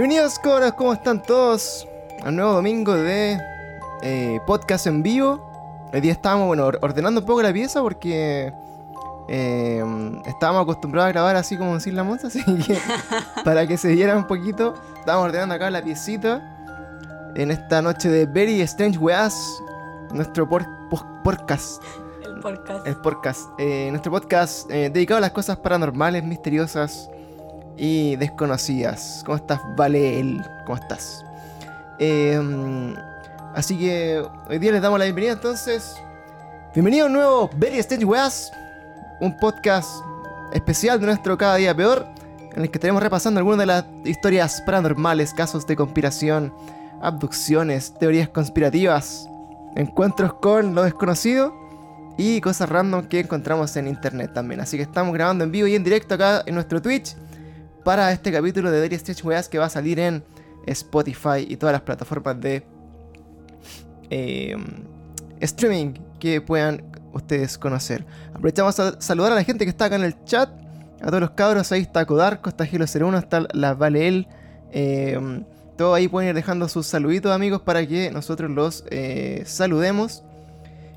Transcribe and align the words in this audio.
Bienvenidos, 0.00 0.38
cabros, 0.38 0.72
¿cómo 0.72 0.94
están 0.94 1.22
todos? 1.22 1.86
Al 2.22 2.34
nuevo 2.34 2.54
domingo 2.54 2.94
de 2.94 3.38
eh, 4.00 4.40
podcast 4.46 4.86
en 4.86 5.02
vivo. 5.02 5.90
Hoy 5.92 6.00
día 6.00 6.12
estábamos, 6.12 6.46
bueno, 6.46 6.64
or- 6.64 6.78
ordenando 6.80 7.20
un 7.20 7.26
poco 7.26 7.42
la 7.42 7.52
pieza 7.52 7.82
porque 7.82 8.50
eh, 9.28 9.84
estábamos 10.24 10.62
acostumbrados 10.62 11.10
a 11.10 11.12
grabar 11.12 11.36
así 11.36 11.58
como 11.58 11.78
sin 11.80 11.96
la 11.96 12.02
monza, 12.02 12.26
así 12.28 12.42
que 12.42 12.78
para 13.44 13.66
que 13.66 13.76
se 13.76 13.88
viera 13.88 14.16
un 14.16 14.26
poquito, 14.26 14.72
estábamos 15.00 15.26
ordenando 15.26 15.54
acá 15.54 15.68
la 15.68 15.82
piecita 15.82 16.40
en 17.36 17.50
esta 17.50 17.82
noche 17.82 18.08
de 18.08 18.24
Very 18.24 18.62
Strange 18.62 18.96
Weas, 18.96 19.36
nuestro 20.14 20.48
por, 20.48 20.64
podcast. 21.22 21.82
El 22.24 22.40
podcast. 22.40 22.86
El 22.86 22.96
podcast. 22.96 23.40
eh, 23.58 23.88
nuestro 23.90 24.10
podcast 24.12 24.70
eh, 24.70 24.88
dedicado 24.88 25.18
a 25.18 25.20
las 25.20 25.32
cosas 25.32 25.58
paranormales, 25.58 26.24
misteriosas 26.24 27.10
y 27.76 28.16
desconocidas. 28.16 29.22
¿Cómo 29.24 29.36
estás, 29.36 29.60
Valel? 29.76 30.44
¿Cómo 30.66 30.76
estás? 30.76 31.24
Eh, 31.98 32.40
así 33.54 33.78
que 33.78 34.22
hoy 34.48 34.58
día 34.58 34.72
les 34.72 34.82
damos 34.82 34.98
la 34.98 35.04
bienvenida 35.04 35.32
entonces. 35.32 35.96
Bienvenido 36.74 37.04
a 37.04 37.06
un 37.08 37.12
nuevo 37.14 37.50
Very 37.56 37.78
Strange 37.78 38.04
Weas, 38.04 38.52
un 39.20 39.36
podcast 39.38 39.88
especial 40.52 41.00
de 41.00 41.06
nuestro 41.06 41.36
Cada 41.36 41.56
Día 41.56 41.74
Peor, 41.74 42.06
en 42.54 42.62
el 42.62 42.70
que 42.70 42.78
estaremos 42.78 43.02
repasando 43.02 43.38
algunas 43.38 43.58
de 43.58 43.66
las 43.66 43.84
historias 44.04 44.62
paranormales, 44.62 45.34
casos 45.34 45.66
de 45.66 45.76
conspiración, 45.76 46.54
abducciones, 47.00 47.94
teorías 47.98 48.28
conspirativas, 48.28 49.28
encuentros 49.74 50.34
con 50.34 50.74
lo 50.74 50.82
desconocido 50.82 51.54
y 52.16 52.40
cosas 52.40 52.68
random 52.68 53.06
que 53.06 53.20
encontramos 53.20 53.74
en 53.76 53.88
internet 53.88 54.32
también. 54.34 54.60
Así 54.60 54.76
que 54.76 54.82
estamos 54.82 55.14
grabando 55.14 55.44
en 55.44 55.52
vivo 55.52 55.66
y 55.66 55.74
en 55.74 55.84
directo 55.84 56.14
acá 56.14 56.42
en 56.46 56.54
nuestro 56.54 56.82
Twitch 56.82 57.16
para 57.84 58.12
este 58.12 58.32
capítulo 58.32 58.70
de 58.70 58.80
Very 58.80 58.94
Strange 58.96 59.26
Weas 59.26 59.48
que 59.48 59.58
va 59.58 59.66
a 59.66 59.70
salir 59.70 59.98
en 59.98 60.22
Spotify 60.66 61.46
y 61.48 61.56
todas 61.56 61.72
las 61.72 61.82
plataformas 61.82 62.40
de 62.40 62.62
eh, 64.10 64.56
streaming 65.40 65.94
que 66.18 66.40
puedan 66.40 66.84
ustedes 67.12 67.58
conocer. 67.58 68.04
Aprovechamos 68.30 68.78
a 68.78 69.00
saludar 69.00 69.32
a 69.32 69.34
la 69.36 69.44
gente 69.44 69.64
que 69.64 69.70
está 69.70 69.86
acá 69.86 69.96
en 69.96 70.04
el 70.04 70.24
chat. 70.24 70.50
A 71.00 71.06
todos 71.06 71.20
los 71.20 71.30
cabros, 71.30 71.72
ahí 71.72 71.80
está 71.80 72.04
Codarco, 72.04 72.50
está 72.50 72.66
Gilo01, 72.66 73.18
está 73.18 73.46
la 73.52 73.74
Valeel. 73.74 74.28
Eh, 74.70 75.42
todos 75.76 75.96
ahí 75.96 76.08
pueden 76.08 76.28
ir 76.28 76.34
dejando 76.34 76.68
sus 76.68 76.86
saluditos 76.86 77.32
amigos 77.32 77.62
para 77.62 77.86
que 77.86 78.10
nosotros 78.10 78.50
los 78.50 78.84
eh, 78.90 79.42
saludemos. 79.46 80.22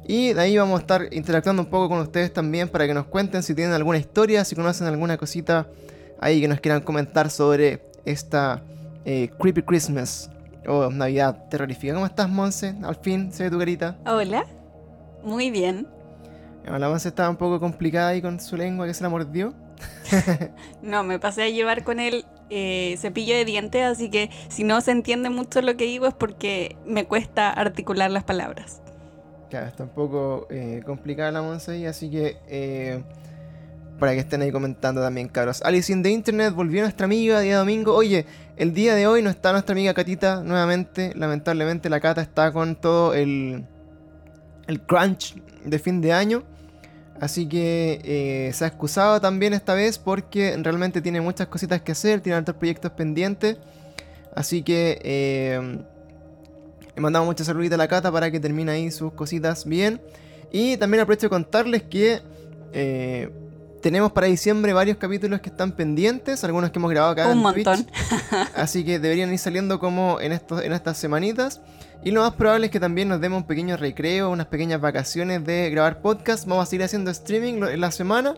Y 0.06 0.34
de 0.34 0.42
ahí 0.42 0.58
vamos 0.58 0.80
a 0.80 0.82
estar 0.82 1.08
interactuando 1.14 1.62
un 1.62 1.70
poco 1.70 1.88
con 1.88 2.00
ustedes 2.00 2.34
también 2.34 2.68
para 2.68 2.86
que 2.86 2.94
nos 2.94 3.06
cuenten 3.06 3.42
si 3.44 3.56
tienen 3.56 3.74
alguna 3.74 3.98
historia, 3.98 4.44
si 4.44 4.56
conocen 4.56 4.88
alguna 4.88 5.16
cosita 5.16 5.68
ahí 6.20 6.42
que 6.42 6.48
nos 6.48 6.60
quieran 6.60 6.82
comentar 6.82 7.30
sobre 7.30 7.82
esta 8.06 8.62
eh, 9.06 9.30
Creepy 9.40 9.62
Christmas 9.64 10.30
o 10.68 10.90
Navidad 10.90 11.46
terrorífica. 11.50 11.94
¿Cómo 11.94 12.06
estás, 12.06 12.30
Monse? 12.30 12.76
Al 12.84 12.96
fin 12.96 13.32
se 13.32 13.44
ve 13.44 13.52
tu 13.52 13.60
carita. 13.60 13.98
Hola. 14.06 14.46
Muy 15.24 15.52
bien. 15.52 15.88
La 16.66 16.90
Monse 16.90 17.10
estaba 17.10 17.30
un 17.30 17.36
poco 17.36 17.60
complicada 17.60 18.10
ahí 18.10 18.22
con 18.22 18.40
su 18.40 18.56
lengua 18.56 18.88
que 18.88 18.94
se 18.94 19.04
la 19.04 19.10
mordió. 19.10 19.54
No, 20.82 21.04
me 21.04 21.20
pasé 21.20 21.44
a 21.44 21.50
llevar 21.50 21.84
con 21.84 22.00
el 22.00 22.26
eh, 22.50 22.96
cepillo 22.98 23.36
de 23.36 23.46
dientes, 23.46 23.84
así 23.84 24.10
que 24.10 24.30
si 24.50 24.64
no 24.64 24.82
se 24.82 24.92
entiende 24.92 25.30
mucho 25.30 25.62
lo 25.62 25.76
que 25.78 25.86
digo 25.86 26.08
es 26.08 26.14
porque 26.14 26.76
me 26.86 27.06
cuesta 27.06 27.50
articular 27.50 28.12
las 28.12 28.24
palabras. 28.24 28.82
Claro, 29.50 29.68
está 29.68 29.84
un 29.84 29.90
poco 29.90 30.48
eh, 30.50 30.82
complicada 30.86 31.32
la 31.32 31.42
Monse 31.42 31.72
ahí, 31.72 31.86
así 31.86 32.10
que 32.10 32.38
eh, 32.48 33.04
para 34.00 34.14
que 34.14 34.20
estén 34.20 34.42
ahí 34.42 34.52
comentando 34.52 35.02
también, 35.02 35.28
cabros. 35.28 35.62
Alice 35.62 35.96
the 36.02 36.10
Internet 36.10 36.54
volvió 36.54 36.82
nuestra 36.82 37.06
amiga 37.06 37.40
día 37.40 37.58
domingo. 37.58 37.94
Oye, 37.94 38.26
el 38.58 38.74
día 38.74 38.96
de 38.96 39.08
hoy 39.08 39.22
no 39.22 39.30
está 39.30 39.52
nuestra 39.52 39.74
amiga 39.74 39.94
Catita 39.94 40.44
nuevamente. 40.44 41.14
Lamentablemente 41.16 41.90
la 41.90 42.00
Cata 42.00 42.22
está 42.22 42.52
con 42.52 42.76
todo 42.76 43.14
el, 43.14 43.66
el 44.68 44.82
crunch 44.82 45.36
de 45.64 45.80
fin 45.80 46.02
de 46.02 46.14
año. 46.14 46.44
Así 47.20 47.48
que 47.48 48.02
eh, 48.04 48.52
se 48.54 48.66
ha 48.66 48.68
excusado 48.68 49.22
también 49.22 49.54
esta 49.54 49.74
vez 49.74 49.98
porque 49.98 50.58
realmente 50.62 51.02
tiene 51.02 51.22
muchas 51.22 51.48
cositas 51.48 51.82
que 51.82 51.94
hacer, 51.94 52.20
tiene 52.22 52.40
otros 52.40 52.58
proyectos 52.58 52.92
pendientes. 52.92 53.58
Así 54.36 54.64
que 54.64 55.00
eh, 55.04 55.78
le 56.96 57.02
mandamos 57.02 57.28
muchas 57.28 57.48
saluditas 57.48 57.76
a 57.76 57.78
la 57.78 57.88
Cata 57.88 58.12
para 58.12 58.30
que 58.32 58.40
termine 58.40 58.72
ahí 58.72 58.92
sus 58.92 59.14
cositas 59.14 59.66
bien. 59.66 60.02
Y 60.52 60.78
también 60.78 61.02
aprovecho 61.02 61.28
de 61.28 61.30
contarles 61.30 61.84
que 61.84 62.22
eh, 62.74 63.30
tenemos 63.84 64.12
para 64.14 64.26
diciembre 64.28 64.74
varios 64.74 64.98
capítulos 64.98 65.42
que 65.42 65.50
están 65.50 65.74
pendientes, 65.74 66.44
algunos 66.44 66.72
que 66.72 66.80
hemos 66.80 66.90
grabado 66.90 67.12
acá 67.14 67.26
Un 67.28 67.34
en 67.34 67.38
montón. 67.40 67.84
Twitch. 67.84 67.94
Así 68.56 68.84
que 68.84 68.98
deberían 68.98 69.32
ir 69.32 69.38
saliendo 69.38 69.78
como 69.80 70.20
en, 70.22 70.32
estos, 70.32 70.64
en 70.64 70.72
estas 70.74 70.98
semanitas. 70.98 71.62
Y 72.04 72.12
lo 72.12 72.22
más 72.22 72.34
probable 72.34 72.66
es 72.68 72.72
que 72.72 72.80
también 72.80 73.10
nos 73.10 73.22
demos 73.22 73.42
un 73.42 73.48
pequeño 73.48 73.78
recreo, 73.78 74.30
unas 74.32 74.48
pequeñas 74.48 74.82
vacaciones 74.82 75.46
de 75.46 75.70
grabar 75.70 76.02
podcast. 76.02 76.48
Vamos 76.48 76.64
a 76.64 76.70
seguir 76.70 76.84
haciendo 76.86 77.12
streaming 77.12 77.62
en 77.64 77.80
la 77.82 77.92
semana. 77.92 78.36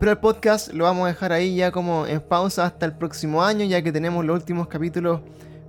Pero 0.00 0.12
el 0.12 0.18
podcast 0.18 0.72
lo 0.72 0.84
vamos 0.84 1.04
a 1.04 1.08
dejar 1.08 1.32
ahí 1.32 1.56
ya 1.56 1.70
como 1.70 2.06
en 2.06 2.20
pausa 2.20 2.64
hasta 2.64 2.86
el 2.86 2.92
próximo 2.92 3.42
año, 3.44 3.64
ya 3.64 3.82
que 3.82 3.92
tenemos 3.92 4.24
los 4.24 4.36
últimos 4.36 4.66
capítulos 4.68 5.20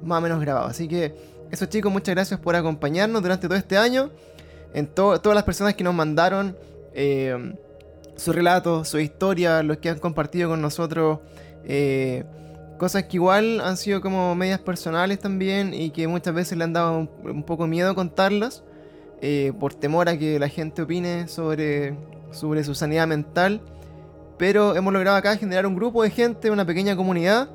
más 0.03 0.19
o 0.19 0.22
menos 0.22 0.40
grabados. 0.41 0.72
Así 0.72 0.88
que 0.88 1.16
eso 1.51 1.66
chicos, 1.68 1.91
muchas 1.91 2.16
gracias 2.16 2.40
por 2.40 2.56
acompañarnos 2.56 3.22
durante 3.22 3.47
todo 3.47 3.57
este 3.57 3.78
año. 3.78 4.09
En 4.74 4.88
to- 4.88 5.19
todas 5.22 5.35
las 5.35 5.44
personas 5.44 5.74
que 5.75 5.84
nos 5.84 5.94
mandaron 5.94 6.56
eh, 6.94 7.53
su 8.16 8.31
relato, 8.31 8.86
su 8.86 9.00
historia, 9.00 9.64
los 9.64 9.78
que 9.78 9.90
han 9.90 10.00
compartido 10.00 10.50
con 10.50 10.62
nosotros. 10.62 11.20
eh, 11.66 12.24
cosas 12.78 13.03
que 13.06 13.18
igual 13.18 13.62
han 13.62 13.78
sido 13.78 14.02
como 14.02 14.36
medias 14.36 14.59
personales 14.59 15.20
también 15.20 15.74
y 15.74 15.92
que 15.92 16.08
muchas 16.08 16.34
veces 16.34 16.58
le 16.58 16.66
han 16.66 16.74
dado 16.74 17.08
un, 17.24 17.44
poco 17.44 17.68
miedo 17.68 17.96
contarlas 17.96 18.64
eh, 19.22 19.54
por 19.59 19.74
temor 19.74 20.09
a 20.09 20.18
que 20.18 20.40
la 20.40 20.50
gente 20.50 20.81
opine 20.81 21.28
sobre, 21.28 21.98
sobre 22.31 22.64
su 22.64 22.75
sanidad 22.75 23.08
mental. 23.08 23.62
Pero 24.38 24.75
hemos 24.75 24.92
logrado 24.92 25.16
acá 25.16 25.38
generar 25.38 25.66
un 25.66 25.75
grupo 25.75 26.04
de 26.04 26.09
gente, 26.09 26.52
una 26.52 26.66
pequeña 26.66 26.96
comunidad 26.96 27.50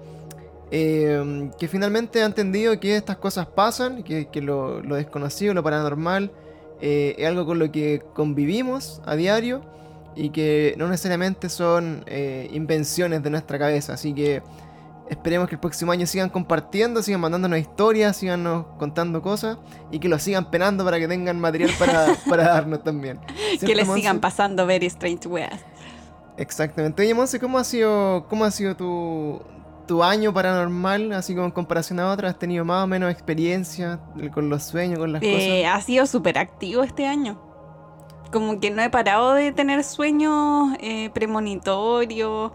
eh, 0.71 1.51
que 1.59 1.69
finalmente 1.69 2.23
ha 2.23 2.27
entendido 2.27 2.79
que 2.81 2.97
estas 2.97 3.17
cosas 3.17 3.47
pasan, 3.47 4.03
que, 4.03 4.29
que 4.29 4.41
lo, 4.41 4.81
lo 4.81 4.95
desconocido, 4.95 5.53
lo 5.53 5.63
paranormal, 5.63 6.31
eh, 6.81 7.15
es 7.19 7.27
algo 7.27 7.45
con 7.45 7.59
lo 7.59 7.71
que 7.71 8.03
convivimos 8.15 9.03
a 9.05 9.15
diario 9.17 9.63
y 10.23 10.31
que 10.31 10.75
no 10.77 10.87
necesariamente 10.89 11.49
son 11.49 12.05
eh, 12.07 12.49
invenciones 12.53 13.23
de 13.23 13.31
nuestra 13.31 13.59
cabeza. 13.59 13.95
Así 13.95 14.13
que 14.13 14.43
esperemos 15.09 15.49
que 15.49 15.55
el 15.55 15.61
próximo 15.61 15.93
año 15.93 16.07
sigan 16.07 16.29
compartiendo, 16.29 17.03
sigan 17.03 17.21
mandándonos 17.21 17.59
historias, 17.59 18.17
sigan 18.19 18.45
contando 18.79 19.23
cosas 19.23 19.57
y 19.91 19.99
que 19.99 20.09
lo 20.09 20.19
sigan 20.19 20.51
penando 20.51 20.85
para 20.85 20.99
que 20.99 21.09
tengan 21.09 21.41
material 21.41 21.71
para, 21.79 22.07
para 22.29 22.45
darnos 22.45 22.83
también. 22.85 23.19
que 23.19 23.59
¿Cierto, 23.59 23.75
les 23.77 23.87
Monse? 23.87 24.01
sigan 24.03 24.21
pasando 24.21 24.67
very 24.67 24.87
strange 24.87 25.27
weas. 25.27 25.61
Exactamente. 26.37 27.03
Oye, 27.03 27.15
Monse, 27.15 27.41
¿cómo 27.41 27.59
ha 27.59 27.65
sido, 27.65 28.27
cómo 28.29 28.45
ha 28.45 28.51
sido 28.51 28.77
tu, 28.77 29.43
tu 29.87 30.03
año 30.03 30.33
paranormal? 30.33 31.13
Así 31.13 31.35
como 31.35 31.47
en 31.47 31.53
comparación 31.53 31.99
a 32.01 32.11
otras, 32.11 32.33
¿has 32.35 32.39
tenido 32.39 32.65
más 32.65 32.85
o 32.85 32.87
menos 32.87 33.11
experiencia 33.11 34.01
con 34.33 34.49
los 34.49 34.63
sueños, 34.65 34.99
con 34.99 35.13
las 35.13 35.23
Eh, 35.23 35.63
cosas? 35.65 35.83
ha 35.83 35.85
sido 35.87 36.07
súper 36.07 36.39
activo 36.39 36.83
este 36.83 37.07
año. 37.07 37.41
Como 38.33 38.61
que 38.61 38.71
no 38.71 38.83
he 38.83 38.91
parado 38.91 39.35
de 39.35 39.53
tener 39.53 39.83
sueños 39.83 40.69
eh, 40.81 41.11
premonitorios, 41.11 42.53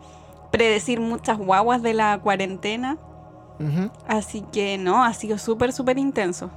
predecir 0.52 1.00
muchas 1.00 1.38
guaguas 1.38 1.82
de 1.82 1.94
la 1.94 2.20
cuarentena. 2.20 2.98
Así 4.08 4.42
que 4.52 4.78
no, 4.78 5.04
ha 5.04 5.14
sido 5.14 5.38
súper, 5.38 5.72
súper 5.72 5.98
intenso. 5.98 6.50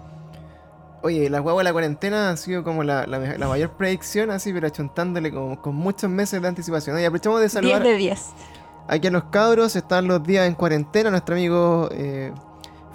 Oye, 1.02 1.30
las 1.30 1.42
guaguas 1.42 1.62
de 1.62 1.64
la 1.64 1.72
cuarentena 1.72 2.30
han 2.30 2.36
sido 2.38 2.64
como 2.64 2.82
la, 2.82 3.06
la 3.06 3.18
la 3.18 3.48
mayor 3.48 3.70
predicción, 3.70 4.30
así, 4.30 4.52
pero 4.52 4.66
achuntándole 4.66 5.30
como, 5.30 5.60
con 5.62 5.76
muchos 5.76 6.10
meses 6.10 6.42
de 6.42 6.48
anticipación. 6.48 6.96
Oye, 6.96 7.06
aprovechamos 7.06 7.38
de 7.38 7.44
10 7.44 7.52
saludar 7.52 7.82
de 7.84 7.94
10. 7.96 8.26
aquí 8.88 9.06
a 9.06 9.10
los 9.10 9.24
cabros. 9.24 9.76
Están 9.76 10.08
los 10.08 10.22
días 10.24 10.48
en 10.48 10.54
cuarentena. 10.54 11.10
Nuestro 11.10 11.36
amigo 11.36 11.88
eh, 11.92 12.32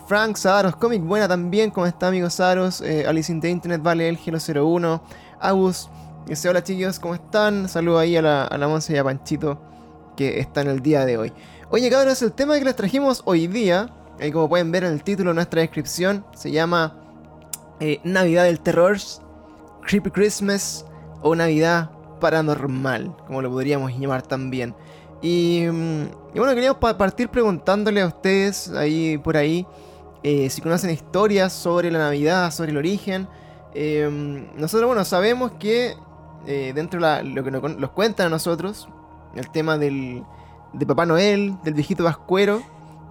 Frank 0.05 0.35
Sadaros 0.35 0.75
Comic, 0.75 1.01
buena 1.01 1.29
también. 1.29 1.71
¿Cómo 1.71 1.85
está, 1.85 2.09
amigo 2.09 2.29
Sadaros? 2.29 2.81
Eh, 2.81 3.05
Alice 3.07 3.31
in 3.31 3.39
the 3.39 3.49
Internet, 3.49 3.81
Vale, 3.81 4.09
el 4.09 4.17
Gelo 4.17 4.37
01. 4.39 5.01
Agus, 5.39 5.89
dice: 6.27 6.49
Hola, 6.49 6.63
chicos, 6.63 6.99
¿cómo 6.99 7.15
están? 7.15 7.67
Saludo 7.69 7.99
ahí 7.99 8.15
a 8.17 8.21
la, 8.21 8.45
a 8.47 8.57
Monse 8.67 8.93
y 8.93 8.97
a 8.97 9.03
Panchito 9.03 9.59
que 10.15 10.39
están 10.39 10.67
el 10.67 10.81
día 10.81 11.05
de 11.05 11.17
hoy. 11.17 11.33
Oye, 11.69 11.89
cabros, 11.89 12.21
el 12.21 12.33
tema 12.33 12.57
que 12.59 12.65
les 12.65 12.75
trajimos 12.75 13.23
hoy 13.25 13.47
día, 13.47 13.89
eh, 14.19 14.31
como 14.31 14.47
pueden 14.47 14.71
ver 14.71 14.83
en 14.83 14.93
el 14.93 15.03
título 15.03 15.31
de 15.31 15.35
nuestra 15.35 15.61
descripción, 15.61 16.23
se 16.35 16.51
llama 16.51 16.99
eh, 17.79 17.99
Navidad 18.03 18.43
del 18.43 18.59
Terror, 18.59 18.97
Creepy 19.87 20.11
Christmas 20.11 20.85
o 21.23 21.35
Navidad 21.35 21.89
Paranormal, 22.19 23.15
como 23.25 23.41
lo 23.41 23.49
podríamos 23.49 23.91
llamar 23.97 24.21
también. 24.21 24.75
Y, 25.21 25.65
mm, 25.71 26.03
y 26.35 26.39
bueno, 26.39 26.53
queríamos 26.53 26.77
pa- 26.79 26.97
partir 26.97 27.29
preguntándole 27.29 28.01
a 28.01 28.07
ustedes 28.07 28.69
ahí 28.69 29.17
por 29.17 29.35
ahí 29.35 29.65
eh, 30.21 30.49
si 30.49 30.61
conocen 30.61 30.91
historias 30.91 31.51
sobre 31.53 31.89
la 31.91 31.99
Navidad, 31.99 32.51
sobre 32.51 32.71
el 32.71 32.77
origen. 32.77 33.27
Eh, 33.73 34.47
nosotros, 34.55 34.87
bueno, 34.87 35.03
sabemos 35.05 35.53
que 35.59 35.95
eh, 36.47 36.71
dentro 36.75 36.99
de 36.99 37.01
la- 37.01 37.23
lo 37.23 37.43
que 37.43 37.51
nos, 37.51 37.77
nos 37.77 37.89
cuentan 37.91 38.27
a 38.27 38.29
nosotros, 38.29 38.87
el 39.35 39.49
tema 39.49 39.77
del, 39.77 40.23
de 40.73 40.85
Papá 40.85 41.05
Noel, 41.05 41.55
del 41.63 41.73
viejito 41.73 42.03
vascuero, 42.03 42.61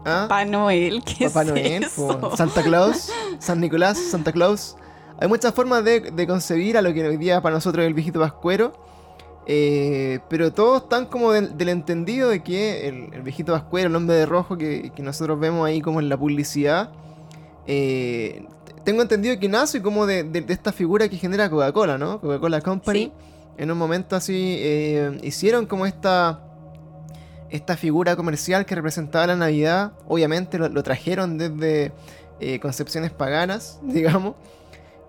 ¿Ah? 0.05 0.26
Papá 0.29 0.44
Noel, 0.44 1.02
¿qué 1.05 1.26
Papá 1.29 1.43
es 1.43 1.49
Noel, 1.49 1.84
eso? 1.84 2.37
Santa 2.37 2.62
Claus, 2.62 3.12
San 3.38 3.61
Nicolás, 3.61 3.96
Santa 3.99 4.32
Claus. 4.32 4.76
Hay 5.20 5.29
muchas 5.29 5.55
formas 5.55 5.84
de, 5.84 6.00
de 6.11 6.26
concebir 6.26 6.76
a 6.76 6.82
lo 6.82 6.93
que 6.93 7.06
hoy 7.06 7.17
día 7.17 7.40
para 7.40 7.55
nosotros 7.55 7.82
es 7.84 7.87
el 7.87 7.94
viejito 7.94 8.19
pascuero. 8.19 8.73
eh, 9.46 10.19
pero 10.28 10.52
todos 10.52 10.82
están 10.82 11.06
como 11.06 11.31
del, 11.32 11.56
del 11.56 11.69
entendido 11.69 12.31
de 12.31 12.43
que 12.43 12.88
el, 12.88 13.12
el 13.14 13.23
viejito 13.23 13.52
pascuero, 13.52 13.88
el 13.88 13.94
hombre 13.96 14.17
de 14.17 14.26
rojo 14.26 14.56
que, 14.58 14.90
que 14.94 15.02
nosotros 15.02 15.38
vemos 15.38 15.67
ahí 15.67 15.81
como 15.81 16.00
en 16.00 16.08
la 16.08 16.17
publicidad, 16.17 16.90
eh, 17.69 18.44
tengo 18.84 19.02
entendido 19.02 19.38
que 19.38 19.49
nace 19.49 19.81
como 19.82 20.06
de, 20.06 20.25
de- 20.25 20.40
de 20.43 20.52
esta 20.52 20.73
figura 20.73 21.08
que 21.08 21.17
genera 21.17 21.49
Coca-Cola, 21.50 21.99
¿no? 21.99 22.20
Coca-Cola 22.20 22.61
Company. 22.61 23.05
Sí. 23.05 23.12
En 23.58 23.70
un 23.70 23.79
momento 23.79 24.17
así 24.17 24.56
eh, 24.58 25.19
hicieron 25.23 25.67
como 25.67 25.87
esta 25.87 26.40
esta 27.50 27.76
figura 27.76 28.17
comercial 28.17 28.64
que 28.64 28.75
representaba 28.75 29.26
la 29.26 29.37
Navidad. 29.37 29.93
Obviamente 30.08 30.58
lo, 30.58 30.69
lo 30.70 30.82
trajeron 30.82 31.37
desde 31.37 31.93
eh, 32.40 32.58
concepciones 32.61 33.11
paganas, 33.11 33.79
digamos. 33.82 34.34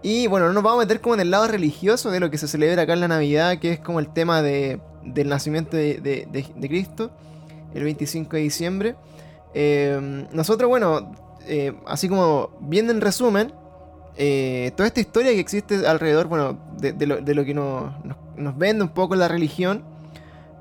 Y 0.01 0.27
bueno, 0.27 0.47
no 0.47 0.53
nos 0.53 0.63
vamos 0.63 0.79
a 0.79 0.85
meter 0.85 0.99
como 0.99 1.15
en 1.15 1.21
el 1.21 1.31
lado 1.31 1.47
religioso 1.47 2.11
de 2.11 2.19
lo 2.19 2.29
que 2.29 2.37
se 2.37 2.49
celebra 2.49 2.81
acá 2.81 2.91
en 2.93 2.99
la 2.99 3.07
Navidad, 3.07 3.59
que 3.59 3.71
es 3.71 3.79
como 3.79 4.01
el 4.01 4.11
tema 4.11 4.41
de, 4.41 4.81
del 5.05 5.29
nacimiento 5.29 5.77
de, 5.77 5.95
de- 6.01 6.27
de- 6.29 6.45
de 6.53 6.67
Cristo, 6.67 7.11
el 7.73 7.85
25 7.85 8.35
de 8.35 8.41
diciembre. 8.41 8.95
Eh, 9.53 10.27
nosotros, 10.33 10.67
bueno, 10.67 11.13
eh, 11.47 11.73
así 11.87 12.09
como 12.09 12.49
viendo 12.59 12.91
en 12.91 12.99
resumen, 12.99 13.53
eh, 14.15 14.71
toda 14.75 14.87
esta 14.87 14.99
historia 14.99 15.31
que 15.31 15.39
existe 15.39 15.87
alrededor, 15.87 16.27
bueno, 16.27 16.57
de, 16.77 17.05
lo, 17.07 17.45
que 17.45 17.53
nos, 17.53 17.91
nos- 18.37 18.57
vende 18.57 18.83
un 18.83 18.89
poco 18.89 19.15
la 19.15 19.27
religión. 19.27 19.83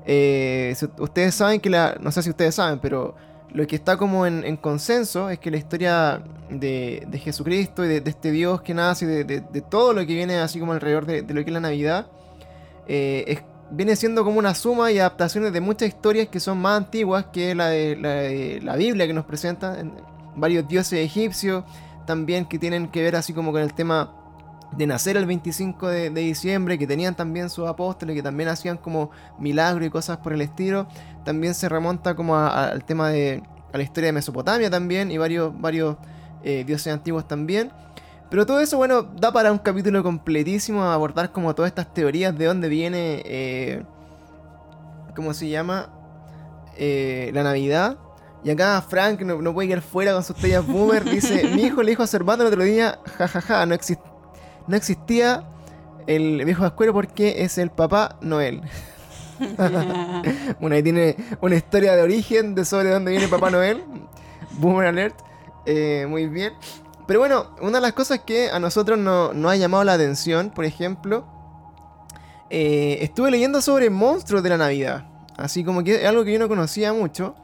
eh, 0.05 0.75
ustedes 0.99 1.35
saben 1.35 1.59
que 1.59 1.69
la. 1.69 1.95
No 1.99 2.11
sé 2.11 2.23
si 2.23 2.29
ustedes 2.29 2.55
saben, 2.55 2.79
pero 2.79 3.15
lo 3.51 3.67
que 3.67 3.75
está 3.75 3.97
como 3.97 4.25
en, 4.25 4.43
en 4.43 4.57
consenso 4.57 5.29
es 5.29 5.37
que 5.39 5.51
la 5.51 5.57
historia 5.57 6.23
de, 6.49 7.03
de 7.07 7.19
Jesucristo 7.19 7.85
y 7.85 7.87
de, 7.87 8.01
este 8.05 8.31
Dios 8.31 8.61
que 8.61 8.73
nace 8.73 9.05
y 9.05 9.07
de, 9.23 9.41
todo 9.69 9.93
lo 9.93 10.01
que 10.05 10.13
viene 10.15 10.37
así 10.37 10.59
como 10.59 10.73
alrededor 10.73 11.05
de, 11.05 11.21
lo 11.21 11.43
que 11.43 11.49
es 11.49 11.53
la 11.53 11.59
Navidad, 11.59 12.07
eh, 12.87 13.39
viene 13.69 13.95
siendo 13.95 14.23
como 14.23 14.39
una 14.39 14.55
suma 14.55 14.91
y 14.91 14.97
adaptaciones 14.97 15.53
de 15.53 15.61
muchas 15.61 15.87
historias 15.89 16.27
que 16.27 16.39
son 16.39 16.59
más 16.59 16.77
antiguas 16.77 17.25
que 17.31 17.53
la 17.53 17.67
de 17.67 17.95
la, 17.95 18.71
la 18.71 18.75
Biblia 18.75 19.05
que 19.05 19.13
nos 19.13 19.25
presenta, 19.25 19.79
en 19.79 19.93
varios 20.35 20.67
dioses 20.67 20.99
egipcios 20.99 21.63
también 22.05 22.45
que 22.45 22.59
tienen 22.59 22.87
que 22.87 23.01
ver 23.01 23.15
así 23.15 23.33
como 23.33 23.51
con 23.51 23.61
el 23.61 23.73
tema 23.73 24.15
de 24.75 24.87
nacer 24.87 25.17
el 25.17 25.25
25 25.25 25.87
de, 25.87 26.09
diciembre, 26.09 26.77
que 26.77 26.87
tenían 26.87 27.15
también 27.15 27.49
sus 27.49 27.67
apóstoles, 27.67 28.15
que 28.15 28.23
también 28.23 28.49
hacían 28.49 28.77
como 28.77 29.11
milagros 29.39 29.85
y 29.87 29.89
cosas 29.89 30.17
por 30.17 30.33
el 30.33 30.41
estilo. 30.41 30.87
También 31.23 31.53
se 31.53 31.69
remonta 31.69 32.15
como 32.15 32.35
al 32.35 32.83
tema 32.83 33.09
de 33.09 33.43
a 33.73 33.77
la 33.77 33.83
historia 33.83 34.07
de 34.07 34.13
Mesopotamia 34.13 34.69
también 34.69 35.11
y 35.11 35.17
varios, 35.17 35.51
varios 35.59 35.97
eh, 36.43 36.63
dioses 36.65 36.93
antiguos 36.93 37.27
también. 37.27 37.71
Pero 38.29 38.45
todo 38.45 38.61
eso, 38.61 38.77
bueno, 38.77 39.03
da 39.03 39.31
para 39.31 39.51
un 39.51 39.57
capítulo 39.57 40.01
completísimo 40.03 40.83
a 40.83 40.93
abordar 40.93 41.31
como 41.31 41.53
todas 41.53 41.69
estas 41.69 41.93
teorías 41.93 42.35
de 42.37 42.45
dónde 42.45 42.69
viene, 42.69 43.21
eh, 43.25 43.83
¿cómo 45.15 45.33
se 45.33 45.49
llama? 45.49 45.89
Eh, 46.77 47.31
la 47.33 47.43
Navidad. 47.43 47.97
Y 48.43 48.49
acá 48.51 48.81
Frank 48.81 49.21
no, 49.21 49.41
no 49.41 49.53
puede 49.53 49.69
ir 49.69 49.81
fuera 49.81 50.13
con 50.13 50.23
sus 50.23 50.35
tallas 50.35 50.65
boomer. 50.67 51.03
Dice, 51.05 51.47
mi 51.55 51.63
hijo 51.63 51.81
le 51.81 51.91
dijo 51.91 52.03
a 52.03 52.07
su 52.07 52.15
hermano 52.17 52.43
el 52.43 52.47
otro 52.49 52.63
día, 52.63 52.99
jajaja, 53.17 53.65
no, 53.65 53.73
exist- 53.73 54.01
no 54.67 54.75
existía 54.75 55.43
el 56.07 56.43
viejo 56.43 56.61
pascuero 56.63 56.91
porque 56.93 57.43
es 57.43 57.57
el 57.57 57.69
papá 57.69 58.17
Noel. 58.21 58.61
Bueno, 60.59 60.75
ahí 60.75 60.83
tiene 60.83 61.15
una 61.41 61.55
historia 61.55 61.95
de 61.95 62.01
origen 62.03 62.55
de 62.55 62.63
sobre 62.65 62.89
dónde 62.91 63.11
viene 63.11 63.27
Papá 63.27 63.49
Noel. 63.49 63.83
Boomer 64.51 64.87
alert. 64.87 65.15
Eh, 65.65 66.05
muy 66.07 66.27
bien. 66.27 66.53
Pero 67.07 67.19
bueno, 67.19 67.47
una 67.61 67.77
de 67.79 67.81
las 67.81 67.93
cosas 67.93 68.19
que 68.25 68.49
a 68.51 68.59
nosotros 68.59 68.97
no- 68.99 69.33
nos 69.33 69.51
ha 69.51 69.55
llamado 69.55 69.83
la 69.83 69.93
atención, 69.93 70.51
por 70.51 70.63
ejemplo, 70.65 71.25
eh, 72.49 72.99
estuve 73.01 73.31
leyendo 73.31 73.61
sobre 73.61 73.89
monstruos 73.89 74.43
de 74.43 74.49
la 74.49 74.57
Navidad. 74.57 75.05
Así 75.37 75.63
como 75.63 75.83
que 75.83 75.95
es 75.95 76.05
algo 76.05 76.23
que 76.23 76.33
yo 76.33 76.39
no 76.39 76.47
conocía 76.47 76.93
mucho. 76.93 77.35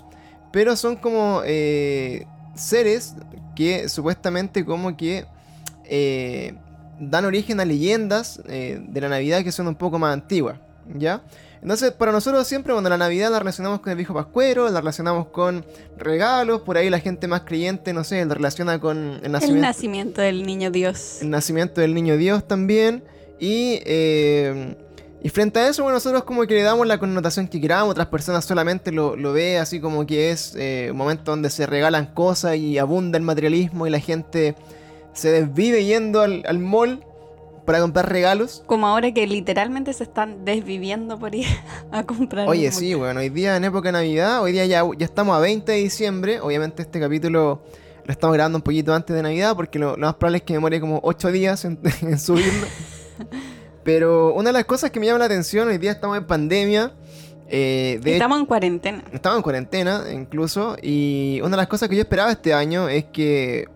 Pero 0.52 0.76
son 0.76 0.96
como 0.96 1.42
eh, 1.46 2.26
seres 2.56 3.16
que 3.56 3.90
supuestamente 3.90 4.66
como 4.66 4.96
que 4.98 5.26
eh, 5.86 6.54
dan 7.00 7.26
origen 7.26 7.60
a 7.60 7.66
leyendas 7.66 8.42
eh, 8.48 8.82
de 8.82 9.02
la 9.02 9.10
Navidad 9.10 9.44
que 9.44 9.52
son 9.52 9.68
un 9.68 9.76
poco 9.76 10.00
más 10.00 10.14
antiguas. 10.14 10.58
¿Ya? 10.96 11.22
Entonces, 11.62 11.92
para 11.92 12.12
nosotros 12.12 12.48
siempre 12.48 12.74
cuando 12.74 12.90
la 12.90 12.98
Navidad 12.98 13.32
la 13.32 13.40
relacionamos 13.40 13.82
con 13.82 13.92
el 13.92 13.98
viejo 13.98 14.14
pascuero, 14.14 14.70
la 14.70 14.80
relacionamos 14.80 15.28
con 15.28 15.66
regalos, 15.98 16.62
por 16.62 16.78
ahí 16.78 16.90
la 16.90 17.00
gente 17.00 17.28
más 17.28 17.42
creyente, 17.42 17.92
no 17.94 18.04
sé, 18.04 18.26
la 18.26 18.34
relaciona 18.34 18.80
con 18.80 18.98
el 18.98 19.26
El 19.26 19.32
nacimiento, 19.34 19.62
nacimiento 19.68 20.22
del 20.22 20.46
niño 20.46 20.72
Dios. 20.72 21.22
el 21.22 21.30
nacimiento 21.30 21.82
del 21.82 21.94
niño 21.94 22.18
Dios 22.18 22.48
también. 22.48 23.04
Y, 23.40 23.82
eh, 23.86 24.78
y 25.22 25.30
frente 25.30 25.60
a 25.60 25.68
eso, 25.68 25.84
bueno, 25.84 25.98
nosotros 25.98 26.24
como 26.24 26.46
que 26.48 26.54
le 26.54 26.64
damos 26.64 26.88
la 26.88 26.98
connotación 26.98 27.48
que 27.48 27.60
queramos, 27.60 27.92
otras 27.92 28.08
personas 28.08 28.46
solamente 28.46 28.92
lo, 28.92 29.18
lo 29.18 29.34
ve 29.34 29.58
así 29.58 29.82
como 29.82 30.06
que 30.06 30.32
es 30.32 30.56
eh, 30.58 30.90
un 30.92 30.98
momento 30.98 31.32
donde 31.32 31.50
se 31.50 31.66
regalan 31.66 32.08
cosas 32.14 32.56
y 32.56 32.78
abunda 32.78 33.18
el 33.18 33.24
materialismo 33.24 33.86
y 33.86 33.90
la 33.90 34.00
gente 34.00 34.56
se 35.12 35.30
desvive 35.32 35.84
yendo 35.84 36.22
al, 36.22 36.44
al 36.48 36.60
mall 36.60 37.04
para 37.66 37.82
comprar 37.82 38.10
regalos. 38.10 38.64
Como 38.66 38.88
ahora 38.88 39.14
que 39.14 39.28
literalmente 39.28 39.92
se 39.94 40.04
están 40.04 40.46
desviviendo 40.46 41.20
por 41.20 41.36
ir 41.36 41.48
a 41.92 42.04
comprar. 42.04 42.48
Oye, 42.48 42.72
sí, 42.72 42.94
bueno, 42.94 43.20
hoy 43.20 43.30
día 43.30 43.58
en 43.58 43.66
época 43.66 43.90
de 43.90 43.94
Navidad, 43.94 44.42
hoy 44.42 44.54
día 44.54 44.66
ya, 44.66 44.84
ya 44.98 45.06
estamos 45.06 45.36
a 45.36 45.40
20 45.40 45.70
de 45.70 45.78
diciembre, 45.80 46.40
obviamente 46.40 46.82
este 46.82 47.00
capítulo 47.00 47.62
lo 48.06 48.12
estamos 48.12 48.34
grabando 48.34 48.58
un 48.58 48.64
poquito 48.64 48.94
antes 48.94 49.14
de 49.16 49.22
Navidad 49.22 49.56
porque 49.56 49.78
lo, 49.78 49.98
lo 49.98 50.08
más 50.08 50.16
probable 50.16 50.38
es 50.38 50.44
que 50.44 50.54
me 50.54 50.58
demore 50.58 50.80
como 50.80 51.00
8 51.04 51.32
días 51.32 51.66
en, 51.66 51.78
en 52.02 52.18
subirlo. 52.18 52.66
Pero 53.84 54.34
una 54.34 54.50
de 54.50 54.54
las 54.54 54.66
cosas 54.66 54.92
que 54.92 55.00
me 55.00 55.06
llama 55.06 55.20
la 55.20 55.26
atención, 55.26 55.68
hoy 55.68 55.78
día 55.78 55.92
estamos 55.92 56.18
en 56.18 56.26
pandemia, 56.26 56.94
eh, 57.48 58.00
de 58.04 58.14
Estamos 58.14 58.40
en 58.40 58.46
cuarentena. 58.46 59.04
estamos 59.12 59.38
en 59.38 59.44
cuarentena 59.44 60.04
incluso, 60.14 60.78
y 60.82 61.40
una 61.42 61.52
de 61.52 61.58
las 61.58 61.68
cosas 61.68 61.90
que 61.90 61.96
yo 61.96 62.02
esperaba 62.02 62.32
este 62.32 62.54
año 62.54 62.90
es 62.90 63.06
que, 63.06 63.68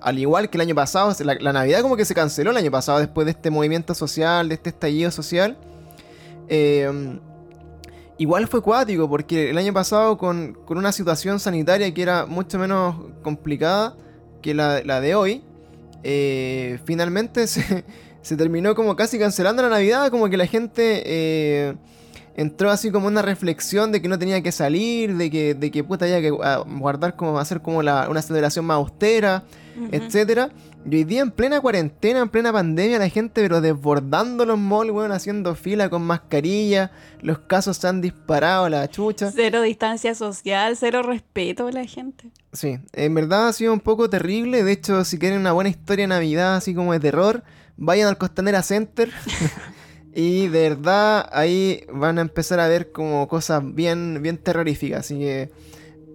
al 0.00 0.18
igual 0.18 0.50
que 0.50 0.56
el 0.56 0.62
año 0.62 0.74
pasado, 0.74 1.14
la, 1.24 1.34
la 1.34 1.52
Navidad 1.52 1.82
como 1.82 1.96
que 1.96 2.04
se 2.04 2.14
canceló 2.14 2.50
el 2.50 2.56
año 2.56 2.70
pasado 2.70 2.98
después 2.98 3.24
de 3.26 3.30
este 3.32 3.50
movimiento 3.50 3.94
social, 3.94 4.48
de 4.48 4.54
este 4.56 4.70
estallido 4.70 5.10
social. 5.10 5.56
eh, 6.48 7.18
igual 8.18 8.46
fue 8.48 8.62
cuático, 8.62 9.08
porque 9.08 9.50
el 9.50 9.58
año 9.58 9.72
pasado 9.72 10.18
con, 10.18 10.54
con 10.64 10.78
una 10.78 10.92
situación 10.92 11.40
sanitaria 11.40 11.92
que 11.92 12.02
era 12.02 12.26
mucho 12.26 12.58
menos 12.58 12.96
complicada 13.22 13.96
que 14.42 14.54
la, 14.54 14.82
la 14.84 15.00
de 15.00 15.14
hoy, 15.14 15.42
eh, 16.02 16.78
finalmente 16.84 17.46
se, 17.48 17.84
se 18.24 18.36
terminó 18.36 18.74
como 18.74 18.96
casi 18.96 19.18
cancelando 19.18 19.62
la 19.62 19.68
Navidad, 19.68 20.10
como 20.10 20.28
que 20.28 20.36
la 20.36 20.46
gente... 20.46 21.02
eh, 21.06 21.74
entró 22.36 22.68
así 22.70 22.90
como 22.90 23.06
una 23.06 23.22
reflexión 23.22 23.92
de 23.92 24.02
que 24.02 24.08
no 24.08 24.18
tenía 24.18 24.42
que 24.42 24.50
salir, 24.50 25.16
de 25.16 25.30
que, 25.30 25.54
de 25.54 25.70
que 25.70 25.84
puta 25.84 26.04
había 26.04 26.20
que 26.20 26.36
ah, 26.42 26.64
guardar 26.66 27.14
como 27.14 27.38
hacer 27.38 27.60
como 27.62 27.80
la, 27.80 28.08
una 28.10 28.22
celebración 28.22 28.64
más 28.64 28.74
austera, 28.74 29.44
Ujú. 29.76 29.88
etcétera. 29.92 30.50
Y 30.84 30.96
hoy 30.96 31.04
día 31.04 31.22
en 31.22 31.30
plena 31.30 31.60
cuarentena, 31.60 32.18
en 32.22 32.28
plena 32.28 32.52
pandemia, 32.52 32.98
la 32.98 33.08
gente 33.08 33.40
pero 33.40 33.60
desbordando 33.60 34.44
los 34.44 34.58
malls, 34.58 34.90
weón, 34.90 35.12
haciendo 35.12 35.54
fila 35.54 35.88
con 35.88 36.02
mascarilla, 36.02 36.90
los 37.22 37.38
casos 37.38 37.76
se 37.76 37.86
han 37.86 38.00
disparado 38.00 38.64
a 38.64 38.70
la 38.70 38.88
chucha. 38.90 39.30
Cero 39.32 39.62
distancia 39.62 40.12
social, 40.16 40.76
cero 40.76 41.04
respeto 41.04 41.68
a 41.68 41.70
la 41.70 41.84
gente. 41.84 42.30
Sí, 42.52 42.80
en 42.94 43.14
verdad 43.14 43.46
ha 43.46 43.52
sido 43.52 43.72
un 43.72 43.80
poco 43.80 44.10
terrible. 44.10 44.64
De 44.64 44.72
hecho, 44.72 45.04
si 45.04 45.18
quieren 45.20 45.38
una 45.38 45.52
buena 45.52 45.70
historia 45.70 46.02
de 46.02 46.08
Navidad, 46.08 46.56
así 46.56 46.74
como 46.74 46.92
de 46.92 46.98
terror, 46.98 47.44
vayan 47.76 48.08
al 48.08 48.18
Costanera 48.18 48.62
Center. 48.62 49.10
y 50.14 50.48
de 50.48 50.70
verdad 50.70 51.28
ahí 51.32 51.84
van 51.92 52.18
a 52.18 52.22
empezar 52.22 52.60
a 52.60 52.68
ver 52.68 52.92
como 52.92 53.26
cosas 53.28 53.62
bien, 53.74 54.20
bien 54.22 54.38
terroríficas. 54.38 55.00
Así 55.00 55.18
que 55.18 55.50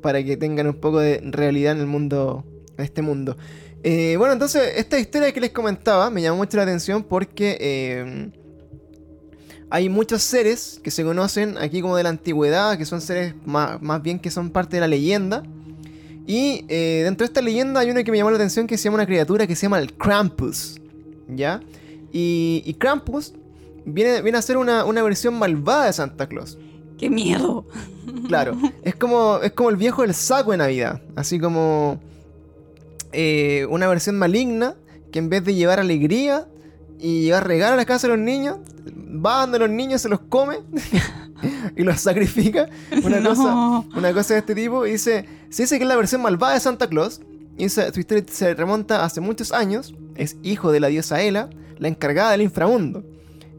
para 0.01 0.23
que 0.23 0.37
tengan 0.37 0.67
un 0.67 0.79
poco 0.79 0.99
de 0.99 1.21
realidad 1.23 1.73
en 1.73 1.81
el 1.81 1.87
mundo, 1.87 2.45
en 2.77 2.83
este 2.83 3.01
mundo. 3.01 3.37
Eh, 3.83 4.15
bueno, 4.17 4.33
entonces, 4.33 4.73
esta 4.75 4.99
historia 4.99 5.31
que 5.31 5.39
les 5.39 5.51
comentaba 5.51 6.09
me 6.09 6.21
llamó 6.21 6.37
mucho 6.37 6.57
la 6.57 6.63
atención 6.63 7.03
porque 7.03 7.57
eh, 7.59 8.29
hay 9.69 9.87
muchos 9.87 10.21
seres 10.21 10.79
que 10.83 10.91
se 10.91 11.03
conocen 11.03 11.57
aquí 11.57 11.81
como 11.81 11.95
de 11.95 12.03
la 12.03 12.09
antigüedad, 12.09 12.77
que 12.77 12.85
son 12.85 13.01
seres 13.01 13.35
más, 13.45 13.81
más 13.81 14.01
bien 14.01 14.19
que 14.19 14.31
son 14.31 14.49
parte 14.49 14.77
de 14.77 14.81
la 14.81 14.87
leyenda. 14.87 15.43
Y 16.25 16.65
eh, 16.67 17.01
dentro 17.05 17.25
de 17.25 17.29
esta 17.29 17.41
leyenda 17.41 17.79
hay 17.79 17.91
uno 17.91 18.03
que 18.03 18.11
me 18.11 18.17
llamó 18.17 18.29
la 18.31 18.35
atención 18.35 18.67
que 18.67 18.77
se 18.77 18.85
llama 18.85 18.95
una 18.95 19.05
criatura 19.05 19.47
que 19.47 19.55
se 19.55 19.63
llama 19.63 19.79
el 19.79 19.93
Krampus. 19.93 20.79
¿Ya? 21.29 21.61
Y, 22.11 22.63
y 22.65 22.73
Krampus 22.75 23.33
viene, 23.85 24.21
viene 24.21 24.37
a 24.37 24.41
ser 24.41 24.57
una, 24.57 24.85
una 24.85 25.03
versión 25.03 25.37
malvada 25.37 25.85
de 25.85 25.93
Santa 25.93 26.27
Claus. 26.27 26.57
¡Qué 26.97 27.09
miedo! 27.09 27.65
Claro, 28.27 28.57
es 28.83 28.95
como, 28.95 29.39
es 29.41 29.51
como 29.53 29.69
el 29.69 29.77
viejo 29.77 30.01
del 30.01 30.13
saco 30.13 30.51
de 30.51 30.57
Navidad. 30.57 31.01
Así 31.15 31.39
como 31.39 31.99
eh, 33.11 33.65
una 33.69 33.87
versión 33.87 34.17
maligna 34.17 34.75
que 35.11 35.19
en 35.19 35.29
vez 35.29 35.43
de 35.43 35.55
llevar 35.55 35.79
alegría 35.79 36.47
y 36.99 37.21
llevar 37.23 37.47
regalo 37.47 37.73
a 37.73 37.77
la 37.77 37.85
casa 37.85 38.07
de 38.07 38.15
los 38.17 38.23
niños, 38.25 38.57
va 39.25 39.41
donde 39.41 39.59
los 39.59 39.69
niños 39.69 40.01
se 40.01 40.09
los 40.09 40.19
come 40.19 40.57
y 41.77 41.83
los 41.83 42.01
sacrifica. 42.01 42.67
Una, 43.03 43.19
No. 43.21 43.29
cosa, 43.29 43.53
una 43.97 44.13
cosa 44.13 44.33
de 44.33 44.39
este 44.41 44.55
tipo. 44.55 44.85
Y 44.85 44.91
dice, 44.93 45.25
se 45.49 45.63
dice 45.63 45.77
que 45.77 45.83
es 45.83 45.87
la 45.87 45.95
versión 45.95 46.21
malvada 46.21 46.55
de 46.55 46.59
Santa 46.59 46.87
Claus. 46.87 47.21
Y 47.59 47.65
esa- 47.65 47.93
su 47.93 47.99
historia 47.99 48.23
se 48.27 48.53
remonta 48.55 49.03
hace 49.05 49.21
muchos 49.21 49.51
años. 49.51 49.93
Es 50.15 50.37
hijo 50.41 50.71
de 50.71 50.79
la 50.79 50.87
diosa 50.87 51.21
Hela, 51.21 51.49
la 51.77 51.87
encargada 51.87 52.31
del 52.31 52.41
inframundo. 52.41 53.03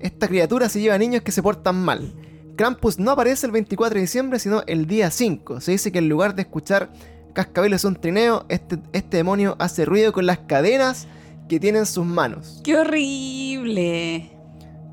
Esta 0.00 0.26
criatura 0.26 0.68
se 0.68 0.80
lleva 0.80 0.94
a 0.96 0.98
niños 0.98 1.22
que 1.22 1.30
se 1.30 1.42
portan 1.42 1.76
mal. 1.76 2.12
Krampus 2.56 2.98
no 2.98 3.12
aparece 3.12 3.46
el 3.46 3.52
24 3.52 3.94
de 3.94 4.00
diciembre, 4.00 4.38
sino 4.38 4.62
el 4.66 4.86
día 4.86 5.10
5. 5.10 5.60
Se 5.60 5.72
dice 5.72 5.92
que 5.92 5.98
en 5.98 6.08
lugar 6.08 6.34
de 6.34 6.42
escuchar 6.42 6.90
cascabeles 7.32 7.84
un 7.84 7.94
trineo, 7.96 8.44
este, 8.48 8.78
este 8.92 9.18
demonio 9.18 9.54
hace 9.58 9.84
ruido 9.84 10.12
con 10.12 10.26
las 10.26 10.38
cadenas 10.40 11.06
que 11.48 11.60
tiene 11.60 11.78
en 11.80 11.86
sus 11.86 12.04
manos. 12.04 12.60
¡Qué 12.64 12.76
horrible! 12.76 14.30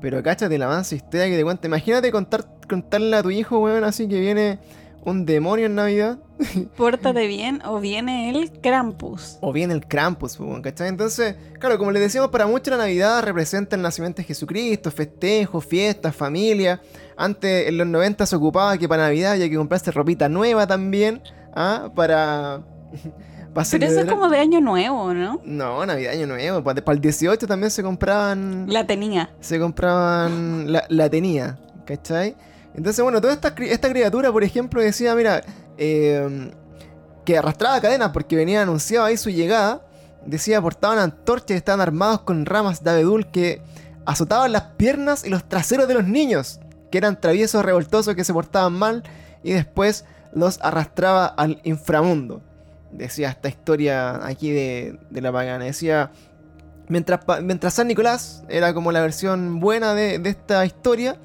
Pero 0.00 0.22
cáchate 0.22 0.56
la 0.58 0.68
mansa 0.68 0.94
historia 0.94 1.26
que 1.26 1.36
te 1.36 1.44
cuenta. 1.44 1.66
Imagínate 1.66 2.10
contar, 2.12 2.46
contarle 2.68 3.16
a 3.16 3.22
tu 3.22 3.30
hijo, 3.30 3.58
weón, 3.58 3.84
así 3.84 4.06
que 4.08 4.20
viene 4.20 4.58
un 5.10 5.26
demonio 5.26 5.66
en 5.66 5.74
Navidad. 5.74 6.18
Pórtate 6.76 7.26
bien 7.26 7.60
o 7.64 7.80
viene 7.80 8.30
el 8.30 8.52
Krampus. 8.60 9.38
O 9.40 9.52
viene 9.52 9.74
el 9.74 9.86
Krampus, 9.86 10.38
weón, 10.38 10.62
¿cachai? 10.62 10.88
Entonces, 10.88 11.36
claro, 11.58 11.78
como 11.78 11.90
les 11.90 12.02
decíamos, 12.02 12.30
para 12.30 12.46
muchos 12.46 12.70
la 12.70 12.76
Navidad 12.76 13.22
representa 13.22 13.76
el 13.76 13.82
nacimiento 13.82 14.18
de 14.18 14.24
Jesucristo, 14.24 14.90
festejos, 14.90 15.64
fiestas, 15.64 16.14
familia. 16.14 16.80
Antes, 17.16 17.68
en 17.68 17.78
los 17.78 17.86
90 17.86 18.26
se 18.26 18.36
ocupaba 18.36 18.76
que 18.78 18.88
para 18.88 19.04
Navidad 19.04 19.32
había 19.32 19.48
que 19.48 19.56
comprarse 19.56 19.90
ropita 19.90 20.28
nueva 20.28 20.66
también, 20.66 21.22
¿ah? 21.54 21.90
Para... 21.94 22.62
Pero 23.70 23.86
eso 23.86 24.00
es 24.00 24.06
como 24.06 24.28
de 24.28 24.38
año 24.38 24.60
nuevo, 24.60 25.12
¿no? 25.12 25.40
No, 25.44 25.84
Navidad, 25.84 26.12
Año 26.12 26.26
Nuevo. 26.26 26.62
Para, 26.62 26.84
para 26.84 26.94
el 26.94 27.00
18 27.00 27.44
también 27.46 27.72
se 27.72 27.82
compraban... 27.82 28.66
La 28.68 28.86
tenía. 28.86 29.30
se 29.40 29.58
compraban 29.58 30.70
la, 30.70 30.84
la 30.88 31.10
tenía, 31.10 31.58
¿cachai? 31.84 32.36
Entonces, 32.74 33.02
bueno, 33.02 33.20
toda 33.20 33.32
esta, 33.32 33.54
cri- 33.54 33.70
esta 33.70 33.88
criatura, 33.88 34.30
por 34.30 34.44
ejemplo, 34.44 34.80
decía, 34.80 35.14
mira, 35.14 35.42
eh, 35.76 36.50
que 37.24 37.38
arrastraba 37.38 37.80
cadenas 37.80 38.10
porque 38.10 38.36
venía 38.36 38.62
anunciado 38.62 39.06
ahí 39.06 39.16
su 39.16 39.30
llegada. 39.30 39.82
Decía, 40.24 40.60
portaban 40.60 40.98
antorchas 40.98 41.50
y 41.52 41.54
estaban 41.54 41.80
armados 41.80 42.20
con 42.20 42.44
ramas 42.46 42.82
de 42.84 42.90
abedul 42.90 43.30
que 43.30 43.62
azotaban 44.04 44.52
las 44.52 44.62
piernas 44.76 45.24
y 45.24 45.30
los 45.30 45.48
traseros 45.48 45.88
de 45.88 45.94
los 45.94 46.06
niños, 46.06 46.60
que 46.90 46.98
eran 46.98 47.20
traviesos, 47.20 47.64
revoltosos, 47.64 48.14
que 48.14 48.24
se 48.24 48.32
portaban 48.32 48.72
mal, 48.72 49.02
y 49.42 49.52
después 49.52 50.04
los 50.32 50.58
arrastraba 50.62 51.26
al 51.26 51.60
inframundo. 51.64 52.42
Decía 52.90 53.30
esta 53.30 53.48
historia 53.48 54.26
aquí 54.26 54.50
de, 54.50 54.98
de 55.10 55.20
la 55.20 55.30
pagana. 55.30 55.64
Decía, 55.64 56.10
mientras, 56.88 57.20
mientras 57.42 57.74
San 57.74 57.88
Nicolás 57.88 58.44
era 58.48 58.72
como 58.74 58.92
la 58.92 59.00
versión 59.00 59.60
buena 59.60 59.94
de, 59.94 60.18
de 60.18 60.30
esta 60.30 60.64
historia, 60.64 61.16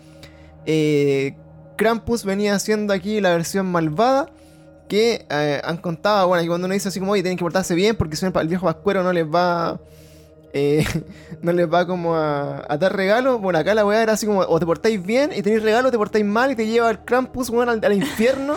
eh, 0.66 1.36
Krampus 1.76 2.24
venía 2.26 2.58
siendo 2.60 2.94
aquí 2.94 3.20
la 3.22 3.32
versión 3.32 3.66
malvada 3.72 4.30
que 4.88 5.26
eh, 5.30 5.62
han 5.64 5.78
contado, 5.78 6.28
bueno, 6.28 6.42
que 6.44 6.48
cuando 6.48 6.66
uno 6.66 6.74
dice 6.74 6.90
así 6.90 7.00
como, 7.00 7.14
oye, 7.14 7.24
tienen 7.24 7.38
que 7.38 7.44
portarse 7.44 7.74
bien 7.74 7.96
porque 7.96 8.16
si 8.16 8.26
no 8.26 8.40
el 8.40 8.48
viejo 8.48 8.66
vascuero 8.66 9.02
no 9.04 9.12
les 9.14 9.26
va... 9.26 9.80
eh, 10.54 10.86
no 11.42 11.52
les 11.52 11.72
va 11.72 11.88
como 11.88 12.16
a, 12.16 12.66
dar 12.80 12.96
regalos. 12.96 13.42
Bueno, 13.42 13.60
acá 13.60 13.74
la 13.74 13.86
weá 13.86 14.04
era 14.04 14.14
así 14.14 14.26
como, 14.26 14.42
o 14.42 14.60
te 14.60 14.66
portáis 14.66 15.04
bien 15.04 15.32
y 15.36 15.42
tenéis 15.42 15.64
regalo, 15.64 15.90
te 15.90 15.98
portáis 15.98 16.26
mal 16.26 16.52
y 16.52 16.56
te 16.56 16.68
lleva 16.68 16.90
el 16.92 17.00
Krampus 17.00 17.50
weón, 17.50 17.70
al, 17.70 17.94
infierno 17.94 18.56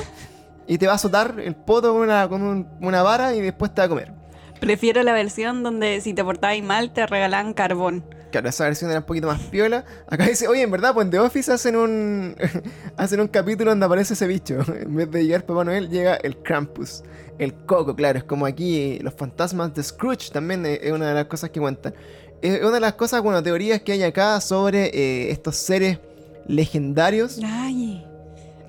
y 0.67 0.79
te 0.79 0.87
va 0.87 0.93
a 0.93 0.97
azotar 0.97 1.37
el 1.39 1.55
poto 1.55 1.93
con 1.93 2.03
una, 2.03 2.29
con 2.29 2.43
un- 2.43 2.69
una 2.81 3.03
vara 3.03 3.35
y 3.35 3.41
después 3.41 3.73
te 3.73 3.81
va 3.81 3.87
a 3.87 3.89
comer. 3.89 4.13
Prefiero 4.61 5.03
la 5.03 5.13
versión 5.13 5.63
donde 5.63 6.01
si 6.01 6.13
te 6.13 6.25
portabas 6.25 6.61
mal 6.63 6.93
te 6.93 7.07
regalaban 7.07 7.55
carbón. 7.55 8.05
Claro, 8.37 8.51
esa 8.51 8.65
versión 8.65 8.91
era 8.91 9.01
un 9.01 9.07
poquito 9.07 9.29
más 9.29 9.41
piola. 9.41 9.87
Acá 10.07 10.27
dice, 10.27 10.47
oye, 10.47 10.61
en 10.61 10.71
verdad, 10.71 10.93
pues 10.93 11.07
en 11.07 11.11
The 11.11 11.21
Office 11.21 11.51
hacen 11.51 11.75
un 11.75 12.37
hacen 12.99 13.19
un 13.19 13.29
capítulo 13.29 13.71
donde 13.71 13.87
aparece 13.87 14.13
ese 14.13 14.27
bicho. 14.27 14.59
En 14.79 14.95
vez 14.95 15.11
de 15.11 15.25
llegar 15.25 15.47
Papá 15.47 15.65
Noel, 15.65 15.89
llega 15.89 16.17
el 16.17 16.37
Krampus. 16.37 17.03
El 17.39 17.55
coco, 17.55 17.97
claro, 17.97 18.19
es 18.19 18.25
como 18.25 18.45
aquí 18.45 18.77
eh, 18.77 18.99
los 19.01 19.15
fantasmas 19.15 19.73
de 19.73 19.83
Scrooge 19.83 20.31
también 20.31 20.67
eh, 20.67 20.81
es 20.83 20.93
una 20.93 21.09
de 21.09 21.15
las 21.15 21.25
cosas 21.25 21.49
que 21.49 21.61
cuentan. 21.61 21.95
Es 22.43 22.61
una 22.61 22.73
de 22.73 22.81
las 22.81 22.93
cosas, 22.93 23.23
bueno, 23.23 23.43
teorías 23.43 23.81
que 23.81 23.93
hay 23.93 24.03
acá 24.03 24.39
sobre 24.43 24.89
eh, 24.89 25.31
estos 25.31 25.57
seres 25.57 25.99
legendarios. 26.47 27.41
Ay. 27.43 28.05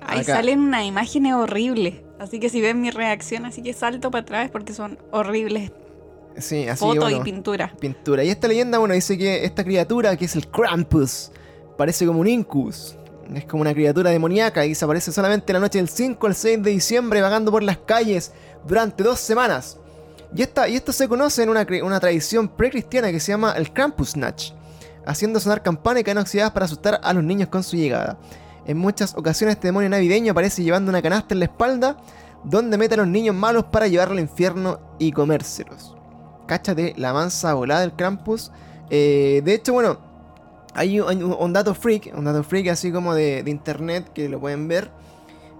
Ahí 0.00 0.24
salen 0.24 0.60
unas 0.60 0.86
imágenes 0.86 1.34
horribles. 1.34 1.96
Así 2.18 2.40
que 2.40 2.48
si 2.48 2.62
ven 2.62 2.80
mi 2.80 2.90
reacción, 2.90 3.44
así 3.44 3.62
que 3.62 3.74
salto 3.74 4.10
para 4.10 4.22
atrás 4.22 4.50
porque 4.50 4.72
son 4.72 4.98
horribles 5.10 5.72
Sí, 6.40 6.68
así 6.68 6.84
bueno, 6.84 7.10
y 7.10 7.20
pintura. 7.20 7.72
pintura. 7.80 8.24
Y 8.24 8.30
esta 8.30 8.48
leyenda, 8.48 8.78
bueno, 8.78 8.94
dice 8.94 9.18
que 9.18 9.44
esta 9.44 9.64
criatura, 9.64 10.16
que 10.16 10.26
es 10.26 10.36
el 10.36 10.48
Krampus, 10.48 11.30
parece 11.76 12.06
como 12.06 12.20
un 12.20 12.28
incus. 12.28 12.96
Es 13.34 13.44
como 13.44 13.60
una 13.60 13.74
criatura 13.74 14.10
demoníaca 14.10 14.64
y 14.64 14.70
desaparece 14.70 15.12
solamente 15.12 15.52
la 15.52 15.60
noche 15.60 15.78
del 15.78 15.88
5 15.88 16.26
al 16.26 16.34
6 16.34 16.62
de 16.62 16.70
diciembre 16.70 17.20
vagando 17.20 17.50
por 17.50 17.62
las 17.62 17.78
calles 17.78 18.32
durante 18.66 19.02
dos 19.02 19.20
semanas. 19.20 19.78
Y, 20.34 20.42
esta, 20.42 20.68
y 20.68 20.76
esto 20.76 20.92
se 20.92 21.08
conoce 21.08 21.42
en 21.42 21.50
una, 21.50 21.66
una 21.82 22.00
tradición 22.00 22.48
precristiana 22.48 23.10
que 23.10 23.20
se 23.20 23.32
llama 23.32 23.52
el 23.52 23.72
Krampusnacht, 23.72 24.52
haciendo 25.06 25.40
sonar 25.40 25.62
campanas 25.62 26.00
y 26.00 26.04
cadenas 26.04 26.24
oxidadas 26.24 26.52
para 26.52 26.66
asustar 26.66 27.00
a 27.02 27.12
los 27.12 27.24
niños 27.24 27.48
con 27.48 27.62
su 27.62 27.76
llegada. 27.76 28.18
En 28.66 28.76
muchas 28.76 29.14
ocasiones 29.14 29.56
este 29.56 29.68
demonio 29.68 29.88
navideño 29.88 30.32
aparece 30.32 30.62
llevando 30.62 30.90
una 30.90 31.02
canasta 31.02 31.34
en 31.34 31.40
la 31.40 31.46
espalda 31.46 31.96
donde 32.44 32.78
mete 32.78 32.94
a 32.94 32.98
los 32.98 33.08
niños 33.08 33.34
malos 33.34 33.64
para 33.64 33.88
llevarlo 33.88 34.14
al 34.14 34.20
infierno 34.20 34.80
y 34.98 35.12
comérselos. 35.12 35.97
Cáchate 36.48 36.94
la 36.96 37.12
mansa 37.12 37.54
volada 37.54 37.82
del 37.82 37.92
Krampus. 37.92 38.50
Eh, 38.90 39.42
de 39.44 39.54
hecho, 39.54 39.72
bueno, 39.74 39.98
hay 40.74 41.00
un, 41.00 41.52
dato 41.52 41.74
freak, 41.74 42.12
un 42.16 42.24
dato 42.24 42.42
freak 42.44 42.68
así 42.68 42.92
como 42.92 43.14
de, 43.14 43.42
internet 43.46 44.10
que 44.14 44.28
lo 44.28 44.40
pueden 44.40 44.68
ver. 44.68 44.90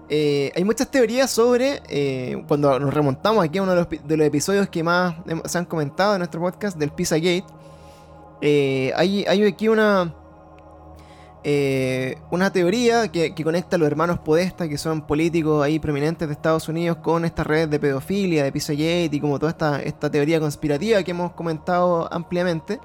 Eh, 0.09 0.51
hay 0.55 0.63
muchas 0.63 0.89
teorías 0.89 1.29
sobre, 1.29 1.81
eh, 1.87 2.43
cuando 2.47 2.79
nos 2.79 2.93
remontamos 2.93 3.43
aquí 3.43 3.59
a 3.59 3.63
uno 3.63 3.75
de 3.75 4.17
los, 4.17 4.27
episodios 4.27 4.67
que 4.69 4.81
más 4.81 5.15
se 5.45 5.57
han 5.57 5.65
comentado 5.65 6.15
en 6.15 6.19
nuestro 6.19 6.41
podcast 6.41 6.77
del 6.77 6.91
Pizzagate, 6.91 7.43
eh, 8.41 8.91
hay, 8.95 9.25
hay 9.27 9.43
aquí 9.43 9.67
una, 9.67 10.13
eh, 11.43 12.17
una 12.31 12.51
teoría 12.51 13.07
que, 13.09 13.33
conecta 13.43 13.77
a 13.77 13.79
los 13.79 13.87
hermanos 13.87 14.19
Podesta, 14.19 14.67
que 14.67 14.77
son 14.77 15.01
políticos 15.01 15.63
ahí 15.63 15.79
prominentes 15.79 16.27
de 16.27 16.33
Estados 16.33 16.67
Unidos, 16.67 16.97
con 16.97 17.23
estas 17.23 17.47
redes 17.47 17.69
de 17.69 17.79
pedofilia, 17.79 18.43
de 18.43 18.51
Pizzagate 18.51 19.09
y 19.11 19.19
como 19.21 19.39
toda 19.39 19.79
esta, 19.79 20.11
teoría 20.11 20.39
conspirativa 20.39 21.01
que 21.03 21.11
hemos 21.11 21.31
comentado 21.31 22.11
ampliamente. 22.11 22.79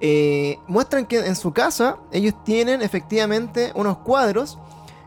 Eh, 0.00 0.58
muestran 0.66 1.06
que 1.06 1.18
en 1.18 1.36
su 1.36 1.52
casa 1.52 1.98
ellos 2.12 2.34
tienen 2.44 2.82
efectivamente 2.82 3.72
unos 3.74 3.98
cuadros 3.98 4.58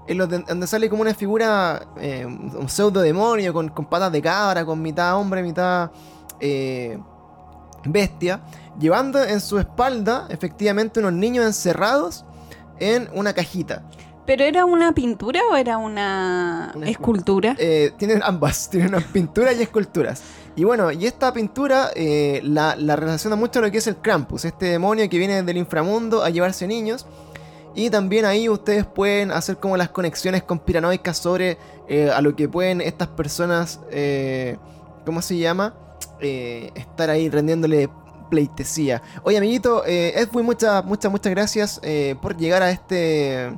en 0.07 0.17
los 0.17 0.27
de- 0.29 0.39
donde 0.39 0.65
sale 0.65 0.89
como 0.89 1.03
una 1.03 1.13
figura, 1.13 1.87
eh, 1.97 2.25
un 2.25 2.67
pseudo 2.69 3.01
demonio 3.01 3.53
con, 3.53 3.69
patas 3.69 4.11
de 4.11 4.21
cabra, 4.21 4.65
con 4.65 4.81
mitad 4.81 5.15
hombre, 5.17 5.43
mitad 5.43 5.91
bestia, 7.85 8.41
llevando 8.79 9.23
en 9.23 9.39
su 9.41 9.59
espalda 9.59 10.27
efectivamente 10.29 10.99
unos 10.99 11.13
niños 11.13 11.45
encerrados 11.45 12.25
en 12.79 13.09
una 13.13 13.33
cajita. 13.33 13.83
¿Pero 14.29 14.43
era 14.43 14.63
una 14.63 14.93
pintura 14.93 15.41
o 15.51 15.55
era 15.55 15.79
una, 15.79 16.71
Una 16.75 16.87
escultura? 16.87 17.55
Eh, 17.57 17.93
tienen 17.97 18.21
ambas, 18.21 18.69
tienen 18.71 18.89
unas 18.89 19.05
pinturas 19.05 19.55
y 19.57 19.63
esculturas. 19.63 20.21
Y 20.55 20.63
bueno, 20.65 20.91
y 20.91 21.07
esta 21.07 21.33
pintura 21.33 21.89
eh, 21.95 22.39
la, 22.43 22.75
la 22.75 22.95
relaciona 22.95 23.35
mucho 23.35 23.57
a 23.57 23.63
lo 23.63 23.71
que 23.71 23.79
es 23.79 23.87
el 23.87 23.95
Krampus, 23.95 24.45
este 24.45 24.67
demonio 24.67 25.09
que 25.09 25.17
viene 25.17 25.41
del 25.41 25.57
inframundo 25.57 26.21
a 26.21 26.29
llevarse 26.29 26.67
niños. 26.67 27.07
Y 27.73 27.89
también 27.89 28.25
ahí 28.25 28.47
ustedes 28.49 28.85
pueden 28.85 29.31
hacer 29.31 29.57
como 29.57 29.77
las 29.77 29.89
conexiones 29.89 30.43
conspiranoicas 30.43 31.17
sobre 31.17 31.57
eh, 31.87 32.11
a 32.13 32.21
lo 32.21 32.35
que 32.35 32.47
pueden 32.47 32.81
estas 32.81 33.07
personas, 33.07 33.79
¿cómo 35.05 35.23
se 35.23 35.37
llama? 35.37 35.73
Estar 36.19 37.09
ahí 37.09 37.29
rendiéndole 37.29 37.89
pleitesía. 38.29 39.01
Oye, 39.23 39.37
amiguito, 39.37 39.83
eh, 39.85 40.13
Edwin, 40.19 40.45
muchas, 40.45 40.83
muchas, 40.85 41.11
muchas 41.11 41.31
gracias 41.31 41.79
eh, 41.83 42.15
por 42.21 42.37
llegar 42.37 42.61
a 42.63 42.71
este 42.71 43.53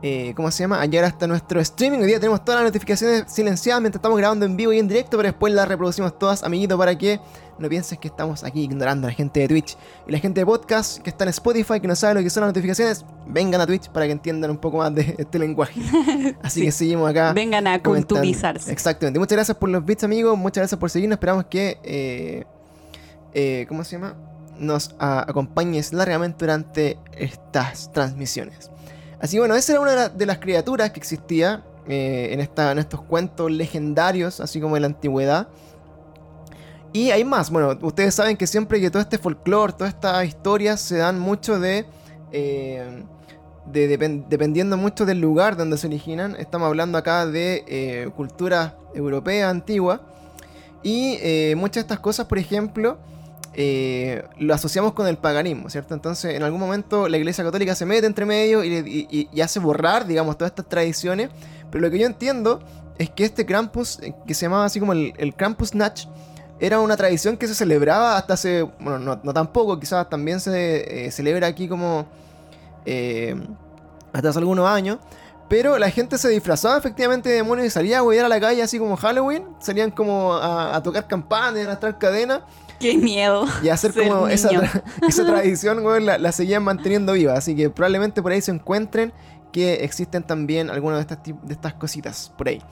eh, 0.00 0.32
¿cómo 0.36 0.48
se 0.52 0.62
llama? 0.62 0.80
A 0.80 0.86
llegar 0.86 1.06
hasta 1.06 1.26
nuestro 1.26 1.60
streaming. 1.60 1.98
Hoy 1.98 2.06
día 2.06 2.20
tenemos 2.20 2.44
todas 2.44 2.60
las 2.62 2.68
notificaciones 2.70 3.24
silenciadas 3.26 3.80
mientras 3.82 3.98
estamos 3.98 4.16
grabando 4.16 4.46
en 4.46 4.56
vivo 4.56 4.72
y 4.72 4.78
en 4.78 4.86
directo, 4.86 5.16
pero 5.16 5.28
después 5.30 5.52
las 5.52 5.66
reproducimos 5.66 6.16
todas, 6.16 6.44
amiguito, 6.44 6.78
para 6.78 6.96
que 6.96 7.18
no 7.58 7.68
pienses 7.68 7.98
que 7.98 8.06
estamos 8.06 8.44
aquí 8.44 8.62
ignorando 8.62 9.08
a 9.08 9.10
la 9.10 9.16
gente 9.16 9.40
de 9.40 9.48
Twitch 9.48 9.76
y 10.06 10.12
la 10.12 10.20
gente 10.20 10.40
de 10.42 10.46
podcast 10.46 10.98
que 11.02 11.10
está 11.10 11.24
en 11.24 11.30
Spotify, 11.30 11.80
que 11.80 11.88
no 11.88 11.96
sabe 11.96 12.14
lo 12.14 12.20
que 12.22 12.30
son 12.30 12.42
las 12.42 12.50
notificaciones, 12.50 13.04
vengan 13.26 13.60
a 13.60 13.66
Twitch 13.66 13.88
para 13.88 14.06
que 14.06 14.12
entiendan 14.12 14.52
un 14.52 14.58
poco 14.58 14.76
más 14.78 14.94
de 14.94 15.16
este 15.18 15.36
lenguaje. 15.36 15.80
Así 16.44 16.60
Sí. 16.60 16.66
que 16.66 16.70
seguimos 16.70 17.10
acá. 17.10 17.32
Vengan 17.32 17.66
a 17.66 17.82
culturizarse. 17.82 18.70
Exactamente. 18.70 19.18
Muchas 19.18 19.34
gracias 19.34 19.56
por 19.56 19.68
los 19.68 19.84
bits, 19.84 20.04
amigos. 20.04 20.38
Muchas 20.38 20.60
gracias 20.62 20.78
por 20.78 20.90
seguirnos. 20.90 21.16
Esperamos 21.16 21.46
que. 21.46 21.80
eh, 21.82 22.44
eh, 23.34 23.66
¿Cómo 23.68 23.84
se 23.84 23.92
llama? 23.92 24.14
Nos 24.58 24.94
a- 24.98 25.22
acompañes 25.28 25.92
largamente 25.92 26.36
durante 26.44 26.98
estas 27.12 27.92
transmisiones. 27.92 28.70
Así 29.20 29.36
que 29.36 29.40
bueno, 29.40 29.54
esa 29.54 29.72
era 29.72 29.80
una 29.80 29.90
de, 29.92 29.96
la- 29.96 30.08
de 30.08 30.26
las 30.26 30.38
criaturas 30.38 30.90
que 30.90 30.98
existía 31.00 31.62
eh, 31.88 32.28
en, 32.32 32.40
esta, 32.40 32.72
en 32.72 32.78
estos 32.78 33.02
cuentos 33.02 33.50
legendarios, 33.50 34.40
así 34.40 34.60
como 34.60 34.76
en 34.76 34.82
la 34.82 34.86
antigüedad. 34.88 35.48
Y 36.92 37.10
hay 37.10 37.24
más. 37.24 37.50
Bueno, 37.50 37.78
ustedes 37.82 38.14
saben 38.14 38.36
que 38.36 38.46
siempre 38.46 38.80
que 38.80 38.90
todo 38.90 39.02
este 39.02 39.18
folclore, 39.18 39.72
todas 39.74 39.92
estas 39.94 40.24
historias 40.24 40.80
se 40.80 40.96
dan 40.96 41.18
mucho 41.18 41.58
de. 41.60 41.84
eh, 42.32 43.02
de, 43.66 43.98
depen- 43.98 44.24
dependiendo 44.28 44.78
mucho 44.78 45.04
del 45.04 45.20
lugar 45.20 45.54
donde 45.56 45.76
se 45.76 45.86
originan. 45.86 46.34
Estamos 46.38 46.66
hablando 46.66 46.96
acá 46.96 47.26
de 47.26 47.64
eh, 47.68 48.08
cultura 48.16 48.78
europea 48.94 49.50
antigua. 49.50 50.00
Y 50.82 51.18
muchas 51.56 51.74
de 51.74 51.80
estas 51.80 52.00
cosas, 52.00 52.26
por 52.26 52.38
ejemplo, 52.38 52.96
eh, 53.60 54.22
lo 54.38 54.54
asociamos 54.54 54.92
con 54.92 55.08
el 55.08 55.16
paganismo, 55.18 55.68
¿cierto? 55.68 55.92
Entonces, 55.92 56.36
en 56.36 56.44
algún 56.44 56.60
momento 56.60 57.08
la 57.08 57.16
Iglesia 57.16 57.42
Católica 57.42 57.74
se 57.74 57.86
mete 57.86 58.06
entre 58.06 58.24
medio 58.24 58.62
y, 58.62 58.72
y- 59.10 59.28
y- 59.32 59.40
hace 59.40 59.58
borrar, 59.58 60.06
digamos, 60.06 60.38
todas 60.38 60.52
estas 60.52 60.68
tradiciones. 60.68 61.28
Pero 61.68 61.82
lo 61.82 61.90
que 61.90 61.98
yo 61.98 62.06
entiendo 62.06 62.60
es 62.98 63.10
que 63.10 63.24
este 63.24 63.44
Krampus, 63.44 63.98
eh, 64.00 64.14
que 64.28 64.34
se 64.34 64.42
llamaba 64.46 64.64
así 64.66 64.78
como 64.78 64.92
el, 64.92 65.12
el 65.18 65.34
Krampus 65.34 65.74
Natch, 65.74 66.06
era 66.60 66.78
una 66.78 66.96
tradición 66.96 67.36
que 67.36 67.48
se 67.48 67.54
celebraba 67.56 68.16
hasta 68.16 68.34
hace, 68.34 68.62
bueno, 68.62 69.00
no, 69.00 69.18
no 69.24 69.34
tampoco, 69.34 69.80
quizás 69.80 70.08
también 70.08 70.38
se 70.38 71.06
eh, 71.06 71.10
celebra 71.10 71.48
aquí 71.48 71.66
como 71.66 72.06
eh, 72.86 73.34
hasta 74.12 74.28
hace 74.28 74.38
algunos 74.38 74.68
años. 74.68 74.98
Pero 75.48 75.78
la 75.78 75.90
gente 75.90 76.16
se 76.16 76.28
disfrazaba 76.28 76.78
efectivamente 76.78 77.28
de 77.28 77.36
demonios 77.36 77.66
y 77.66 77.70
salía 77.70 77.98
a 77.98 78.02
huear 78.04 78.26
a 78.26 78.28
la 78.28 78.38
calle 78.38 78.62
así 78.62 78.78
como 78.78 78.96
Halloween. 78.96 79.42
Salían 79.58 79.90
como 79.90 80.34
a, 80.34 80.76
a 80.76 80.82
tocar 80.82 81.08
campanas, 81.08 81.58
a 81.60 81.62
arrastrar 81.64 81.98
cadenas 81.98 82.42
Qué 82.80 82.96
miedo. 82.96 83.46
y 83.62 83.68
hacer 83.68 83.92
como 83.92 84.28
esa, 84.28 84.50
tra- 84.50 84.82
esa 85.08 85.24
tradición, 85.26 85.84
weón, 85.84 86.06
la, 86.06 86.18
la 86.18 86.32
seguían 86.32 86.62
manteniendo 86.62 87.12
viva. 87.12 87.34
Así 87.34 87.54
que 87.56 87.70
probablemente 87.70 88.22
por 88.22 88.32
ahí 88.32 88.40
se 88.40 88.50
encuentren 88.50 89.12
que 89.52 89.84
existen 89.84 90.22
también 90.22 90.70
algunas 90.70 90.98
de 90.98 91.02
estas, 91.14 91.18
de 91.24 91.52
estas 91.52 91.74
cositas 91.74 92.32
por 92.36 92.48
ahí. 92.48 92.62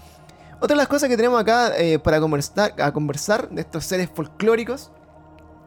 Otra 0.61 0.75
de 0.75 0.77
las 0.77 0.89
cosas 0.89 1.09
que 1.09 1.17
tenemos 1.17 1.41
acá 1.41 1.77
eh, 1.77 1.99
para 1.99 2.21
conversar, 2.21 2.75
a 2.81 2.93
conversar 2.93 3.49
de 3.51 3.61
estos 3.61 3.85
seres 3.85 4.09
folclóricos 4.15 4.91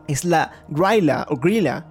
es 0.08 0.25
la 0.25 0.51
Gryla 0.67 1.25
o 1.29 1.36
Grilla. 1.38 1.86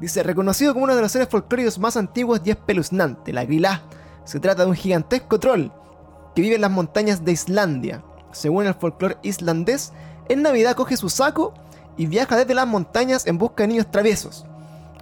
Dice, 0.00 0.22
reconocido 0.22 0.72
como 0.72 0.84
uno 0.84 0.94
de 0.94 1.02
los 1.02 1.10
seres 1.10 1.28
folclóricos 1.28 1.78
más 1.78 1.96
antiguos 1.96 2.40
y 2.44 2.50
espeluznante, 2.50 3.32
la 3.32 3.44
Grilla. 3.44 3.82
Se 4.24 4.38
trata 4.40 4.62
de 4.64 4.68
un 4.70 4.76
gigantesco 4.76 5.40
troll 5.40 5.68
que 6.34 6.42
vive 6.42 6.56
en 6.56 6.60
las 6.60 6.70
montañas 6.70 7.24
de 7.24 7.32
Islandia. 7.32 8.04
Según 8.30 8.66
el 8.66 8.74
folclore 8.74 9.16
islandés, 9.22 9.92
en 10.28 10.42
Navidad 10.42 10.74
coge 10.76 10.96
su 10.96 11.08
saco 11.08 11.54
y 11.96 12.06
viaja 12.06 12.36
desde 12.36 12.54
las 12.54 12.66
montañas 12.66 13.26
en 13.26 13.38
busca 13.38 13.62
de 13.62 13.68
niños 13.68 13.90
traviesos. 13.90 14.44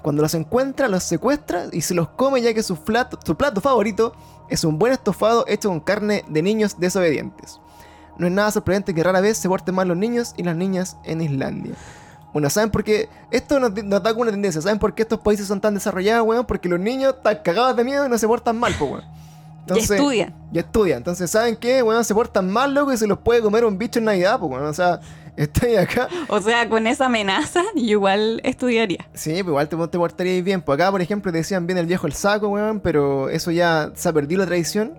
Cuando 0.02 0.22
los 0.22 0.34
encuentra, 0.34 0.88
los 0.88 1.02
secuestra 1.02 1.66
y 1.72 1.80
se 1.80 1.94
los 1.94 2.08
come 2.08 2.42
ya 2.42 2.52
que 2.52 2.62
su 2.62 2.76
plato, 2.76 3.18
su 3.24 3.36
plato 3.36 3.60
favorito 3.60 4.14
es 4.50 4.64
un 4.64 4.78
buen 4.78 4.92
estofado 4.92 5.44
hecho 5.48 5.70
con 5.70 5.80
carne 5.80 6.24
de 6.28 6.42
niños 6.42 6.78
desobedientes. 6.78 7.58
No 8.18 8.26
es 8.26 8.32
nada 8.32 8.50
sorprendente 8.50 8.94
que 8.94 9.02
rara 9.02 9.20
vez 9.20 9.38
se 9.38 9.48
porten 9.48 9.74
mal 9.74 9.88
los 9.88 9.96
niños 9.96 10.34
y 10.36 10.42
las 10.42 10.56
niñas 10.56 10.96
en 11.04 11.20
Islandia. 11.20 11.74
Bueno, 12.34 12.50
¿saben 12.50 12.70
por 12.70 12.82
qué? 12.82 13.08
Esto 13.30 13.60
nos, 13.60 13.72
nos 13.84 14.02
da 14.02 14.10
como 14.10 14.22
una 14.22 14.32
tendencia. 14.32 14.60
¿Saben 14.60 14.78
por 14.78 14.92
qué 14.94 15.02
estos 15.02 15.20
países 15.20 15.46
son 15.46 15.60
tan 15.60 15.74
desarrollados, 15.74 16.26
weón? 16.26 16.44
Porque 16.44 16.68
los 16.68 16.80
niños 16.80 17.14
están 17.16 17.38
cagados 17.44 17.76
de 17.76 17.84
miedo 17.84 18.04
y 18.04 18.08
no 18.08 18.18
se 18.18 18.26
portan 18.26 18.58
mal, 18.58 18.74
pues, 18.76 18.90
weón. 18.90 19.04
y 19.68 19.78
estudia. 19.78 20.34
Y 20.52 20.58
estudian. 20.58 20.98
Entonces, 20.98 21.30
¿saben 21.30 21.56
qué? 21.56 21.80
Bueno, 21.82 22.02
se 22.02 22.12
portan 22.12 22.50
mal, 22.50 22.74
loco, 22.74 22.92
y 22.92 22.96
se 22.96 23.06
los 23.06 23.18
puede 23.18 23.40
comer 23.40 23.64
un 23.64 23.78
bicho 23.78 24.00
en 24.00 24.06
Navidad, 24.06 24.40
pues, 24.40 24.50
bueno, 24.50 24.68
o 24.68 24.74
sea, 24.74 25.00
estoy 25.36 25.76
acá. 25.76 26.08
O 26.28 26.40
sea, 26.40 26.68
con 26.68 26.86
esa 26.86 27.06
amenaza, 27.06 27.62
yo 27.74 27.82
igual 27.84 28.40
estudiaría. 28.44 29.08
Sí, 29.14 29.30
pues 29.30 29.46
igual 29.46 29.68
te, 29.68 29.76
te 29.76 29.98
portaríais 29.98 30.44
bien. 30.44 30.62
Pues 30.62 30.78
acá, 30.78 30.90
por 30.90 31.00
ejemplo, 31.00 31.32
decían 31.32 31.66
bien 31.66 31.78
el 31.78 31.86
viejo 31.86 32.06
el 32.06 32.12
saco, 32.12 32.48
weón, 32.48 32.80
pero 32.80 33.28
eso 33.28 33.50
ya 33.50 33.92
se 33.94 34.08
ha 34.08 34.12
perdido 34.12 34.40
la 34.40 34.46
tradición. 34.46 34.94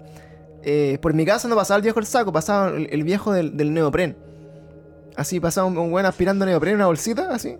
Eh, 0.63 0.97
por 1.01 1.13
mi 1.13 1.25
casa 1.25 1.47
no 1.47 1.55
pasaba 1.55 1.77
el 1.77 1.83
viejo 1.83 1.99
el 1.99 2.05
saco, 2.05 2.33
pasaba 2.33 2.69
el, 2.69 2.87
el 2.91 3.03
viejo 3.03 3.31
del, 3.31 3.55
del 3.55 3.73
neopren. 3.73 4.17
Así 5.15 5.39
pasaba 5.39 5.67
un, 5.67 5.77
un 5.77 5.93
weón 5.93 6.05
aspirando 6.05 6.45
neopren 6.45 6.73
en 6.73 6.77
una 6.77 6.87
bolsita, 6.87 7.29
así. 7.31 7.57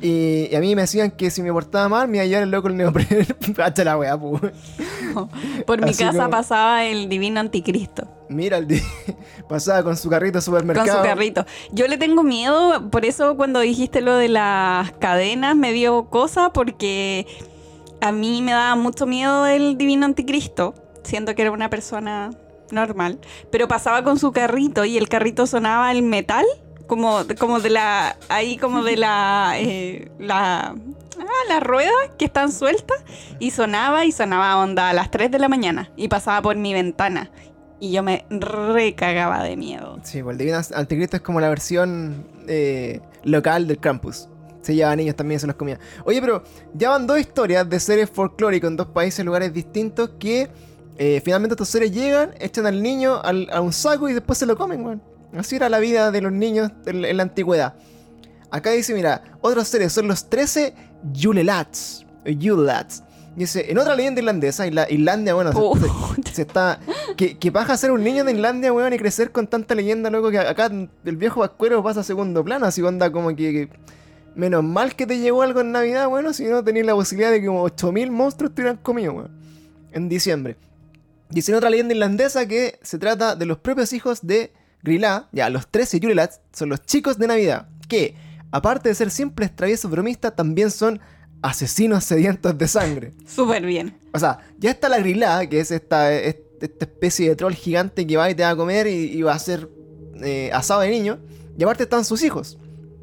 Y, 0.00 0.48
y 0.50 0.54
a 0.54 0.60
mí 0.60 0.74
me 0.76 0.82
decían 0.82 1.10
que 1.10 1.30
si 1.30 1.42
me 1.42 1.52
portaba 1.52 1.88
mal, 1.88 2.08
me 2.08 2.18
iba 2.18 2.24
a 2.24 2.26
llevar 2.26 2.42
el 2.44 2.50
loco 2.50 2.68
el 2.68 2.76
neopren. 2.76 3.26
Hacha 3.58 3.84
la 3.84 3.96
weá, 3.98 4.16
pues. 4.18 4.52
Por 5.66 5.82
mi 5.82 5.90
Así 5.90 6.04
casa 6.04 6.18
como- 6.18 6.30
pasaba 6.30 6.84
el 6.84 7.08
divino 7.08 7.40
anticristo. 7.40 8.06
Mira, 8.28 8.58
el 8.58 8.68
de- 8.68 8.82
pasaba 9.48 9.82
con 9.82 9.96
su 9.96 10.08
carrito 10.10 10.34
Con 10.34 10.42
supermercado. 10.42 10.98
su 10.98 11.02
carrito. 11.02 11.44
Yo 11.72 11.86
le 11.88 11.96
tengo 11.96 12.22
miedo, 12.22 12.90
por 12.90 13.04
eso 13.04 13.36
cuando 13.36 13.60
dijiste 13.60 14.00
lo 14.00 14.14
de 14.16 14.28
las 14.28 14.92
cadenas 14.92 15.56
me 15.56 15.72
dio 15.72 16.04
cosa, 16.10 16.52
porque 16.52 17.26
a 18.00 18.12
mí 18.12 18.42
me 18.42 18.52
daba 18.52 18.76
mucho 18.76 19.06
miedo 19.06 19.46
el 19.46 19.76
divino 19.78 20.04
anticristo, 20.06 20.74
siendo 21.02 21.34
que 21.34 21.42
era 21.42 21.50
una 21.50 21.70
persona 21.70 22.30
normal, 22.70 23.18
pero 23.50 23.66
pasaba 23.66 24.04
con 24.04 24.18
su 24.18 24.30
carrito 24.30 24.84
y 24.84 24.98
el 24.98 25.08
carrito 25.08 25.46
sonaba 25.46 25.90
el 25.90 26.02
metal, 26.02 26.44
como, 26.88 27.20
como 27.38 27.60
de 27.60 27.70
la, 27.70 28.16
ahí 28.28 28.56
como 28.56 28.82
de 28.82 28.96
la, 28.96 29.52
eh, 29.56 30.10
la, 30.18 30.70
ah, 30.70 31.44
las 31.48 31.62
ruedas 31.62 31.92
que 32.18 32.24
están 32.24 32.50
sueltas, 32.50 32.98
y 33.38 33.52
sonaba 33.52 34.04
y 34.04 34.10
sonaba 34.12 34.56
onda 34.56 34.88
a 34.90 34.92
las 34.92 35.10
3 35.12 35.30
de 35.30 35.38
la 35.38 35.48
mañana, 35.48 35.92
y 35.96 36.08
pasaba 36.08 36.42
por 36.42 36.56
mi 36.56 36.72
ventana. 36.74 37.30
Y 37.80 37.92
yo 37.92 38.02
me 38.02 38.24
recagaba 38.30 39.44
de 39.44 39.56
miedo. 39.56 40.00
Sí, 40.02 40.20
pues 40.22 40.34
el 40.34 40.38
Divino 40.38 40.58
Anticristo 40.74 41.16
es 41.16 41.22
como 41.22 41.40
la 41.40 41.48
versión 41.48 42.26
eh, 42.48 43.00
local 43.22 43.68
del 43.68 43.78
Krampus. 43.78 44.28
Se 44.62 44.74
llevaban 44.74 44.98
niños 44.98 45.14
también 45.14 45.38
se 45.38 45.46
los 45.46 45.54
comía. 45.54 45.78
Oye, 46.04 46.20
pero 46.20 46.42
ya 46.74 46.90
van 46.90 47.06
dos 47.06 47.20
historias 47.20 47.70
de 47.70 47.78
seres 47.78 48.10
folclóricos 48.10 48.68
en 48.68 48.76
dos 48.76 48.88
países, 48.88 49.24
lugares 49.24 49.52
distintos, 49.54 50.10
que 50.18 50.50
eh, 50.98 51.22
finalmente 51.24 51.54
estos 51.54 51.68
seres 51.68 51.92
llegan, 51.92 52.32
echan 52.40 52.66
al 52.66 52.82
niño 52.82 53.20
al- 53.22 53.48
a 53.52 53.60
un 53.60 53.72
saco 53.72 54.08
y 54.08 54.12
después 54.12 54.36
se 54.38 54.46
lo 54.46 54.56
comen, 54.56 54.84
weón. 54.84 55.02
Así 55.36 55.56
era 55.56 55.68
la 55.68 55.78
vida 55.78 56.10
de 56.10 56.20
los 56.22 56.32
niños 56.32 56.70
en, 56.86 57.16
la 57.16 57.22
antigüedad. 57.22 57.74
Acá 58.50 58.70
dice, 58.70 58.94
mira, 58.94 59.22
otros 59.40 59.68
seres 59.68 59.92
son 59.92 60.08
los 60.08 60.28
13 60.30 60.74
Yulelats. 61.12 62.06
o 62.26 62.30
Yulelats. 62.30 63.02
Dice, 63.36 63.70
en 63.70 63.78
otra 63.78 63.94
leyenda 63.94 64.20
irlandesa, 64.20 64.66
Isla- 64.66 64.86
Islandia, 64.90 65.34
bueno, 65.34 65.52
se- 65.52 65.58
Puta. 65.58 65.86
se, 66.26 66.34
se 66.34 66.42
está... 66.42 66.80
Que, 67.16 67.38
que 67.38 67.52
paja 67.52 67.76
ser 67.76 67.92
un 67.92 68.02
niño 68.02 68.24
de 68.24 68.32
Islandia, 68.32 68.72
weón, 68.72 68.92
y 68.92 68.98
crecer 68.98 69.30
con 69.30 69.46
tanta 69.46 69.74
leyenda, 69.76 70.10
loco, 70.10 70.30
que 70.30 70.38
acá 70.38 70.66
el 71.04 71.16
viejo 71.16 71.40
vascuero 71.40 71.82
pasa 71.82 72.00
a 72.00 72.04
segundo 72.04 72.42
plano, 72.44 72.66
así 72.66 72.82
onda 72.82 73.12
como 73.12 73.28
que... 73.28 73.36
que 73.36 73.68
menos 74.34 74.62
mal 74.64 74.94
que 74.96 75.06
te 75.06 75.18
llegó 75.18 75.42
algo 75.42 75.60
en 75.60 75.72
Navidad, 75.72 76.08
bueno, 76.08 76.32
si 76.32 76.44
no 76.46 76.62
tenías 76.64 76.86
la 76.86 76.94
posibilidad 76.94 77.30
de 77.30 77.40
que 77.40 77.46
como 77.48 77.62
8000 77.62 78.10
monstruos 78.10 78.54
te 78.54 78.62
hubieran 78.62 78.78
comido, 78.78 79.12
weón. 79.12 79.30
En 79.92 80.08
diciembre. 80.08 80.56
Dice 81.28 81.52
en 81.52 81.58
otra 81.58 81.70
leyenda 81.70 81.92
irlandesa 81.94 82.46
que 82.46 82.78
se 82.82 82.98
trata 82.98 83.36
de 83.36 83.46
los 83.46 83.58
propios 83.58 83.92
hijos 83.92 84.20
de 84.26 84.52
Grilla, 84.82 85.28
ya, 85.32 85.50
los 85.50 85.66
13 85.68 86.00
Yulelats 86.00 86.40
son 86.52 86.68
los 86.70 86.82
chicos 86.84 87.18
de 87.18 87.26
Navidad, 87.26 87.68
que, 87.88 88.14
aparte 88.50 88.88
de 88.88 88.94
ser 88.94 89.10
simples 89.10 89.54
traviesos 89.54 89.90
bromistas, 89.90 90.34
también 90.36 90.70
son 90.70 91.00
asesinos 91.42 92.04
sedientos 92.04 92.56
de 92.56 92.68
sangre. 92.68 93.12
Súper 93.26 93.64
bien. 93.64 93.96
O 94.12 94.18
sea, 94.18 94.38
ya 94.58 94.70
está 94.70 94.88
la 94.88 94.98
Grilla, 94.98 95.46
que 95.48 95.60
es 95.60 95.70
esta, 95.70 96.12
es- 96.12 96.36
esta 96.60 96.84
especie 96.86 97.28
de 97.28 97.36
troll 97.36 97.54
gigante 97.54 98.04
que 98.06 98.16
va 98.16 98.28
y 98.30 98.34
te 98.34 98.42
va 98.42 98.50
a 98.50 98.56
comer 98.56 98.88
y, 98.88 98.90
y 99.16 99.22
va 99.22 99.32
a 99.34 99.38
ser 99.38 99.68
eh, 100.20 100.50
asado 100.52 100.80
de 100.80 100.90
niño. 100.90 101.18
Y 101.56 101.62
aparte 101.62 101.84
están 101.84 102.04
sus 102.04 102.22
hijos, 102.24 102.58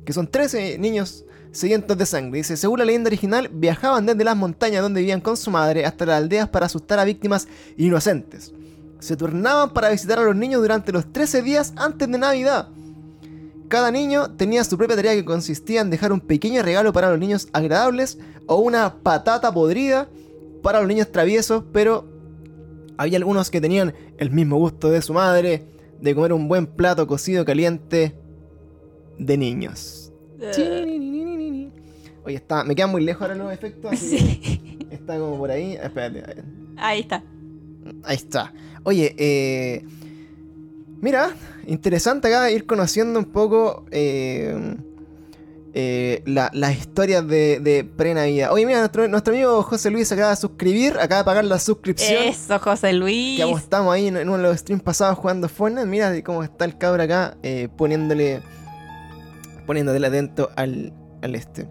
que 0.05 0.11
son 0.11 0.27
13 0.29 0.77
niños 0.77 1.23
sedientos 1.53 1.97
de 1.97 2.05
sangre. 2.05 2.39
Dice, 2.39 2.57
según 2.57 2.79
la 2.79 2.85
leyenda 2.85 3.07
original, 3.07 3.49
viajaban 3.53 4.05
desde 4.05 4.25
las 4.25 4.35
montañas 4.35 4.81
donde 4.81 4.99
vivían 4.99 5.21
con 5.21 5.37
su 5.37 5.51
madre 5.51 5.85
hasta 5.85 6.05
las 6.05 6.17
aldeas 6.17 6.49
para 6.49 6.65
asustar 6.65 6.99
a 6.99 7.05
víctimas 7.05 7.47
inocentes. 7.77 8.51
Se 8.99 9.15
turnaban 9.17 9.71
para 9.73 9.89
visitar 9.89 10.19
a 10.19 10.23
los 10.23 10.35
niños 10.35 10.61
durante 10.61 10.91
los 10.91 11.11
13 11.11 11.41
días 11.41 11.73
antes 11.75 12.09
de 12.09 12.17
Navidad. 12.17 12.69
Cada 13.67 13.91
niño 13.91 14.31
tenía 14.31 14.63
su 14.63 14.77
propia 14.77 14.95
tarea 14.95 15.13
que 15.13 15.25
consistía 15.25 15.81
en 15.81 15.89
dejar 15.89 16.11
un 16.13 16.21
pequeño 16.21 16.61
regalo 16.61 16.93
para 16.93 17.09
los 17.09 17.19
niños 17.19 17.47
agradables 17.51 18.17
o 18.47 18.57
una 18.57 18.95
patata 19.01 19.51
podrida 19.53 20.07
para 20.61 20.79
los 20.79 20.87
niños 20.87 21.11
traviesos, 21.11 21.63
pero 21.71 22.05
había 22.97 23.17
algunos 23.17 23.49
que 23.49 23.59
tenían 23.61 23.93
el 24.17 24.31
mismo 24.31 24.57
gusto 24.57 24.89
de 24.89 25.01
su 25.01 25.13
madre, 25.13 25.67
de 25.99 26.15
comer 26.15 26.33
un 26.33 26.47
buen 26.47 26.67
plato 26.67 27.05
cocido 27.07 27.43
caliente 27.43 28.15
de 29.17 29.37
niños. 29.37 30.11
Oye, 32.23 32.35
está, 32.37 32.63
me 32.63 32.75
quedan 32.75 32.91
muy 32.91 33.03
lejos 33.03 33.21
ahora 33.23 33.35
los 33.35 33.51
efectos, 33.53 33.91
así 33.93 34.17
Sí. 34.17 34.79
está 34.89 35.19
como 35.19 35.37
por 35.37 35.51
ahí. 35.51 35.73
Espérate. 35.73 36.43
Ahí 36.77 37.01
está. 37.01 37.23
Ahí 38.03 38.15
está. 38.15 38.53
Oye, 38.85 39.13
eh, 39.17 39.83
mira, 41.01 41.31
interesante 41.67 42.27
acá 42.29 42.49
ir 42.51 42.65
conociendo 42.65 43.19
un 43.19 43.25
poco 43.25 43.85
eh, 43.91 44.75
eh, 45.73 46.21
la- 46.25 46.49
las 46.53 46.77
historias 46.77 47.27
de, 47.27 47.59
de 47.59 47.83
pre-Navidad. 47.83 48.53
Oye, 48.53 48.65
mira, 48.65 48.79
nuestro, 48.79 49.05
nuestro 49.09 49.33
amigo 49.33 49.61
José 49.63 49.89
Luis 49.91 50.09
acaba 50.11 50.29
de 50.29 50.35
suscribir, 50.37 50.93
acaba 50.99 51.17
de 51.21 51.25
pagar 51.25 51.43
la 51.45 51.59
suscripción. 51.59 52.23
Eso, 52.23 52.57
José 52.59 52.93
Luis. 52.93 53.37
Que 53.43 53.51
estamos 53.51 53.93
ahí 53.93 54.07
en, 54.07 54.15
en 54.15 54.29
uno 54.29 54.37
de 54.37 54.43
los 54.43 54.57
streams 54.59 54.83
pasados 54.83 55.17
jugando 55.17 55.49
Fortnite. 55.49 55.85
Mira 55.87 56.23
cómo 56.23 56.43
está 56.43 56.63
el 56.63 56.77
cabro 56.77 57.03
acá 57.03 57.35
eh, 57.43 57.67
poniéndole. 57.75 58.41
Poniéndole 59.65 60.05
atento 60.07 60.51
al, 60.55 60.93
al 61.23 61.33
este. 61.35 61.65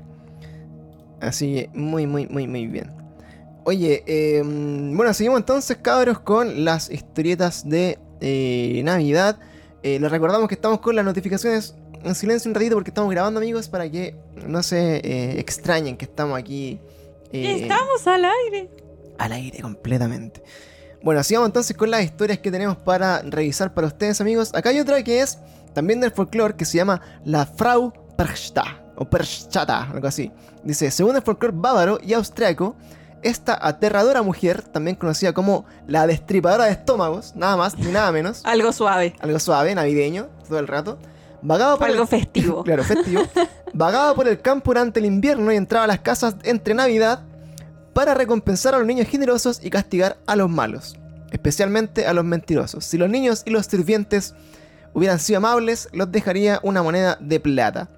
Así 1.20 1.54
que 1.54 1.70
muy, 1.78 2.06
muy, 2.08 2.26
muy, 2.26 2.46
muy 2.48 2.66
bien. 2.66 2.90
Oye, 3.64 4.04
eh, 4.06 4.42
bueno, 4.44 5.14
seguimos 5.14 5.40
entonces, 5.40 5.78
cabros, 5.80 6.18
con 6.20 6.64
las 6.64 6.90
historietas 6.90 7.68
de 7.68 7.98
eh, 8.20 8.82
Navidad. 8.84 9.38
Eh, 9.82 9.98
les 9.98 10.10
recordamos 10.10 10.48
que 10.48 10.54
estamos 10.54 10.80
con 10.80 10.94
las 10.96 11.04
notificaciones 11.04 11.74
en 12.02 12.14
silencio 12.14 12.50
un 12.50 12.54
ratito 12.54 12.74
porque 12.76 12.90
estamos 12.90 13.10
grabando, 13.10 13.40
amigos, 13.40 13.68
para 13.68 13.90
que 13.90 14.14
no 14.46 14.62
se 14.62 14.96
eh, 14.96 15.40
extrañen 15.40 15.96
que 15.96 16.04
estamos 16.04 16.38
aquí 16.38 16.78
Eh, 17.32 17.62
Estamos 17.62 18.06
al 18.06 18.24
aire. 18.24 18.70
al 19.18 19.32
aire 19.32 19.60
completamente. 19.60 20.42
Bueno, 21.02 21.20
así 21.20 21.34
vamos 21.34 21.48
entonces 21.48 21.76
con 21.76 21.90
las 21.90 22.02
historias 22.04 22.38
que 22.38 22.50
tenemos 22.50 22.76
para 22.76 23.22
revisar 23.22 23.74
para 23.74 23.86
ustedes, 23.88 24.20
amigos. 24.20 24.54
Acá 24.54 24.70
hay 24.70 24.78
otra 24.80 25.02
que 25.02 25.20
es 25.20 25.38
también 25.72 26.00
del 26.00 26.12
folclore 26.12 26.54
que 26.54 26.64
se 26.64 26.76
llama 26.78 27.00
la 27.24 27.44
Frau 27.46 27.92
Perchta 28.16 28.82
o 28.96 29.04
Perchata, 29.08 29.90
algo 29.90 30.06
así. 30.06 30.30
Dice, 30.62 30.90
según 30.90 31.16
el 31.16 31.22
folclore 31.22 31.54
bávaro 31.56 31.98
y 32.02 32.12
austriaco, 32.12 32.76
esta 33.24 33.58
aterradora 33.60 34.22
mujer, 34.22 34.62
también 34.62 34.94
conocida 34.96 35.32
como 35.32 35.64
la 35.88 36.06
destripadora 36.06 36.66
de 36.66 36.72
estómagos, 36.72 37.34
nada 37.34 37.56
más 37.56 37.76
ni 37.78 37.90
nada 37.90 38.12
menos, 38.12 38.40
Algo 38.44 38.72
suave. 38.72 39.14
algo 39.20 39.38
suave, 39.40 39.74
navideño, 39.74 40.28
todo 40.48 40.58
el 40.60 40.68
rato, 40.68 40.98
vagaba 41.42 41.76
por 41.76 41.88
Algo 41.88 42.02
el- 42.02 42.08
festivo. 42.08 42.62
claro, 42.64 42.84
festivo. 42.84 43.22
Vagaba 43.72 44.14
por 44.14 44.28
el 44.28 44.40
campo 44.40 44.70
durante 44.70 45.00
el 45.00 45.06
invierno 45.06 45.52
y 45.52 45.56
entraba 45.56 45.84
a 45.84 45.88
las 45.88 45.98
casas 46.00 46.36
entre 46.44 46.74
Navidad 46.74 47.24
para 47.92 48.14
recompensar 48.14 48.74
a 48.74 48.78
los 48.78 48.86
niños 48.86 49.08
generosos 49.08 49.60
y 49.62 49.70
castigar 49.70 50.16
a 50.26 50.36
los 50.36 50.48
malos, 50.50 50.96
especialmente 51.32 52.06
a 52.06 52.12
los 52.12 52.24
mentirosos. 52.24 52.84
Si 52.84 52.98
los 52.98 53.08
niños 53.10 53.42
y 53.46 53.50
los 53.50 53.66
sirvientes 53.66 54.34
hubieran 54.92 55.18
sido 55.18 55.38
amables, 55.38 55.88
los 55.92 56.10
dejaría 56.12 56.60
una 56.62 56.82
moneda 56.82 57.16
de 57.20 57.40
plata. 57.40 57.88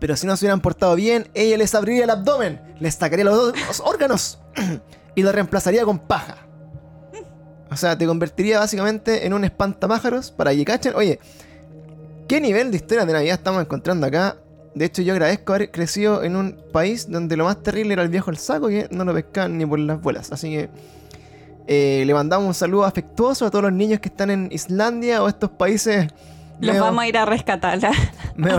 Pero 0.00 0.16
si 0.16 0.26
no 0.26 0.36
se 0.36 0.46
hubieran 0.46 0.60
portado 0.60 0.96
bien, 0.96 1.28
ella 1.34 1.56
les 1.56 1.74
abriría 1.74 2.04
el 2.04 2.10
abdomen, 2.10 2.60
les 2.80 2.94
sacaría 2.94 3.24
los, 3.24 3.54
los 3.66 3.80
órganos 3.80 4.40
y 5.14 5.22
los 5.22 5.34
reemplazaría 5.34 5.84
con 5.84 5.98
paja. 6.00 6.38
O 7.70 7.76
sea, 7.76 7.96
te 7.96 8.06
convertiría 8.06 8.58
básicamente 8.58 9.26
en 9.26 9.34
un 9.34 9.44
espantapájaros 9.44 10.32
para 10.32 10.52
que 10.52 10.64
cachen. 10.64 10.94
Oye, 10.96 11.20
¿Qué 12.30 12.40
nivel 12.40 12.70
de 12.70 12.76
historia 12.76 13.04
de 13.04 13.12
Navidad 13.12 13.34
estamos 13.34 13.60
encontrando 13.60 14.06
acá? 14.06 14.36
De 14.72 14.84
hecho, 14.84 15.02
yo 15.02 15.14
agradezco 15.14 15.52
haber 15.52 15.72
crecido 15.72 16.22
en 16.22 16.36
un 16.36 16.62
país 16.72 17.10
donde 17.10 17.36
lo 17.36 17.42
más 17.42 17.60
terrible 17.60 17.94
era 17.94 18.04
el 18.04 18.08
viejo 18.08 18.30
el 18.30 18.36
saco, 18.36 18.68
que 18.68 18.86
no 18.92 19.04
lo 19.04 19.12
pescaban 19.12 19.58
ni 19.58 19.66
por 19.66 19.80
las 19.80 20.00
vuelas. 20.00 20.30
Así 20.30 20.48
que 20.48 20.70
eh, 21.66 22.04
le 22.06 22.14
mandamos 22.14 22.46
un 22.46 22.54
saludo 22.54 22.84
afectuoso 22.84 23.46
a 23.46 23.50
todos 23.50 23.64
los 23.64 23.72
niños 23.72 23.98
que 23.98 24.10
están 24.10 24.30
en 24.30 24.48
Islandia 24.52 25.24
o 25.24 25.28
estos 25.28 25.50
países. 25.50 26.06
Los 26.60 26.78
vamos 26.78 27.02
a 27.02 27.08
ir 27.08 27.16
a 27.16 27.24
rescatar 27.24 27.78
a, 27.84 27.92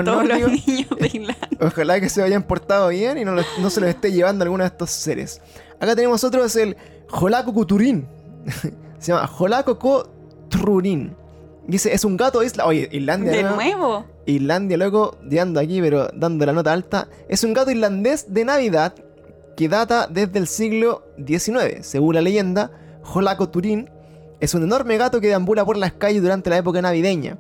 todos 0.04 0.28
los 0.28 0.52
niños 0.68 0.90
de 1.00 1.08
Irlanda. 1.14 1.48
Ojalá 1.60 2.00
que 2.00 2.10
se 2.10 2.24
hayan 2.24 2.44
portado 2.44 2.90
bien 2.90 3.18
y 3.18 3.26
no, 3.26 3.36
se 3.70 3.82
los 3.82 3.90
esté 3.90 4.12
llevando 4.12 4.44
alguno 4.44 4.64
de 4.64 4.70
estos 4.70 4.90
seres. 4.92 5.42
Acá 5.80 5.96
tenemos 5.96 6.24
otro, 6.24 6.44
es 6.44 6.56
el 6.56 6.76
Jolaco 7.10 7.54
Kuturin. 7.54 8.08
se 9.00 9.12
llama 9.12 9.28
Jolaco. 9.28 9.78
Dice, 11.68 11.94
es 11.94 12.04
un 12.04 12.18
gato 12.18 12.40
de 12.40 12.48
isla. 12.48 12.66
Oye, 12.66 12.90
Islandia. 12.92 13.32
De 13.32 13.44
¿no? 13.44 13.56
nuevo. 13.56 14.06
Irlandia, 14.26 14.78
loco, 14.78 15.18
ando 15.40 15.60
aquí, 15.60 15.82
pero 15.82 16.08
dando 16.14 16.46
la 16.46 16.54
nota 16.54 16.74
alta. 16.74 17.08
Es 17.30 17.44
un 17.44 17.54
gato 17.54 17.72
irlandés 17.72 18.34
de 18.34 18.46
Navidad 18.46 18.94
que 19.56 19.70
data 19.70 20.08
desde 20.08 20.40
el 20.40 20.48
siglo 20.48 21.04
XIX. 21.26 21.86
Según 21.86 22.16
la 22.16 22.22
leyenda, 22.22 22.72
Jolaco 23.04 23.50
Turín 23.50 23.90
es 24.40 24.54
un 24.54 24.64
enorme 24.64 24.98
gato 24.98 25.22
que 25.22 25.28
deambula 25.28 25.64
por 25.66 25.78
las 25.78 25.94
calles 25.94 26.22
durante 26.22 26.50
la 26.50 26.58
época 26.58 26.82
navideña, 26.82 27.38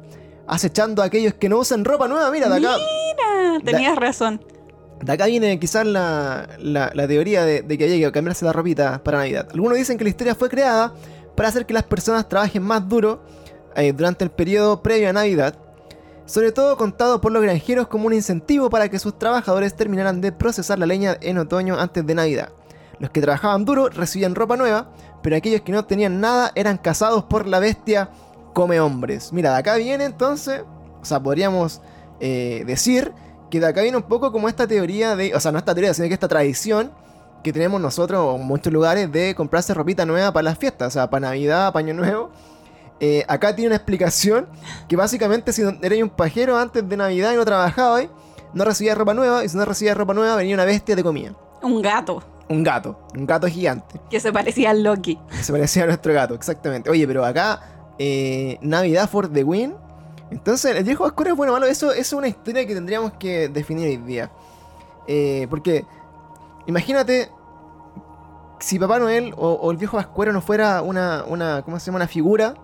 acechando 0.51 1.01
a 1.01 1.05
aquellos 1.05 1.33
que 1.33 1.47
no 1.49 1.57
usan 1.59 1.85
ropa 1.85 2.07
nueva. 2.07 2.29
Mira, 2.29 2.49
de 2.49 2.55
acá, 2.57 2.75
Mira, 2.77 3.59
tenías 3.63 3.95
razón. 3.95 4.43
de 5.01 5.11
acá 5.11 5.25
viene 5.25 5.57
quizás 5.59 5.85
la, 5.85 6.47
la- 6.59 6.91
la 6.93 7.07
teoría 7.07 7.45
de, 7.45 7.61
de 7.61 7.77
que 7.77 7.85
haya 7.85 8.07
que 8.07 8.11
cambiarse 8.11 8.43
la 8.45 8.51
ropita 8.53 9.01
para 9.03 9.19
Navidad. 9.19 9.47
Algunos 9.53 9.77
dicen 9.77 9.97
que 9.97 10.03
la 10.03 10.09
historia 10.09 10.35
fue 10.35 10.49
creada 10.49 10.93
para 11.35 11.49
hacer 11.49 11.65
que 11.65 11.73
las 11.73 11.83
personas 11.83 12.27
trabajen 12.27 12.61
más 12.63 12.87
duro 12.87 13.23
eh, 13.75 13.93
durante 13.93 14.23
el 14.25 14.29
periodo 14.31 14.83
previo 14.83 15.09
a 15.09 15.13
Navidad, 15.13 15.55
sobre 16.25 16.51
todo 16.51 16.75
contado 16.75 17.21
por 17.21 17.31
los 17.31 17.41
granjeros 17.41 17.87
como 17.87 18.07
un 18.07 18.13
incentivo 18.13 18.69
para 18.69 18.89
que 18.89 18.99
sus 18.99 19.17
trabajadores 19.17 19.75
terminaran 19.75 20.19
de 20.21 20.33
procesar 20.33 20.77
la 20.77 20.85
leña 20.85 21.17
en 21.21 21.37
otoño 21.37 21.79
antes 21.79 22.05
de 22.05 22.13
Navidad. 22.13 22.49
Los 22.99 23.09
que 23.09 23.21
trabajaban 23.21 23.63
duro 23.65 23.87
recibían 23.89 24.35
ropa 24.35 24.57
nueva, 24.57 24.91
pero 25.23 25.35
aquellos 25.37 25.61
que 25.61 25.71
no 25.71 25.85
tenían 25.85 26.19
nada 26.21 26.51
eran 26.55 26.77
cazados 26.77 27.23
por 27.23 27.47
la 27.47 27.59
bestia 27.59 28.09
come 28.53 28.79
hombres. 28.79 29.31
Mira, 29.33 29.51
de 29.51 29.57
acá 29.57 29.75
viene 29.75 30.05
entonces, 30.05 30.63
o 31.01 31.05
sea, 31.05 31.19
podríamos 31.21 31.81
eh, 32.19 32.63
decir 32.65 33.13
que 33.49 33.59
de 33.59 33.67
acá 33.67 33.81
viene 33.81 33.97
un 33.97 34.03
poco 34.03 34.31
como 34.31 34.47
esta 34.47 34.67
teoría 34.67 35.15
de, 35.15 35.33
o 35.35 35.39
sea, 35.39 35.51
no 35.51 35.57
esta 35.57 35.73
teoría, 35.73 35.93
sino 35.93 36.07
que 36.07 36.13
esta 36.13 36.27
tradición 36.27 36.91
que 37.43 37.51
tenemos 37.51 37.81
nosotros 37.81 38.39
en 38.39 38.45
muchos 38.45 38.71
lugares 38.71 39.11
de 39.11 39.33
comprarse 39.35 39.73
ropita 39.73 40.05
nueva 40.05 40.31
para 40.31 40.43
las 40.43 40.57
fiestas, 40.57 40.89
o 40.89 40.91
sea, 40.91 41.09
para 41.09 41.27
Navidad, 41.29 41.73
para 41.73 41.83
Año 41.85 41.93
Nuevo. 41.95 42.29
Eh, 42.99 43.25
acá 43.27 43.55
tiene 43.55 43.69
una 43.69 43.75
explicación 43.77 44.47
que 44.87 44.95
básicamente 44.95 45.51
si 45.53 45.63
eres 45.81 46.03
un 46.03 46.09
pajero 46.09 46.57
antes 46.57 46.87
de 46.87 46.97
Navidad 46.97 47.33
y 47.33 47.35
no 47.35 47.43
trabajabas, 47.43 48.07
no 48.53 48.63
recibías 48.63 48.95
ropa 48.97 49.13
nueva 49.15 49.43
y 49.43 49.49
si 49.49 49.57
no 49.57 49.65
recibías 49.65 49.97
ropa 49.97 50.13
nueva 50.13 50.35
venía 50.35 50.53
una 50.53 50.65
bestia 50.65 50.95
de 50.95 51.03
comida. 51.03 51.33
Un 51.63 51.81
gato 51.81 52.23
Un 52.47 52.63
gato, 52.63 52.99
un 53.15 53.25
gato 53.25 53.47
gigante. 53.47 53.99
que 54.09 54.19
se 54.19 54.31
parecía 54.31 54.69
al 54.69 54.83
Loki. 54.83 55.17
que 55.31 55.43
se 55.43 55.51
parecía 55.51 55.83
a 55.83 55.87
nuestro 55.87 56.13
gato, 56.13 56.35
exactamente. 56.35 56.89
Oye, 56.91 57.07
pero 57.07 57.25
acá 57.25 57.59
eh, 58.03 58.57
Navidad 58.61 59.07
for 59.07 59.31
the 59.31 59.43
win. 59.43 59.75
Entonces, 60.31 60.75
el 60.75 60.83
viejo 60.83 61.03
oscuro 61.03 61.29
es 61.29 61.35
bueno 61.35 61.53
malo. 61.53 61.67
Eso, 61.67 61.91
eso 61.91 61.99
es 61.99 62.13
una 62.13 62.27
historia 62.27 62.65
que 62.65 62.73
tendríamos 62.73 63.11
que 63.13 63.47
definir 63.47 63.89
hoy 63.89 63.97
día. 63.97 64.31
Eh, 65.07 65.45
porque, 65.51 65.85
imagínate 66.65 67.29
si 68.59 68.79
Papá 68.79 68.97
Noel 68.97 69.35
o, 69.37 69.51
o 69.51 69.69
el 69.69 69.77
viejo 69.77 69.97
Pascuero 69.97 70.33
no 70.33 70.41
fuera 70.41 70.81
una, 70.81 71.23
una, 71.27 71.61
¿cómo 71.61 71.79
se 71.79 71.85
llama? 71.87 71.97
Una 71.97 72.07
figura. 72.07 72.55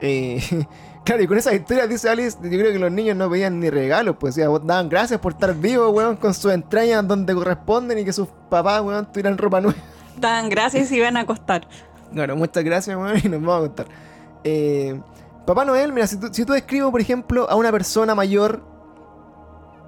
eh, 0.00 0.42
claro, 1.04 1.22
y 1.22 1.28
con 1.28 1.38
esas 1.38 1.54
historias, 1.54 1.88
dice 1.88 2.08
Alice, 2.08 2.36
yo 2.42 2.48
creo 2.48 2.72
que 2.72 2.78
los 2.80 2.90
niños 2.90 3.16
no 3.16 3.30
pedían 3.30 3.60
ni 3.60 3.70
regalos, 3.70 4.16
pues, 4.18 4.34
sea, 4.34 4.48
daban 4.48 4.88
gracias 4.88 5.20
por 5.20 5.32
estar 5.32 5.54
vivos, 5.54 5.94
weón, 5.94 6.16
con 6.16 6.34
sus 6.34 6.52
entrañas 6.52 7.06
donde 7.06 7.32
corresponden 7.34 7.98
y 7.98 8.04
que 8.04 8.12
sus 8.12 8.26
papás, 8.48 8.82
weón, 8.82 9.06
tuvieran 9.12 9.38
ropa 9.38 9.60
nueva. 9.60 9.78
Dan 10.16 10.48
gracias 10.48 10.90
y 10.90 10.96
iban 10.96 11.16
a 11.16 11.20
acostar. 11.20 11.68
Bueno, 12.10 12.34
muchas 12.34 12.64
gracias, 12.64 12.96
weón, 12.96 13.16
y 13.22 13.28
nos 13.28 13.40
vamos 13.40 13.56
a 13.56 13.60
contar. 13.60 14.09
Eh, 14.44 15.00
Papá 15.46 15.64
Noel, 15.64 15.92
mira, 15.92 16.06
si 16.06 16.18
tú, 16.18 16.28
si 16.32 16.44
tú 16.44 16.52
describo, 16.52 16.90
por 16.90 17.00
ejemplo, 17.00 17.48
a 17.50 17.56
una 17.56 17.72
persona 17.72 18.14
mayor 18.14 18.62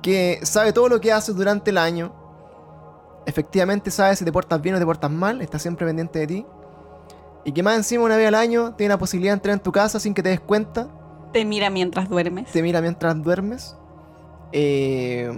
que 0.02 0.40
sabe 0.42 0.72
todo 0.72 0.88
lo 0.88 1.00
que 1.00 1.12
haces 1.12 1.36
durante 1.36 1.70
el 1.70 1.78
año, 1.78 2.12
efectivamente 3.26 3.90
sabe 3.90 4.16
si 4.16 4.24
te 4.24 4.32
portas 4.32 4.60
bien 4.60 4.74
o 4.74 4.78
te 4.78 4.84
portas 4.84 5.10
mal, 5.10 5.40
está 5.40 5.58
siempre 5.58 5.86
pendiente 5.86 6.18
de 6.18 6.26
ti, 6.26 6.46
y 7.44 7.52
que 7.52 7.62
más 7.62 7.76
encima 7.76 8.04
una 8.04 8.16
vez 8.16 8.26
al 8.28 8.34
año 8.34 8.74
tiene 8.74 8.94
la 8.94 8.98
posibilidad 8.98 9.32
de 9.32 9.36
entrar 9.36 9.52
en 9.54 9.60
tu 9.60 9.70
casa 9.72 10.00
sin 10.00 10.14
que 10.14 10.22
te 10.22 10.30
des 10.30 10.40
cuenta, 10.40 10.88
Te 11.32 11.44
mira 11.44 11.70
mientras 11.70 12.08
duermes. 12.08 12.50
te 12.50 12.62
mira 12.62 12.80
mientras 12.80 13.22
duermes. 13.22 13.76
Eh, 14.52 15.32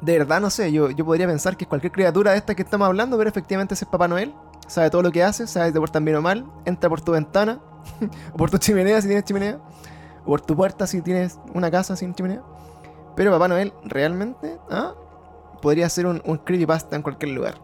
de 0.00 0.18
verdad, 0.18 0.40
no 0.40 0.50
sé, 0.50 0.72
yo, 0.72 0.90
yo 0.90 1.04
podría 1.04 1.26
pensar 1.26 1.56
que 1.56 1.64
es 1.64 1.68
cualquier 1.68 1.92
criatura 1.92 2.32
de 2.32 2.38
esta 2.38 2.54
que 2.54 2.62
estamos 2.62 2.86
hablando, 2.86 3.16
pero 3.18 3.28
efectivamente 3.28 3.74
ese 3.74 3.84
es 3.84 3.90
Papá 3.90 4.08
Noel. 4.08 4.34
Sabe 4.72 4.88
todo 4.88 5.02
lo 5.02 5.12
que 5.12 5.22
hace, 5.22 5.46
sabe 5.46 5.70
te 5.70 5.78
portan 5.78 6.02
bien 6.02 6.16
o 6.16 6.22
mal, 6.22 6.46
entra 6.64 6.88
por 6.88 7.02
tu 7.02 7.12
ventana, 7.12 7.60
o 8.32 8.36
por 8.38 8.50
tu 8.50 8.56
chimenea 8.56 9.02
si 9.02 9.06
tienes 9.06 9.26
chimenea, 9.26 9.60
o 10.22 10.24
por 10.24 10.40
tu 10.40 10.56
puerta 10.56 10.86
si 10.86 11.02
tienes 11.02 11.38
una 11.52 11.70
casa 11.70 11.94
sin 11.94 12.14
chimenea. 12.14 12.42
Pero 13.14 13.30
Papá 13.32 13.48
Noel 13.48 13.74
realmente 13.84 14.56
¿ah? 14.70 14.94
podría 15.60 15.90
ser 15.90 16.06
un, 16.06 16.22
un 16.24 16.38
creepypasta 16.38 16.96
en 16.96 17.02
cualquier 17.02 17.32
lugar. 17.32 17.56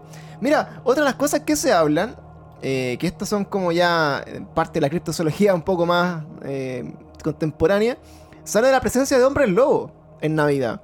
Mira, 0.43 0.83
otra 0.85 1.03
de 1.03 1.09
las 1.09 1.15
cosas 1.15 1.41
que 1.41 1.57
se 1.57 1.73
hablan, 1.73 2.15
eh, 2.61 2.99
que 3.01 3.07
estas 3.07 3.31
son 3.31 3.47
como 3.47 3.73
ya 3.73 4.23
eh, 4.27 4.45
parte 4.55 4.75
de 4.75 4.83
la 4.83 4.91
criptozoología 4.91 5.55
un 5.55 5.63
poco 5.63 5.87
más 5.87 6.25
eh, 6.43 6.93
contemporánea, 7.25 7.97
sale 8.45 8.67
de 8.67 8.75
la 8.75 8.83
presencia 8.83 9.19
de 9.19 9.25
hombres 9.25 9.49
lobo 9.49 9.93
en 10.21 10.35
Navidad. 10.35 10.83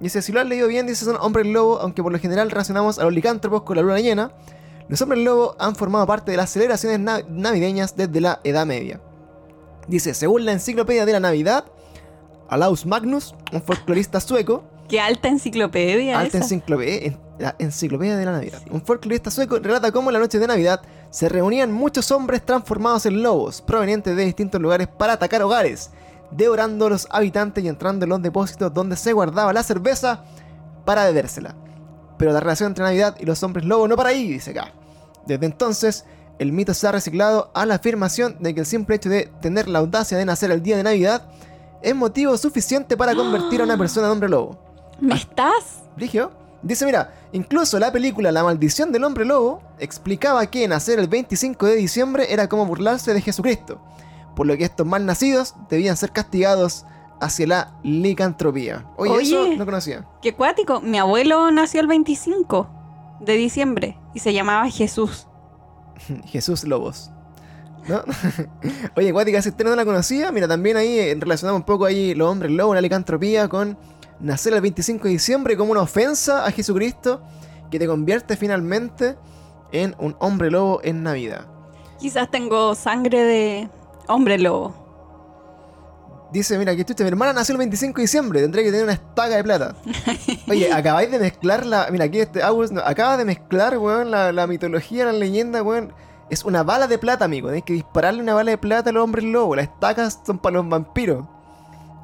Dice, 0.00 0.20
si 0.20 0.32
lo 0.32 0.40
has 0.40 0.46
leído 0.46 0.66
bien, 0.66 0.88
dice 0.88 1.04
son 1.04 1.16
hombres 1.20 1.46
lobo, 1.46 1.78
aunque 1.78 2.02
por 2.02 2.10
lo 2.10 2.18
general 2.18 2.50
relacionamos 2.50 2.98
a 2.98 3.04
los 3.04 3.12
licántropos 3.12 3.62
con 3.62 3.76
la 3.76 3.82
luna 3.82 4.00
llena. 4.00 4.32
Los 4.90 5.00
hombres 5.02 5.22
lobo 5.22 5.54
han 5.60 5.76
formado 5.76 6.04
parte 6.04 6.32
de 6.32 6.36
las 6.36 6.50
celebraciones 6.50 6.98
na- 6.98 7.22
navideñas 7.28 7.94
desde 7.96 8.20
la 8.20 8.40
Edad 8.42 8.66
Media. 8.66 9.00
Dice, 9.86 10.14
según 10.14 10.44
la 10.44 10.50
enciclopedia 10.52 11.06
de 11.06 11.12
la 11.12 11.20
Navidad, 11.20 11.64
Alaus 12.48 12.84
Magnus, 12.84 13.34
un 13.52 13.62
folclorista 13.62 14.18
sueco, 14.20 14.64
Qué 14.88 14.98
alta 15.00 15.28
enciclopedia 15.28 16.18
Alta 16.18 16.38
esa. 16.38 16.44
enciclopedia, 16.46 17.06
en- 17.06 17.20
la 17.38 17.54
enciclopedia 17.60 18.16
de 18.16 18.24
la 18.24 18.32
Navidad. 18.32 18.60
Un 18.72 18.82
folclorista 18.84 19.30
sueco 19.30 19.60
relata 19.60 19.92
cómo 19.92 20.10
en 20.10 20.14
la 20.14 20.18
noche 20.18 20.40
de 20.40 20.48
Navidad 20.48 20.82
se 21.10 21.28
reunían 21.28 21.70
muchos 21.70 22.10
hombres 22.10 22.44
transformados 22.44 23.06
en 23.06 23.22
lobos, 23.22 23.62
provenientes 23.62 24.16
de 24.16 24.24
distintos 24.24 24.60
lugares 24.60 24.88
para 24.88 25.12
atacar 25.12 25.40
hogares, 25.42 25.90
devorando 26.32 26.86
a 26.86 26.90
los 26.90 27.06
habitantes 27.12 27.62
y 27.62 27.68
entrando 27.68 28.04
en 28.04 28.10
los 28.10 28.20
depósitos 28.22 28.74
donde 28.74 28.96
se 28.96 29.12
guardaba 29.12 29.52
la 29.52 29.62
cerveza 29.62 30.24
para 30.84 31.04
bebérsela. 31.04 31.54
Pero 32.18 32.32
la 32.32 32.40
relación 32.40 32.72
entre 32.72 32.82
Navidad 32.84 33.16
y 33.20 33.24
los 33.24 33.40
hombres 33.44 33.64
lobo 33.64 33.86
no 33.86 33.96
para 33.96 34.08
ahí, 34.10 34.26
dice 34.32 34.50
acá. 34.50 34.72
Desde 35.26 35.46
entonces, 35.46 36.04
el 36.38 36.52
mito 36.52 36.72
se 36.72 36.86
ha 36.88 36.92
reciclado 36.92 37.50
a 37.54 37.66
la 37.66 37.74
afirmación 37.74 38.36
de 38.40 38.54
que 38.54 38.60
el 38.60 38.66
simple 38.66 38.96
hecho 38.96 39.10
de 39.10 39.30
tener 39.42 39.68
la 39.68 39.80
audacia 39.80 40.16
de 40.16 40.24
nacer 40.24 40.50
el 40.50 40.62
día 40.62 40.76
de 40.76 40.82
Navidad 40.82 41.30
es 41.82 41.94
motivo 41.94 42.36
suficiente 42.36 42.96
para 42.96 43.14
convertir 43.14 43.60
a 43.60 43.64
una 43.64 43.76
persona 43.78 44.06
en 44.06 44.12
hombre 44.12 44.28
lobo. 44.28 44.58
¿Me 45.00 45.14
estás? 45.14 45.82
Brigio. 45.96 46.30
Dice, 46.62 46.84
mira, 46.84 47.14
incluso 47.32 47.78
la 47.78 47.90
película 47.90 48.30
La 48.30 48.44
maldición 48.44 48.92
del 48.92 49.04
hombre 49.04 49.24
lobo 49.24 49.62
explicaba 49.78 50.44
que 50.46 50.68
nacer 50.68 50.98
el 50.98 51.08
25 51.08 51.66
de 51.66 51.76
diciembre 51.76 52.32
era 52.32 52.48
como 52.48 52.66
burlarse 52.66 53.14
de 53.14 53.22
Jesucristo, 53.22 53.80
por 54.36 54.46
lo 54.46 54.56
que 54.56 54.64
estos 54.64 54.86
mal 54.86 55.06
nacidos 55.06 55.54
debían 55.70 55.96
ser 55.96 56.12
castigados 56.12 56.84
hacia 57.20 57.46
la 57.46 57.78
licantropía. 57.82 58.86
Oye, 58.96 59.12
Oye. 59.12 59.22
eso 59.22 59.56
no 59.56 59.64
conocía. 59.64 60.06
Qué 60.22 60.34
cuático. 60.34 60.80
Mi 60.80 60.98
abuelo 60.98 61.50
nació 61.50 61.80
el 61.80 61.86
25. 61.86 62.79
De 63.20 63.34
diciembre 63.34 63.96
y 64.14 64.20
se 64.20 64.32
llamaba 64.32 64.68
Jesús. 64.70 65.26
Jesús 66.26 66.64
Lobos. 66.64 67.10
¿No? 67.88 68.02
Oye, 68.96 69.12
Cuática, 69.12 69.40
si 69.40 69.48
usted 69.50 69.64
no 69.64 69.74
la 69.74 69.84
conocía, 69.84 70.30
mira, 70.32 70.46
también 70.46 70.76
ahí 70.76 70.98
eh, 70.98 71.16
relacionamos 71.18 71.60
un 71.60 71.66
poco 71.66 71.86
ahí 71.86 72.14
los 72.14 72.28
hombres 72.28 72.52
lobos, 72.52 72.74
la 72.74 72.80
licantropía 72.80 73.48
con 73.48 73.78
nacer 74.20 74.52
el 74.52 74.60
25 74.60 75.04
de 75.04 75.10
diciembre 75.10 75.56
como 75.56 75.72
una 75.72 75.80
ofensa 75.80 76.44
a 76.44 76.50
Jesucristo 76.50 77.22
que 77.70 77.78
te 77.78 77.86
convierte 77.86 78.36
finalmente 78.36 79.16
en 79.72 79.94
un 79.98 80.14
hombre 80.18 80.50
lobo 80.50 80.80
en 80.82 81.02
Navidad. 81.02 81.46
Quizás 81.98 82.30
tengo 82.30 82.74
sangre 82.74 83.22
de 83.22 83.70
hombre 84.08 84.38
lobo. 84.38 84.79
Dice, 86.32 86.56
mira, 86.58 86.72
aquí 86.72 86.82
estoy, 86.82 87.04
mi 87.04 87.08
hermana 87.08 87.32
nació 87.32 87.54
el 87.54 87.58
25 87.58 87.96
de 87.96 88.02
diciembre, 88.02 88.40
tendré 88.40 88.62
que 88.62 88.70
tener 88.70 88.84
una 88.84 88.92
estaca 88.92 89.36
de 89.36 89.42
plata. 89.42 89.74
Oye, 90.48 90.72
acabáis 90.72 91.10
de 91.10 91.18
mezclar 91.18 91.66
la... 91.66 91.88
Mira, 91.90 92.04
aquí 92.04 92.20
este 92.20 92.42
August 92.42 92.76
acaba 92.84 93.16
de 93.16 93.24
mezclar, 93.24 93.78
weón, 93.78 94.10
la, 94.10 94.30
la 94.32 94.46
mitología, 94.46 95.06
la 95.06 95.12
leyenda, 95.12 95.62
weón. 95.62 95.92
Es 96.28 96.44
una 96.44 96.62
bala 96.62 96.86
de 96.86 96.98
plata, 96.98 97.24
amigo. 97.24 97.48
Tienes 97.48 97.64
que 97.64 97.72
dispararle 97.72 98.22
una 98.22 98.34
bala 98.34 98.52
de 98.52 98.58
plata 98.58 98.90
a 98.90 98.92
los 98.92 99.02
hombres 99.02 99.24
lobos. 99.24 99.56
Las 99.56 99.66
estacas 99.66 100.20
son 100.24 100.38
para 100.38 100.54
los 100.58 100.68
vampiros. 100.68 101.24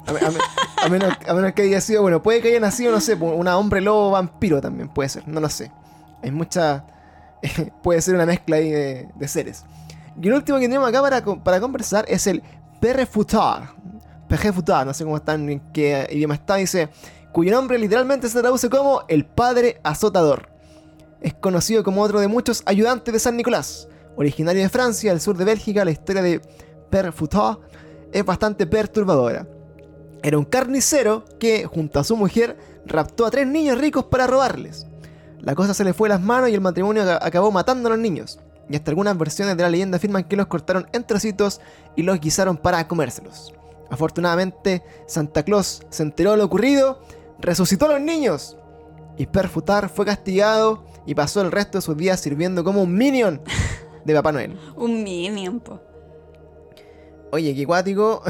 A, 0.07 0.89
menos, 0.89 1.53
que 1.53 1.63
haya 1.63 1.81
sido, 1.81 2.01
bueno, 2.01 2.23
puede 2.23 2.41
que 2.41 2.49
haya 2.49 2.59
nacido, 2.59 2.91
no 2.91 3.01
sé, 3.01 3.15
una 3.15 3.57
hombre 3.57 3.81
lobo 3.81 4.11
vampiro 4.11 4.61
también, 4.61 4.87
puede 4.87 5.09
ser, 5.09 5.27
no 5.27 5.41
lo 5.41 5.49
sé. 5.49 5.71
Hay 6.23 6.31
mucha. 6.31 6.85
puede 7.83 8.01
ser 8.01 8.15
una 8.15 8.25
mezcla 8.25 8.55
ahí 8.55 8.69
de, 8.69 9.27
seres. 9.27 9.65
Y 10.21 10.27
el 10.27 10.33
último 10.33 10.59
que 10.59 10.65
tenemos 10.65 10.87
acá 10.87 11.01
para, 11.01 11.21
para 11.21 11.59
conversar 11.59 12.05
es 12.07 12.25
el 12.27 12.41
Perrefutar. 12.79 13.73
Perrefutar, 14.27 14.85
no 14.85 14.93
sé 14.93 15.03
cómo 15.03 15.17
está, 15.17 15.33
en 15.33 15.61
qué 15.71 16.07
idioma 16.11 16.35
está, 16.35 16.55
dice. 16.55 16.89
Cuyo 17.31 17.51
nombre 17.51 17.77
literalmente 17.77 18.29
se 18.29 18.39
traduce 18.39 18.69
como 18.69 19.03
el 19.07 19.25
Padre 19.25 19.79
Azotador. 19.83 20.49
Es 21.21 21.33
conocido 21.33 21.83
como 21.83 22.01
otro 22.01 22.19
de 22.19 22.27
muchos 22.27 22.63
ayudantes 22.65 23.13
de 23.13 23.19
San 23.19 23.37
Nicolás 23.37 23.87
Originario 24.17 24.63
de 24.63 24.69
Francia, 24.69 25.11
al 25.11 25.21
sur 25.21 25.37
de 25.37 25.45
Bélgica, 25.45 25.85
la 25.85 25.91
historia 25.91 26.23
de 26.23 26.41
Père 26.89 27.11
Foutot 27.11 27.61
es 28.11 28.25
bastante 28.25 28.65
perturbadora. 28.65 29.47
Era 30.23 30.39
un 30.39 30.45
carnicero 30.45 31.23
que, 31.39 31.65
junto 31.65 31.99
a 31.99 32.03
su 32.03 32.17
mujer, 32.17 32.57
raptó 32.87 33.27
a 33.27 33.31
tres 33.31 33.45
niños 33.45 33.77
ricos 33.77 34.05
para 34.05 34.25
robarles. 34.25 34.87
La 35.39 35.53
cosa 35.53 35.75
se 35.75 35.83
le 35.83 35.93
fue 35.93 36.07
a 36.07 36.13
las 36.13 36.21
manos 36.21 36.49
y 36.49 36.55
el 36.55 36.61
matrimonio 36.61 37.03
acabó 37.21 37.51
matando 37.51 37.89
a 37.89 37.91
los 37.91 37.99
niños. 37.99 38.39
Y 38.67 38.75
hasta 38.75 38.89
algunas 38.89 39.15
versiones 39.15 39.55
de 39.55 39.61
la 39.61 39.69
leyenda 39.69 39.97
afirman 39.97 40.23
que 40.23 40.35
los 40.35 40.47
cortaron 40.47 40.87
en 40.93 41.05
trocitos 41.05 41.61
y 41.95 42.01
los 42.01 42.19
guisaron 42.19 42.57
para 42.57 42.87
comérselos. 42.87 43.53
Afortunadamente, 43.89 44.83
Santa 45.05 45.43
Claus 45.43 45.83
se 45.89 46.03
enteró 46.03 46.31
de 46.31 46.37
lo 46.37 46.45
ocurrido, 46.45 47.01
resucitó 47.39 47.85
a 47.85 47.93
los 47.93 48.01
niños. 48.01 48.57
Y 49.17 49.25
Perfutar 49.25 49.89
fue 49.89 50.05
castigado 50.05 50.85
y 51.05 51.15
pasó 51.15 51.41
el 51.41 51.51
resto 51.51 51.79
de 51.79 51.81
sus 51.81 51.97
días 51.97 52.19
sirviendo 52.19 52.63
como 52.63 52.83
un 52.83 52.93
minion 52.93 53.41
de 54.05 54.13
Papá 54.13 54.31
Noel. 54.31 54.57
Un 54.75 55.03
minion, 55.03 55.59
po. 55.59 55.81
Oye, 57.31 57.53
qué 57.53 57.65
guático. 57.65 58.23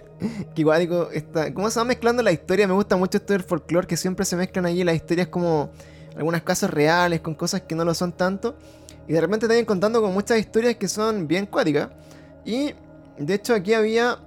qué 0.54 0.64
guático. 0.64 1.10
Está... 1.12 1.52
¿Cómo 1.52 1.70
se 1.70 1.80
va 1.80 1.84
mezclando 1.84 2.22
la 2.22 2.32
historia? 2.32 2.66
Me 2.66 2.72
gusta 2.72 2.96
mucho 2.96 3.18
esto 3.18 3.34
del 3.34 3.42
folclore, 3.42 3.86
que 3.86 3.96
siempre 3.96 4.24
se 4.24 4.36
mezclan 4.36 4.64
allí 4.64 4.84
las 4.84 4.94
historias 4.94 5.28
como 5.28 5.70
algunas 6.16 6.42
casos 6.42 6.70
reales, 6.70 7.20
con 7.20 7.34
cosas 7.34 7.62
que 7.62 7.74
no 7.74 7.84
lo 7.84 7.94
son 7.94 8.12
tanto. 8.12 8.56
Y 9.06 9.12
de 9.12 9.20
repente 9.20 9.46
también 9.46 9.66
contando 9.66 10.00
con 10.00 10.14
muchas 10.14 10.38
historias 10.38 10.76
que 10.76 10.88
son 10.88 11.28
bien 11.28 11.46
cuáticas. 11.46 11.90
Y 12.44 12.74
de 13.18 13.34
hecho 13.34 13.54
aquí 13.54 13.74
había... 13.74 14.18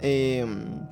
Em, 0.00 0.86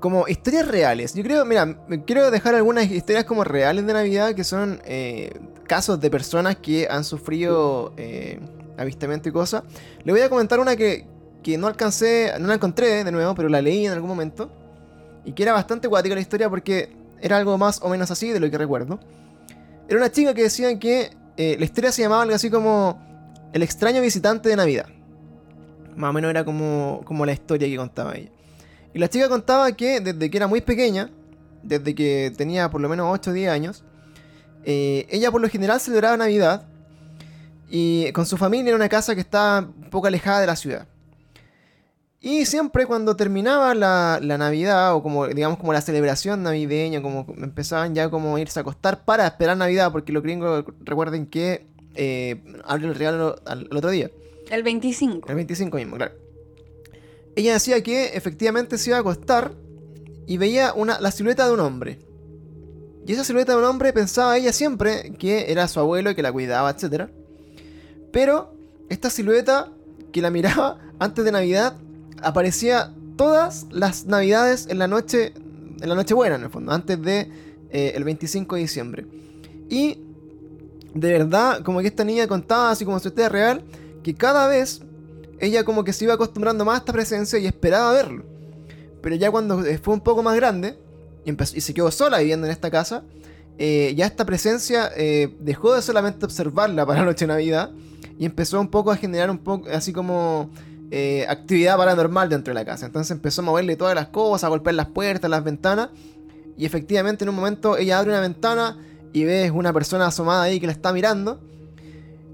como 0.00 0.28
historias 0.28 0.68
reales. 0.68 1.14
Yo 1.14 1.22
creo, 1.22 1.44
mira, 1.44 1.76
quiero 2.06 2.30
dejar 2.30 2.54
algunas 2.54 2.90
historias 2.90 3.24
como 3.24 3.44
reales 3.44 3.86
de 3.86 3.92
Navidad 3.92 4.34
que 4.34 4.44
son 4.44 4.80
eh, 4.84 5.32
casos 5.66 6.00
de 6.00 6.10
personas 6.10 6.56
que 6.56 6.86
han 6.88 7.02
sufrido 7.02 7.92
eh, 7.96 8.38
avistamiento 8.76 9.28
y 9.28 9.32
cosas. 9.32 9.64
Le 10.04 10.12
voy 10.12 10.20
a 10.20 10.28
comentar 10.28 10.60
una 10.60 10.76
que, 10.76 11.06
no 11.58 11.66
alcancé, 11.66 12.32
no 12.38 12.48
la 12.48 12.54
encontré 12.54 13.04
de 13.04 13.12
nuevo, 13.12 13.34
pero 13.34 13.48
la 13.48 13.62
leí 13.62 13.86
en 13.86 13.92
algún 13.92 14.08
momento. 14.08 14.50
Y 15.24 15.32
que 15.32 15.42
era 15.42 15.52
bastante 15.52 15.88
cuática 15.88 16.14
la 16.14 16.20
historia 16.20 16.48
porque 16.48 16.94
era 17.20 17.36
algo 17.36 17.56
más 17.58 17.80
o 17.82 17.88
menos 17.88 18.10
así 18.10 18.30
de 18.30 18.38
lo 18.38 18.50
que 18.50 18.58
recuerdo. 18.58 19.00
Era 19.88 19.98
una 19.98 20.10
chica 20.10 20.34
que 20.34 20.42
decían 20.42 20.78
que 20.78 21.16
eh, 21.36 21.56
la 21.58 21.64
historia 21.64 21.90
se 21.90 22.02
llamaba 22.02 22.22
algo 22.22 22.34
así 22.34 22.50
como 22.50 23.02
El 23.52 23.62
extraño 23.62 24.02
visitante 24.02 24.48
de 24.48 24.56
Navidad. 24.56 24.86
Más 25.96 26.10
o 26.10 26.12
menos 26.12 26.30
era 26.30 26.44
como, 26.44 27.02
como 27.04 27.26
la 27.26 27.32
historia 27.32 27.66
que 27.68 27.76
contaba 27.76 28.14
ella. 28.16 28.30
Y 28.94 28.98
la 28.98 29.08
chica 29.08 29.28
contaba 29.28 29.72
que 29.72 30.00
desde 30.00 30.30
que 30.30 30.36
era 30.36 30.46
muy 30.46 30.60
pequeña, 30.60 31.10
desde 31.62 31.94
que 31.94 32.32
tenía 32.36 32.70
por 32.70 32.80
lo 32.80 32.88
menos 32.88 33.08
8 33.10 33.30
o 33.30 33.32
10 33.32 33.50
años, 33.50 33.84
eh, 34.64 35.06
ella 35.10 35.30
por 35.30 35.40
lo 35.40 35.48
general 35.48 35.80
celebraba 35.80 36.16
Navidad 36.16 36.66
y 37.68 38.10
con 38.12 38.26
su 38.26 38.36
familia 38.36 38.70
en 38.70 38.76
una 38.76 38.88
casa 38.88 39.14
que 39.14 39.20
estaba 39.20 39.60
un 39.60 39.90
poco 39.90 40.06
alejada 40.06 40.40
de 40.40 40.46
la 40.46 40.56
ciudad. 40.56 40.86
Y 42.20 42.44
siempre 42.46 42.86
cuando 42.86 43.14
terminaba 43.14 43.74
la, 43.74 44.18
Navidad, 44.20 44.94
o 44.94 45.02
como 45.02 45.28
digamos 45.28 45.58
como 45.58 45.72
la 45.72 45.80
celebración 45.80 46.42
navideña, 46.42 47.00
como 47.02 47.26
empezaban 47.36 47.94
ya 47.94 48.10
como 48.10 48.34
a 48.34 48.40
irse 48.40 48.58
a 48.58 48.62
acostar 48.62 49.04
para 49.04 49.26
esperar 49.26 49.56
Navidad, 49.56 49.92
porque 49.92 50.12
los 50.12 50.22
gringos 50.22 50.64
recuerden 50.80 51.26
que 51.26 51.66
eh, 51.94 52.42
el 52.68 52.94
regalo 52.94 53.36
al, 53.46 53.68
otro 53.70 53.90
día. 53.90 54.10
El 54.50 54.62
25. 54.62 55.28
El 55.28 55.34
25 55.34 55.76
mismo, 55.76 55.96
claro. 55.96 56.14
Ella 57.34 57.54
decía 57.54 57.82
que 57.82 58.16
efectivamente 58.16 58.78
se 58.78 58.90
iba 58.90 58.96
a 58.96 59.00
acostar 59.00 59.52
y 60.26 60.38
veía 60.38 60.72
una, 60.74 61.00
la 61.00 61.10
silueta 61.10 61.46
de 61.46 61.52
un 61.52 61.60
hombre. 61.60 61.98
Y 63.06 63.12
esa 63.12 63.24
silueta 63.24 63.52
de 63.52 63.58
un 63.58 63.64
hombre 63.64 63.92
pensaba 63.92 64.36
ella 64.36 64.52
siempre 64.52 65.12
que 65.18 65.52
era 65.52 65.68
su 65.68 65.78
abuelo 65.78 66.10
y 66.10 66.14
que 66.14 66.22
la 66.22 66.32
cuidaba, 66.32 66.70
etc. 66.70 67.08
Pero 68.10 68.52
esta 68.88 69.10
silueta 69.10 69.70
que 70.12 70.22
la 70.22 70.30
miraba 70.30 70.78
antes 70.98 71.24
de 71.24 71.32
Navidad 71.32 71.76
aparecía 72.22 72.92
todas 73.16 73.66
las 73.70 74.06
Navidades 74.06 74.66
en 74.68 74.78
la 74.78 74.88
noche, 74.88 75.32
en 75.80 75.88
la 75.88 75.94
noche 75.94 76.14
buena, 76.14 76.36
en 76.36 76.44
el 76.44 76.50
fondo, 76.50 76.72
antes 76.72 77.00
de 77.00 77.30
eh, 77.70 77.92
el 77.94 78.04
25 78.04 78.56
de 78.56 78.60
diciembre. 78.60 79.06
Y 79.68 79.98
de 80.94 81.12
verdad, 81.12 81.62
como 81.62 81.80
que 81.80 81.88
esta 81.88 82.04
niña 82.04 82.26
contaba, 82.26 82.70
así 82.70 82.84
como 82.84 82.98
su 82.98 83.08
historia 83.08 83.28
real, 83.28 83.62
que 84.06 84.14
cada 84.14 84.46
vez 84.46 84.82
ella 85.40 85.64
como 85.64 85.82
que 85.82 85.92
se 85.92 86.04
iba 86.04 86.14
acostumbrando 86.14 86.64
más 86.64 86.76
a 86.76 86.78
esta 86.78 86.92
presencia 86.92 87.40
y 87.40 87.46
esperaba 87.48 87.92
verlo. 87.92 88.24
Pero 89.02 89.16
ya 89.16 89.32
cuando 89.32 89.64
fue 89.82 89.94
un 89.94 90.00
poco 90.00 90.22
más 90.22 90.36
grande, 90.36 90.78
y, 91.24 91.60
se 91.60 91.74
quedó 91.74 91.90
sola 91.90 92.18
viviendo 92.18 92.46
en 92.46 92.52
esta 92.52 92.70
casa, 92.70 93.02
eh, 93.58 93.94
ya 93.96 94.06
esta 94.06 94.24
presencia 94.24 94.92
eh, 94.96 95.34
dejó 95.40 95.74
de 95.74 95.82
solamente 95.82 96.24
observarla 96.24 96.86
para 96.86 97.00
la 97.00 97.06
noche 97.06 97.24
de 97.24 97.32
Navidad 97.32 97.72
y 98.16 98.26
empezó 98.26 98.60
un 98.60 98.68
poco 98.68 98.92
a 98.92 98.96
generar 98.96 99.28
un 99.28 99.38
poco 99.38 99.68
así 99.70 99.92
como 99.92 100.50
eh, 100.92 101.26
actividad 101.28 101.76
paranormal 101.76 102.28
dentro 102.28 102.54
de 102.54 102.60
la 102.60 102.64
casa. 102.64 102.86
Entonces 102.86 103.10
empezó 103.10 103.40
a 103.40 103.44
moverle 103.44 103.74
todas 103.74 103.96
las 103.96 104.06
cosas, 104.06 104.44
a 104.44 104.48
golpear 104.50 104.76
las 104.76 104.86
puertas, 104.86 105.28
las 105.28 105.42
ventanas. 105.42 105.88
Y 106.56 106.64
efectivamente 106.64 107.24
en 107.24 107.30
un 107.30 107.34
momento 107.34 107.76
ella 107.76 107.98
abre 107.98 108.12
una 108.12 108.20
ventana 108.20 108.78
y 109.12 109.24
ve 109.24 109.50
una 109.50 109.72
persona 109.72 110.06
asomada 110.06 110.44
ahí 110.44 110.60
que 110.60 110.66
la 110.66 110.72
está 110.72 110.92
mirando. 110.92 111.40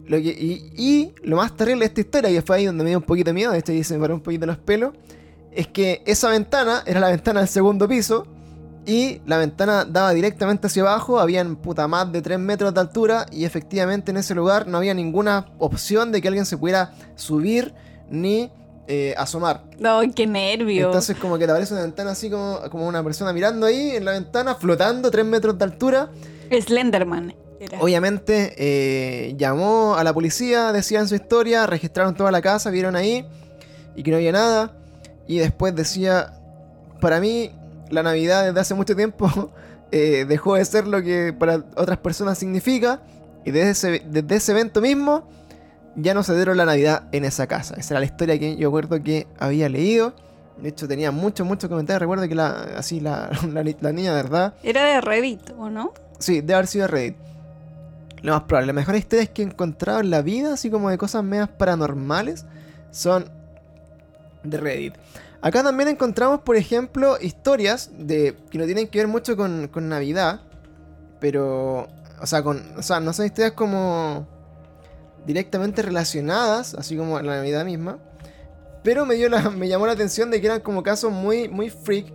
Lo 0.07 0.19
y, 0.19 1.15
lo 1.23 1.37
más 1.37 1.57
terrible 1.57 1.81
de 1.81 1.87
esta 1.87 2.01
historia, 2.01 2.31
y 2.31 2.41
fue 2.41 2.57
ahí 2.57 2.67
donde 2.67 2.85
me 2.85 2.91
dio 2.91 2.99
un 2.99 3.05
poquito 3.05 3.31
de 3.31 3.35
miedo, 3.35 3.53
de 3.53 3.59
hecho 3.59 3.73
ahí 3.73 3.85
se 3.85 3.95
me 3.95 4.01
paró 4.01 4.15
un 4.15 4.21
poquito 4.21 4.47
los 4.47 4.59
pelos, 4.59 4.93
es 5.53 5.69
que 5.69 6.03
esa 6.07 6.29
ventana 6.31 6.83
era 6.87 7.01
la 7.01 7.09
ventana 7.09 7.41
del 7.41 7.49
segundo 7.49 7.88
piso 7.88 8.27
y 8.85 9.21
la 9.27 9.38
ventana 9.38 9.85
daba 9.85 10.12
directamente 10.12 10.67
hacia 10.67 10.83
abajo, 10.83 11.21
habían 11.21 11.57
puta 11.57 11.87
más 11.87 12.11
de 12.11 12.21
3 12.21 12.38
metros 12.38 12.75
de 12.75 12.81
altura 12.81 13.27
y 13.31 13.45
efectivamente 13.45 14.11
en 14.11 14.17
ese 14.17 14.35
lugar 14.35 14.67
no 14.67 14.79
había 14.79 14.95
ninguna 14.95 15.47
opción 15.59 16.11
de 16.11 16.21
que 16.21 16.29
alguien 16.29 16.47
se 16.47 16.57
pudiera 16.57 16.93
subir 17.15 17.75
ni 18.11 18.51
eh, 18.88 19.15
asomar. 19.17 19.62
No, 19.79 20.01
qué 20.15 20.27
nervio. 20.27 20.87
Entonces 20.87 21.17
como 21.17 21.38
que 21.38 21.45
te 21.45 21.53
aparece 21.53 21.75
una 21.75 21.83
ventana 21.83 22.11
así 22.11 22.29
como, 22.29 22.59
como 22.71 22.88
una 22.88 23.05
persona 23.05 23.33
mirando 23.33 23.67
ahí 23.67 23.91
en 23.91 24.05
la 24.05 24.12
ventana, 24.12 24.57
flotando 24.57 25.11
3 25.11 25.25
metros 25.25 25.57
de 25.57 25.65
altura. 25.65 26.11
Slenderman. 26.51 27.35
Obviamente 27.81 28.55
eh, 28.57 29.35
llamó 29.37 29.94
a 29.96 30.05
la 30.05 30.12
policía, 30.12 30.72
decían 30.72 31.09
su 31.09 31.14
historia, 31.14 31.66
registraron 31.66 32.14
toda 32.14 32.31
la 32.31 32.40
casa, 32.40 32.70
vieron 32.70 32.96
ahí 32.96 33.27
y 33.94 34.03
que 34.03 34.11
no 34.11 34.16
había 34.16 34.33
nada. 34.33 34.72
Y 35.27 35.38
después 35.38 35.75
decía, 35.75 36.35
para 37.01 37.20
mí 37.20 37.51
la 37.90 38.03
Navidad 38.03 38.46
desde 38.46 38.61
hace 38.61 38.75
mucho 38.75 38.96
tiempo 38.96 39.29
eh, 39.92 40.25
dejó 40.29 40.55
de 40.55 40.64
ser 40.64 40.87
lo 40.87 41.03
que 41.03 41.33
para 41.33 41.64
otras 41.77 41.98
personas 41.98 42.38
significa. 42.38 43.01
Y 43.44 43.51
desde 43.51 43.70
ese, 43.70 44.03
desde 44.07 44.37
ese 44.37 44.53
evento 44.53 44.81
mismo 44.81 45.29
ya 45.96 46.14
no 46.14 46.22
se 46.22 46.35
dieron 46.35 46.57
la 46.57 46.64
Navidad 46.64 47.05
en 47.12 47.25
esa 47.25 47.46
casa. 47.46 47.75
Esa 47.77 47.94
era 47.94 48.01
la 48.01 48.07
historia 48.07 48.38
que 48.38 48.57
yo 48.57 48.68
recuerdo 48.68 49.03
que 49.03 49.27
había 49.38 49.68
leído. 49.68 50.14
De 50.59 50.68
hecho, 50.68 50.87
tenía 50.87 51.11
muchos, 51.11 51.46
muchos 51.46 51.68
comentarios. 51.68 52.01
Recuerdo 52.01 52.29
que 52.29 52.35
la, 52.35 52.51
así 52.77 53.01
la, 53.01 53.31
la, 53.53 53.92
niña, 53.92 54.14
¿verdad? 54.14 54.55
Era 54.62 54.85
de 54.85 55.01
Reddit, 55.01 55.51
¿o 55.59 55.70
no? 55.70 55.92
Sí, 56.18 56.40
de 56.40 56.55
haber 56.55 56.66
sido 56.66 56.87
de 56.87 56.88
Reddit. 56.88 57.16
Lo 58.22 58.32
más 58.32 58.42
probable. 58.44 58.68
Las 58.68 58.76
mejores 58.76 59.00
historias 59.00 59.28
que 59.30 59.42
he 59.42 59.44
encontrado 59.44 60.00
en 60.00 60.11
la 60.11 60.22
vida, 60.22 60.54
así 60.54 60.70
como 60.70 60.90
de 60.90 60.98
cosas 60.98 61.24
medias 61.24 61.48
paranormales, 61.48 62.46
son 62.90 63.30
de 64.44 64.58
Reddit. 64.58 64.94
Acá 65.40 65.64
también 65.64 65.88
encontramos, 65.88 66.40
por 66.40 66.56
ejemplo, 66.56 67.18
historias 67.20 67.90
de 67.98 68.37
que 68.50 68.58
no 68.58 68.64
tienen 68.64 68.87
que 68.87 68.98
ver 68.98 69.08
mucho 69.08 69.37
con, 69.37 69.68
Navidad, 69.88 70.40
pero 71.18 71.88
o 72.20 72.26
sea, 72.26 72.44
con, 72.44 72.62
o 72.78 72.82
sea, 72.82 73.00
no 73.00 73.12
son 73.12 73.26
historias 73.26 73.52
como 73.52 74.28
directamente 75.26 75.82
relacionadas, 75.82 76.74
así 76.74 76.96
como 76.96 77.20
la 77.20 77.37
Navidad 77.37 77.64
misma. 77.64 77.98
Pero 78.85 79.04
me, 79.04 79.16
dio 79.16 79.28
me 79.56 79.68
llamó 79.68 79.87
la 79.87 79.92
atención 79.94 80.30
de 80.30 80.40
que 80.40 80.46
eran 80.46 80.61
como 80.61 80.85
casos 80.85 81.11
muy, 81.11 81.48
muy 81.48 81.70
freak. 81.70 82.12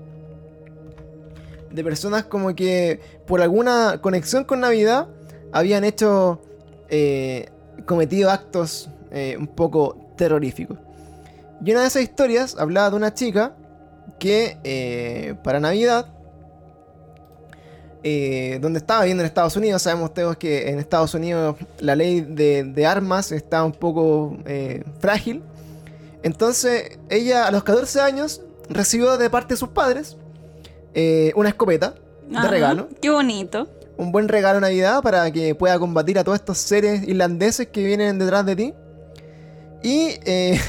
De 1.69 1.83
personas 1.83 2.23
como 2.23 2.55
que 2.55 3.01
por 3.27 3.41
alguna 3.41 3.99
conexión 4.01 4.45
con 4.45 4.61
Navidad 4.61 5.09
habían 5.51 5.83
hecho, 5.83 6.41
eh, 6.89 7.49
cometido 7.85 8.29
actos 8.29 8.89
eh, 9.11 9.35
un 9.39 9.47
poco 9.47 9.97
terroríficos. 10.15 10.77
Y 11.63 11.71
una 11.71 11.81
de 11.81 11.87
esas 11.87 12.03
historias 12.03 12.55
hablaba 12.57 12.89
de 12.89 12.95
una 12.95 13.13
chica 13.13 13.55
que 14.19 14.57
eh, 14.63 15.35
para 15.43 15.59
Navidad, 15.59 16.07
donde 18.61 18.79
estaba 18.79 19.01
viviendo 19.01 19.21
en 19.21 19.27
Estados 19.27 19.57
Unidos, 19.57 19.81
sabemos 19.81 20.13
todos 20.13 20.37
que 20.37 20.69
en 20.69 20.79
Estados 20.79 21.13
Unidos 21.13 21.57
la 21.79 21.93
ley 21.93 22.21
de, 22.21 22.63
de 22.63 22.85
armas 22.85 23.33
está 23.33 23.65
un 23.65 23.73
poco 23.73 24.37
frágil. 25.01 25.43
Entonces 26.23 26.99
ella 27.09 27.47
a 27.47 27.51
los 27.51 27.65
14 27.65 27.99
años 27.99 28.41
recibió 28.69 29.17
de 29.17 29.29
parte 29.29 29.55
de 29.55 29.57
sus 29.57 29.69
padres 29.69 30.15
una 31.35 31.49
escopeta 31.49 31.95
de 32.29 32.47
regalo. 32.47 32.87
Qué 33.01 33.09
bonito 33.09 33.67
un 33.97 34.11
buen 34.11 34.27
regalo 34.27 34.55
de 34.55 34.61
Navidad 34.61 35.01
para 35.01 35.29
que 35.31 35.55
pueda 35.55 35.77
combatir 35.79 36.19
a 36.19 36.23
todos 36.23 36.39
estos 36.39 36.57
seres 36.59 37.07
irlandeses 37.07 37.67
que 37.67 37.83
vienen 37.83 38.19
detrás 38.19 38.45
de 38.45 38.55
ti. 38.55 38.73
Y 39.83 40.19
eh, 40.25 40.59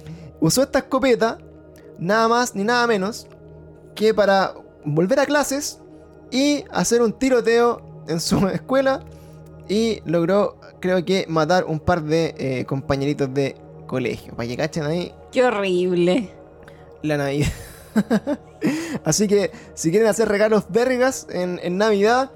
usó 0.40 0.62
esta 0.62 0.80
escopeta, 0.80 1.38
nada 1.98 2.28
más 2.28 2.54
ni 2.54 2.64
nada 2.64 2.86
menos, 2.86 3.26
que 3.94 4.14
para 4.14 4.54
volver 4.84 5.20
a 5.20 5.26
clases 5.26 5.80
y 6.30 6.64
hacer 6.70 7.02
un 7.02 7.12
tiroteo 7.12 8.04
en 8.08 8.20
su 8.20 8.46
escuela. 8.52 9.00
Y 9.68 10.00
logró, 10.06 10.58
creo 10.80 11.04
que, 11.04 11.26
matar 11.28 11.64
un 11.66 11.78
par 11.78 12.02
de 12.02 12.34
eh, 12.38 12.64
compañeritos 12.64 13.32
de 13.34 13.54
colegio. 13.86 14.34
Para 14.34 14.48
que 14.48 14.56
cachen 14.56 14.84
ahí. 14.84 15.14
Qué 15.30 15.44
horrible. 15.44 16.30
La 17.02 17.18
Navidad. 17.18 17.48
Así 19.04 19.28
que 19.28 19.50
si 19.74 19.90
quieren 19.90 20.08
hacer 20.08 20.28
regalos 20.28 20.64
vergas 20.70 21.26
en, 21.30 21.60
en 21.62 21.76
Navidad, 21.76 22.30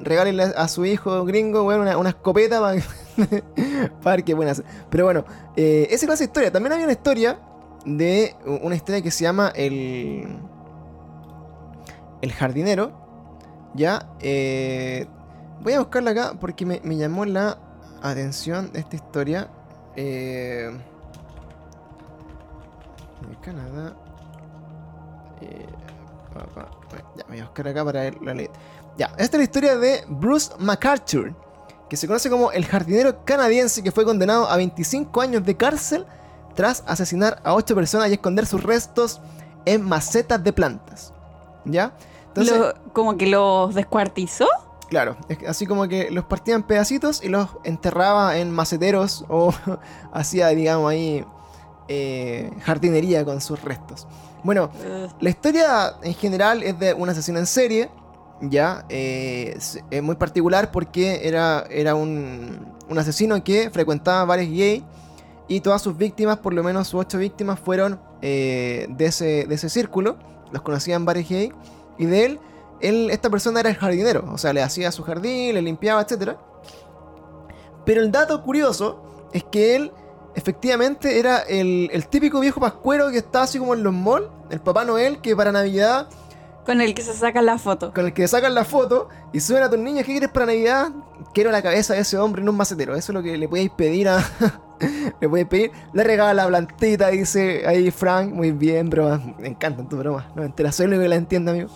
regálenle 0.00 0.44
a 0.56 0.68
su 0.68 0.84
hijo 0.84 1.24
gringo, 1.24 1.64
una, 1.64 2.08
escopeta 2.08 2.60
para, 2.60 2.82
para 4.02 4.22
que 4.22 4.34
buenas. 4.34 4.62
Pero 4.90 5.04
bueno, 5.04 5.24
eh, 5.56 5.88
esa 5.90 6.06
es 6.06 6.20
la 6.20 6.24
historia. 6.24 6.52
También 6.52 6.72
había 6.72 6.84
una 6.84 6.92
historia 6.92 7.38
de 7.84 8.34
una 8.44 8.74
historia 8.74 9.00
que 9.00 9.10
se 9.10 9.24
llama 9.24 9.52
El, 9.54 10.38
el 12.22 12.32
jardinero. 12.32 13.04
Ya, 13.74 14.08
eh, 14.20 15.06
voy 15.62 15.74
a 15.74 15.80
buscarla 15.80 16.12
acá 16.12 16.34
porque 16.40 16.64
me, 16.66 16.80
llamó 16.96 17.24
la 17.24 17.58
atención 18.02 18.70
esta 18.74 18.96
historia. 18.96 19.48
Eh, 19.96 20.70
de 23.28 23.36
Canadá. 23.40 23.96
Eh, 25.40 25.66
ya, 27.16 27.24
voy 27.28 27.38
a 27.38 27.44
buscar 27.44 27.68
acá 27.68 27.84
para 27.84 28.10
la 28.10 28.34
letra. 28.34 28.60
Ya, 28.96 29.12
esta 29.18 29.36
es 29.36 29.38
la 29.38 29.42
historia 29.42 29.76
de 29.76 30.04
Bruce 30.08 30.52
MacArthur, 30.58 31.34
que 31.88 31.96
se 31.96 32.06
conoce 32.06 32.30
como 32.30 32.50
el 32.52 32.64
jardinero 32.64 33.24
canadiense 33.24 33.82
que 33.82 33.92
fue 33.92 34.04
condenado 34.04 34.48
a 34.48 34.56
25 34.56 35.20
años 35.20 35.44
de 35.44 35.56
cárcel 35.56 36.06
tras 36.54 36.82
asesinar 36.86 37.40
a 37.44 37.54
8 37.54 37.74
personas 37.74 38.08
y 38.08 38.14
esconder 38.14 38.46
sus 38.46 38.62
restos 38.62 39.20
en 39.66 39.82
macetas 39.82 40.42
de 40.42 40.52
plantas. 40.52 41.12
¿Ya? 41.64 41.92
Entonces, 42.28 42.74
¿Como 42.92 43.16
que 43.16 43.26
los 43.26 43.74
descuartizó? 43.74 44.46
Claro, 44.88 45.16
así 45.48 45.66
como 45.66 45.88
que 45.88 46.10
los 46.10 46.24
partía 46.24 46.54
en 46.54 46.62
pedacitos 46.62 47.22
y 47.22 47.28
los 47.28 47.48
enterraba 47.64 48.38
en 48.38 48.50
maceteros 48.50 49.24
o 49.28 49.52
hacía, 50.12 50.48
digamos, 50.48 50.90
ahí 50.90 51.24
eh, 51.88 52.50
jardinería 52.62 53.24
con 53.24 53.40
sus 53.40 53.60
restos. 53.62 54.06
Bueno, 54.42 54.70
la 55.20 55.28
historia 55.28 55.96
en 56.02 56.14
general 56.14 56.62
es 56.62 56.78
de 56.78 56.94
un 56.94 57.08
asesino 57.08 57.38
en 57.38 57.46
serie 57.46 57.90
ya 58.40 58.84
eh, 58.88 59.56
es 59.90 60.02
muy 60.02 60.16
particular 60.16 60.70
porque 60.70 61.26
era, 61.26 61.64
era 61.70 61.94
un, 61.94 62.74
un, 62.88 62.98
asesino 62.98 63.42
que 63.42 63.70
frecuentaba 63.70 64.24
bares 64.24 64.50
gay 64.50 64.84
y 65.48 65.60
todas 65.60 65.80
sus 65.80 65.96
víctimas, 65.96 66.38
por 66.38 66.52
lo 66.52 66.62
menos 66.62 66.88
sus 66.88 67.00
ocho 67.00 67.18
víctimas, 67.18 67.58
fueron 67.58 68.00
eh, 68.20 68.86
de, 68.90 69.06
ese, 69.06 69.46
de 69.46 69.54
ese 69.54 69.68
círculo, 69.68 70.16
los 70.52 70.62
conocían 70.62 71.04
bares 71.04 71.28
gay 71.28 71.52
y 71.98 72.06
de 72.06 72.24
él, 72.24 72.40
él, 72.80 73.10
esta 73.10 73.30
persona 73.30 73.60
era 73.60 73.70
el 73.70 73.76
jardinero, 73.76 74.28
o 74.32 74.38
sea, 74.38 74.52
le 74.52 74.62
hacía 74.62 74.92
su 74.92 75.02
jardín, 75.02 75.54
le 75.54 75.62
limpiaba, 75.62 76.02
etc. 76.02 76.32
Pero 77.84 78.02
el 78.02 78.10
dato 78.10 78.42
curioso 78.42 79.28
es 79.32 79.44
que 79.44 79.76
él 79.76 79.92
efectivamente 80.34 81.18
era 81.18 81.38
el, 81.38 81.88
el 81.92 82.06
típico 82.08 82.40
viejo 82.40 82.60
pascuero 82.60 83.10
que 83.10 83.18
está 83.18 83.44
así 83.44 83.58
como 83.58 83.72
en 83.72 83.82
los 83.82 83.94
malls, 83.94 84.28
el 84.50 84.60
Papá 84.60 84.84
Noel 84.84 85.20
que 85.20 85.34
para 85.34 85.52
Navidad 85.52 86.08
con 86.66 86.80
el 86.80 86.94
que 86.94 87.02
se 87.02 87.14
sacan 87.14 87.46
la 87.46 87.58
foto. 87.58 87.94
Con 87.94 88.06
el 88.06 88.12
que 88.12 88.26
sacan 88.26 88.54
la 88.54 88.64
foto 88.64 89.08
y 89.32 89.40
suben 89.40 89.62
a 89.62 89.70
tus 89.70 89.78
niños, 89.78 90.04
¿qué 90.04 90.12
quieres 90.12 90.28
para 90.28 90.46
Navidad? 90.46 90.90
Quiero 91.32 91.52
la 91.52 91.62
cabeza 91.62 91.94
de 91.94 92.00
ese 92.00 92.18
hombre 92.18 92.42
en 92.42 92.48
un 92.48 92.56
macetero. 92.56 92.96
Eso 92.96 93.12
es 93.12 93.14
lo 93.14 93.22
que 93.22 93.38
le 93.38 93.48
podéis 93.48 93.70
pedir 93.70 94.08
a. 94.08 94.18
le 95.20 95.28
podéis 95.28 95.46
pedir. 95.46 95.70
Le 95.92 96.02
regala 96.02 96.34
la 96.34 96.48
plantita, 96.48 97.08
dice 97.08 97.62
ahí 97.66 97.90
Frank. 97.92 98.32
Muy 98.32 98.50
bien, 98.50 98.90
broma. 98.90 99.22
Me 99.38 99.48
encantan 99.48 99.88
tus 99.88 99.98
bromas. 99.98 100.26
No 100.34 100.42
entera, 100.42 100.72
soy 100.72 100.84
el 100.84 100.90
único 100.90 101.02
que 101.04 101.08
la 101.08 101.16
entiendo, 101.16 101.52
amigo. 101.52 101.68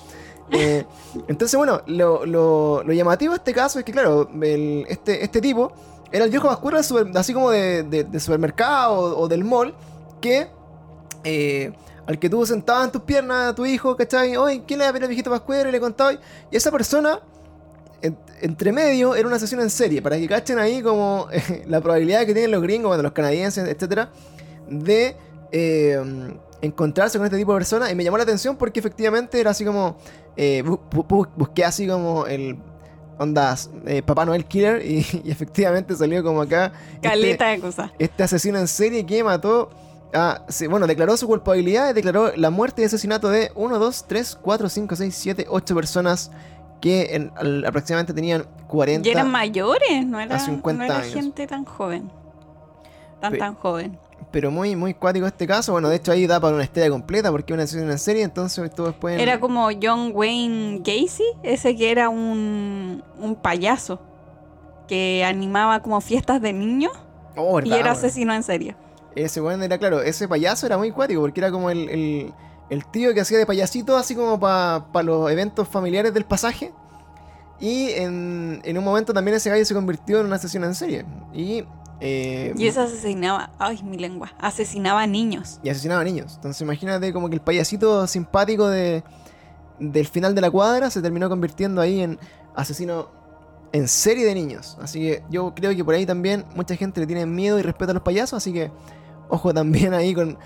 Eh, 0.50 0.84
entonces, 1.28 1.56
bueno, 1.56 1.82
lo, 1.86 2.26
lo, 2.26 2.92
llamativo 2.92 3.32
de 3.32 3.38
este 3.38 3.54
caso 3.54 3.78
es 3.78 3.84
que, 3.84 3.92
claro, 3.92 4.28
este, 4.88 5.22
este 5.22 5.40
tipo 5.40 5.72
era 6.10 6.24
el 6.24 6.30
viejo 6.30 6.48
vascuero 6.48 6.78
así 7.14 7.32
como 7.32 7.50
de, 7.50 7.84
de, 7.84 8.20
supermercado 8.20 9.18
o, 9.18 9.28
del 9.28 9.44
mall 9.44 9.72
que. 10.20 10.48
Eh, 11.22 11.72
al 12.10 12.18
que 12.18 12.28
tú 12.28 12.44
sentabas 12.44 12.86
en 12.86 12.90
tus 12.90 13.02
piernas 13.02 13.52
a 13.52 13.54
tu 13.54 13.64
hijo, 13.64 13.96
¿cachai? 13.96 14.36
Oye, 14.36 14.64
¿quién 14.66 14.80
le 14.80 14.84
va 14.84 14.88
a 14.88 14.92
pedir 14.92 15.04
al 15.04 15.08
viejito 15.10 15.30
pascuero? 15.30 15.68
Y 15.68 15.72
le 15.72 15.78
contabas. 15.78 16.18
Y 16.50 16.56
esa 16.56 16.72
persona, 16.72 17.20
entre 18.40 18.72
medio, 18.72 19.14
era 19.14 19.28
una 19.28 19.38
sesión 19.38 19.60
en 19.60 19.70
serie, 19.70 20.02
para 20.02 20.16
que 20.16 20.26
cachen 20.26 20.58
ahí 20.58 20.82
como 20.82 21.28
la 21.68 21.80
probabilidad 21.80 22.26
que 22.26 22.32
tienen 22.32 22.50
los 22.50 22.62
gringos, 22.62 22.88
bueno, 22.88 23.04
los 23.04 23.12
canadienses, 23.12 23.68
etcétera, 23.68 24.10
de 24.68 25.14
eh, 25.52 26.02
encontrarse 26.60 27.16
con 27.16 27.26
este 27.26 27.38
tipo 27.38 27.52
de 27.52 27.58
personas. 27.58 27.92
Y 27.92 27.94
me 27.94 28.02
llamó 28.02 28.16
la 28.16 28.24
atención 28.24 28.56
porque 28.56 28.80
efectivamente 28.80 29.38
era 29.38 29.52
así 29.52 29.64
como. 29.64 29.96
Eh, 30.36 30.64
busqué 31.36 31.64
así 31.64 31.86
como 31.86 32.26
el 32.26 32.58
ondas 33.18 33.70
eh, 33.86 34.02
Papá 34.02 34.24
Noel 34.24 34.46
Killer 34.46 34.84
y, 34.84 35.06
efectivamente 35.26 35.94
salió 35.94 36.24
como 36.24 36.42
acá. 36.42 36.72
Caleta 37.00 37.50
de 37.50 37.60
cosas. 37.60 37.92
Este 38.00 38.24
asesino 38.24 38.58
en 38.58 38.66
serie 38.66 39.06
que 39.06 39.22
mató 39.22 39.70
Ah, 40.12 40.42
sí, 40.48 40.66
bueno, 40.66 40.86
declaró 40.86 41.16
su 41.16 41.26
culpabilidad 41.26 41.90
y 41.90 41.92
declaró 41.92 42.34
la 42.36 42.50
muerte 42.50 42.82
y 42.82 42.84
asesinato 42.84 43.30
de 43.30 43.52
1, 43.54 43.78
2, 43.78 44.04
3, 44.08 44.38
4, 44.42 44.68
5, 44.68 44.96
6, 44.96 45.14
7, 45.14 45.46
8 45.48 45.74
personas 45.74 46.30
que 46.80 47.30
aproximadamente 47.66 48.12
tenían 48.12 48.46
40 48.66 49.06
Y 49.08 49.12
eran 49.12 49.30
mayores, 49.30 50.06
no 50.06 50.18
era, 50.18 50.38
no 50.38 50.84
era 50.84 51.00
gente 51.02 51.46
tan 51.46 51.64
joven. 51.64 52.10
Tan, 53.20 53.36
tan 53.36 53.54
joven. 53.54 53.98
Pero 54.30 54.50
muy, 54.50 54.76
muy 54.76 54.94
cuático 54.94 55.26
este 55.26 55.46
caso. 55.46 55.72
Bueno, 55.72 55.88
de 55.88 55.96
hecho 55.96 56.12
ahí 56.12 56.26
da 56.26 56.40
para 56.40 56.54
una 56.54 56.64
historia 56.64 56.88
completa 56.88 57.30
porque 57.30 57.52
una 57.52 57.66
sesión 57.66 57.90
en 57.90 57.98
serie, 57.98 58.22
entonces 58.22 58.74
todos 58.74 58.94
pueden... 58.94 59.20
Era 59.20 59.40
como 59.40 59.68
John 59.80 60.12
Wayne 60.14 60.78
Gacy, 60.78 61.24
ese 61.42 61.76
que 61.76 61.90
era 61.90 62.08
un, 62.08 63.02
un 63.18 63.34
payaso 63.36 64.00
que 64.88 65.24
animaba 65.24 65.82
como 65.82 66.00
fiestas 66.00 66.40
de 66.40 66.52
niños 66.52 66.92
oh, 67.36 67.60
y 67.60 67.72
era 67.72 67.92
asesino 67.92 68.34
en 68.34 68.42
serie. 68.42 68.76
Ese 69.14 69.40
weón 69.40 69.62
era, 69.62 69.78
claro, 69.78 70.02
ese 70.02 70.28
payaso 70.28 70.66
era 70.66 70.78
muy 70.78 70.92
cuático 70.92 71.20
porque 71.20 71.40
era 71.40 71.50
como 71.50 71.70
el, 71.70 72.32
tío 72.92 73.12
que 73.14 73.20
hacía 73.20 73.38
de 73.38 73.46
payasito, 73.46 73.96
así 73.96 74.14
como 74.14 74.38
para 74.38 75.02
los 75.02 75.30
eventos 75.30 75.68
familiares 75.68 76.14
del 76.14 76.24
pasaje. 76.24 76.72
Y 77.60 77.90
en, 77.90 78.62
un 78.64 78.84
momento 78.84 79.12
también 79.12 79.36
ese 79.36 79.50
gallo 79.50 79.64
se 79.64 79.74
convirtió 79.74 80.20
en 80.20 80.26
una 80.26 80.36
asesino 80.36 80.66
en 80.66 80.74
serie. 80.74 81.04
Y. 81.34 81.64
Eh, 82.00 82.54
y 82.56 82.66
eso 82.66 82.80
asesinaba. 82.80 83.50
Ay, 83.58 83.82
mi 83.82 83.98
lengua. 83.98 84.32
Asesinaba 84.38 85.02
a 85.02 85.06
niños. 85.06 85.60
Y 85.62 85.68
asesinaba 85.68 86.00
a 86.00 86.04
niños. 86.04 86.36
Entonces 86.36 86.62
imagínate 86.62 87.12
como 87.12 87.28
que 87.28 87.34
el 87.34 87.42
payasito 87.42 88.06
simpático 88.06 88.68
de, 88.68 89.04
del 89.78 90.06
final 90.06 90.34
de 90.34 90.40
la 90.40 90.50
cuadra 90.50 90.90
se 90.90 91.02
terminó 91.02 91.28
convirtiendo 91.28 91.82
ahí 91.82 92.00
en 92.00 92.18
asesino 92.54 93.10
en 93.72 93.88
serie 93.88 94.24
de 94.24 94.34
niños. 94.34 94.78
Así 94.80 95.00
que 95.00 95.22
yo 95.30 95.54
creo 95.54 95.74
que 95.76 95.84
por 95.84 95.94
ahí 95.94 96.06
también 96.06 96.46
mucha 96.54 96.74
gente 96.76 97.00
le 97.00 97.06
tiene 97.06 97.26
miedo 97.26 97.58
y 97.58 97.62
respeto 97.62 97.90
a 97.90 97.94
los 97.94 98.02
payasos. 98.02 98.38
Así 98.38 98.54
que 98.54 98.70
Ojo 99.30 99.54
también 99.54 99.94
ahí 99.94 100.14
con. 100.14 100.38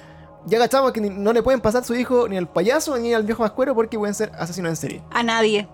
Ya 0.47 0.59
cachamos 0.59 0.93
que 0.93 1.01
no 1.01 1.33
le 1.33 1.43
pueden 1.43 1.61
pasar 1.61 1.85
su 1.85 1.95
hijo 1.95 2.29
ni 2.29 2.37
al 2.37 2.47
payaso 2.47 2.99
ni 2.99 3.15
al 3.15 3.25
viejo 3.25 3.43
mascuero 3.43 3.75
porque 3.75 3.99
pueden 3.99 4.15
ser 4.15 4.31
asesinos 4.39 4.71
en 4.71 4.77
serie. 4.77 5.03
A 5.11 5.23
nadie. 5.23 5.67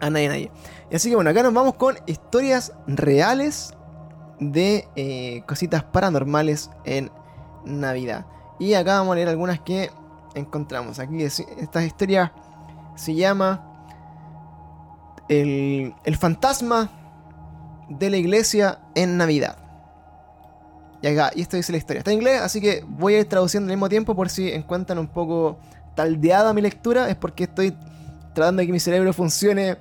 A 0.00 0.10
nadie, 0.10 0.26
a 0.26 0.30
nadie. 0.30 0.50
Y 0.90 0.96
así 0.96 1.08
que 1.08 1.14
bueno, 1.14 1.30
acá 1.30 1.42
nos 1.44 1.54
vamos 1.54 1.74
con 1.74 1.96
historias 2.06 2.72
reales 2.88 3.74
de 4.40 4.88
eh, 4.96 5.42
cositas 5.46 5.84
paranormales 5.84 6.70
en 6.84 7.12
Navidad. 7.64 8.26
Y 8.58 8.74
acá 8.74 8.98
vamos 8.98 9.12
a 9.12 9.16
leer 9.16 9.28
algunas 9.28 9.60
que 9.60 9.90
encontramos. 10.34 10.98
Aquí 10.98 11.22
esta 11.22 11.84
historia 11.84 12.32
se 12.96 13.14
llama 13.14 13.84
El, 15.28 15.94
el 16.04 16.16
fantasma 16.16 16.90
de 17.88 18.10
la 18.10 18.16
iglesia 18.16 18.80
en 18.94 19.16
Navidad. 19.16 19.67
Y 21.02 21.06
acá, 21.06 21.30
y 21.34 21.42
esto 21.42 21.56
dice 21.56 21.70
la 21.72 21.78
historia. 21.78 21.98
Está 22.00 22.10
en 22.10 22.18
inglés, 22.18 22.40
así 22.40 22.60
que 22.60 22.84
voy 22.88 23.14
a 23.14 23.20
ir 23.20 23.28
traduciendo 23.28 23.66
al 23.70 23.76
mismo 23.76 23.88
tiempo 23.88 24.14
por 24.16 24.28
si 24.28 24.50
encuentran 24.50 24.98
un 24.98 25.06
poco 25.08 25.58
taldeada 25.94 26.52
mi 26.52 26.60
lectura. 26.60 27.08
Es 27.08 27.16
porque 27.16 27.44
estoy 27.44 27.74
tratando 28.34 28.60
de 28.60 28.66
que 28.66 28.72
mi 28.72 28.80
cerebro 28.80 29.12
funcione 29.12 29.76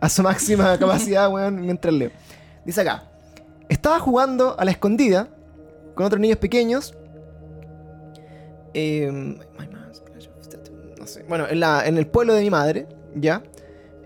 a 0.00 0.08
su 0.08 0.22
máxima 0.22 0.76
capacidad, 0.78 1.30
weón, 1.30 1.60
mientras 1.60 1.92
leo. 1.92 2.10
Dice 2.64 2.80
acá. 2.82 3.04
Estaba 3.68 3.98
jugando 4.00 4.58
a 4.58 4.64
la 4.64 4.70
escondida 4.72 5.28
con 5.94 6.06
otros 6.06 6.20
niños 6.20 6.38
pequeños. 6.38 6.94
Em, 8.74 9.36
no 10.98 11.06
sé. 11.06 11.24
Bueno, 11.28 11.46
en, 11.48 11.60
la- 11.60 11.86
en 11.86 11.98
el 11.98 12.06
pueblo 12.06 12.34
de 12.34 12.42
mi 12.42 12.50
madre, 12.50 12.86
¿ya? 13.14 13.42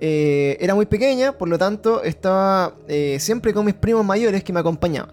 Eh, 0.00 0.56
era 0.60 0.74
muy 0.74 0.86
pequeña, 0.86 1.32
por 1.32 1.48
lo 1.48 1.56
tanto 1.58 2.02
estaba 2.02 2.74
eh, 2.88 3.18
siempre 3.20 3.52
con 3.54 3.64
mis 3.64 3.74
primos 3.74 4.04
mayores 4.04 4.42
que 4.44 4.52
me 4.52 4.60
acompañaban. 4.60 5.10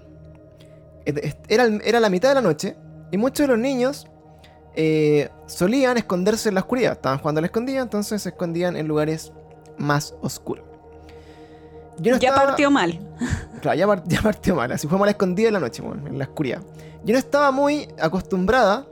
Era, 1.06 1.66
era 1.84 2.00
la 2.00 2.10
mitad 2.10 2.30
de 2.30 2.36
la 2.36 2.42
noche 2.42 2.76
y 3.12 3.18
muchos 3.18 3.46
de 3.46 3.48
los 3.48 3.60
niños 3.60 4.08
eh, 4.76 5.30
solían 5.48 5.98
esconderse 5.98 6.50
en 6.50 6.56
la 6.56 6.62
oscuridad. 6.62 6.94
Estaban 6.94 7.20
jugando 7.20 7.40
a 7.40 7.42
la 7.42 7.48
escondida, 7.48 7.82
entonces 7.82 8.22
se 8.22 8.30
escondían 8.30 8.76
en 8.78 8.88
lugares 8.88 9.32
más 9.78 10.14
oscuros. 10.22 10.66
Yo 11.98 12.14
no 12.14 12.20
ya 12.20 12.30
estaba- 12.30 12.48
partió 12.50 12.72
mal. 12.72 13.00
Claro, 13.62 13.78
ya, 13.78 14.04
ya 14.08 14.22
partió 14.22 14.56
mal. 14.56 14.72
Así 14.72 14.88
fuimos 14.88 15.04
a 15.06 15.08
la 15.08 15.12
escondida 15.12 15.48
en 15.48 15.54
la 15.54 15.60
noche, 15.60 15.84
en 15.84 16.18
la 16.18 16.26
oscuridad. 16.26 16.62
Yo 17.04 17.14
no 17.14 17.20
estaba 17.20 17.52
muy 17.52 17.88
acostumbrada 18.00 18.86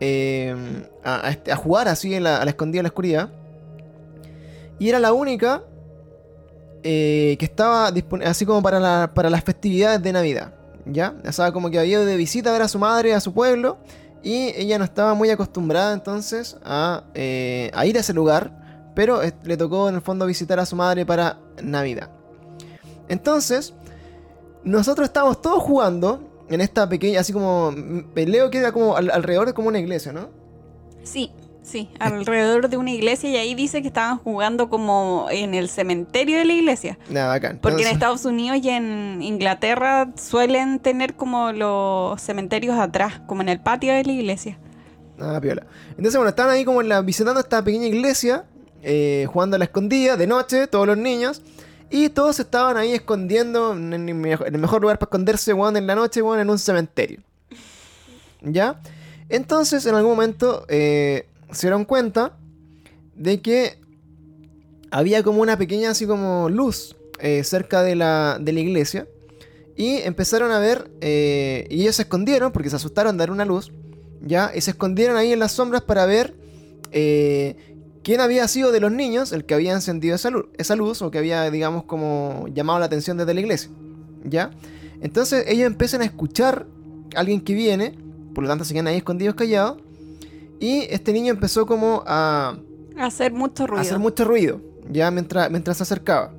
eh, 0.00 0.54
a, 1.02 1.26
a 1.26 1.30
este- 1.30 1.50
a 1.52 1.56
jugar 1.56 1.88
así 1.88 2.14
en 2.14 2.24
la- 2.24 2.36
a 2.38 2.44
la 2.44 2.50
escondida 2.50 2.80
en 2.80 2.84
la 2.84 2.88
oscuridad. 2.88 3.30
Y 4.78 4.88
era 4.88 4.98
la 4.98 5.12
única 5.12 5.62
eh, 6.82 7.36
que 7.38 7.44
estaba 7.46 7.90
dispon- 7.90 8.22
así 8.24 8.44
como 8.44 8.62
para, 8.62 8.78
la- 8.78 9.10
para 9.14 9.30
las 9.30 9.42
festividades 9.42 10.02
de 10.02 10.12
Navidad. 10.12 10.54
¿Ya? 10.86 11.14
O 11.26 11.32
sea, 11.32 11.52
como 11.52 11.70
que 11.70 11.78
había 11.78 11.92
ido 11.92 12.04
de 12.04 12.16
visita 12.16 12.50
a 12.50 12.52
ver 12.52 12.62
a 12.62 12.68
su 12.68 12.78
madre, 12.78 13.14
a 13.14 13.20
su 13.20 13.32
pueblo. 13.32 13.78
Y 14.22 14.48
ella 14.56 14.78
no 14.78 14.84
estaba 14.84 15.14
muy 15.14 15.28
acostumbrada 15.30 15.92
entonces 15.92 16.56
a, 16.64 17.04
eh, 17.14 17.70
ir 17.84 17.96
a 17.96 18.00
ese 18.00 18.12
lugar. 18.14 18.90
Pero 18.94 19.22
eh, 19.22 19.34
le 19.44 19.56
tocó 19.56 19.88
en 19.88 19.96
el 19.96 20.00
fondo 20.02 20.24
visitar 20.26 20.58
a 20.60 20.66
su 20.66 20.76
madre 20.76 21.04
para 21.04 21.38
Navidad. 21.62 22.10
Entonces, 23.08 23.74
nosotros 24.62 25.06
estábamos 25.06 25.42
todos 25.42 25.62
jugando 25.62 26.30
en 26.48 26.60
esta 26.60 26.88
pequeña, 26.88 27.20
así 27.20 27.32
como. 27.32 27.72
mm, 27.72 28.04
Leo 28.14 28.50
queda 28.50 28.72
como 28.72 28.96
al- 28.96 29.10
alrededor 29.10 29.46
de 29.46 29.52
como 29.54 29.68
una 29.68 29.78
iglesia, 29.78 30.12
¿no? 30.12 30.28
Sí, 31.02 31.32
sí, 31.64 31.90
alrededor 31.98 32.68
de 32.68 32.76
una 32.76 32.92
iglesia 32.92 33.28
y 33.30 33.36
ahí 33.36 33.54
dice 33.56 33.82
que 33.82 33.88
estaban 33.88 34.18
jugando 34.18 34.68
como 34.68 35.26
en 35.30 35.54
el 35.54 35.68
cementerio 35.68 36.38
de 36.38 36.44
la 36.44 36.52
iglesia. 36.52 36.96
Nada, 37.10 37.26
bacán. 37.28 37.58
Porque 37.60 37.82
en 37.82 37.88
Estados 37.88 38.24
Unidos 38.24 38.60
y 38.62 38.68
en 38.68 39.20
Inglaterra 39.22 40.12
suelen 40.16 40.78
tener 40.78 41.14
como 41.14 41.50
los 41.50 42.20
cementerios 42.20 42.78
atrás, 42.78 43.20
como 43.26 43.42
en 43.42 43.48
el 43.48 43.58
patio 43.60 43.92
de 43.92 44.04
la 44.04 44.12
iglesia. 44.12 44.58
Ah, 45.18 45.40
piola. 45.40 45.66
Entonces, 45.90 46.14
bueno, 46.16 46.28
estaban 46.28 46.52
ahí 46.52 46.64
como 46.64 46.80
en 46.80 46.88
la, 46.88 47.00
visitando 47.00 47.40
esta 47.40 47.64
pequeña 47.64 47.86
iglesia, 47.86 48.44
eh, 48.82 49.26
jugando 49.32 49.56
a 49.56 49.58
la 49.58 49.64
escondida, 49.64 50.16
de 50.16 50.26
noche, 50.26 50.66
todos 50.66 50.86
los 50.86 50.98
niños. 50.98 51.40
Y 51.90 52.08
todos 52.08 52.40
estaban 52.40 52.76
ahí 52.76 52.92
escondiendo, 52.92 53.72
en, 53.74 53.92
el 53.92 54.14
mejo- 54.14 54.44
en 54.46 54.54
el 54.54 54.60
mejor 54.60 54.82
lugar 54.82 54.98
para 54.98 55.06
esconderse, 55.08 55.52
weón, 55.54 55.76
en 55.76 55.86
la 55.86 55.94
noche, 55.94 56.20
weón, 56.22 56.40
en 56.40 56.50
un 56.50 56.58
cementerio. 56.58 57.20
¿Ya? 58.42 58.80
Entonces, 59.28 59.86
en 59.86 59.94
algún 59.94 60.10
momento, 60.12 60.64
eh, 60.68 61.26
se 61.54 61.66
dieron 61.66 61.84
cuenta 61.84 62.36
de 63.14 63.40
que 63.40 63.78
había 64.90 65.22
como 65.22 65.40
una 65.42 65.56
pequeña, 65.58 65.90
así 65.90 66.06
como 66.06 66.48
luz, 66.48 66.96
eh, 67.18 67.42
cerca 67.44 67.82
de 67.82 67.96
la, 67.96 68.38
de 68.40 68.52
la 68.52 68.60
iglesia. 68.60 69.08
Y 69.76 69.96
empezaron 69.98 70.52
a 70.52 70.58
ver, 70.58 70.90
eh, 71.00 71.66
y 71.70 71.82
ellos 71.82 71.96
se 71.96 72.02
escondieron 72.02 72.52
porque 72.52 72.70
se 72.70 72.76
asustaron 72.76 73.16
de 73.16 73.22
dar 73.22 73.30
una 73.30 73.44
luz. 73.44 73.72
¿ya? 74.24 74.52
Y 74.54 74.60
se 74.60 74.72
escondieron 74.72 75.16
ahí 75.16 75.32
en 75.32 75.38
las 75.38 75.52
sombras 75.52 75.82
para 75.82 76.06
ver 76.06 76.34
eh, 76.92 77.56
quién 78.02 78.20
había 78.20 78.46
sido 78.48 78.72
de 78.72 78.80
los 78.80 78.92
niños 78.92 79.32
el 79.32 79.44
que 79.44 79.54
había 79.54 79.72
encendido 79.72 80.14
esa 80.14 80.30
luz, 80.30 80.46
esa 80.56 80.76
luz 80.76 81.02
o 81.02 81.10
que 81.10 81.18
había, 81.18 81.50
digamos, 81.50 81.84
como 81.84 82.46
llamado 82.52 82.78
la 82.78 82.86
atención 82.86 83.16
desde 83.16 83.34
la 83.34 83.40
iglesia, 83.40 83.70
¿ya? 84.24 84.50
Entonces 85.00 85.44
ellos 85.48 85.66
empiezan 85.66 86.02
a 86.02 86.04
escuchar 86.04 86.66
a 87.14 87.20
alguien 87.20 87.40
que 87.40 87.54
viene, 87.54 87.94
por 88.34 88.44
lo 88.44 88.48
tanto 88.48 88.64
se 88.64 88.72
quedan 88.72 88.86
ahí 88.86 88.96
escondidos 88.96 89.34
callados, 89.34 89.78
y 90.60 90.82
este 90.90 91.12
niño 91.12 91.32
empezó 91.32 91.66
como 91.66 92.02
a, 92.06 92.56
Hacer 92.96 93.32
mucho 93.32 93.64
a 93.64 93.66
ruido. 93.66 93.80
hacer 93.82 93.98
mucho 93.98 94.24
ruido, 94.24 94.60
ya 94.90 95.10
mientras, 95.10 95.50
mientras 95.50 95.76
se 95.78 95.82
acercaba. 95.82 96.32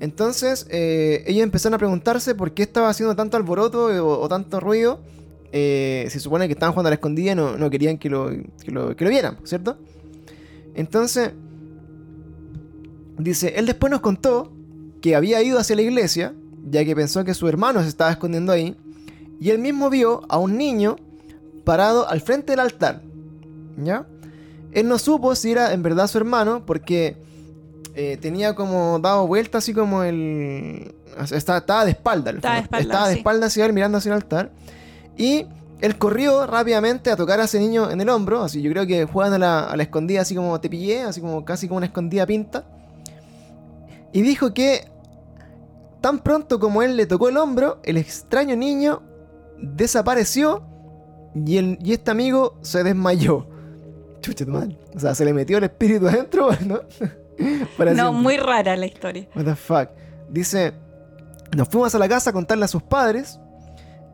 Entonces 0.00 0.66
eh, 0.70 1.24
ellos 1.26 1.42
empezaron 1.42 1.74
a 1.74 1.78
preguntarse 1.78 2.34
por 2.34 2.52
qué 2.52 2.62
estaba 2.62 2.88
haciendo 2.88 3.14
tanto 3.16 3.36
alboroto 3.36 3.92
eh, 3.92 4.00
o, 4.00 4.20
o 4.20 4.28
tanto 4.28 4.60
ruido. 4.60 5.00
Eh, 5.52 6.06
se 6.10 6.18
supone 6.18 6.46
que 6.48 6.52
estaban 6.54 6.72
jugando 6.72 6.88
a 6.88 6.90
la 6.90 6.94
escondida 6.96 7.32
y 7.32 7.34
no, 7.36 7.56
no 7.56 7.70
querían 7.70 7.96
que 7.96 8.10
lo, 8.10 8.28
que, 8.28 8.70
lo, 8.72 8.96
que 8.96 9.04
lo 9.04 9.10
vieran, 9.10 9.38
¿cierto? 9.44 9.78
Entonces, 10.74 11.30
dice, 13.18 13.54
él 13.56 13.66
después 13.66 13.90
nos 13.90 14.00
contó 14.00 14.52
que 15.00 15.14
había 15.14 15.40
ido 15.42 15.58
hacia 15.60 15.76
la 15.76 15.82
iglesia, 15.82 16.34
ya 16.68 16.84
que 16.84 16.96
pensó 16.96 17.24
que 17.24 17.34
su 17.34 17.46
hermano 17.46 17.82
se 17.82 17.88
estaba 17.88 18.10
escondiendo 18.10 18.50
ahí, 18.50 18.76
y 19.40 19.50
él 19.50 19.58
mismo 19.60 19.90
vio 19.90 20.22
a 20.28 20.38
un 20.38 20.56
niño 20.58 20.96
parado 21.64 22.08
al 22.08 22.20
frente 22.20 22.52
del 22.52 22.60
altar, 22.60 23.02
¿ya? 23.76 24.06
Él 24.72 24.88
no 24.88 24.98
supo 24.98 25.34
si 25.34 25.52
era 25.52 25.72
en 25.72 25.82
verdad 25.82 26.06
su 26.08 26.18
hermano, 26.18 26.64
porque 26.66 27.16
eh, 27.94 28.18
tenía 28.20 28.54
como 28.54 28.98
dado 28.98 29.26
vuelta 29.26 29.58
así 29.58 29.72
como 29.72 30.02
el... 30.02 30.94
Estaba, 31.30 31.58
estaba 31.58 31.84
de 31.84 31.92
espalda. 31.92 32.32
Estaba 32.32 32.54
de 32.56 32.60
espalda, 32.62 32.82
Estaba 32.82 33.08
de 33.08 33.14
espalda 33.14 33.46
hacia 33.46 33.66
él, 33.66 33.72
mirando 33.72 33.98
hacia 33.98 34.10
el 34.10 34.14
altar. 34.16 34.50
Y 35.16 35.46
él 35.80 35.96
corrió 35.96 36.46
rápidamente 36.46 37.10
a 37.10 37.16
tocar 37.16 37.38
a 37.40 37.44
ese 37.44 37.60
niño 37.60 37.90
en 37.90 38.00
el 38.00 38.08
hombro. 38.08 38.42
Así 38.42 38.62
yo 38.62 38.70
creo 38.72 38.86
que 38.86 39.04
juegan 39.04 39.34
a 39.34 39.38
la, 39.38 39.64
a 39.64 39.76
la 39.76 39.82
escondida 39.84 40.22
así 40.22 40.34
como 40.34 40.60
te 40.60 40.68
pillé, 40.68 41.02
así 41.02 41.20
como 41.20 41.44
casi 41.44 41.68
como 41.68 41.78
una 41.78 41.86
escondida 41.86 42.26
pinta. 42.26 42.64
Y 44.12 44.22
dijo 44.22 44.52
que 44.52 44.88
tan 46.00 46.18
pronto 46.18 46.58
como 46.58 46.82
él 46.82 46.96
le 46.96 47.06
tocó 47.06 47.28
el 47.28 47.36
hombro, 47.36 47.78
el 47.82 47.96
extraño 47.96 48.56
niño 48.56 49.02
desapareció 49.58 50.62
y, 51.34 51.56
el, 51.56 51.78
y 51.82 51.92
este 51.92 52.10
amigo 52.10 52.58
se 52.62 52.82
desmayó. 52.82 53.48
Chucha. 54.24 54.44
O 54.94 55.00
sea, 55.00 55.14
se 55.14 55.24
le 55.24 55.32
metió 55.34 55.58
el 55.58 55.64
espíritu 55.64 56.08
adentro, 56.08 56.48
¿no? 56.66 56.80
Para 57.76 57.92
no, 57.92 58.02
siempre. 58.04 58.22
muy 58.22 58.36
rara 58.38 58.76
la 58.76 58.86
historia. 58.86 59.28
What 59.34 59.44
the 59.44 59.54
fuck. 59.54 59.88
Dice, 60.30 60.72
nos 61.56 61.68
fuimos 61.68 61.94
a 61.94 61.98
la 61.98 62.08
casa 62.08 62.30
a 62.30 62.32
contarle 62.32 62.64
a 62.64 62.68
sus 62.68 62.82
padres. 62.82 63.38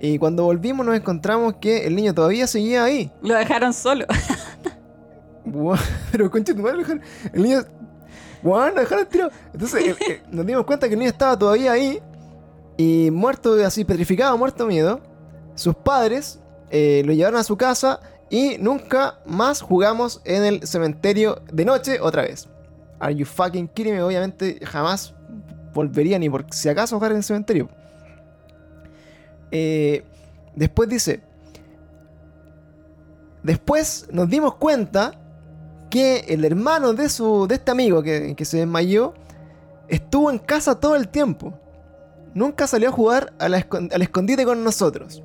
Y 0.00 0.18
cuando 0.18 0.44
volvimos 0.44 0.84
nos 0.86 0.96
encontramos 0.96 1.54
que 1.61 1.86
el 1.86 1.94
niño 1.94 2.14
todavía 2.14 2.46
seguía 2.46 2.84
ahí. 2.84 3.12
Lo 3.22 3.34
dejaron 3.34 3.72
solo. 3.74 4.06
Pero 6.12 6.30
concha 6.30 6.54
tu 6.54 6.62
madre, 6.62 6.76
lo 6.78 6.82
dejaron- 6.82 7.02
el 7.32 7.42
niño. 7.42 7.62
Bueno, 8.42 8.74
lo 8.74 8.80
dejaron 8.80 9.06
tirado. 9.06 9.30
Entonces 9.52 9.96
nos 10.30 10.46
dimos 10.46 10.64
cuenta 10.64 10.86
que 10.88 10.94
el 10.94 10.98
niño 11.00 11.11
estaba 11.11 11.38
todavía 11.38 11.72
ahí. 11.72 12.00
Y 12.76 13.11
muerto, 13.11 13.54
así 13.64 13.84
petrificado, 13.84 14.36
muerto 14.38 14.66
miedo. 14.66 15.00
Sus 15.54 15.74
padres 15.74 16.40
eh, 16.70 17.02
lo 17.04 17.12
llevaron 17.12 17.38
a 17.38 17.44
su 17.44 17.56
casa. 17.56 18.00
Y 18.31 18.59
nunca 18.59 19.18
más 19.26 19.61
jugamos 19.61 20.22
en 20.24 20.45
el 20.45 20.66
cementerio 20.66 21.43
de 21.53 21.64
noche 21.64 22.01
otra 22.01 22.22
vez. 22.22 22.49
Are 23.01 23.14
you 23.14 23.26
fucking 23.26 23.66
kidding 23.66 23.95
me? 23.95 24.03
Obviamente 24.03 24.61
jamás 24.64 25.12
volvería 25.74 26.16
ni 26.18 26.31
por 26.31 26.47
si 26.53 26.68
acaso 26.68 26.95
jugar 26.95 27.11
en 27.11 27.18
el 27.18 27.24
cementerio. 27.24 27.68
Eh, 29.51 30.05
después 30.55 30.89
dice. 30.89 31.22
Después 33.43 34.07
nos 34.12 34.28
dimos 34.28 34.55
cuenta 34.55 35.12
que 35.89 36.26
el 36.28 36.45
hermano 36.45 36.93
de 36.93 37.09
su 37.09 37.49
de 37.49 37.57
este 37.57 37.70
amigo 37.70 38.03
que, 38.03 38.37
se 38.45 38.59
desmayó 38.59 39.14
estuvo 39.89 40.31
en 40.31 40.39
casa 40.39 40.78
todo 40.78 40.95
el 40.95 41.09
tiempo. 41.09 41.59
Nunca 42.33 42.68
salió 42.68 42.91
a 42.91 42.93
jugar 42.93 43.33
al 43.41 44.03
escondite 44.03 44.45
con 44.45 44.62
nosotros. 44.62 45.20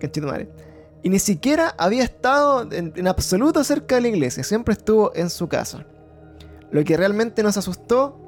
Conchetumare. 0.00 0.65
Y 1.06 1.08
ni 1.08 1.20
siquiera 1.20 1.72
había 1.78 2.02
estado 2.02 2.68
en, 2.72 3.06
absoluto 3.06 3.62
cerca 3.62 3.94
de 3.94 4.00
la 4.00 4.08
iglesia. 4.08 4.42
Siempre 4.42 4.72
estuvo 4.72 5.12
en 5.14 5.30
su 5.30 5.46
casa. 5.46 5.86
Lo 6.72 6.82
que 6.82 6.96
realmente 6.96 7.44
nos 7.44 7.56
asustó 7.56 8.18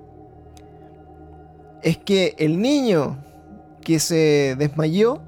es 1.82 1.98
que 1.98 2.36
el 2.38 2.62
niño 2.62 3.18
que 3.80 3.98
se 3.98 4.54
desmayó 4.56 5.20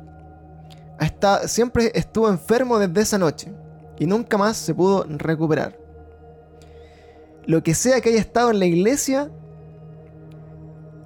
siempre 1.46 1.90
estuvo 1.92 2.28
enfermo 2.28 2.78
desde 2.78 3.01
esa 3.01 3.18
noche 3.18 3.53
y 3.98 4.07
nunca 4.07 4.38
más 4.38 4.57
se 4.57 4.72
pudo 4.72 5.05
recuperar. 5.09 5.76
Lo 7.46 7.64
que 7.64 7.74
sea 7.74 8.01
que 8.01 8.11
haya 8.11 8.20
estado 8.20 8.53
en 8.53 8.61
la 8.61 8.66
iglesia, 8.66 9.28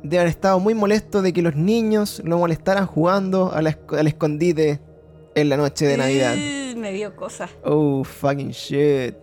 debe 0.03 0.19
haber 0.19 0.29
estado 0.29 0.61
muy 0.61 0.75
molesto 0.75 1.23
de 1.23 1.33
que 1.33 1.41
los 1.41 1.57
niños 1.57 2.21
lo 2.23 2.37
molestaran 2.37 2.85
jugando 2.87 3.51
a 3.51 3.63
la 3.63 3.71
esc- 3.71 3.99
al 3.99 4.09
escondite 4.09 4.84
en 5.35 5.49
la 5.49 5.57
noche 5.57 5.87
de 5.87 5.97
Navidad. 5.97 6.35
Me 6.77 6.93
dio 6.93 7.15
cosa. 7.17 7.49
Oh, 7.63 8.05
fucking 8.05 8.51
shit. 8.51 9.15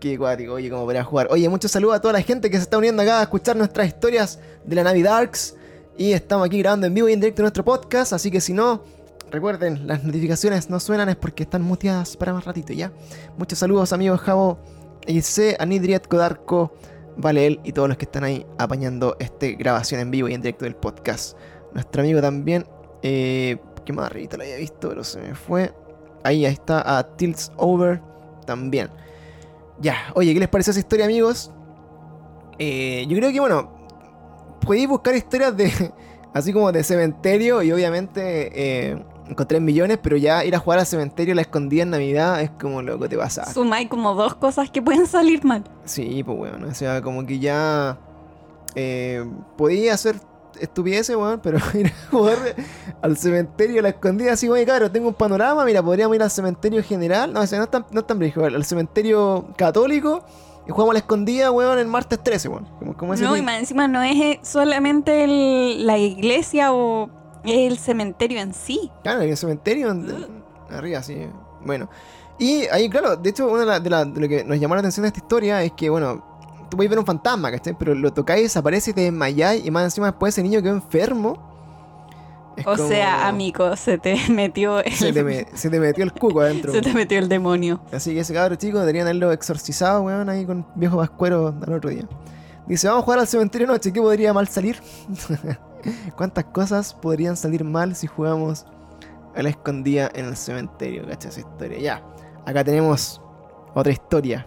Qué 0.00 0.16
guático, 0.16 0.54
oye, 0.54 0.68
cómo 0.68 0.84
podría 0.84 1.04
jugar. 1.04 1.28
Oye, 1.30 1.48
muchos 1.48 1.70
saludos 1.70 1.96
a 1.96 2.00
toda 2.00 2.14
la 2.14 2.22
gente 2.22 2.50
que 2.50 2.56
se 2.56 2.64
está 2.64 2.76
uniendo 2.76 3.02
acá 3.02 3.20
a 3.20 3.22
escuchar 3.22 3.56
nuestras 3.56 3.86
historias 3.86 4.40
de 4.64 4.74
la 4.74 4.82
Navidarks. 4.82 5.56
Y 5.96 6.12
estamos 6.12 6.46
aquí 6.46 6.58
grabando 6.58 6.86
en 6.86 6.94
vivo 6.94 7.08
y 7.08 7.12
en 7.12 7.20
directo 7.20 7.42
nuestro 7.42 7.64
podcast, 7.64 8.12
así 8.14 8.30
que 8.30 8.40
si 8.40 8.52
no, 8.52 8.82
recuerden, 9.30 9.86
las 9.86 10.02
notificaciones 10.02 10.70
no 10.70 10.80
suenan 10.80 11.08
es 11.08 11.16
porque 11.16 11.42
están 11.42 11.62
muteadas 11.62 12.16
para 12.16 12.32
más 12.32 12.44
ratito, 12.44 12.72
¿ya? 12.72 12.92
Muchos 13.36 13.58
saludos 13.58 13.92
amigos 13.92 14.20
Javo, 14.20 14.58
IC, 15.06 15.60
Anidriat, 15.60 16.06
Codarco, 16.08 16.72
Valeel 17.16 17.60
y 17.62 17.72
todos 17.72 17.88
los 17.88 17.98
que 17.98 18.06
están 18.06 18.24
ahí 18.24 18.46
apañando 18.58 19.16
esta 19.20 19.46
grabación 19.48 20.00
en 20.00 20.10
vivo 20.10 20.28
y 20.28 20.34
en 20.34 20.40
directo 20.40 20.64
del 20.64 20.76
podcast. 20.76 21.36
Nuestro 21.74 22.02
amigo 22.02 22.20
también, 22.20 22.66
eh, 23.02 23.58
que 23.84 23.92
más 23.92 24.06
arriba 24.06 24.36
lo 24.36 24.42
había 24.42 24.56
visto, 24.56 24.88
pero 24.88 25.04
se 25.04 25.20
me 25.20 25.34
fue. 25.34 25.72
Ahí, 26.24 26.46
ahí 26.46 26.52
está, 26.52 26.98
a 26.98 27.16
Tilts 27.16 27.52
Over 27.56 28.00
también. 28.46 28.90
Ya, 29.80 29.96
oye, 30.14 30.32
¿qué 30.32 30.40
les 30.40 30.48
pareció 30.48 30.70
esa 30.70 30.80
historia, 30.80 31.06
amigos? 31.06 31.50
Eh, 32.58 33.04
yo 33.08 33.16
creo 33.16 33.32
que, 33.32 33.40
bueno, 33.40 33.70
podéis 34.60 34.88
buscar 34.88 35.14
historias 35.14 35.56
de, 35.56 35.92
así 36.32 36.52
como 36.52 36.70
de 36.70 36.84
cementerio 36.84 37.62
y 37.62 37.72
obviamente 37.72 38.90
eh, 38.90 39.04
encontré 39.28 39.60
millones, 39.60 39.98
pero 40.02 40.16
ya 40.16 40.44
ir 40.44 40.54
a 40.54 40.58
jugar 40.58 40.78
al 40.78 40.86
cementerio 40.86 41.34
la 41.34 41.42
escondida 41.42 41.82
en 41.82 41.90
Navidad 41.90 42.40
es 42.40 42.50
como 42.50 42.82
lo 42.82 42.98
que 42.98 43.08
te 43.08 43.16
pasa. 43.16 43.52
Sumáis 43.52 43.88
como 43.88 44.14
dos 44.14 44.34
cosas 44.36 44.70
que 44.70 44.80
pueden 44.80 45.06
salir 45.06 45.44
mal. 45.44 45.64
Sí, 45.84 46.22
pues 46.24 46.38
bueno, 46.38 46.68
o 46.68 46.74
sea, 46.74 47.02
como 47.02 47.26
que 47.26 47.38
ya 47.38 47.98
eh, 48.74 49.24
podía 49.56 49.94
hacer 49.94 50.16
estupideces, 50.60 51.16
weón, 51.16 51.40
pero 51.42 51.58
ir 51.74 51.86
a 51.86 52.10
jugar 52.10 52.38
al 53.00 53.16
cementerio 53.16 53.80
a 53.80 53.82
la 53.82 53.88
escondida 53.90 54.32
así, 54.32 54.48
oye, 54.48 54.64
claro, 54.64 54.90
tengo 54.90 55.08
un 55.08 55.14
panorama, 55.14 55.64
mira, 55.64 55.82
podríamos 55.82 56.14
ir 56.16 56.22
al 56.22 56.30
cementerio 56.30 56.82
general, 56.82 57.32
no, 57.32 57.40
no 57.40 57.44
es 57.44 57.70
tan, 57.70 57.84
no 57.90 58.00
es 58.00 58.06
tan 58.06 58.18
brígido, 58.18 58.46
al 58.46 58.64
cementerio 58.64 59.46
católico 59.56 60.24
y 60.66 60.70
jugamos 60.70 60.90
a 60.90 60.94
la 60.94 60.98
escondida, 61.00 61.50
weón, 61.50 61.78
el 61.78 61.86
martes 61.88 62.22
13, 62.22 62.48
weón. 62.48 62.66
Como, 62.96 63.14
No, 63.16 63.36
y 63.36 63.42
más 63.42 63.58
encima 63.58 63.88
no 63.88 64.02
es 64.02 64.16
eh, 64.20 64.40
solamente 64.42 65.24
el- 65.24 65.86
la 65.86 65.98
iglesia 65.98 66.72
o 66.72 67.10
el 67.44 67.78
cementerio 67.78 68.40
en 68.40 68.54
sí. 68.54 68.90
Claro, 69.02 69.22
el 69.22 69.36
cementerio, 69.36 69.90
en- 69.90 70.42
arriba, 70.70 71.02
sí. 71.02 71.26
Bueno. 71.64 71.88
Y 72.38 72.66
ahí, 72.68 72.88
claro, 72.88 73.16
de 73.16 73.30
hecho, 73.30 73.46
una 73.48 73.60
de, 73.60 73.66
la- 73.66 73.80
de 73.80 73.90
la- 73.90 74.04
de 74.04 74.20
lo 74.20 74.28
que 74.28 74.44
nos 74.44 74.58
llamó 74.58 74.74
la 74.74 74.80
atención 74.80 75.02
de 75.02 75.08
esta 75.08 75.18
historia 75.20 75.62
es 75.62 75.72
que, 75.72 75.90
bueno, 75.90 76.24
tú 76.72 76.76
puedes 76.78 76.88
ver 76.88 76.98
un 76.98 77.04
fantasma, 77.04 77.50
¿cachai? 77.50 77.76
Pero 77.78 77.94
lo 77.94 78.10
tocáis, 78.14 78.44
desaparece 78.44 78.92
y 78.92 78.94
te 78.94 79.02
desmayáis, 79.02 79.62
y 79.64 79.70
más 79.70 79.84
encima 79.84 80.06
después 80.06 80.32
ese 80.34 80.42
niño 80.42 80.62
quedó 80.62 80.72
enfermo. 80.72 81.50
Es 82.56 82.66
O 82.66 82.76
como- 82.76 82.88
sea, 82.88 83.28
amigo, 83.28 83.76
se 83.76 83.98
te 83.98 84.16
metió 84.30 84.80
el, 84.80 84.90
Se 84.94 85.12
te, 85.12 85.22
me- 85.22 85.46
se 85.54 85.68
te 85.68 85.78
metió 85.78 86.02
el 86.02 86.12
cuco 86.12 86.40
adentro. 86.40 86.72
se 86.72 86.80
te 86.80 86.94
metió 86.94 87.18
el 87.18 87.28
demonio. 87.28 87.80
Así 87.92 88.14
que 88.14 88.20
ese 88.20 88.32
cabro 88.32 88.56
chico 88.56 88.78
deberían 88.80 89.06
haberlo 89.06 89.32
exorcizado, 89.32 90.00
weón, 90.02 90.30
ahí 90.30 90.46
con 90.46 90.66
viejo 90.74 90.96
pascuero 90.96 91.54
al 91.66 91.72
otro 91.74 91.90
día. 91.90 92.08
Dice, 92.66 92.88
vamos 92.88 93.02
a 93.02 93.04
jugar 93.04 93.18
al 93.20 93.26
cementerio 93.26 93.66
noche, 93.66 93.92
¿qué 93.92 94.00
podría 94.00 94.32
mal 94.32 94.48
salir? 94.48 94.80
¿Cuántas 96.16 96.44
cosas 96.46 96.94
podrían 96.94 97.36
salir 97.36 97.64
mal 97.64 97.94
si 97.94 98.06
jugamos 98.06 98.64
a 99.34 99.42
la 99.42 99.50
escondida 99.50 100.10
en 100.14 100.24
el 100.26 100.36
cementerio? 100.36 101.06
¿Cachai 101.06 101.30
esa 101.30 101.40
historia? 101.40 101.78
Ya, 101.78 102.02
acá 102.46 102.64
tenemos 102.64 103.20
otra 103.74 103.92
historia. 103.92 104.46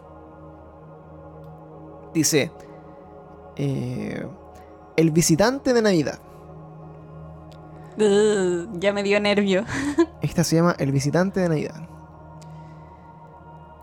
Dice, 2.15 2.49
eh, 3.57 4.25
el 4.95 5.11
visitante 5.11 5.73
de 5.73 5.81
Navidad. 5.81 6.17
Ya 7.97 8.93
me 8.93 9.03
dio 9.03 9.19
nervio. 9.19 9.65
Esta 10.21 10.45
se 10.45 10.55
llama 10.55 10.75
El 10.79 10.93
visitante 10.93 11.41
de 11.41 11.49
Navidad. 11.49 11.89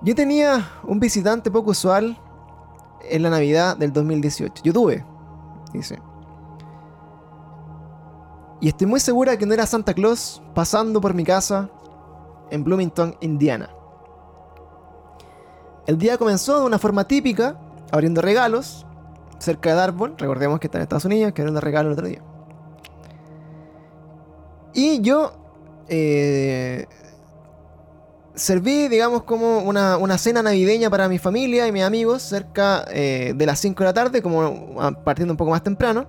Yo 0.00 0.14
tenía 0.14 0.66
un 0.84 0.98
visitante 0.98 1.50
poco 1.50 1.72
usual 1.72 2.18
en 3.02 3.22
la 3.22 3.28
Navidad 3.28 3.76
del 3.76 3.92
2018. 3.92 4.62
Yo 4.64 4.72
tuve, 4.72 5.04
dice. 5.74 5.98
Y 8.62 8.68
estoy 8.68 8.86
muy 8.86 9.00
segura 9.00 9.36
que 9.36 9.44
no 9.44 9.52
era 9.52 9.66
Santa 9.66 9.92
Claus 9.92 10.42
pasando 10.54 11.02
por 11.02 11.12
mi 11.12 11.24
casa 11.24 11.68
en 12.50 12.64
Bloomington, 12.64 13.14
Indiana. 13.20 13.68
El 15.86 15.98
día 15.98 16.16
comenzó 16.16 16.60
de 16.60 16.66
una 16.66 16.78
forma 16.78 17.04
típica, 17.04 17.58
abriendo 17.92 18.20
regalos 18.22 18.84
cerca 19.38 19.70
del 19.70 19.78
árbol. 19.78 20.14
Recordemos 20.18 20.58
que 20.58 20.66
está 20.66 20.78
en 20.78 20.82
Estados 20.82 21.04
Unidos, 21.04 21.32
que 21.32 21.42
abriendo 21.42 21.60
regalos 21.60 21.90
el 21.90 21.92
otro 21.92 22.06
día. 22.08 22.22
Y 24.74 25.00
yo 25.02 25.32
eh, 25.88 26.86
serví, 28.34 28.88
digamos, 28.88 29.24
como 29.24 29.58
una, 29.58 29.98
una 29.98 30.16
cena 30.18 30.42
navideña 30.42 30.88
para 30.90 31.08
mi 31.08 31.18
familia 31.18 31.66
y 31.68 31.72
mis 31.72 31.82
amigos 31.82 32.22
cerca 32.22 32.84
eh, 32.90 33.34
de 33.36 33.46
las 33.46 33.58
5 33.60 33.82
de 33.82 33.84
la 33.84 33.92
tarde, 33.92 34.22
como 34.22 34.80
ah, 34.80 34.92
partiendo 35.04 35.32
un 35.34 35.36
poco 35.36 35.50
más 35.50 35.62
temprano. 35.62 36.06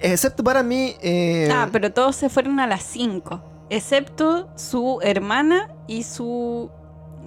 Excepto 0.00 0.42
para 0.42 0.62
mí... 0.62 0.96
eh, 1.00 1.48
Ah, 1.52 1.68
pero 1.70 1.92
todos 1.92 2.16
se 2.16 2.28
fueron 2.28 2.58
a 2.60 2.66
las 2.66 2.82
5. 2.84 3.42
Excepto 3.70 4.48
su 4.56 4.98
hermana 5.02 5.74
y 5.86 6.02
su. 6.02 6.70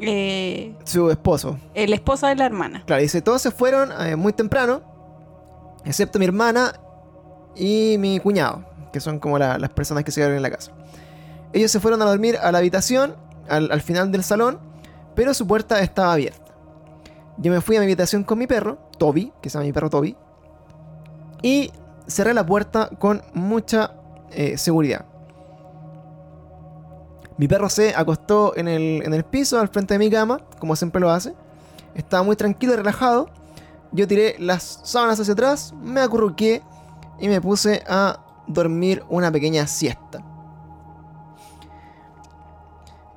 Eh, 0.01 0.75
su 0.83 1.09
esposo. 1.09 1.57
el 1.73 1.93
esposo 1.93 2.27
de 2.27 2.35
la 2.35 2.45
hermana. 2.45 2.83
Claro, 2.85 3.01
dice, 3.01 3.21
todos 3.21 3.41
se 3.41 3.51
fueron 3.51 3.89
eh, 4.01 4.15
muy 4.15 4.33
temprano, 4.33 4.81
excepto 5.85 6.19
mi 6.19 6.25
hermana 6.25 6.73
y 7.55 7.97
mi 7.99 8.19
cuñado, 8.19 8.63
que 8.91 8.99
son 8.99 9.19
como 9.19 9.37
la- 9.39 9.57
las 9.57 9.69
personas 9.69 10.03
que 10.03 10.11
se 10.11 10.19
quedaron 10.21 10.37
en 10.37 10.43
la 10.43 10.51
casa. 10.51 10.71
Ellos 11.53 11.71
se 11.71 11.79
fueron 11.79 12.01
a 12.01 12.05
dormir 12.05 12.37
a 12.41 12.51
la 12.51 12.57
habitación, 12.57 13.15
al, 13.47 13.71
al 13.71 13.81
final 13.81 14.11
del 14.11 14.23
salón, 14.23 14.59
pero 15.15 15.33
su 15.33 15.47
puerta 15.47 15.79
estaba 15.79 16.11
abierta. 16.13 16.53
Yo 17.37 17.51
me 17.51 17.61
fui 17.61 17.75
a 17.77 17.79
mi 17.79 17.85
habitación 17.85 18.23
con 18.23 18.37
mi 18.37 18.47
perro, 18.47 18.77
Toby, 18.97 19.31
que 19.41 19.49
se 19.49 19.57
llama 19.57 19.65
mi 19.67 19.73
perro 19.73 19.89
Toby, 19.89 20.15
y 21.41 21.71
cerré 22.07 22.33
la 22.33 22.45
puerta 22.45 22.89
con 22.99 23.21
mucha 23.33 23.93
eh, 24.31 24.57
seguridad. 24.57 25.05
Mi 27.37 27.47
perro 27.47 27.69
se 27.69 27.93
acostó 27.95 28.55
en 28.55 28.67
el, 28.67 29.01
en 29.03 29.13
el 29.13 29.23
piso 29.25 29.59
al 29.59 29.67
frente 29.67 29.93
de 29.95 29.99
mi 29.99 30.09
cama, 30.09 30.39
como 30.59 30.75
siempre 30.75 31.01
lo 31.01 31.09
hace. 31.09 31.33
Estaba 31.93 32.23
muy 32.23 32.35
tranquilo 32.35 32.73
y 32.73 32.75
relajado. 32.77 33.29
Yo 33.91 34.07
tiré 34.07 34.35
las 34.39 34.79
sábanas 34.83 35.19
hacia 35.19 35.33
atrás, 35.33 35.73
me 35.81 36.01
acurruqué 36.01 36.61
y 37.19 37.27
me 37.27 37.39
puse 37.41 37.83
a 37.87 38.19
dormir 38.47 39.03
una 39.09 39.31
pequeña 39.31 39.67
siesta. 39.67 40.23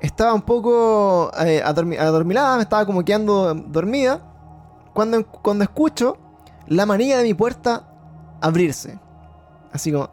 Estaba 0.00 0.32
un 0.32 0.42
poco 0.42 1.30
eh, 1.44 1.62
adormi- 1.64 1.98
adormilada, 1.98 2.56
me 2.56 2.62
estaba 2.62 2.86
como 2.86 3.04
quedando 3.04 3.52
dormida. 3.54 4.20
Cuando, 4.94 5.26
cuando 5.26 5.64
escucho 5.64 6.16
la 6.66 6.86
manilla 6.86 7.18
de 7.18 7.24
mi 7.24 7.34
puerta 7.34 7.88
abrirse. 8.40 8.98
Así 9.72 9.92
como... 9.92 10.08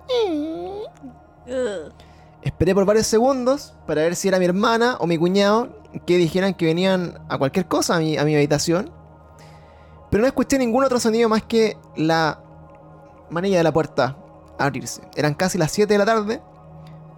Esperé 2.46 2.76
por 2.76 2.86
varios 2.86 3.08
segundos 3.08 3.74
para 3.88 4.04
ver 4.04 4.16
si 4.16 4.28
era 4.28 4.38
mi 4.38 4.46
hermana 4.46 4.98
o 5.00 5.08
mi 5.08 5.18
cuñado 5.18 5.70
que 6.06 6.16
dijeran 6.18 6.54
que 6.54 6.66
venían 6.66 7.20
a 7.28 7.40
cualquier 7.40 7.68
cosa 7.68 7.96
a 7.96 8.00
mi, 8.00 8.18
a 8.18 8.24
mi 8.24 8.36
habitación. 8.36 8.92
Pero 10.12 10.22
no 10.22 10.28
escuché 10.28 10.60
ningún 10.60 10.84
otro 10.84 11.00
sonido 11.00 11.28
más 11.28 11.42
que 11.42 11.76
la 11.96 12.40
manilla 13.32 13.58
de 13.58 13.64
la 13.64 13.74
puerta 13.74 14.16
abrirse. 14.60 15.02
Eran 15.16 15.34
casi 15.34 15.58
las 15.58 15.72
7 15.72 15.92
de 15.92 15.98
la 15.98 16.06
tarde. 16.06 16.42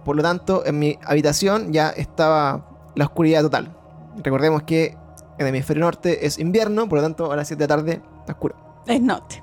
Por 0.02 0.16
lo 0.16 0.22
tanto, 0.22 0.64
en 0.64 0.78
mi 0.78 0.98
habitación 1.04 1.74
ya 1.74 1.90
estaba 1.90 2.90
la 2.94 3.04
oscuridad 3.04 3.42
total. 3.42 3.76
Recordemos 4.24 4.62
que 4.62 4.96
en 5.36 5.46
el 5.46 5.48
hemisferio 5.48 5.84
norte 5.84 6.24
es 6.26 6.38
invierno, 6.38 6.88
por 6.88 7.00
lo 7.00 7.02
tanto 7.02 7.30
a 7.30 7.36
las 7.36 7.48
7 7.48 7.62
de 7.62 7.68
la 7.68 7.76
tarde 7.76 8.02
está 8.20 8.32
oscuro. 8.32 8.56
Es 8.86 9.02
noche. 9.02 9.42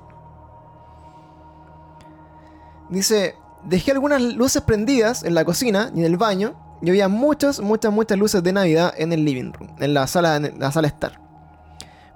Dice, 2.90 3.36
dejé 3.66 3.92
algunas 3.92 4.20
luces 4.22 4.62
prendidas 4.62 5.24
en 5.24 5.34
la 5.34 5.44
cocina 5.44 5.90
y 5.94 6.00
en 6.00 6.06
el 6.06 6.16
baño. 6.16 6.54
Y 6.82 6.90
había 6.90 7.08
muchas, 7.08 7.60
muchas, 7.60 7.92
muchas 7.92 8.18
luces 8.18 8.42
de 8.42 8.52
Navidad 8.52 8.92
en 8.96 9.12
el 9.12 9.24
living 9.24 9.52
room, 9.52 9.74
en 9.78 9.94
la 9.94 10.06
sala, 10.06 10.36
en 10.36 10.58
la 10.58 10.70
sala 10.70 10.88
estar. 10.88 11.20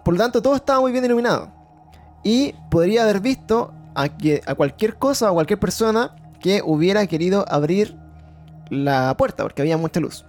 Por 0.05 0.14
lo 0.14 0.20
tanto, 0.20 0.42
todo 0.42 0.55
estaba 0.55 0.80
muy 0.80 0.92
bien 0.92 1.05
iluminado. 1.05 1.51
Y 2.22 2.55
podría 2.70 3.05
haber 3.05 3.20
visto 3.20 3.72
a, 3.94 4.09
cualquier 4.55 4.96
cosa 4.96 5.30
o 5.30 5.34
cualquier 5.34 5.59
persona 5.59 6.14
que 6.40 6.62
hubiera 6.64 7.07
querido 7.07 7.44
abrir 7.48 7.96
la 8.68 9.14
puerta, 9.16 9.42
porque 9.42 9.62
había 9.62 9.76
mucha 9.76 10.01
luz. 10.01 10.24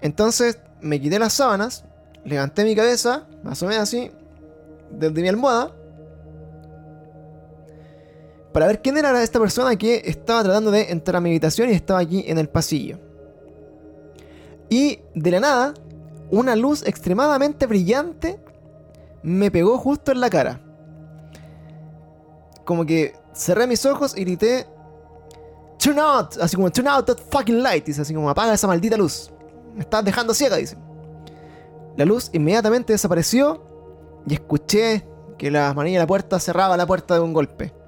Entonces 0.00 0.58
me 0.80 1.00
quité 1.00 1.18
las 1.18 1.32
sábanas, 1.32 1.84
levanté 2.24 2.64
mi 2.64 2.76
cabeza, 2.76 3.24
más 3.42 3.62
o 3.62 3.66
menos 3.66 3.82
así, 3.82 4.10
desde 4.90 5.22
mi 5.22 5.28
almohada, 5.28 5.72
para 8.54 8.68
ver 8.68 8.80
quién 8.80 8.96
era 8.96 9.20
esta 9.20 9.40
persona 9.40 9.74
que 9.74 10.00
estaba 10.04 10.44
tratando 10.44 10.70
de 10.70 10.92
entrar 10.92 11.16
a 11.16 11.20
mi 11.20 11.30
habitación 11.30 11.70
y 11.70 11.72
estaba 11.72 11.98
aquí 11.98 12.22
en 12.28 12.38
el 12.38 12.48
pasillo. 12.48 13.00
Y 14.70 15.00
de 15.12 15.30
la 15.32 15.40
nada, 15.40 15.74
una 16.30 16.54
luz 16.54 16.86
extremadamente 16.86 17.66
brillante 17.66 18.38
me 19.24 19.50
pegó 19.50 19.76
justo 19.78 20.12
en 20.12 20.20
la 20.20 20.30
cara. 20.30 20.60
Como 22.64 22.86
que 22.86 23.16
cerré 23.34 23.66
mis 23.66 23.84
ojos 23.86 24.16
y 24.16 24.20
grité 24.20 24.68
Turn 25.78 25.98
out, 25.98 26.36
así 26.40 26.54
como 26.54 26.70
turn 26.70 26.86
out 26.86 27.06
that 27.06 27.18
fucking 27.32 27.60
light, 27.60 27.84
dice 27.84 28.02
así 28.02 28.14
como 28.14 28.30
apaga 28.30 28.54
esa 28.54 28.68
maldita 28.68 28.96
luz. 28.96 29.32
Me 29.74 29.80
estás 29.80 30.04
dejando 30.04 30.32
ciega, 30.32 30.54
dice. 30.54 30.76
La 31.96 32.04
luz 32.04 32.30
inmediatamente 32.32 32.92
desapareció 32.92 33.64
y 34.28 34.34
escuché 34.34 35.08
que 35.38 35.50
la 35.50 35.74
manilla 35.74 35.98
de 35.98 36.04
la 36.04 36.06
puerta 36.06 36.38
cerraba 36.38 36.76
la 36.76 36.86
puerta 36.86 37.14
de 37.14 37.20
un 37.20 37.32
golpe. 37.32 37.83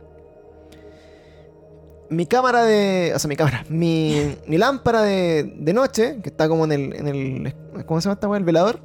Mi 2.11 2.27
cámara 2.27 2.65
de. 2.65 3.13
O 3.15 3.19
sea, 3.19 3.29
mi 3.29 3.37
cámara. 3.37 3.65
Mi, 3.69 4.37
mi 4.47 4.59
lámpara 4.59 5.03
de, 5.03 5.55
de 5.59 5.73
noche, 5.73 6.21
que 6.23 6.29
está 6.29 6.49
como 6.49 6.65
en 6.65 6.73
el, 6.73 6.93
en 6.95 7.09
el. 7.09 7.55
¿Cómo 7.87 8.01
se 8.01 8.09
llama 8.09 8.15
esta? 8.15 8.37
El 8.37 8.45
velador. 8.45 8.81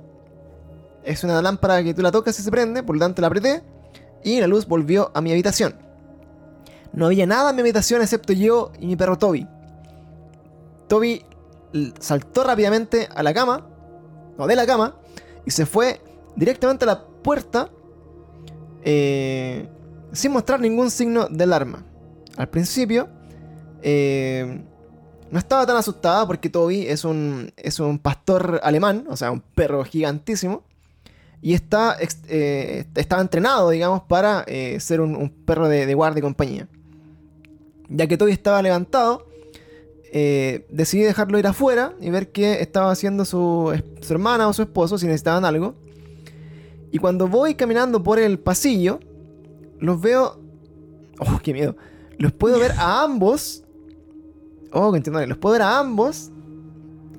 Es 1.04 1.24
una 1.24 1.42
lámpara 1.42 1.84
que 1.84 1.94
tú 1.94 2.02
la 2.02 2.12
tocas 2.12 2.40
y 2.40 2.44
se 2.44 2.52
prende, 2.52 2.84
por 2.84 2.96
lo 2.96 3.00
tanto 3.00 3.22
la 3.22 3.28
apreté. 3.28 3.64
Y 4.24 4.40
la 4.40 4.48
luz 4.48 4.68
volvió 4.68 5.12
a 5.14 5.22
mi 5.22 5.32
habitación. 5.32 5.76
No 6.94 7.06
había 7.06 7.26
nada 7.26 7.50
en 7.50 7.56
mi 7.56 7.62
habitación 7.62 8.02
excepto 8.02 8.34
yo 8.34 8.72
y 8.80 8.86
mi 8.86 8.96
perro 8.96 9.18
Toby. 9.18 9.48
Toby 10.88 11.26
saltó 12.00 12.44
rápidamente 12.44 13.08
a 13.16 13.24
la 13.24 13.34
cama, 13.34 13.68
o 14.38 14.46
de 14.46 14.56
la 14.56 14.66
cama, 14.66 14.98
y 15.46 15.52
se 15.52 15.66
fue 15.66 16.02
directamente 16.36 16.84
a 16.86 16.88
la 16.88 17.06
puerta 17.06 17.70
eh, 18.84 19.68
sin 20.12 20.32
mostrar 20.32 20.60
ningún 20.60 20.92
signo 20.92 21.28
de 21.30 21.44
alarma. 21.44 21.86
Al 22.38 22.50
principio, 22.50 23.10
eh, 23.82 24.62
no 25.30 25.40
estaba 25.40 25.66
tan 25.66 25.78
asustada 25.78 26.26
porque 26.28 26.50
Toby 26.50 26.88
es 26.88 27.06
un, 27.06 27.52
es 27.58 27.80
un 27.80 28.00
pastor 28.00 28.60
alemán, 28.64 29.06
o 29.10 29.18
sea, 29.18 29.32
un 29.32 29.42
perro 29.42 29.84
gigantísimo. 29.84 30.64
Y 31.44 31.54
está, 31.54 31.98
eh, 32.28 32.86
estaba 32.94 33.22
entrenado, 33.22 33.72
digamos, 33.72 34.04
para 34.04 34.44
eh, 34.46 34.80
ser 34.80 35.02
un, 35.02 35.30
perro 35.30 35.68
de, 35.68 35.92
guardia 35.96 36.20
y 36.20 36.22
compañía. 36.22 36.68
Ya 37.90 38.08
que 38.08 38.18
Toby 38.18 38.32
estaba 38.32 38.62
levantado, 38.62 39.28
decidí 40.14 41.04
dejarlo 41.04 41.40
ir 41.40 41.48
afuera 41.48 41.94
y 42.00 42.10
ver 42.10 42.32
qué 42.32 42.62
estaba 42.62 42.92
haciendo 42.92 43.26
su, 43.26 43.74
su 44.02 44.14
hermana 44.14 44.48
o 44.48 44.54
su 44.54 44.62
esposo, 44.62 44.98
si 44.98 45.08
necesitaban 45.08 45.46
algo. 45.46 45.76
Y 46.92 47.00
cuando 47.00 47.28
voy 47.28 47.56
caminando 47.56 48.04
por 48.04 48.20
el 48.20 48.38
pasillo, 48.38 49.00
los 49.80 50.00
veo... 50.00 50.40
¡Oh, 51.20 51.40
qué 51.42 51.54
miedo! 51.54 51.76
Los 52.22 52.32
puedo 52.34 52.60
ver 52.60 52.72
a 52.78 53.04
ambos. 53.04 53.64
Oh, 54.72 54.92
que 54.92 54.98
entiendo, 54.98 55.26
Los 55.26 55.38
puedo 55.38 55.54
ver 55.54 55.64
a 55.64 55.80
ambos 55.80 56.32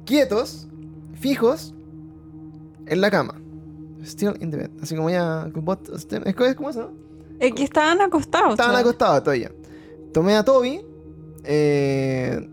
quietos, 0.06 0.68
fijos, 1.14 1.74
en 2.86 3.00
la 3.00 3.10
cama. 3.10 3.40
Still 4.04 4.34
in 4.40 4.50
the 4.50 4.56
bed. 4.56 4.70
Así 4.82 4.96
como 4.96 5.10
ya. 5.10 5.46
Es 5.46 5.52
como 5.52 5.72
es 6.46 6.54
como 6.56 6.70
eso, 6.70 6.80
¿no? 6.82 6.90
Es 7.38 7.52
que 7.54 7.64
estaban 7.64 8.00
acostados. 8.00 8.50
Estaban 8.52 8.72
¿sabes? 8.72 8.86
acostados 8.86 9.22
todavía. 9.24 9.50
Tomé 10.12 10.36
a 10.36 10.44
Toby. 10.44 10.80
eh, 11.44 12.48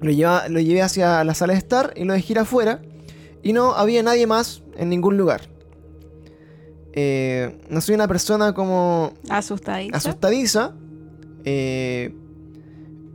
lo, 0.00 0.10
lleva- 0.10 0.48
lo 0.48 0.60
llevé 0.60 0.82
hacia 0.82 1.24
la 1.24 1.32
sala 1.34 1.54
de 1.54 1.58
estar 1.58 1.92
y 1.96 2.04
lo 2.04 2.12
dejé 2.12 2.34
ir 2.34 2.38
afuera. 2.38 2.82
Y 3.42 3.52
no 3.54 3.74
había 3.74 4.02
nadie 4.02 4.26
más 4.26 4.62
en 4.76 4.88
ningún 4.90 5.16
lugar. 5.16 5.42
Eh, 6.92 7.58
no 7.68 7.80
soy 7.80 7.94
una 7.94 8.06
persona 8.08 8.54
como 8.54 9.12
Asustadiza. 9.28 9.96
asustadiza. 9.96 10.74
Eh, 11.44 12.14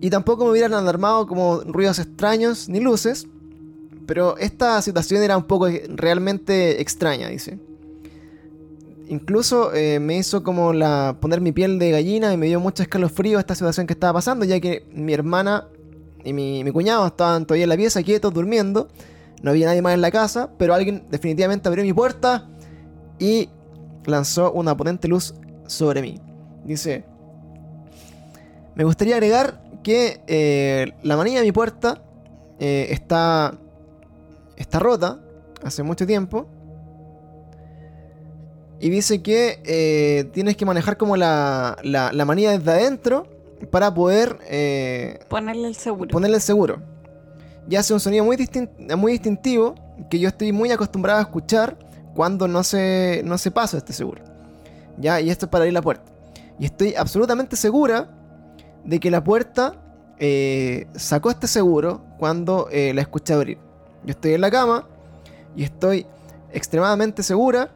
y 0.01 0.09
tampoco 0.09 0.45
me 0.45 0.51
hubieran 0.51 0.73
alarmado 0.73 1.27
como 1.27 1.61
ruidos 1.61 1.99
extraños 1.99 2.69
ni 2.69 2.79
luces. 2.79 3.27
Pero 4.05 4.37
esta 4.37 4.81
situación 4.81 5.21
era 5.21 5.37
un 5.37 5.43
poco 5.43 5.67
realmente 5.89 6.81
extraña, 6.81 7.27
dice. 7.29 7.59
Incluso 9.07 9.73
eh, 9.73 9.99
me 9.99 10.17
hizo 10.17 10.43
como 10.43 10.73
la 10.73 11.17
poner 11.19 11.41
mi 11.41 11.51
piel 11.51 11.79
de 11.79 11.91
gallina 11.91 12.33
y 12.33 12.37
me 12.37 12.47
dio 12.47 12.59
mucho 12.59 12.81
escalofrío 12.81 13.39
esta 13.39 13.55
situación 13.55 13.87
que 13.87 13.93
estaba 13.93 14.13
pasando, 14.13 14.45
ya 14.45 14.59
que 14.59 14.87
mi 14.93 15.13
hermana 15.13 15.67
y 16.23 16.33
mi, 16.33 16.63
mi 16.63 16.71
cuñado 16.71 17.05
estaban 17.07 17.45
todavía 17.45 17.63
en 17.63 17.69
la 17.69 17.77
pieza 17.77 18.03
quietos 18.03 18.33
durmiendo. 18.33 18.87
No 19.41 19.51
había 19.51 19.67
nadie 19.67 19.81
más 19.81 19.93
en 19.93 20.01
la 20.01 20.11
casa, 20.11 20.51
pero 20.57 20.73
alguien 20.73 21.05
definitivamente 21.09 21.67
abrió 21.69 21.83
mi 21.83 21.93
puerta 21.93 22.49
y 23.19 23.49
lanzó 24.05 24.51
una 24.51 24.75
potente 24.75 25.07
luz 25.07 25.33
sobre 25.67 26.01
mí. 26.01 26.19
Dice, 26.65 27.05
me 28.79 28.85
gustaría 28.85 29.15
agregar 29.15 29.61
que 29.83 30.21
eh, 30.27 30.93
la 31.03 31.17
manilla 31.17 31.39
de 31.39 31.45
mi 31.45 31.51
puerta 31.51 32.01
eh, 32.59 32.87
está, 32.91 33.53
está 34.55 34.79
rota 34.79 35.19
hace 35.61 35.83
mucho 35.83 36.07
tiempo. 36.07 36.47
Y 38.79 38.89
dice 38.89 39.21
que 39.21 39.61
eh, 39.65 40.29
tienes 40.31 40.55
que 40.55 40.65
manejar 40.65 40.95
como 40.95 41.17
la, 41.17 41.77
la, 41.83 42.13
la 42.13 42.23
manilla 42.23 42.57
desde 42.57 42.71
adentro 42.71 43.27
para 43.69 43.93
poder 43.93 44.37
Ponerle 45.27 45.67
el 45.67 45.75
seguro. 45.75 46.09
ponerle 46.09 46.37
el 46.37 46.41
seguro. 46.41 46.81
Y 47.69 47.75
hace 47.75 47.93
un 47.93 47.99
sonido 47.99 48.23
muy, 48.23 48.37
distin- 48.37 48.95
muy 48.95 49.11
distintivo 49.11 49.75
que 50.09 50.19
yo 50.19 50.29
estoy 50.29 50.53
muy 50.53 50.71
acostumbrado 50.71 51.19
a 51.19 51.23
escuchar 51.23 51.77
cuando 52.15 52.47
no 52.47 52.63
se, 52.63 53.23
no 53.25 53.37
se 53.37 53.51
pasa 53.51 53.75
este 53.75 53.91
seguro. 53.91 54.23
¿Ya? 54.97 55.19
Y 55.19 55.29
esto 55.29 55.47
es 55.47 55.49
para 55.49 55.63
abrir 55.63 55.73
la 55.73 55.81
puerta. 55.81 56.09
Y 56.57 56.63
estoy 56.63 56.95
absolutamente 56.95 57.57
segura 57.57 58.15
de 58.83 58.99
que 58.99 59.11
la 59.11 59.23
puerta 59.23 59.75
eh, 60.19 60.87
sacó 60.95 61.29
este 61.29 61.47
seguro 61.47 62.01
cuando 62.17 62.67
eh, 62.71 62.93
la 62.93 63.01
escuché 63.01 63.33
abrir. 63.33 63.57
Yo 64.03 64.11
estoy 64.11 64.33
en 64.33 64.41
la 64.41 64.51
cama 64.51 64.87
y 65.55 65.63
estoy 65.63 66.05
extremadamente 66.51 67.23
segura 67.23 67.69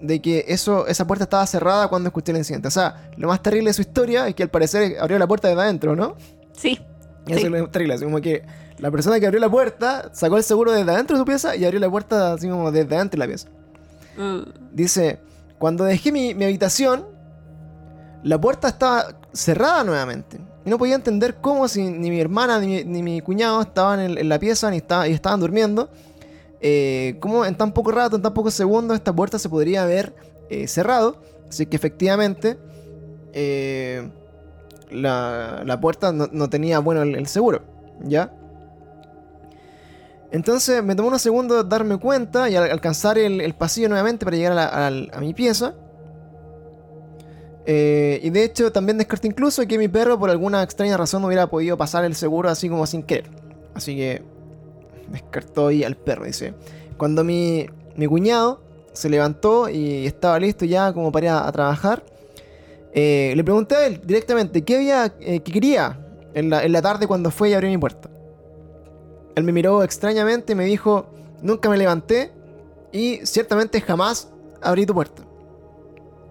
de 0.00 0.20
que 0.22 0.44
eso, 0.48 0.86
esa 0.86 1.06
puerta 1.06 1.24
estaba 1.24 1.46
cerrada 1.46 1.88
cuando 1.88 2.08
escuché 2.08 2.32
el 2.32 2.38
incidente. 2.38 2.68
O 2.68 2.70
sea, 2.70 3.10
lo 3.16 3.28
más 3.28 3.42
terrible 3.42 3.70
de 3.70 3.74
su 3.74 3.82
historia 3.82 4.26
es 4.28 4.34
que 4.34 4.42
al 4.42 4.48
parecer 4.50 4.96
abrió 5.00 5.18
la 5.18 5.26
puerta 5.26 5.48
desde 5.48 5.60
adentro, 5.62 5.94
¿no? 5.94 6.16
Sí. 6.52 6.80
Y 7.26 7.32
eso 7.32 7.40
Sí. 7.40 7.46
es 7.46 7.52
lo 7.52 7.68
terrible, 7.70 7.94
así 7.94 8.04
como 8.04 8.20
que 8.20 8.42
la 8.78 8.90
persona 8.90 9.20
que 9.20 9.26
abrió 9.26 9.40
la 9.40 9.50
puerta 9.50 10.10
sacó 10.14 10.38
el 10.38 10.42
seguro 10.42 10.72
desde 10.72 10.90
adentro 10.90 11.16
de 11.16 11.20
su 11.20 11.24
pieza 11.26 11.54
y 11.54 11.64
abrió 11.66 11.78
la 11.80 11.90
puerta 11.90 12.32
así 12.32 12.48
como 12.48 12.72
desde 12.72 12.96
adentro 12.96 13.20
de 13.20 13.26
la 13.26 13.28
pieza. 13.28 13.48
Uh, 14.18 14.50
Dice, 14.72 15.20
cuando 15.58 15.84
dejé 15.84 16.12
mi, 16.12 16.34
mi 16.34 16.44
habitación, 16.46 17.06
la 18.22 18.40
puerta 18.40 18.68
estaba 18.68 19.19
cerrada 19.32 19.84
nuevamente. 19.84 20.38
Y 20.64 20.70
no 20.70 20.78
podía 20.78 20.94
entender 20.94 21.36
cómo 21.40 21.68
si 21.68 21.82
ni 21.82 22.10
mi 22.10 22.20
hermana 22.20 22.58
ni 22.60 23.02
mi, 23.02 23.20
cuñado 23.20 23.60
estaban 23.62 24.00
en, 24.00 24.28
la 24.28 24.38
pieza 24.38 24.70
ni 24.70 24.76
y 24.78 25.12
estaban 25.12 25.40
durmiendo. 25.40 25.88
eh, 26.60 27.16
cómo 27.20 27.44
en 27.46 27.54
tan 27.56 27.72
poco 27.72 27.90
rato, 27.90 28.16
en 28.16 28.22
tan 28.22 28.34
pocos 28.34 28.52
segundos, 28.54 28.96
esta 28.96 29.12
puerta 29.12 29.38
se 29.38 29.48
podría 29.48 29.82
haber 29.84 30.14
eh, 30.50 30.66
cerrado. 30.68 31.16
Así 31.48 31.66
que 31.66 31.76
efectivamente 31.76 32.58
eh, 33.32 34.08
la, 34.90 35.62
la 35.64 35.80
puerta 35.80 36.12
no, 36.12 36.50
tenía 36.50 36.78
bueno 36.80 37.02
el, 37.02 37.26
seguro. 37.26 37.62
¿Ya? 38.02 38.32
Entonces 40.30 40.82
me 40.84 40.94
tomó 40.94 41.08
unos 41.08 41.22
segundos 41.22 41.68
darme 41.68 41.98
cuenta 41.98 42.48
y 42.50 42.56
al- 42.56 42.70
alcanzar 42.70 43.18
el, 43.18 43.52
pasillo 43.54 43.88
nuevamente 43.88 44.24
para 44.24 44.36
llegar 44.36 44.58
a 44.58 45.20
mi 45.20 45.34
pieza. 45.34 45.74
Eh, 47.66 48.20
y 48.22 48.30
de 48.30 48.44
hecho 48.44 48.72
también 48.72 48.98
descarté 48.98 49.28
incluso 49.28 49.66
que 49.66 49.76
mi 49.78 49.88
perro 49.88 50.18
por 50.18 50.30
alguna 50.30 50.62
extraña 50.62 50.96
razón 50.96 51.22
no 51.22 51.28
hubiera 51.28 51.48
podido 51.48 51.76
pasar 51.76 52.04
el 52.04 52.14
seguro 52.14 52.48
así 52.48 52.68
como 52.68 52.86
sin 52.86 53.02
querer. 53.02 53.30
Así 53.74 53.96
que 53.96 54.22
descartó 55.08 55.68
ahí 55.68 55.84
al 55.84 55.96
perro, 55.96 56.24
dice. 56.24 56.54
Cuando 56.96 57.24
mi, 57.24 57.66
mi 57.96 58.06
cuñado 58.06 58.60
se 58.92 59.08
levantó 59.08 59.68
y 59.68 60.06
estaba 60.06 60.38
listo 60.38 60.64
ya 60.64 60.92
como 60.92 61.12
para 61.12 61.26
ir 61.26 61.32
a, 61.32 61.52
trabajar, 61.52 62.04
eh, 62.92 63.32
le 63.36 63.44
pregunté 63.44 63.76
a 63.76 63.86
él 63.86 64.00
directamente 64.04 64.62
qué 64.62 64.76
había, 64.76 65.14
eh, 65.20 65.40
qué 65.40 65.52
quería 65.52 65.98
en 66.34 66.50
la, 66.50 66.64
en 66.64 66.72
la 66.72 66.82
tarde 66.82 67.06
cuando 67.06 67.30
fue 67.30 67.50
y 67.50 67.54
abrió 67.54 67.70
mi 67.70 67.78
puerta. 67.78 68.10
Él 69.36 69.44
me 69.44 69.52
miró 69.52 69.82
extrañamente 69.82 70.52
y 70.52 70.56
me 70.56 70.64
dijo, 70.64 71.06
nunca 71.40 71.68
me 71.68 71.76
levanté 71.76 72.32
y 72.92 73.20
ciertamente 73.24 73.80
jamás 73.80 74.28
abrí 74.60 74.86
tu 74.86 74.94
puerta. 74.94 75.29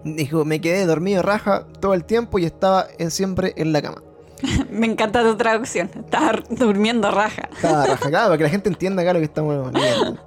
Dijo, 0.04 0.46
me 0.46 0.62
quedé 0.62 0.86
dormido 0.86 1.22
raja 1.22 1.66
todo 1.80 1.94
el 1.94 2.06
tiempo 2.06 2.40
y 2.40 2.46
estaba 2.46 2.88
eh, 2.98 3.10
siempre 3.10 3.54
en 3.58 3.74
la 3.74 3.82
cama. 3.82 4.02
me 4.72 4.88
encanta 4.88 5.24
tu 5.24 5.36
traducción. 5.36 5.90
Estás 5.94 6.38
durmiendo 6.50 7.12
raja. 7.12 7.50
Estaba 7.54 7.86
raja 7.86 8.08
acá 8.08 8.24
para 8.26 8.38
que 8.38 8.44
la 8.44 8.50
gente 8.50 8.70
entienda 8.70 9.02
acá 9.02 9.14
lo 9.14 9.20
que 9.20 9.26
estamos 9.26 9.74
leyendo. 9.74 10.18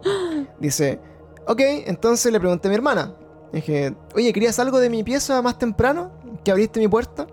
Dice, 0.59 1.01
ok, 1.47 1.61
entonces 1.87 2.31
le 2.33 2.39
pregunté 2.39 2.69
a 2.69 2.71
mi 2.71 2.75
hermana. 2.75 3.15
Dije, 3.53 3.95
oye, 4.15 4.33
¿querías 4.33 4.59
algo 4.59 4.79
de 4.79 4.91
mi 4.91 5.03
pieza 5.03 5.41
más 5.43 5.59
temprano? 5.59 6.11
¿Que 6.45 6.51
abriste 6.51 6.79
mi 6.81 6.89
puerta? 6.89 7.27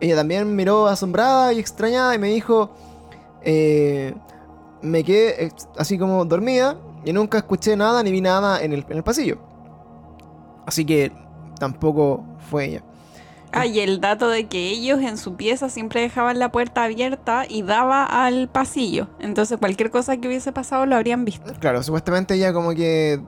Ella 0.00 0.16
también 0.16 0.54
miró 0.54 0.86
asombrada 0.86 1.52
y 1.52 1.58
extrañada 1.58 2.14
y 2.14 2.18
me 2.18 2.28
dijo, 2.28 2.70
eh, 3.42 4.14
me 4.82 5.02
quedé 5.04 5.44
ex- 5.46 5.68
así 5.76 5.98
como 5.98 6.24
dormida 6.24 6.76
y 7.04 7.12
nunca 7.12 7.38
escuché 7.38 7.76
nada 7.76 8.02
ni 8.02 8.10
vi 8.10 8.20
nada 8.20 8.62
en 8.62 8.72
el, 8.72 8.84
en 8.88 8.96
el 8.96 9.02
pasillo. 9.04 9.38
Así 10.66 10.84
que 10.84 11.12
tampoco 11.58 12.24
fue 12.50 12.64
ella. 12.66 12.84
Ah, 13.56 13.66
y 13.66 13.78
el 13.78 14.00
dato 14.00 14.28
de 14.28 14.46
que 14.46 14.70
ellos 14.70 15.00
en 15.00 15.16
su 15.16 15.36
pieza 15.36 15.68
siempre 15.68 16.00
dejaban 16.00 16.40
la 16.40 16.50
puerta 16.50 16.82
abierta 16.82 17.44
y 17.48 17.62
daba 17.62 18.04
al 18.04 18.48
pasillo. 18.48 19.06
Entonces 19.20 19.58
cualquier 19.58 19.92
cosa 19.92 20.16
que 20.16 20.26
hubiese 20.26 20.50
pasado 20.50 20.86
lo 20.86 20.96
habrían 20.96 21.24
visto. 21.24 21.52
Claro, 21.60 21.80
supuestamente 21.84 22.34
ella 22.34 22.52
como 22.52 22.70
que 22.70 23.20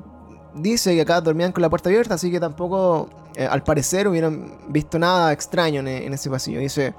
dice 0.55 0.97
que 0.97 1.03
acá 1.03 1.21
dormían 1.21 1.53
con 1.53 1.63
la 1.63 1.71
puerta 1.71 1.91
abierta, 1.91 2.15
así 2.15 2.33
que 2.33 2.41
tampoco, 2.41 3.09
eh, 3.37 3.47
al 3.47 3.63
parecer, 3.63 4.09
hubieran 4.09 4.59
visto 4.69 4.99
nada 4.99 5.33
extraño 5.33 5.79
en, 5.81 5.87
en 5.87 6.13
ese 6.13 6.29
pasillo. 6.29 6.59
Dice... 6.59 6.93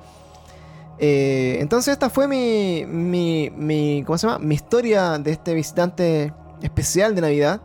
eh, 0.98 1.58
entonces 1.60 1.92
esta 1.92 2.10
fue 2.10 2.30
mi, 2.30 2.86
mi, 2.88 3.52
mi, 3.56 4.04
¿cómo 4.06 4.18
se 4.18 4.28
llama? 4.28 4.40
Mi 4.40 4.56
historia 4.56 5.18
de 5.18 5.32
este 5.32 5.54
visitante 5.54 6.34
especial 6.62 7.14
de 7.14 7.22
Navidad. 7.22 7.62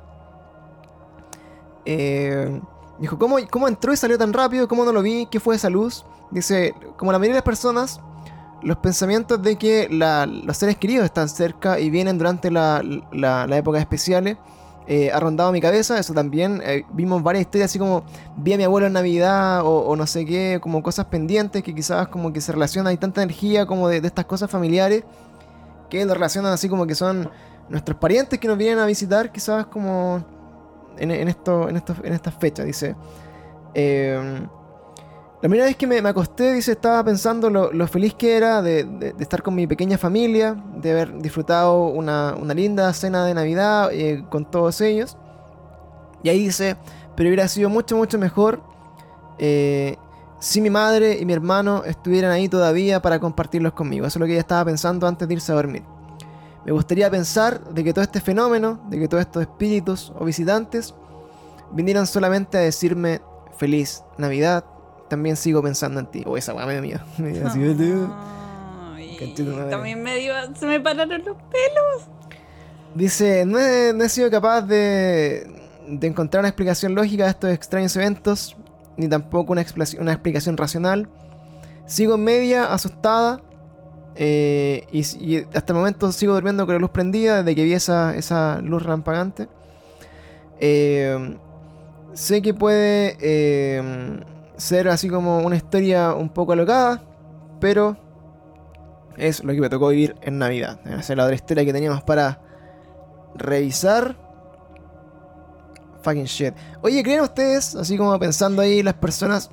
Eh, 1.85 2.61
dijo, 3.03 3.19
¿cómo, 3.19 3.37
¿cómo 3.51 3.67
entró 3.67 3.93
y 3.93 3.97
salió 3.97 4.17
tan 4.17 4.33
rápido? 4.33 4.69
¿Cómo 4.69 4.85
no 4.85 4.93
lo 4.93 5.03
vi? 5.03 5.27
¿Qué 5.27 5.41
fue 5.41 5.57
esa 5.57 5.69
luz? 5.69 6.05
Dice, 6.31 6.73
como 6.97 7.11
la 7.11 7.19
mayoría 7.19 7.35
de 7.35 7.39
las 7.39 7.45
personas, 7.45 8.01
los 8.63 8.77
pensamientos 8.77 9.43
de 9.43 9.57
que 9.57 9.89
los 9.91 10.57
seres 10.57 10.77
queridos 10.77 11.05
están 11.05 11.29
cerca 11.29 11.81
y 11.81 11.91
vienen 11.91 12.17
durante 12.17 12.49
la, 12.53 12.81
la, 13.11 13.57
época 13.57 13.81
especiales 13.81 14.37
eh, 14.87 15.11
ha 15.11 15.19
rondado 15.19 15.51
mi 15.51 15.61
cabeza. 15.61 15.99
Eso 15.99 16.15
también. 16.15 16.63
eh, 16.65 16.85
vimos 16.93 17.25
varias 17.25 17.43
historias 17.43 17.73
así 17.73 17.79
como 17.81 18.05
vi 18.37 18.53
a 18.53 18.57
mi 18.57 18.63
abuelo 18.63 18.87
en 18.87 18.93
Navidad 18.93 19.63
o, 19.63 19.81
o 19.81 19.97
no 19.97 20.07
sé 20.07 20.25
qué, 20.25 20.61
como 20.63 20.81
cosas 20.81 21.07
pendientes 21.07 21.65
que 21.65 21.75
quizás 21.75 22.07
como 22.07 22.33
que 22.33 22.41
se 22.41 22.53
relacionan. 22.53 22.93
Hay 22.93 22.99
tanta 22.99 23.21
energía 23.21 23.67
como 23.67 23.89
de, 23.89 24.01
de 24.01 24.07
estas 24.07 24.27
cosas 24.27 24.49
familiares 24.49 25.03
que 25.91 26.05
lo 26.05 26.15
relacionan 26.15 26.53
así 26.53 26.69
como 26.69 26.87
que 26.87 26.95
son 26.95 27.29
nuestros 27.69 27.99
parientes 27.99 28.39
que 28.39 28.47
nos 28.47 28.59
vienen 28.59 28.79
a 28.79 28.87
visitar, 28.87 29.33
quizás 29.33 29.67
como 29.67 30.25
en, 30.99 31.11
en, 31.11 31.29
en, 31.29 32.13
estas 32.13 32.35
fechas. 32.35 32.67
Dice. 32.67 32.97
eh, 33.75 34.47
la 35.43 35.49
primera 35.49 35.65
vez 35.65 35.75
que 35.75 35.89
me, 35.89 35.99
acosté, 35.99 36.53
dice, 36.53 36.71
estaba 36.71 37.03
pensando 37.03 37.51
lo, 37.51 37.73
lo 37.73 37.89
feliz 37.89 38.15
que 38.15 38.37
era 38.37 38.63
de, 38.63 39.13
estar 39.19 39.43
con 39.43 39.57
mi 39.57 39.67
pequeña 39.67 39.99
familia, 39.99 40.55
de 40.77 40.93
haber 40.93 41.19
disfrutado 41.21 41.87
una, 41.87 42.37
una 42.41 42.55
linda 42.55 42.93
cena 42.93 43.27
de 43.27 43.35
Navidad 43.35 43.91
eh, 43.93 44.25
con 44.31 44.49
todos 44.49 44.81
ellos. 44.81 45.17
Y 46.23 46.29
ahí 46.29 46.45
dice, 46.45 46.77
pero 47.17 47.29
hubiera 47.29 47.49
sido 47.49 47.69
mucho, 47.69 47.97
mucho 47.97 48.21
mejor 48.21 48.63
eh, 49.39 49.97
si 50.39 50.61
mi 50.61 50.71
madre 50.71 51.19
y 51.19 51.25
mi 51.25 51.33
hermano 51.33 51.83
estuvieran 51.87 52.31
ahí 52.31 52.49
todavía 52.49 53.03
para 53.03 53.19
compartirlos 53.19 53.73
conmigo. 53.73 54.07
Eso 54.07 54.19
es 54.19 54.21
lo 54.21 54.27
que 54.27 54.33
ella 54.35 54.43
estaba 54.43 54.65
pensando 54.67 55.09
antes 55.09 55.27
de 55.27 55.35
irse 55.35 55.51
a 55.51 55.57
dormir. 55.57 55.83
Me 56.65 56.73
gustaría 56.73 57.11
pensar 57.11 57.63
de 57.65 57.83
que 57.83 57.93
todo 57.93 58.05
este 58.05 58.21
fenómeno, 58.21 58.81
de 58.89 58.99
que 58.99 59.09
todos 59.09 59.23
estos 59.23 59.43
espíritus 59.43 60.13
o 60.19 60.25
visitantes 60.25 60.95
vinieran 61.73 62.07
solamente 62.07 62.59
a 62.59 62.61
decirme 62.61 63.21
feliz 63.57 64.03
Navidad. 64.19 64.65
También 65.09 65.37
sigo 65.37 65.63
pensando 65.63 66.01
en 66.01 66.07
ti. 66.07 66.23
O 66.27 66.37
esa 66.37 66.53
Ay, 68.95 69.17
Conche 69.19 69.45
tu 69.45 69.51
madre. 69.51 69.71
también 69.71 70.03
me 70.03 70.17
dio, 70.17 70.35
se 70.55 70.67
me 70.67 70.81
pararon 70.81 71.25
los 71.25 71.37
pelos. 71.37 72.09
Dice, 72.95 73.45
no 73.47 73.59
he, 73.59 73.93
no 73.95 74.05
he 74.05 74.09
sido 74.09 74.31
capaz 74.31 74.63
de, 74.63 75.47
de 75.89 76.07
encontrar 76.07 76.43
una 76.43 76.49
explicación 76.49 76.95
lógica 76.95 77.25
a 77.25 77.31
estos 77.31 77.51
extraños 77.51 77.97
eventos, 77.97 78.57
ni 78.97 79.09
tampoco 79.09 79.53
una, 79.53 79.65
una 79.99 80.13
explicación 80.13 80.57
racional. 80.57 81.09
Sigo 81.87 82.17
media 82.19 82.73
asustada 82.73 83.43
eh, 84.15 84.87
y, 84.93 85.39
hasta 85.55 85.73
el 85.73 85.75
momento 85.75 86.13
sigo 86.13 86.35
durmiendo 86.35 86.67
con 86.67 86.75
la 86.75 86.81
luz 86.81 86.91
prendida 86.91 87.39
desde 87.43 87.55
que 87.55 87.65
vi 87.65 87.73
esa, 87.73 88.15
esa 88.17 88.61
luz 88.61 88.83
rampagante. 88.83 89.49
Eh, 90.61 91.37
sé 92.13 92.43
que 92.43 92.55
puede 92.55 93.17
eh, 93.21 94.21
ser 94.57 94.89
así 94.89 95.09
como 95.09 95.39
una 95.39 95.57
historia 95.57 96.15
un 96.15 96.29
poco 96.29 96.53
alocada, 96.53 97.03
pero 97.61 97.97
es 99.17 99.43
lo 99.45 99.53
que 99.53 99.61
me 99.61 99.69
tocó 99.69 99.89
vivir 99.89 100.17
en 100.23 100.39
Navidad. 100.39 100.81
Esa 100.87 101.13
es 101.13 101.17
la 101.17 101.25
otra 101.25 101.35
historia 101.35 101.65
que 101.65 101.73
teníamos 101.73 102.03
para 102.03 102.41
revisar. 103.35 104.17
Fucking 106.03 106.25
shit. 106.25 106.55
Oye, 106.81 107.03
¿creen 107.03 107.21
ustedes, 107.21 107.77
así 107.77 107.97
como 107.97 108.19
pensando 108.19 108.61
ahí 108.61 108.83
las 108.83 108.95
personas, 108.95 109.51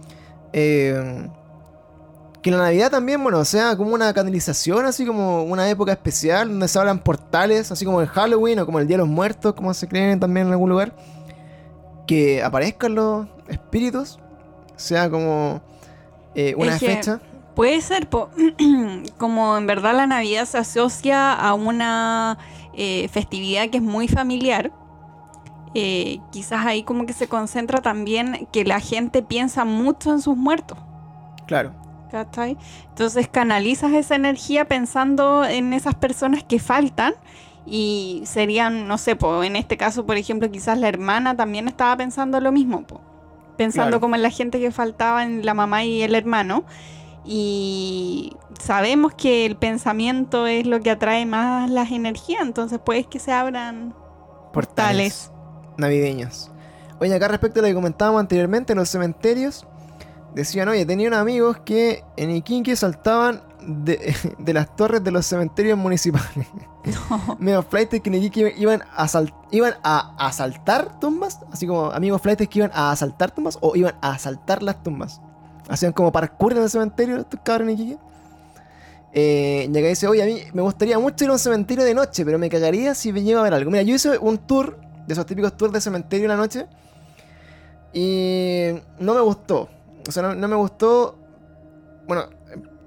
eh, 0.52 1.28
que 2.42 2.50
la 2.52 2.58
Navidad 2.58 2.90
también, 2.90 3.22
bueno, 3.22 3.44
sea 3.44 3.76
como 3.76 3.92
una 3.94 4.12
canalización, 4.14 4.86
así 4.86 5.04
como 5.04 5.42
una 5.44 5.68
época 5.68 5.92
especial 5.92 6.48
donde 6.48 6.68
se 6.68 6.78
hablan 6.78 7.00
portales, 7.00 7.70
así 7.72 7.84
como 7.84 8.00
el 8.00 8.06
Halloween 8.08 8.60
o 8.60 8.66
como 8.66 8.78
el 8.78 8.86
Día 8.86 8.96
de 8.96 9.02
los 9.02 9.08
Muertos, 9.08 9.54
como 9.54 9.74
se 9.74 9.88
creen 9.88 10.20
también 10.20 10.46
en 10.46 10.52
algún 10.52 10.70
lugar, 10.70 10.94
que 12.06 12.42
aparezcan 12.42 12.94
los 12.94 13.26
espíritus, 13.48 14.18
sea 14.76 15.10
como 15.10 15.60
eh, 16.34 16.54
una 16.56 16.74
Es 16.76 16.80
fecha. 16.80 17.20
Puede 17.54 17.80
ser, 17.80 18.08
po- 18.08 18.30
como 19.18 19.56
en 19.58 19.66
verdad 19.66 19.94
la 19.96 20.06
Navidad 20.06 20.44
se 20.44 20.58
asocia 20.58 21.32
a 21.32 21.54
una 21.54 22.38
eh, 22.72 23.08
festividad 23.08 23.68
que 23.68 23.78
es 23.78 23.82
muy 23.82 24.06
familiar. 24.08 24.72
eh, 25.74 26.18
quizás 26.30 26.64
ahí 26.66 26.82
como 26.84 27.04
que 27.04 27.12
se 27.12 27.28
concentra 27.28 27.82
también 27.82 28.48
que 28.52 28.64
la 28.64 28.80
gente 28.80 29.22
piensa 29.22 29.64
mucho 29.64 30.12
en 30.12 30.20
sus 30.20 30.36
muertos. 30.36 30.78
Claro, 31.46 31.72
¿cachai? 32.10 32.56
Entonces 32.88 33.28
canalizas 33.28 33.92
esa 33.92 34.14
energía 34.16 34.66
pensando 34.66 35.44
en 35.44 35.72
esas 35.72 35.94
personas 35.94 36.42
que 36.44 36.58
faltan 36.58 37.14
y 37.66 38.22
serían, 38.24 38.88
no 38.88 38.96
sé, 38.98 39.14
po, 39.16 39.42
en 39.42 39.56
este 39.56 39.76
caso, 39.76 40.06
por 40.06 40.16
ejemplo, 40.16 40.50
quizás 40.50 40.78
la 40.78 40.88
hermana 40.88 41.36
también 41.36 41.68
estaba 41.68 41.96
pensando 41.96 42.40
lo 42.40 42.50
mismo, 42.52 42.86
po, 42.86 43.00
pensando 43.56 43.90
Claro. 43.90 44.00
como 44.00 44.14
en 44.14 44.22
la 44.22 44.30
gente 44.30 44.58
que 44.58 44.70
faltaba, 44.70 45.22
en 45.24 45.44
la 45.44 45.54
mamá 45.54 45.84
y 45.84 46.02
el 46.02 46.14
hermano. 46.14 46.64
Y 47.30 48.32
sabemos 48.58 49.12
que 49.14 49.44
el 49.44 49.56
pensamiento 49.56 50.46
es 50.46 50.66
lo 50.66 50.80
que 50.80 50.90
atrae 50.90 51.26
más 51.26 51.68
las 51.70 51.90
energías, 51.90 52.40
entonces 52.40 52.78
puede 52.78 53.04
que 53.04 53.18
se 53.18 53.32
abran 53.32 53.94
portales. 54.52 55.30
navideños. 55.76 56.50
Oye, 57.00 57.14
acá 57.14 57.28
respecto 57.28 57.60
a 57.60 57.62
lo 57.62 57.68
que 57.68 57.74
comentábamos 57.74 58.18
anteriormente, 58.20 58.74
los 58.74 58.88
cementerios, 58.88 59.66
decían, 60.34 60.68
oye, 60.68 60.84
tenían 60.86 61.14
amigos 61.14 61.58
que 61.64 62.04
en 62.16 62.30
Iquique 62.30 62.76
saltaban 62.76 63.42
de, 63.66 64.14
de 64.38 64.52
las 64.52 64.74
torres 64.76 65.02
de 65.02 65.10
los 65.10 65.26
cementerios 65.26 65.76
municipales. 65.78 66.46
Medio 67.38 67.62
flightes 67.62 68.00
que 68.00 68.08
en 68.08 68.14
Iquique 68.16 68.54
iban 68.58 68.82
a, 68.96 69.08
sal- 69.08 69.34
iban 69.50 69.74
a 69.82 70.14
asaltar 70.18 70.98
tumbas, 71.00 71.38
así 71.52 71.66
como 71.66 71.86
amigos 71.90 72.20
flightes 72.22 72.48
que 72.48 72.60
iban 72.60 72.70
a 72.74 72.90
asaltar 72.92 73.30
tumbas 73.30 73.58
o 73.60 73.74
iban 73.76 73.94
a 74.00 74.12
asaltar 74.12 74.62
las 74.62 74.82
tumbas. 74.82 75.20
Hacían 75.68 75.92
como 75.92 76.10
parkour 76.12 76.52
en 76.52 76.62
el 76.62 76.70
cementerio 76.70 77.18
estos 77.18 77.40
cabros 77.42 77.68
en 77.68 77.74
Iquique. 77.74 77.98
Eh, 79.12 79.68
y 79.72 79.78
acá 79.78 79.88
dice, 79.88 80.06
oye, 80.06 80.22
a 80.22 80.26
mí 80.26 80.40
me 80.52 80.62
gustaría 80.62 80.98
mucho 80.98 81.24
ir 81.24 81.30
a 81.30 81.32
un 81.32 81.38
cementerio 81.38 81.82
de 81.84 81.94
noche, 81.94 82.24
pero 82.24 82.38
me 82.38 82.48
cagaría 82.48 82.94
si 82.94 83.12
me 83.12 83.22
llego 83.22 83.40
a 83.40 83.42
ver 83.42 83.54
algo. 83.54 83.70
Mira, 83.70 83.82
yo 83.82 83.94
hice 83.94 84.18
un 84.18 84.38
tour, 84.38 84.78
de 85.06 85.12
esos 85.14 85.24
típicos 85.26 85.56
tours 85.56 85.72
de 85.72 85.80
cementerio 85.80 86.24
en 86.26 86.28
la 86.30 86.36
noche, 86.36 86.66
y 87.92 88.68
no 88.98 89.14
me 89.14 89.20
gustó. 89.20 89.68
O 90.08 90.12
sea, 90.12 90.22
no, 90.24 90.34
no 90.34 90.48
me 90.48 90.56
gustó, 90.56 91.18
bueno, 92.06 92.24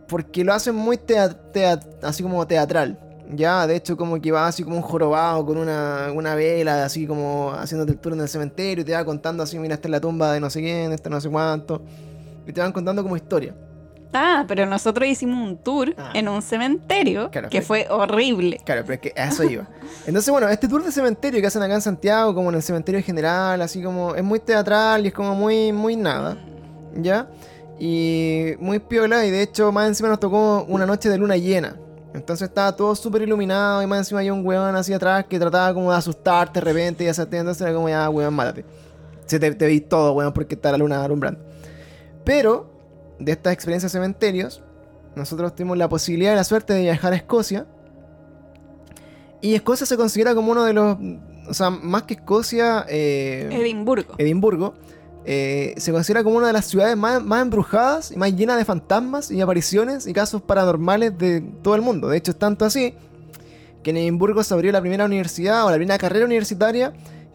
porque 0.07 0.43
lo 0.43 0.53
hacen 0.53 0.75
muy 0.75 0.97
tea- 0.97 1.29
tea- 1.53 1.79
así 2.01 2.23
como 2.23 2.45
teatral. 2.47 2.99
Ya, 3.33 3.65
de 3.65 3.77
hecho, 3.77 3.95
como 3.95 4.19
que 4.19 4.31
va 4.31 4.47
así 4.47 4.63
como 4.63 4.75
un 4.75 4.81
jorobado 4.81 5.45
con 5.45 5.57
una, 5.57 6.11
una 6.13 6.35
vela, 6.35 6.83
así 6.83 7.07
como 7.07 7.51
haciéndote 7.53 7.93
el 7.93 7.97
tour 7.99 8.13
en 8.13 8.19
el 8.19 8.27
cementerio 8.27 8.81
y 8.81 8.85
te 8.85 8.91
va 8.93 9.05
contando 9.05 9.43
así, 9.43 9.57
mira, 9.57 9.75
esta 9.75 9.87
es 9.87 9.91
la 9.91 10.01
tumba 10.01 10.33
de 10.33 10.41
no 10.41 10.49
sé 10.49 10.59
quién, 10.59 10.91
esta 10.91 11.09
no 11.09 11.21
sé 11.21 11.29
cuánto. 11.29 11.81
Y 12.45 12.51
te 12.51 12.59
van 12.59 12.73
contando 12.73 13.01
como 13.03 13.15
historia. 13.15 13.55
Ah, 14.13 14.43
pero 14.49 14.65
nosotros 14.65 15.07
hicimos 15.07 15.47
un 15.47 15.55
tour 15.55 15.93
Ah. 15.97 16.09
en 16.13 16.27
un 16.27 16.41
cementerio 16.41 17.31
Claro, 17.31 17.47
que 17.49 17.61
fue- 17.61 17.85
fue 17.85 17.95
horrible. 17.95 18.57
Claro, 18.65 18.81
pero 18.81 18.95
es 18.95 18.99
que 18.99 19.13
a 19.15 19.27
eso 19.29 19.43
iba. 19.45 19.65
Entonces, 20.05 20.29
bueno, 20.29 20.49
este 20.49 20.67
tour 20.67 20.83
de 20.83 20.91
cementerio 20.91 21.39
que 21.39 21.47
hacen 21.47 21.61
acá 21.63 21.75
en 21.75 21.81
Santiago, 21.81 22.35
como 22.35 22.49
en 22.49 22.55
el 22.55 22.63
cementerio 22.63 23.01
general, 23.01 23.61
así 23.61 23.81
como 23.81 24.13
es 24.15 24.23
muy 24.23 24.39
teatral 24.41 25.05
y 25.05 25.09
es 25.09 25.13
como 25.13 25.35
muy, 25.35 25.71
muy 25.71 25.95
nada, 25.95 26.35
¿ya? 26.95 27.29
Y 27.79 28.53
muy 28.59 28.79
piola, 28.79 29.25
y 29.25 29.31
de 29.31 29.41
hecho, 29.41 29.71
más 29.71 29.87
encima 29.87 30.09
nos 30.09 30.19
tocó 30.19 30.65
una 30.67 30.85
noche 30.85 31.09
de 31.09 31.17
luna 31.17 31.37
llena. 31.37 31.77
Entonces 32.13 32.49
estaba 32.49 32.75
todo 32.75 32.93
súper 32.95 33.21
iluminado, 33.21 33.81
y 33.81 33.87
más 33.87 33.99
encima 33.99 34.19
había 34.19 34.33
un 34.33 34.45
weón 34.45 34.75
así 34.75 34.93
atrás 34.93 35.25
que 35.25 35.39
trataba 35.39 35.73
como 35.73 35.91
de 35.91 35.97
asustarte 35.97 36.59
de 36.59 36.65
repente 36.65 37.03
y 37.03 37.07
hacerte, 37.07 37.37
entonces 37.37 37.61
era 37.61 37.73
como, 37.73 37.89
ya, 37.89 38.09
weón, 38.09 38.33
mátate. 38.33 38.65
Se 39.25 39.39
te, 39.39 39.53
te 39.55 39.65
vi 39.67 39.81
todo, 39.81 40.13
weón, 40.13 40.33
porque 40.33 40.55
está 40.55 40.71
la 40.71 40.77
luna 40.77 41.03
alumbrando. 41.03 41.39
Pero, 42.23 42.71
de 43.19 43.31
estas 43.31 43.53
experiencias 43.53 43.91
de 43.91 43.97
cementerios, 43.97 44.61
nosotros 45.15 45.55
tuvimos 45.55 45.77
la 45.77 45.89
posibilidad 45.89 46.33
y 46.33 46.35
la 46.35 46.43
suerte 46.43 46.73
de 46.73 46.81
viajar 46.81 47.13
a 47.13 47.15
Escocia. 47.15 47.65
Y 49.41 49.55
Escocia 49.55 49.85
se 49.85 49.97
considera 49.97 50.35
como 50.35 50.51
uno 50.51 50.63
de 50.63 50.73
los. 50.73 50.97
O 51.47 51.53
sea, 51.53 51.69
más 51.69 52.03
que 52.03 52.13
Escocia, 52.13 52.85
eh, 52.87 53.49
Edimburgo. 53.51 54.13
Edimburgo, 54.17 54.73
eh, 55.25 55.73
se 55.77 55.91
considera 55.91 56.23
como 56.23 56.37
una 56.37 56.47
de 56.47 56.53
las 56.53 56.65
ciudades 56.65 56.97
más, 56.97 57.23
más 57.23 57.41
embrujadas 57.43 58.11
y 58.11 58.15
más 58.17 58.35
llenas 58.35 58.57
de 58.57 58.65
fantasmas 58.65 59.29
y 59.31 59.39
apariciones 59.41 60.07
y 60.07 60.13
casos 60.13 60.41
paranormales 60.41 61.17
de 61.17 61.41
todo 61.61 61.75
el 61.75 61.81
mundo. 61.81 62.07
De 62.09 62.17
hecho, 62.17 62.31
es 62.31 62.39
tanto 62.39 62.65
así 62.65 62.95
que 63.83 63.91
en 63.91 63.97
Edimburgo 63.97 64.43
se 64.43 64.53
abrió 64.53 64.71
la 64.71 64.81
primera 64.81 65.05
universidad 65.05 65.65
o 65.65 65.69
la 65.69 65.75
primera 65.75 65.97
carrera 65.97 66.25
universitaria 66.25 66.93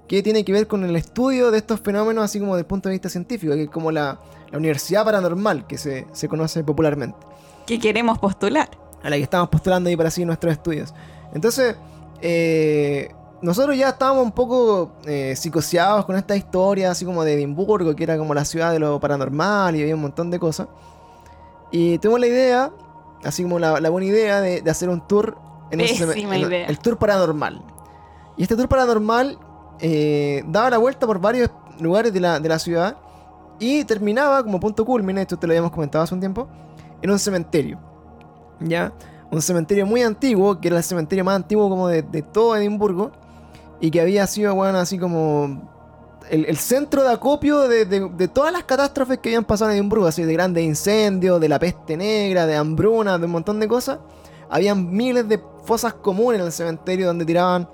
que 0.08 0.22
tiene 0.22 0.44
que 0.44 0.52
ver 0.52 0.66
con 0.68 0.84
el 0.84 0.94
estudio 0.94 1.50
de 1.50 1.58
estos 1.58 1.80
fenómenos, 1.80 2.24
así 2.24 2.38
como 2.38 2.54
desde 2.54 2.60
el 2.60 2.66
punto 2.66 2.88
de 2.88 2.94
vista 2.94 3.08
científico, 3.08 3.54
que 3.54 3.64
es 3.64 3.70
como 3.70 3.90
la, 3.90 4.20
la 4.52 4.58
universidad 4.58 5.04
paranormal 5.04 5.66
que 5.66 5.78
se, 5.78 6.06
se 6.12 6.28
conoce 6.28 6.62
popularmente 6.62 7.18
Que 7.66 7.78
queremos 7.80 8.18
postular. 8.18 8.70
a 9.02 9.10
la 9.10 9.16
que 9.16 9.22
estamos 9.22 9.48
postulando 9.48 9.88
ahí 9.88 9.96
para 9.96 10.10
seguir 10.10 10.26
nuestros 10.28 10.52
estudios. 10.52 10.94
Entonces, 11.34 11.74
eh, 12.22 13.10
nosotros 13.42 13.76
ya 13.76 13.90
estábamos 13.90 14.24
un 14.24 14.32
poco 14.32 14.92
eh, 15.04 15.34
psicoseados 15.36 16.04
con 16.06 16.16
esta 16.16 16.36
historia, 16.36 16.90
así 16.90 17.04
como 17.04 17.22
de 17.24 17.34
Edimburgo, 17.34 17.94
que 17.94 18.02
era 18.02 18.16
como 18.16 18.34
la 18.34 18.44
ciudad 18.44 18.72
de 18.72 18.78
lo 18.78 18.98
paranormal 19.00 19.76
y 19.76 19.82
había 19.82 19.94
un 19.94 20.02
montón 20.02 20.30
de 20.30 20.38
cosas. 20.38 20.68
Y 21.70 21.98
tuvimos 21.98 22.20
la 22.20 22.26
idea, 22.26 22.70
así 23.24 23.42
como 23.42 23.58
la, 23.58 23.80
la 23.80 23.90
buena 23.90 24.06
idea, 24.06 24.40
de, 24.40 24.62
de 24.62 24.70
hacer 24.70 24.88
un 24.88 25.06
tour 25.06 25.36
en 25.70 25.80
un 25.80 26.32
en- 26.32 26.40
idea. 26.40 26.66
el 26.66 26.78
tour 26.78 26.96
paranormal. 26.96 27.62
Y 28.36 28.42
este 28.42 28.56
tour 28.56 28.68
paranormal 28.68 29.38
eh, 29.80 30.42
daba 30.48 30.70
la 30.70 30.78
vuelta 30.78 31.06
por 31.06 31.20
varios 31.20 31.50
lugares 31.80 32.12
de 32.12 32.20
la, 32.20 32.40
de 32.40 32.48
la 32.48 32.58
ciudad 32.58 32.96
y 33.58 33.84
terminaba 33.84 34.42
como 34.42 34.60
punto 34.60 34.84
culmine, 34.84 35.22
esto 35.22 35.38
te 35.38 35.46
lo 35.46 35.52
habíamos 35.52 35.72
comentado 35.72 36.04
hace 36.04 36.14
un 36.14 36.20
tiempo, 36.20 36.48
en 37.02 37.10
un 37.10 37.18
cementerio. 37.18 37.78
¿ya? 38.60 38.92
Un 39.30 39.42
cementerio 39.42 39.84
muy 39.86 40.02
antiguo, 40.02 40.60
que 40.60 40.68
era 40.68 40.76
el 40.78 40.82
cementerio 40.84 41.24
más 41.24 41.36
antiguo 41.36 41.68
como 41.68 41.88
de, 41.88 42.02
de 42.02 42.22
todo 42.22 42.56
Edimburgo, 42.56 43.12
y 43.80 43.90
que 43.90 44.00
había 44.00 44.26
sido, 44.26 44.54
bueno, 44.54 44.78
así 44.78 44.98
como 44.98 45.70
el, 46.30 46.56
centro 46.56 47.02
de 47.02 47.12
acopio 47.12 47.68
de, 47.68 48.28
todas 48.28 48.52
las 48.52 48.64
catástrofes 48.64 49.18
que 49.18 49.30
habían 49.30 49.44
pasado 49.44 49.70
en 49.70 49.76
Edimburgo, 49.76 50.06
así 50.06 50.22
de 50.22 50.32
grandes 50.32 50.64
incendios, 50.64 51.40
de 51.40 51.48
la 51.48 51.58
peste 51.58 51.96
negra, 51.96 52.46
de 52.46 52.56
hambruna, 52.56 53.18
de 53.18 53.26
un 53.26 53.32
montón 53.32 53.60
de 53.60 53.68
cosas. 53.68 53.98
Habían 54.48 54.90
miles 54.90 55.28
de 55.28 55.40
fosas 55.64 55.94
comunes 55.94 56.40
en 56.40 56.46
el 56.46 56.52
cementerio 56.52 57.06
donde 57.06 57.24
tiraban 57.24 57.68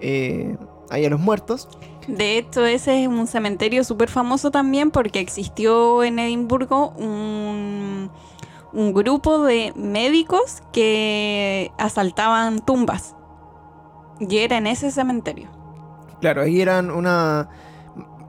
eh, 0.00 0.56
ahí 0.90 1.04
a 1.04 1.10
los 1.10 1.20
muertos. 1.20 1.68
De 2.06 2.38
hecho, 2.38 2.64
ese 2.64 3.02
es 3.02 3.08
un 3.08 3.26
cementerio 3.26 3.84
súper 3.84 4.08
famoso 4.08 4.50
también 4.50 4.90
porque 4.90 5.20
existió 5.20 6.02
en 6.02 6.18
Edimburgo 6.18 6.92
un 6.96 8.10
grupo 8.72 9.44
de 9.44 9.72
médicos 9.76 10.62
que 10.72 11.70
asaltaban 11.78 12.60
tumbas. 12.60 13.14
Y 14.20 14.38
era 14.38 14.58
en 14.58 14.66
ese 14.66 14.90
cementerio. 14.90 15.48
Claro, 16.20 16.42
ahí 16.42 16.60
eran 16.60 16.90
una... 16.90 17.48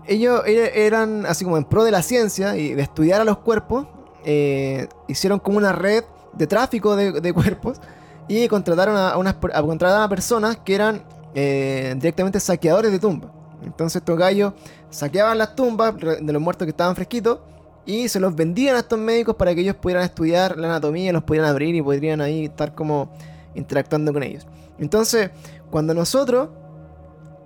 Ellos 0.05 0.41
eran 0.45 1.25
así 1.27 1.43
como 1.43 1.57
en 1.57 1.65
pro 1.65 1.83
de 1.83 1.91
la 1.91 2.01
ciencia 2.01 2.57
y 2.57 2.73
de 2.73 2.81
estudiar 2.81 3.21
a 3.21 3.23
los 3.23 3.37
cuerpos. 3.39 3.87
eh, 4.25 4.87
hicieron 5.07 5.39
como 5.39 5.57
una 5.57 5.71
red 5.71 6.03
de 6.33 6.47
tráfico 6.47 6.95
de, 6.95 7.33
cuerpos 7.33 7.79
y 8.27 8.47
contrataron 8.47 8.95
a, 8.95 9.17
unas, 9.17 9.35
a, 9.35 9.61
contrataron 9.61 10.03
a 10.03 10.09
personas 10.09 10.57
que 10.57 10.75
eran 10.75 11.03
eh, 11.35 11.93
directamente 11.95 12.39
saqueadores 12.39 12.91
de 12.91 12.99
tumbas. 12.99 13.31
Entonces 13.63 13.97
estos 13.97 14.17
gallos 14.17 14.53
saqueaban 14.89 15.37
las 15.37 15.55
tumbas 15.55 15.95
de 15.97 16.33
los 16.33 16.41
muertos 16.41 16.65
que 16.65 16.71
estaban 16.71 16.95
fresquitos 16.95 17.39
y 17.85 18.07
se 18.07 18.19
los 18.19 18.35
vendían 18.35 18.75
a 18.75 18.79
estos 18.79 18.99
médicos 18.99 19.35
para 19.35 19.53
que 19.53 19.61
ellos 19.61 19.75
pudieran 19.75 20.03
estudiar 20.03 20.57
la 20.57 20.67
anatomía, 20.67 21.11
los 21.11 21.23
pudieran 21.23 21.49
abrir 21.49 21.75
y 21.75 21.81
podrían 21.81 22.21
ahí 22.21 22.45
estar 22.45 22.75
como 22.75 23.11
interactuando 23.55 24.13
con 24.13 24.23
ellos. 24.23 24.45
Entonces, 24.77 25.31
cuando 25.69 25.93
nosotros 25.93 26.49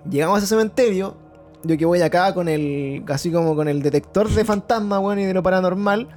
llegamos 0.09 0.35
a 0.35 0.37
ese 0.39 0.47
cementerio, 0.47 1.17
yo 1.63 1.77
que 1.77 1.85
voy 1.85 2.01
acá 2.01 2.33
con 2.33 2.49
el, 2.49 3.03
así 3.07 3.31
como 3.31 3.55
con 3.55 3.67
el 3.67 3.81
detector 3.81 4.29
de 4.29 4.43
fantasmas, 4.45 4.99
bueno, 4.99 5.21
y 5.21 5.25
de 5.25 5.33
lo 5.33 5.43
paranormal, 5.43 6.09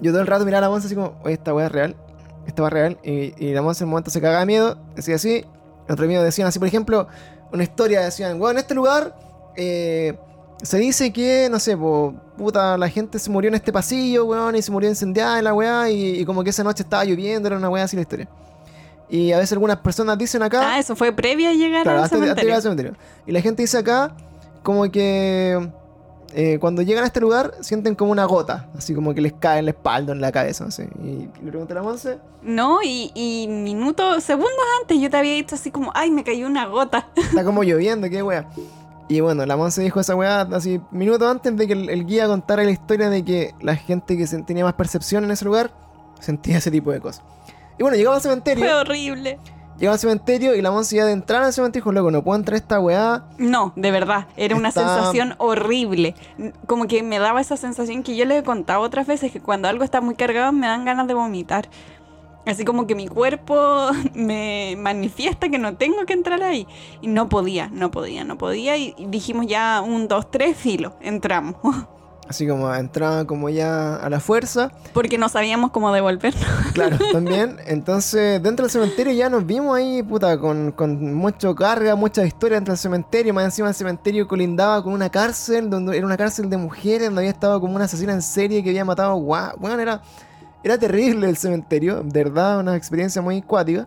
yo 0.00 0.12
todo 0.12 0.20
el 0.20 0.26
rato 0.26 0.44
miraba 0.44 0.58
a 0.58 0.68
la 0.68 0.70
Monza 0.70 0.86
así 0.86 0.94
como, 0.94 1.14
oye, 1.24 1.34
esta 1.34 1.52
weá 1.52 1.66
es 1.66 1.72
real, 1.72 1.96
esta 2.46 2.62
weá 2.62 2.68
es 2.68 2.72
real, 2.72 2.98
y, 3.02 3.44
y 3.44 3.52
la 3.52 3.62
Monza 3.62 3.84
en 3.84 3.88
un 3.88 3.90
momento 3.90 4.10
se 4.10 4.20
cagaba 4.20 4.40
de 4.40 4.46
miedo, 4.46 4.78
decía 4.94 5.16
así, 5.16 5.44
en 5.86 5.92
otro 5.92 6.06
miedo 6.06 6.22
decían 6.22 6.48
así, 6.48 6.58
por 6.58 6.68
ejemplo, 6.68 7.08
una 7.52 7.62
historia, 7.62 8.00
decían, 8.02 8.38
bueno, 8.38 8.52
en 8.52 8.58
este 8.58 8.74
lugar, 8.74 9.16
eh, 9.56 10.16
se 10.62 10.78
dice 10.78 11.12
que, 11.12 11.48
no 11.50 11.58
sé, 11.58 11.76
po, 11.76 12.14
puta, 12.36 12.78
la 12.78 12.88
gente 12.88 13.18
se 13.18 13.28
murió 13.28 13.48
en 13.48 13.54
este 13.56 13.72
pasillo, 13.72 14.26
weón, 14.26 14.54
y 14.54 14.62
se 14.62 14.70
murió 14.70 14.88
incendiada 14.88 15.38
en 15.38 15.44
la 15.44 15.54
weá, 15.54 15.90
y, 15.90 16.20
y 16.20 16.24
como 16.24 16.44
que 16.44 16.50
esa 16.50 16.62
noche 16.62 16.84
estaba 16.84 17.04
lloviendo, 17.04 17.48
era 17.48 17.56
una 17.56 17.68
weá 17.68 17.84
así 17.84 17.96
la 17.96 18.02
historia. 18.02 18.28
Y 19.12 19.30
a 19.32 19.36
veces 19.36 19.52
algunas 19.52 19.76
personas 19.76 20.16
dicen 20.16 20.42
acá... 20.42 20.72
Ah, 20.74 20.78
eso 20.78 20.96
fue 20.96 21.12
previo 21.12 21.50
a 21.50 21.52
llegar 21.52 21.82
Claro, 21.82 22.02
al 22.02 22.08
de, 22.08 22.14
antes 22.16 22.20
de 22.20 22.26
llegar 22.26 22.36
cementerio. 22.38 22.54
al 22.56 22.62
cementerio. 22.62 22.92
Y 23.26 23.32
la 23.32 23.40
gente 23.42 23.60
dice 23.62 23.76
acá, 23.76 24.14
como 24.62 24.90
que 24.90 25.68
eh, 26.34 26.56
cuando 26.58 26.80
llegan 26.80 27.04
a 27.04 27.08
este 27.08 27.20
lugar 27.20 27.52
sienten 27.60 27.94
como 27.94 28.10
una 28.10 28.24
gota, 28.24 28.70
así 28.74 28.94
como 28.94 29.12
que 29.12 29.20
les 29.20 29.34
cae 29.34 29.58
en 29.58 29.66
la 29.66 29.72
espalda, 29.72 30.14
en 30.14 30.22
la 30.22 30.32
cabeza. 30.32 30.66
Y 31.04 31.28
le 31.44 31.50
pregunté 31.50 31.74
a 31.74 31.76
la 31.76 31.82
Monse, 31.82 32.18
No, 32.42 32.78
y, 32.82 33.10
y 33.14 33.48
minutos, 33.48 34.24
segundos 34.24 34.50
antes 34.80 34.98
yo 34.98 35.10
te 35.10 35.16
había 35.18 35.34
dicho 35.34 35.56
así 35.56 35.70
como, 35.70 35.90
ay, 35.94 36.10
me 36.10 36.24
cayó 36.24 36.46
una 36.46 36.64
gota. 36.64 37.08
está 37.16 37.44
como 37.44 37.62
lloviendo, 37.64 38.08
qué 38.08 38.22
wea. 38.22 38.48
Y 39.08 39.20
bueno, 39.20 39.44
la 39.44 39.58
Monse 39.58 39.82
dijo 39.82 40.00
esa 40.00 40.14
weá 40.16 40.40
así 40.52 40.80
minutos 40.90 41.28
antes 41.30 41.54
de 41.54 41.66
que 41.66 41.74
el, 41.74 41.90
el 41.90 42.06
guía 42.06 42.26
contara 42.28 42.64
la 42.64 42.70
historia 42.70 43.10
de 43.10 43.22
que 43.22 43.54
la 43.60 43.76
gente 43.76 44.16
que 44.16 44.26
tenía 44.46 44.64
más 44.64 44.72
percepción 44.72 45.22
en 45.24 45.32
ese 45.32 45.44
lugar 45.44 45.70
sentía 46.18 46.56
ese 46.56 46.70
tipo 46.70 46.92
de 46.92 47.00
cosas. 47.00 47.22
Y 47.82 47.84
bueno, 47.84 47.96
llegamos 47.96 48.18
al 48.18 48.22
cementerio, 48.22 48.64
Fue 48.64 48.74
horrible. 48.74 49.40
llegamos 49.76 49.96
al 49.96 49.98
cementerio 49.98 50.54
y 50.54 50.62
la 50.62 50.70
Monse 50.70 50.94
ya 50.94 51.04
de 51.04 51.10
entrar 51.10 51.42
al 51.42 51.52
cementerio 51.52 51.82
dijo, 51.82 51.90
loco, 51.90 52.12
no 52.12 52.22
puedo 52.22 52.38
entrar 52.38 52.54
a 52.54 52.58
esta 52.58 52.78
weá. 52.78 53.24
No, 53.38 53.72
de 53.74 53.90
verdad, 53.90 54.28
era 54.36 54.54
una 54.54 54.68
Está- 54.68 54.82
sensación 54.94 55.34
horrible. 55.38 56.14
Como 56.68 56.86
que 56.86 57.02
me 57.02 57.18
daba 57.18 57.40
esa 57.40 57.56
sensación 57.56 58.04
que 58.04 58.14
yo 58.14 58.24
le 58.24 58.38
he 58.38 58.42
contado 58.44 58.82
otras 58.82 59.08
veces, 59.08 59.32
que 59.32 59.40
cuando 59.40 59.66
algo 59.66 59.82
está 59.82 60.00
muy 60.00 60.14
cargado 60.14 60.52
me 60.52 60.68
dan 60.68 60.84
ganas 60.84 61.08
de 61.08 61.14
vomitar. 61.14 61.68
Así 62.46 62.64
como 62.64 62.86
que 62.86 62.94
mi 62.94 63.08
cuerpo 63.08 63.88
me 64.14 64.76
manifiesta 64.78 65.48
que 65.48 65.58
no 65.58 65.74
tengo 65.76 66.06
que 66.06 66.12
entrar 66.12 66.40
ahí. 66.44 66.68
Y 67.00 67.08
no 67.08 67.28
podía, 67.28 67.68
no 67.72 67.90
podía, 67.90 68.22
no 68.22 68.38
podía. 68.38 68.76
Y 68.76 68.94
y 68.96 69.06
dijimos 69.06 69.48
ya 69.48 69.82
un, 69.84 70.06
dos, 70.06 70.30
tres, 70.30 70.56
filo, 70.56 70.94
entramos. 71.00 71.56
Así 72.28 72.46
como 72.46 72.72
entraba 72.74 73.26
como 73.26 73.48
ya 73.50 73.96
a 73.96 74.08
la 74.08 74.20
fuerza. 74.20 74.70
Porque 74.94 75.18
no 75.18 75.28
sabíamos 75.28 75.70
cómo 75.70 75.92
devolvernos. 75.92 76.42
Claro, 76.72 76.96
también. 77.12 77.58
Entonces, 77.66 78.42
dentro 78.42 78.64
del 78.64 78.70
cementerio 78.70 79.12
ya 79.12 79.28
nos 79.28 79.44
vimos 79.44 79.76
ahí, 79.76 80.02
puta, 80.02 80.38
con, 80.38 80.72
con 80.72 81.12
mucho 81.14 81.54
carga, 81.54 81.94
mucha 81.96 82.24
historia 82.24 82.56
dentro 82.56 82.72
del 82.72 82.78
cementerio. 82.78 83.34
Más 83.34 83.44
encima 83.44 83.68
el 83.68 83.74
cementerio 83.74 84.26
colindaba 84.26 84.82
con 84.82 84.94
una 84.94 85.10
cárcel, 85.10 85.68
donde 85.68 85.96
era 85.96 86.06
una 86.06 86.16
cárcel 86.16 86.48
de 86.48 86.56
mujeres, 86.56 87.08
donde 87.08 87.20
había 87.20 87.30
estado 87.30 87.60
como 87.60 87.74
una 87.74 87.84
asesina 87.84 88.14
en 88.14 88.22
serie 88.22 88.62
que 88.62 88.70
había 88.70 88.86
matado 88.86 89.14
guau. 89.16 89.54
Bueno, 89.58 89.78
era, 89.78 90.00
era 90.64 90.78
terrible 90.78 91.28
el 91.28 91.36
cementerio, 91.36 92.02
de 92.02 92.24
verdad, 92.24 92.60
una 92.60 92.76
experiencia 92.76 93.20
muy 93.20 93.42
cuática. 93.42 93.86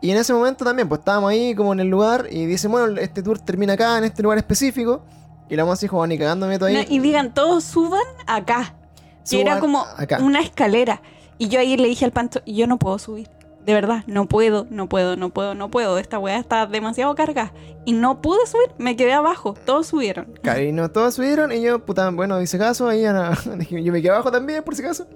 Y 0.00 0.10
en 0.10 0.16
ese 0.16 0.32
momento 0.32 0.64
también, 0.64 0.88
pues 0.88 0.98
estábamos 0.98 1.30
ahí 1.30 1.54
como 1.54 1.72
en 1.72 1.78
el 1.78 1.86
lugar 1.86 2.26
y 2.28 2.46
dice, 2.46 2.66
bueno, 2.66 3.00
este 3.00 3.22
tour 3.22 3.38
termina 3.38 3.74
acá, 3.74 3.98
en 3.98 4.04
este 4.04 4.24
lugar 4.24 4.38
específico. 4.38 5.04
Y 5.48 5.56
la 5.56 5.64
moza 5.64 5.82
dijo, 5.82 6.06
ni 6.06 6.18
cagando 6.18 6.46
me 6.46 6.54
meto 6.54 6.64
ahí. 6.66 6.74
No, 6.74 6.80
y 6.88 6.98
digan, 7.00 7.34
todos 7.34 7.64
suban 7.64 8.02
acá. 8.26 8.74
Que 9.28 9.40
era 9.40 9.52
Suban 9.52 9.60
como 9.60 9.86
acá. 9.96 10.18
una 10.20 10.40
escalera. 10.40 11.02
Y 11.38 11.48
yo 11.48 11.60
ahí 11.60 11.76
le 11.76 11.88
dije 11.88 12.04
al 12.04 12.12
pancho, 12.12 12.40
yo 12.46 12.66
no 12.66 12.78
puedo 12.78 12.98
subir. 12.98 13.28
De 13.64 13.74
verdad, 13.74 14.02
no 14.08 14.26
puedo, 14.26 14.66
no 14.70 14.88
puedo, 14.88 15.16
no 15.16 15.30
puedo, 15.30 15.54
no 15.54 15.70
puedo. 15.70 15.98
Esta 15.98 16.18
weá 16.18 16.38
está 16.38 16.66
demasiado 16.66 17.14
cargada. 17.14 17.52
Y 17.84 17.92
no 17.92 18.20
pude 18.20 18.44
subir, 18.46 18.70
me 18.78 18.96
quedé 18.96 19.12
abajo. 19.12 19.54
Todos 19.64 19.86
subieron. 19.88 20.32
Claro, 20.42 20.62
y 20.62 20.72
no 20.72 20.90
todos 20.90 21.14
subieron 21.14 21.52
y 21.52 21.60
yo, 21.62 21.84
puta, 21.84 22.10
bueno, 22.10 22.40
hice 22.40 22.58
caso, 22.58 22.88
ahí 22.88 23.02
yo 23.70 23.92
me 23.92 24.02
quedé 24.02 24.10
abajo 24.10 24.32
también, 24.32 24.64
por 24.64 24.74
si 24.74 24.82
acaso. 24.82 25.06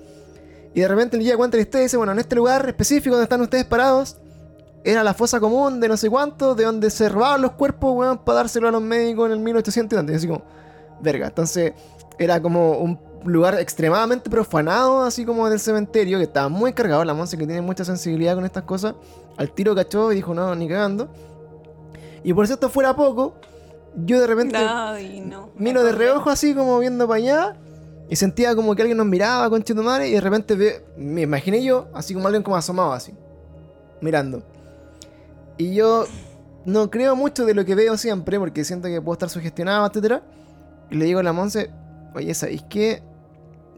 Y 0.75 0.81
de 0.81 0.89
repente 0.89 1.17
el 1.17 1.23
guía 1.23 1.37
cuenta 1.37 1.57
la 1.57 1.63
historia 1.63 1.83
y 1.83 1.87
dice, 1.87 1.97
bueno, 1.97 2.13
en 2.13 2.19
este 2.19 2.37
lugar 2.37 2.69
específico 2.69 3.17
donde 3.17 3.25
están 3.25 3.41
ustedes 3.41 3.65
parados, 3.65 4.19
era 4.87 5.03
la 5.03 5.15
fosa 5.15 5.41
común 5.41 5.81
de 5.81 5.89
no 5.89 5.97
sé 5.97 6.09
cuánto, 6.09 6.55
de 6.55 6.65
donde 6.65 6.91
se 6.91 7.09
robaban 7.09 7.43
los 7.43 7.53
cuerpos, 7.53 7.93
weón, 7.93 8.19
para 8.19 8.37
dárselo 8.37 8.69
a 8.69 8.71
los 8.71 8.81
médicos 8.81 9.27
en 9.27 9.33
el 9.33 9.41
1800 9.41 9.93
y 9.93 9.97
tanto. 9.97 10.13
Y 10.13 10.15
así 10.15 10.29
como, 10.29 10.43
verga, 11.01 11.27
entonces 11.27 11.73
era 12.19 12.41
como 12.41 12.79
un 12.79 12.97
lugar 13.25 13.59
extremadamente 13.59 14.31
profanado, 14.31 15.03
así 15.03 15.25
como 15.25 15.51
del 15.51 15.59
cementerio, 15.59 16.19
que 16.19 16.25
estaba 16.25 16.49
muy 16.49 16.73
cargado, 16.73 17.05
la 17.05 17.15
Monse 17.15 17.37
que 17.37 17.47
tiene 17.47 17.63
mucha 17.63 17.85
sensibilidad 17.85 18.37
con 18.37 18.45
estas 18.45 18.63
cosas, 18.63 18.95
al 19.37 19.51
tiro 19.51 19.75
cachó 19.75 20.13
y 20.13 20.15
dijo, 20.15 20.33
no, 20.35 20.55
ni 20.55 20.69
cagando. 20.69 21.09
Y 22.23 22.33
por 22.33 22.47
si 22.47 22.53
esto 22.53 22.71
fuera 22.71 22.95
poco, 22.95 23.35
yo 24.05 24.21
de 24.21 24.27
repente 24.29 24.57
Ay, 24.57 25.21
no. 25.21 25.51
miro 25.57 25.83
de 25.83 25.91
reojo 25.91 26.31
así 26.31 26.55
como 26.55 26.79
viendo 26.79 27.09
para 27.09 27.19
allá 27.19 27.57
y 28.09 28.15
sentía 28.15 28.55
como 28.55 28.77
que 28.77 28.83
alguien 28.83 28.99
nos 28.99 29.07
miraba 29.07 29.51
con 29.51 29.65
madre 29.83 30.09
y 30.09 30.13
de 30.13 30.21
repente 30.21 30.55
ve, 30.55 30.85
me 30.97 31.23
imaginé 31.23 31.65
yo 31.65 31.89
así 31.93 32.15
como 32.15 32.27
alguien 32.27 32.43
como 32.43 32.57
asomado 32.57 32.93
así 32.93 33.15
mirando 34.01 34.43
y 35.59 35.75
yo 35.75 36.05
no 36.65 36.91
creo 36.91 37.17
mucho 37.17 37.45
de 37.45 37.55
lo 37.55 37.65
que 37.65 37.75
veo 37.75 37.97
siempre 37.97 38.39
porque 38.39 38.65
siento 38.65 38.89
que 38.89 39.01
puedo 39.01 39.15
estar 39.15 39.29
sugestionado 39.29 39.87
etcétera. 39.87 40.23
Y 40.91 40.97
le 40.97 41.05
digo 41.05 41.21
a 41.21 41.23
la 41.23 41.33
Monse 41.33 41.71
oye 42.15 42.35
¿sabéis 42.35 42.65
qué? 42.69 43.03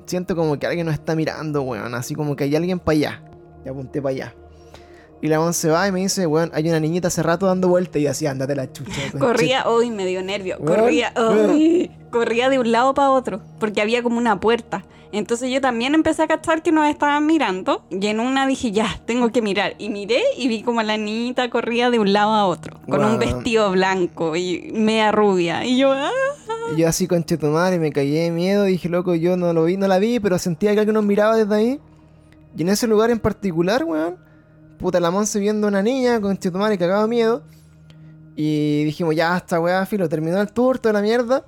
siento 0.07 0.35
como 0.35 0.59
que 0.59 0.67
alguien 0.67 0.87
nos 0.87 0.95
está 0.95 1.15
mirando 1.15 1.63
weón 1.63 1.95
así 1.95 2.15
como 2.15 2.35
que 2.35 2.45
hay 2.45 2.57
alguien 2.57 2.79
para 2.79 2.97
allá 2.97 3.23
y 3.65 3.69
apunté 3.69 4.01
para 4.01 4.15
allá 4.15 4.35
y 5.21 5.29
la 5.29 5.41
Monse 5.41 5.69
va 5.69 5.89
y 5.89 5.93
me 5.93 6.01
dice, 6.01 6.27
weón, 6.27 6.51
hay 6.55 6.69
una 6.69 6.81
niñita 6.81 7.09
hace 7.09 7.23
rato 7.23 7.47
dando 7.47 7.69
vueltas 7.69 8.01
y 8.01 8.07
así, 8.07 8.27
ándate 8.27 8.55
la 8.55 8.73
chucha. 8.73 9.01
Corría, 9.19 9.67
hoy 9.67 9.91
me 9.91 10.07
dio 10.07 10.23
nervio. 10.23 10.57
Weón, 10.61 10.81
Corría, 10.81 11.13
weón. 11.17 11.51
ay, 11.51 11.91
corría 12.11 12.49
de 12.49 12.59
un 12.59 12.71
lado 12.71 12.95
para 12.95 13.11
otro, 13.11 13.41
porque 13.59 13.81
había 13.81 14.03
como 14.03 14.19
una 14.19 14.39
puerta. 14.39 14.85
Entonces 15.11 15.51
yo 15.51 15.61
también 15.61 15.95
empecé 15.95 16.23
a 16.23 16.27
cachar 16.27 16.63
que 16.63 16.71
nos 16.71 16.87
estaban 16.87 17.27
mirando, 17.27 17.83
y 17.91 18.07
en 18.09 18.21
una 18.21 18.47
dije, 18.47 18.73
ya, 18.73 19.01
tengo 19.07 19.33
que 19.33 19.41
mirar. 19.41 19.75
Y 19.79 19.89
miré 19.89 20.23
y 20.37 20.49
vi 20.49 20.63
como 20.63 20.83
la 20.83 20.97
niñita 20.97 21.49
corría 21.49 21.91
de 21.91 21.99
un 21.99 22.13
lado 22.13 22.35
a 22.35 22.47
otro, 22.47 22.79
con 22.89 23.05
un 23.05 23.19
vestido 23.19 23.71
blanco 23.73 24.37
y 24.37 24.71
media 24.75 25.11
rubia. 25.11 25.65
Y 25.65 25.79
yo, 25.79 25.93
ah. 25.93 26.11
Y 26.77 26.81
yo 26.81 26.89
así 26.89 27.07
con 27.09 27.25
madre 27.53 27.79
me 27.79 27.91
caí 27.91 28.11
de 28.11 28.31
miedo, 28.31 28.65
dije, 28.65 28.89
loco, 28.89 29.15
yo 29.15 29.37
no 29.37 29.53
lo 29.53 29.65
vi, 29.65 29.77
no 29.77 29.89
la 29.89 29.99
vi, 29.99 30.21
pero 30.21 30.39
sentía 30.39 30.75
que 30.75 30.81
alguien 30.81 30.95
nos 30.95 31.05
miraba 31.05 31.37
desde 31.37 31.55
ahí. 31.55 31.81
Y 32.57 32.63
en 32.63 32.69
ese 32.69 32.87
lugar 32.87 33.11
en 33.11 33.19
particular, 33.19 33.85
weón, 33.85 34.17
puta 34.79 35.01
la 35.01 35.11
Monse 35.11 35.39
viendo 35.41 35.67
a 35.67 35.71
una 35.71 35.83
niña 35.83 36.21
con 36.21 36.39
madre 36.55 36.79
cagado 36.79 37.03
de 37.03 37.09
miedo. 37.09 37.43
Y 38.37 38.85
dijimos, 38.85 39.17
ya, 39.17 39.37
esta 39.37 39.61
weá, 39.61 39.85
filo, 39.85 40.09
terminó 40.09 40.41
el 40.41 40.53
tour, 40.53 40.79
toda 40.79 40.93
la 40.93 41.03
mierda. 41.03 41.45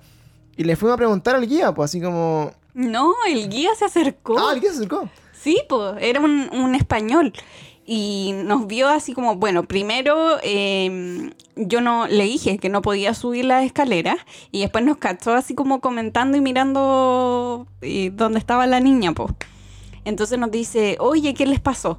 Y 0.57 0.65
le 0.65 0.77
fuimos 0.77 0.95
a 0.95 0.99
preguntar 0.99 1.37
al 1.37 1.47
guía, 1.47 1.73
pues 1.73 1.91
así 1.91 2.01
como. 2.01 2.51
No, 2.75 3.15
el 3.29 3.49
guía 3.49 3.71
se 3.79 3.85
acercó. 3.85 4.39
Ah, 4.39 4.53
el 4.53 4.61
guía 4.61 4.71
se 4.71 4.77
acercó. 4.77 5.09
Sí, 5.33 5.63
pues 5.69 5.95
era 6.01 6.21
un, 6.21 6.51
un 6.53 6.75
español. 6.75 7.33
Y 7.87 8.33
nos 8.45 8.67
vio 8.67 8.89
así 8.89 9.15
como, 9.15 9.37
bueno, 9.37 9.65
primero 9.65 10.39
eh, 10.43 11.31
yo 11.57 11.81
no 11.81 12.07
le 12.07 12.25
dije 12.25 12.59
que 12.59 12.69
no 12.69 12.83
podía 12.83 13.15
subir 13.15 13.45
las 13.47 13.65
escaleras 13.65 14.17
y 14.53 14.61
después 14.61 14.85
nos 14.85 14.99
cachó 14.99 15.35
así 15.35 15.55
como 15.55 15.81
comentando 15.81 16.37
y 16.37 16.41
mirando 16.41 17.67
eh, 17.81 18.11
dónde 18.13 18.39
estaba 18.39 18.67
la 18.67 18.81
niña, 18.81 19.13
pues. 19.13 19.33
Entonces 20.05 20.39
nos 20.39 20.51
dice, 20.51 20.97
oye, 21.01 21.35
¿qué 21.35 21.47
les 21.47 21.61
pasó? 21.61 21.99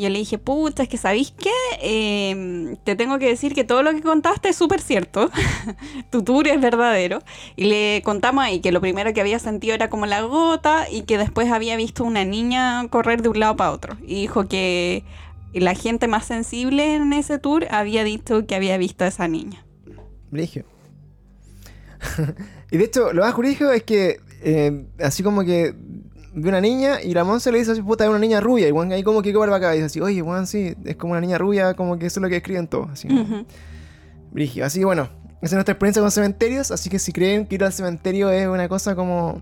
Y 0.00 0.04
yo 0.04 0.08
le 0.08 0.18
dije, 0.18 0.38
pucha, 0.38 0.84
es 0.84 0.88
que 0.88 0.96
¿sabéis 0.96 1.30
qué? 1.30 1.50
Eh, 1.82 2.74
te 2.84 2.96
tengo 2.96 3.18
que 3.18 3.26
decir 3.26 3.52
que 3.52 3.64
todo 3.64 3.82
lo 3.82 3.92
que 3.92 4.00
contaste 4.00 4.48
es 4.48 4.56
súper 4.56 4.80
cierto. 4.80 5.30
tu 6.10 6.22
tour 6.22 6.48
es 6.48 6.58
verdadero. 6.58 7.18
Y 7.54 7.66
le 7.66 8.00
contamos 8.02 8.42
ahí 8.42 8.60
que 8.60 8.72
lo 8.72 8.80
primero 8.80 9.12
que 9.12 9.20
había 9.20 9.38
sentido 9.38 9.74
era 9.74 9.90
como 9.90 10.06
la 10.06 10.22
gota 10.22 10.86
y 10.90 11.02
que 11.02 11.18
después 11.18 11.50
había 11.50 11.76
visto 11.76 12.02
una 12.02 12.24
niña 12.24 12.88
correr 12.88 13.20
de 13.20 13.28
un 13.28 13.40
lado 13.40 13.56
para 13.56 13.72
otro. 13.72 13.98
Y 14.00 14.22
dijo 14.22 14.48
que 14.48 15.04
la 15.52 15.74
gente 15.74 16.08
más 16.08 16.24
sensible 16.24 16.94
en 16.94 17.12
ese 17.12 17.38
tour 17.38 17.66
había 17.70 18.02
dicho 18.02 18.46
que 18.46 18.54
había 18.54 18.78
visto 18.78 19.04
a 19.04 19.08
esa 19.08 19.28
niña. 19.28 19.66
Y 22.72 22.78
de 22.78 22.84
hecho, 22.84 23.12
lo 23.12 23.22
más 23.22 23.34
curioso 23.34 23.70
es 23.72 23.82
que, 23.82 24.20
eh, 24.42 24.86
así 25.00 25.22
como 25.24 25.44
que 25.44 25.74
ve 26.32 26.48
una 26.48 26.60
niña 26.60 27.02
y 27.02 27.12
la 27.12 27.40
se 27.40 27.52
le 27.52 27.58
dice 27.58 27.72
así, 27.72 27.82
puta, 27.82 28.04
es 28.04 28.10
una 28.10 28.18
niña 28.18 28.40
rubia. 28.40 28.68
Y 28.68 28.70
Juan 28.70 28.92
ahí 28.92 29.02
como 29.02 29.22
que 29.22 29.32
para 29.32 29.56
acá 29.56 29.74
y 29.74 29.78
dice 29.78 29.86
así, 29.86 30.00
oye, 30.00 30.20
Juan, 30.20 30.46
sí, 30.46 30.74
es 30.84 30.96
como 30.96 31.12
una 31.12 31.20
niña 31.20 31.38
rubia, 31.38 31.74
como 31.74 31.98
que 31.98 32.06
eso 32.06 32.20
es 32.20 32.22
lo 32.22 32.28
que 32.28 32.36
escriben 32.36 32.68
todos. 32.68 32.90
Así, 32.90 33.08
Brigio. 34.30 34.64
Así 34.64 34.78
que 34.80 34.84
bueno, 34.84 35.08
esa 35.42 35.46
es 35.46 35.52
nuestra 35.52 35.72
experiencia 35.72 36.02
con 36.02 36.10
cementerios. 36.10 36.70
Así 36.70 36.88
que 36.90 36.98
si 36.98 37.12
creen 37.12 37.46
que 37.46 37.56
ir 37.56 37.64
al 37.64 37.72
cementerio 37.72 38.30
es 38.30 38.46
una 38.46 38.68
cosa 38.68 38.94
como. 38.94 39.40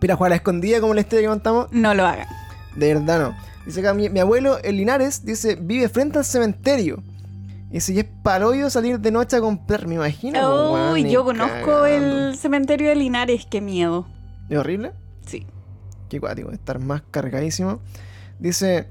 Pira 0.00 0.14
jugar 0.14 0.28
a 0.28 0.30
la 0.30 0.36
escondida, 0.36 0.80
como 0.80 0.94
la 0.94 1.00
historia 1.00 1.22
que 1.22 1.28
contamos. 1.28 1.66
No 1.72 1.92
lo 1.94 2.06
hagan. 2.06 2.28
De 2.76 2.94
verdad 2.94 3.18
no. 3.18 3.48
Dice 3.66 3.80
acá, 3.80 3.92
mi, 3.92 4.08
mi 4.08 4.20
abuelo, 4.20 4.58
el 4.62 4.76
Linares, 4.76 5.24
dice, 5.24 5.56
vive 5.60 5.88
frente 5.88 6.18
al 6.18 6.24
cementerio. 6.24 7.02
Y 7.70 7.80
si 7.80 7.98
es 7.98 8.06
palollo 8.22 8.70
salir 8.70 8.98
de 8.98 9.10
noche 9.10 9.36
a 9.36 9.40
comprar, 9.40 9.86
me 9.86 9.96
imagino. 9.96 10.92
Uy, 10.92 11.10
yo 11.10 11.24
conozco 11.24 11.84
el 11.84 12.36
cementerio 12.36 12.88
de 12.88 12.94
Linares, 12.94 13.46
qué 13.50 13.60
miedo. 13.60 14.06
¿Es 14.48 14.56
horrible? 14.56 14.92
Sí. 15.26 15.46
Qué 16.08 16.20
cuático, 16.20 16.50
estar 16.50 16.78
más 16.78 17.02
cargadísimo. 17.10 17.80
Dice. 18.38 18.86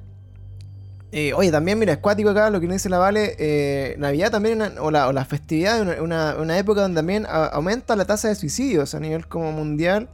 Eh, 1.14 1.34
oye, 1.34 1.52
también, 1.52 1.80
mira, 1.80 1.94
es 1.94 2.00
cuático 2.00 2.30
acá 2.30 2.50
lo 2.50 2.60
que 2.60 2.68
dice 2.68 2.90
la 2.90 2.98
Vale. 2.98 3.36
Eh, 3.40 3.96
Navidad 3.98 4.30
también, 4.30 4.62
o, 4.80 4.92
la, 4.92 5.08
o 5.08 5.14
las 5.14 5.28
festividades, 5.28 6.02
una, 6.02 6.36
una, 6.36 6.58
época 6.58 6.82
donde 6.82 6.98
también 6.98 7.26
aumenta 7.30 7.96
la 7.96 8.04
tasa 8.04 8.28
de 8.28 8.36
suicidios 8.36 8.94
a 8.94 9.00
nivel 9.00 9.26
como 9.28 9.52
mundial. 9.54 10.10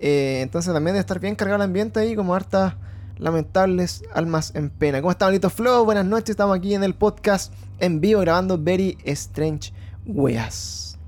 Eh, 0.00 0.40
entonces 0.42 0.72
también 0.74 0.94
debe 0.94 1.00
estar 1.00 1.20
bien 1.20 1.36
cargado 1.36 1.56
el 1.56 1.62
ambiente 1.62 2.00
ahí, 2.00 2.16
como 2.16 2.34
hartas 2.34 2.74
lamentables 3.18 4.02
almas 4.12 4.52
en 4.54 4.68
pena. 4.70 5.00
¿Cómo 5.00 5.12
está, 5.12 5.26
bonito 5.26 5.48
Flow? 5.48 5.84
Buenas 5.84 6.04
noches, 6.04 6.30
estamos 6.30 6.56
aquí 6.56 6.74
en 6.74 6.84
el 6.84 6.94
podcast 6.94 7.52
en 7.78 8.00
vivo 8.00 8.20
grabando 8.20 8.58
Very 8.58 8.98
Strange 9.04 9.72
Weas. 10.04 10.98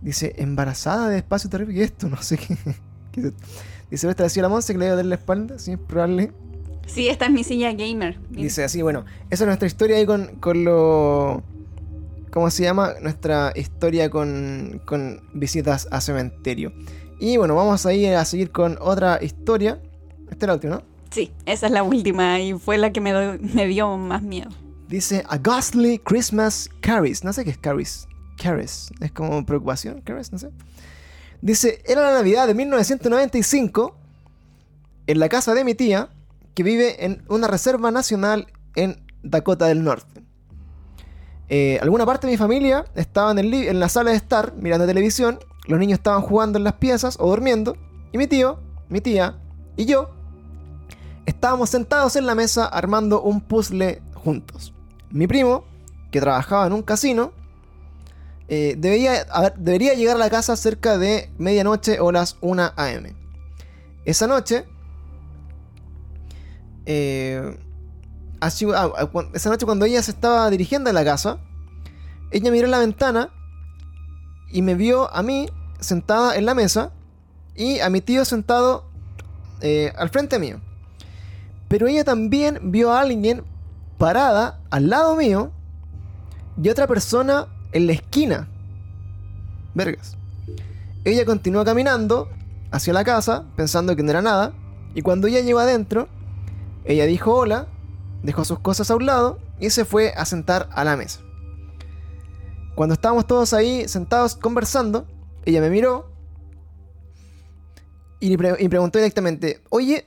Dice, 0.00 0.34
embarazada 0.38 1.08
de 1.08 1.18
espacio 1.18 1.50
terrible. 1.50 1.74
¿Qué 1.74 1.84
es 1.84 1.90
esto? 1.90 2.08
No 2.10 2.22
sé 2.22 2.38
qué. 2.38 2.56
¿Qué 3.12 3.20
es 3.20 3.32
Dice, 3.90 4.08
¿esta 4.08 4.24
decía 4.24 4.42
la 4.42 4.48
Monse 4.48 4.72
que 4.72 4.78
le 4.78 4.86
iba 4.86 4.94
a 4.94 4.96
dar 4.96 5.04
la 5.04 5.14
espalda? 5.14 5.58
Sí, 5.58 5.72
es 5.72 5.78
probable. 5.78 6.32
Sí, 6.86 7.08
esta 7.08 7.26
es 7.26 7.32
mi 7.32 7.44
silla 7.44 7.72
gamer. 7.72 8.18
Dice 8.30 8.64
así, 8.64 8.82
bueno, 8.82 9.04
esa 9.30 9.44
es 9.44 9.46
nuestra 9.46 9.66
historia 9.66 9.96
ahí 9.96 10.06
con, 10.06 10.36
con 10.36 10.64
lo... 10.64 11.42
¿Cómo 12.30 12.50
se 12.50 12.62
llama? 12.62 12.94
Nuestra 13.00 13.52
historia 13.56 14.10
con, 14.10 14.82
con 14.84 15.22
visitas 15.32 15.88
a 15.90 16.00
cementerio. 16.00 16.72
Y 17.18 17.36
bueno, 17.36 17.54
vamos 17.54 17.84
a 17.86 17.92
ir 17.92 18.14
a 18.14 18.24
seguir 18.24 18.50
con 18.50 18.76
otra 18.80 19.18
historia. 19.22 19.80
Esta 20.30 20.44
es 20.44 20.48
la 20.48 20.54
última, 20.54 20.76
¿no? 20.76 20.82
Sí, 21.10 21.32
esa 21.46 21.66
es 21.66 21.72
la 21.72 21.82
última 21.82 22.38
y 22.38 22.52
fue 22.52 22.76
la 22.76 22.92
que 22.92 23.00
me, 23.00 23.38
me 23.38 23.66
dio 23.66 23.96
más 23.96 24.22
miedo. 24.22 24.50
Dice 24.88 25.24
A 25.28 25.38
Ghostly 25.38 25.98
Christmas 25.98 26.68
Caris. 26.80 27.24
No 27.24 27.32
sé 27.32 27.44
qué 27.44 27.50
es 27.50 27.58
Caris. 27.58 28.06
Caris. 28.40 28.90
Es 29.00 29.10
como 29.12 29.44
preocupación. 29.44 30.00
Caris, 30.02 30.30
no 30.32 30.38
sé. 30.38 30.50
Dice, 31.40 31.82
era 31.86 32.02
la 32.02 32.12
Navidad 32.12 32.46
de 32.46 32.54
1995 32.54 33.96
en 35.06 35.18
la 35.18 35.28
casa 35.28 35.54
de 35.54 35.64
mi 35.64 35.74
tía, 35.74 36.10
que 36.54 36.62
vive 36.62 37.04
en 37.04 37.22
una 37.28 37.46
reserva 37.46 37.90
nacional 37.90 38.48
en 38.74 39.00
Dakota 39.22 39.66
del 39.66 39.84
Norte. 39.84 40.22
Eh, 41.48 41.78
alguna 41.80 42.04
parte 42.04 42.26
de 42.26 42.32
mi 42.32 42.36
familia 42.36 42.84
estaba 42.94 43.30
en, 43.30 43.38
en 43.38 43.80
la 43.80 43.88
sala 43.88 44.10
de 44.10 44.16
estar 44.16 44.54
mirando 44.54 44.86
televisión, 44.86 45.38
los 45.66 45.78
niños 45.78 45.98
estaban 45.98 46.22
jugando 46.22 46.58
en 46.58 46.64
las 46.64 46.74
piezas 46.74 47.16
o 47.20 47.28
durmiendo, 47.28 47.76
y 48.12 48.18
mi 48.18 48.26
tío, 48.26 48.58
mi 48.88 49.00
tía 49.00 49.38
y 49.76 49.86
yo 49.86 50.10
estábamos 51.24 51.70
sentados 51.70 52.16
en 52.16 52.26
la 52.26 52.34
mesa 52.34 52.66
armando 52.66 53.22
un 53.22 53.40
puzzle 53.40 54.02
juntos. 54.14 54.74
Mi 55.10 55.26
primo, 55.26 55.64
que 56.10 56.20
trabajaba 56.20 56.66
en 56.66 56.72
un 56.72 56.82
casino, 56.82 57.32
eh, 58.48 58.76
debería, 58.78 59.26
debería 59.56 59.94
llegar 59.94 60.16
a 60.16 60.18
la 60.18 60.30
casa 60.30 60.56
cerca 60.56 60.96
de 60.96 61.30
medianoche 61.36 62.00
o 62.00 62.10
las 62.12 62.38
1 62.40 62.72
am. 62.76 63.14
Esa 64.06 64.26
noche, 64.26 64.64
eh, 66.86 67.58
ah, 68.40 68.48
ah, 68.74 69.08
esa 69.34 69.50
noche 69.50 69.66
cuando 69.66 69.84
ella 69.84 70.02
se 70.02 70.12
estaba 70.12 70.48
dirigiendo 70.48 70.88
a 70.88 70.94
la 70.94 71.04
casa, 71.04 71.40
ella 72.30 72.50
miró 72.50 72.68
la 72.68 72.78
ventana 72.78 73.30
y 74.50 74.62
me 74.62 74.74
vio 74.74 75.14
a 75.14 75.22
mí 75.22 75.50
sentada 75.78 76.36
en 76.36 76.46
la 76.46 76.54
mesa 76.54 76.92
y 77.54 77.80
a 77.80 77.90
mi 77.90 78.00
tío 78.00 78.24
sentado 78.24 78.88
eh, 79.60 79.92
al 79.98 80.08
frente 80.08 80.38
mío. 80.38 80.60
Pero 81.68 81.86
ella 81.86 82.02
también 82.02 82.70
vio 82.70 82.92
a 82.92 83.00
alguien 83.00 83.44
parada 83.98 84.58
al 84.70 84.88
lado 84.88 85.16
mío 85.16 85.52
y 86.62 86.70
otra 86.70 86.86
persona 86.86 87.48
en 87.72 87.86
la 87.86 87.92
esquina. 87.92 88.48
Vergas. 89.74 90.16
Ella 91.04 91.24
continuó 91.24 91.64
caminando 91.64 92.28
hacia 92.70 92.92
la 92.92 93.04
casa, 93.04 93.44
pensando 93.56 93.96
que 93.96 94.02
no 94.02 94.10
era 94.10 94.22
nada, 94.22 94.52
y 94.94 95.02
cuando 95.02 95.26
ella 95.26 95.40
llegó 95.40 95.58
adentro, 95.60 96.08
ella 96.84 97.06
dijo 97.06 97.34
hola, 97.34 97.68
dejó 98.22 98.44
sus 98.44 98.58
cosas 98.60 98.90
a 98.90 98.96
un 98.96 99.06
lado 99.06 99.38
y 99.60 99.70
se 99.70 99.84
fue 99.84 100.12
a 100.16 100.24
sentar 100.24 100.68
a 100.72 100.84
la 100.84 100.96
mesa. 100.96 101.20
Cuando 102.74 102.94
estábamos 102.94 103.26
todos 103.26 103.52
ahí 103.52 103.88
sentados 103.88 104.36
conversando, 104.36 105.06
ella 105.44 105.60
me 105.60 105.70
miró 105.70 106.10
y, 108.20 108.36
pre 108.36 108.54
preguntó 108.68 108.98
directamente, 108.98 109.62
oye, 109.70 110.06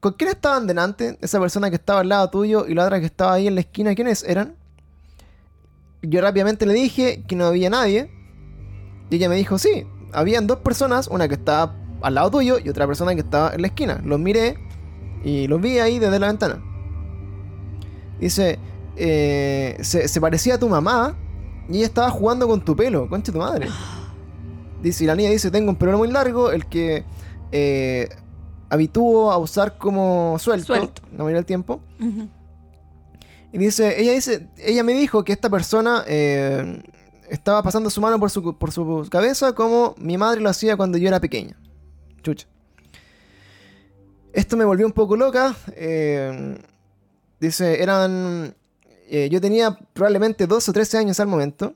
¿con 0.00 0.12
quién 0.14 0.30
estaban 0.30 0.66
delante? 0.66 1.18
Esa 1.20 1.38
persona 1.40 1.70
que 1.70 1.76
estaba 1.76 2.00
al 2.00 2.08
lado 2.08 2.30
tuyo 2.30 2.66
y 2.66 2.74
la 2.74 2.84
otra 2.84 3.00
que 3.00 3.06
estaba 3.06 3.34
ahí 3.34 3.46
en 3.46 3.54
la 3.54 3.60
esquina, 3.60 3.94
¿quiénes 3.94 4.24
eran? 4.24 4.56
Yo 6.02 6.20
rápidamente 6.20 6.66
le 6.66 6.74
dije 6.74 7.24
que 7.26 7.36
no 7.36 7.46
había 7.46 7.70
nadie. 7.70 8.10
Y 9.10 9.16
ella 9.16 9.28
me 9.28 9.36
dijo, 9.36 9.58
sí, 9.58 9.86
habían 10.12 10.46
dos 10.46 10.58
personas, 10.58 11.08
una 11.08 11.28
que 11.28 11.34
estaba 11.34 11.74
al 12.02 12.14
lado 12.14 12.30
tuyo 12.30 12.58
y 12.58 12.68
otra 12.68 12.86
persona 12.86 13.14
que 13.14 13.20
estaba 13.20 13.54
en 13.54 13.62
la 13.62 13.68
esquina. 13.68 14.00
Los 14.04 14.20
miré 14.20 14.58
y 15.24 15.46
los 15.48 15.60
vi 15.60 15.78
ahí 15.78 15.98
desde 15.98 16.18
la 16.18 16.28
ventana. 16.28 16.62
Dice, 18.20 18.58
eh, 18.96 19.78
se, 19.80 20.20
parecía 20.20 20.54
a 20.54 20.58
tu 20.58 20.68
mamá 20.68 21.16
y 21.68 21.78
ella 21.78 21.86
estaba 21.86 22.10
jugando 22.10 22.46
con 22.46 22.64
tu 22.64 22.76
pelo, 22.76 23.08
concha 23.08 23.32
tu 23.32 23.38
madre. 23.38 23.68
Dice, 24.82 25.04
y 25.04 25.06
la 25.06 25.14
niña 25.14 25.30
dice, 25.30 25.50
tengo 25.50 25.70
un 25.70 25.76
pelo 25.76 25.98
muy 25.98 26.08
largo, 26.08 26.50
el 26.52 26.66
que 26.66 27.04
eh, 27.52 28.08
habitúo 28.68 29.32
a 29.32 29.38
usar 29.38 29.78
como 29.78 30.36
suelto, 30.38 30.66
suelto. 30.66 31.02
no 31.12 31.24
me 31.24 31.36
el 31.36 31.44
tiempo. 31.44 31.80
Y 33.52 33.58
dice, 33.58 34.00
ella 34.00 34.12
dice, 34.12 34.48
ella 34.58 34.82
me 34.82 34.92
dijo 34.92 35.24
que 35.24 35.32
esta 35.32 35.48
persona 35.48 36.04
eh, 36.06 36.82
estaba 37.30 37.62
pasando 37.62 37.88
su 37.88 38.00
mano 38.00 38.20
por 38.20 38.30
su, 38.30 38.56
por 38.58 38.72
su 38.72 39.08
cabeza 39.10 39.54
como 39.54 39.94
mi 39.98 40.18
madre 40.18 40.40
lo 40.40 40.50
hacía 40.50 40.76
cuando 40.76 40.98
yo 40.98 41.08
era 41.08 41.20
pequeña. 41.20 41.58
Chucha. 42.22 42.46
Esto 44.34 44.56
me 44.56 44.64
volvió 44.64 44.84
un 44.86 44.92
poco 44.92 45.16
loca. 45.16 45.56
Eh, 45.74 46.58
dice, 47.40 47.82
eran... 47.82 48.54
Eh, 49.10 49.30
yo 49.30 49.40
tenía 49.40 49.78
probablemente 49.94 50.46
12 50.46 50.70
o 50.70 50.74
13 50.74 50.98
años 50.98 51.18
al 51.18 51.28
momento. 51.28 51.74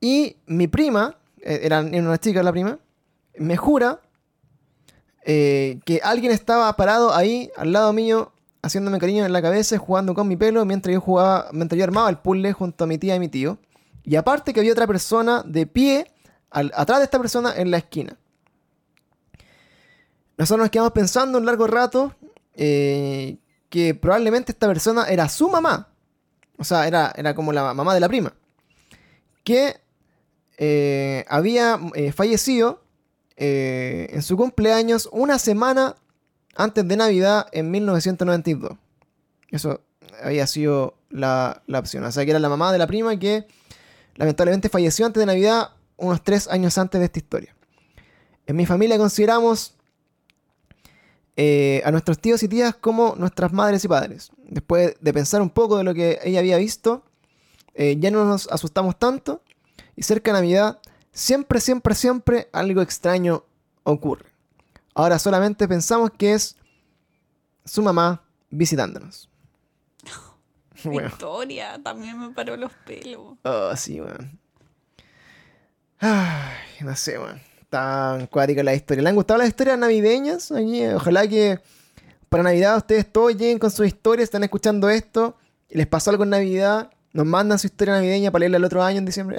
Y 0.00 0.36
mi 0.46 0.66
prima, 0.66 1.16
era, 1.40 1.80
una 1.80 2.18
chica 2.18 2.42
la 2.42 2.50
prima, 2.50 2.78
me 3.36 3.56
jura 3.56 4.00
que 5.24 6.00
alguien 6.02 6.32
estaba 6.32 6.74
parado 6.74 7.14
ahí 7.14 7.50
al 7.56 7.72
lado 7.72 7.92
mío 7.92 8.32
haciéndome 8.62 8.98
cariño 8.98 9.24
en 9.24 9.32
la 9.32 9.42
cabeza, 9.42 9.78
jugando 9.78 10.14
con 10.14 10.28
mi 10.28 10.36
pelo 10.36 10.64
mientras 10.64 10.92
yo 10.92 11.00
jugaba, 11.00 11.48
mientras 11.52 11.78
yo 11.78 11.84
armaba 11.84 12.10
el 12.10 12.18
puzzle 12.18 12.52
junto 12.52 12.84
a 12.84 12.86
mi 12.86 12.98
tía 12.98 13.16
y 13.16 13.20
mi 13.20 13.28
tío. 13.28 13.58
Y 14.04 14.16
aparte 14.16 14.52
que 14.52 14.60
había 14.60 14.72
otra 14.72 14.86
persona 14.86 15.42
de 15.44 15.66
pie 15.66 16.10
atrás 16.50 16.98
de 16.98 17.04
esta 17.04 17.18
persona 17.18 17.54
en 17.56 17.70
la 17.70 17.78
esquina. 17.78 18.16
Nosotros 20.36 20.64
nos 20.64 20.70
quedamos 20.70 20.92
pensando 20.92 21.36
un 21.38 21.44
largo 21.44 21.66
rato 21.66 22.14
eh, 22.54 23.38
que 23.68 23.94
probablemente 23.94 24.52
esta 24.52 24.66
persona 24.66 25.04
era 25.08 25.28
su 25.28 25.48
mamá. 25.48 25.88
O 26.56 26.64
sea, 26.64 26.86
era, 26.86 27.12
era 27.16 27.34
como 27.34 27.52
la 27.52 27.74
mamá 27.74 27.92
de 27.92 28.00
la 28.00 28.08
prima. 28.08 28.32
Que 29.44 29.76
eh, 30.56 31.24
había 31.28 31.78
eh, 31.94 32.12
fallecido 32.12 32.82
en 33.40 34.20
su 34.22 34.36
cumpleaños 34.36 35.08
una 35.12 35.38
semana 35.38 35.94
antes 36.58 36.86
de 36.86 36.96
Navidad 36.96 37.46
en 37.52 37.70
1992. 37.70 38.72
Eso 39.50 39.80
había 40.22 40.46
sido 40.46 40.98
la, 41.08 41.62
opción. 41.72 42.04
O 42.04 42.12
sea, 42.12 42.24
que 42.24 42.32
era 42.32 42.40
la 42.40 42.48
mamá 42.48 42.72
de 42.72 42.78
la 42.78 42.86
prima 42.86 43.16
que 43.16 43.46
lamentablemente 44.16 44.68
falleció 44.68 45.06
antes 45.06 45.20
de 45.20 45.26
Navidad, 45.26 45.70
unos 45.96 46.22
tres 46.22 46.48
años 46.48 46.76
antes 46.76 46.98
de 46.98 47.06
esta 47.06 47.20
historia. 47.20 47.54
En 48.46 48.56
mi 48.56 48.66
familia 48.66 48.98
consideramos 48.98 49.76
eh, 51.36 51.80
a 51.84 51.92
nuestros 51.92 52.18
tíos 52.18 52.42
y 52.42 52.48
tías 52.48 52.74
como 52.74 53.14
nuestras 53.16 53.52
madres 53.52 53.84
y 53.84 53.88
padres. 53.88 54.32
Después 54.48 54.96
de 55.00 55.12
pensar 55.12 55.40
un 55.40 55.50
poco 55.50 55.78
de 55.78 55.84
lo 55.84 55.94
que 55.94 56.18
ella 56.24 56.40
había 56.40 56.56
visto, 56.56 57.04
eh, 57.74 57.96
ya 58.00 58.10
no 58.10 58.24
nos 58.24 58.48
asustamos 58.48 58.98
tanto 58.98 59.44
y 59.94 60.02
cerca 60.02 60.32
de 60.32 60.40
Navidad 60.40 60.80
siempre, 61.12 61.60
siempre, 61.60 61.94
siempre 61.94 62.48
algo 62.52 62.82
extraño 62.82 63.44
ocurre. 63.84 64.27
Ahora 64.94 65.18
solamente 65.18 65.68
pensamos 65.68 66.10
que 66.10 66.34
es 66.34 66.56
su 67.64 67.82
mamá 67.82 68.22
visitándonos. 68.50 69.28
Bueno. 70.84 71.08
Victoria, 71.08 71.80
también 71.82 72.16
me 72.20 72.30
paró 72.30 72.56
los 72.56 72.70
pelos. 72.86 73.36
Oh, 73.42 73.74
sí, 73.74 74.00
weón. 74.00 74.38
Ay, 75.98 76.54
no 76.82 76.94
sé, 76.94 77.18
weón. 77.18 77.40
Tan 77.68 78.28
cuática 78.28 78.62
la 78.62 78.76
historia. 78.76 79.02
¿Le 79.02 79.08
han 79.08 79.16
gustado 79.16 79.38
las 79.38 79.48
historias 79.48 79.76
navideñas? 79.76 80.52
Ojalá 80.94 81.26
que 81.26 81.58
para 82.28 82.44
Navidad 82.44 82.76
ustedes 82.76 83.10
todos 83.10 83.32
lleguen 83.36 83.58
con 83.58 83.72
sus 83.72 83.88
historias, 83.88 84.24
están 84.24 84.44
escuchando 84.44 84.88
esto 84.88 85.36
y 85.68 85.78
les 85.78 85.88
pasó 85.88 86.10
algo 86.10 86.22
en 86.22 86.30
Navidad 86.30 86.92
nos 87.18 87.26
mandan 87.26 87.58
su 87.58 87.66
historia 87.66 87.94
navideña 87.94 88.30
para 88.30 88.38
leerla 88.38 88.58
el 88.58 88.64
otro 88.64 88.80
año 88.80 88.98
en 88.98 89.04
diciembre. 89.04 89.38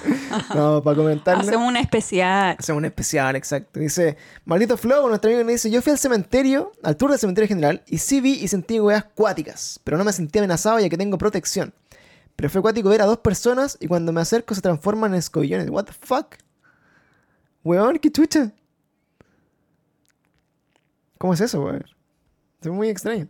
no, 0.54 0.82
para 0.82 0.94
comentarla. 0.94 1.42
Hacemos 1.42 1.66
una 1.66 1.80
especial. 1.80 2.54
Hacemos 2.58 2.76
una 2.76 2.88
especial, 2.88 3.34
exacto. 3.34 3.80
Dice, 3.80 4.18
maldito 4.44 4.76
Flow, 4.76 5.08
nuestro 5.08 5.30
amigo 5.30 5.42
me 5.42 5.52
dice, 5.52 5.70
yo 5.70 5.80
fui 5.80 5.92
al 5.92 5.98
cementerio, 5.98 6.72
al 6.82 6.98
tour 6.98 7.12
del 7.12 7.18
cementerio 7.18 7.48
general, 7.48 7.82
y 7.86 7.96
sí 7.96 8.20
vi 8.20 8.34
y 8.34 8.48
sentí 8.48 8.78
weas 8.78 9.04
cuáticas, 9.14 9.80
pero 9.84 9.96
no 9.96 10.04
me 10.04 10.12
sentí 10.12 10.38
amenazado 10.38 10.78
ya 10.80 10.90
que 10.90 10.98
tengo 10.98 11.16
protección. 11.16 11.72
Pero 12.36 12.50
fue 12.50 12.60
cuático 12.60 12.90
ver 12.90 13.00
a 13.00 13.06
dos 13.06 13.20
personas 13.20 13.78
y 13.80 13.86
cuando 13.86 14.12
me 14.12 14.20
acerco 14.20 14.54
se 14.54 14.60
transforman 14.60 15.14
en 15.14 15.20
escobillones. 15.20 15.70
What 15.70 15.84
the 15.84 15.92
fuck? 15.94 16.34
Weón, 17.62 18.00
qué 18.00 18.12
chucha. 18.12 18.52
¿Cómo 21.16 21.32
es 21.32 21.40
eso, 21.40 21.62
weón? 21.62 21.86
Es 22.60 22.68
muy 22.68 22.90
extraño 22.90 23.28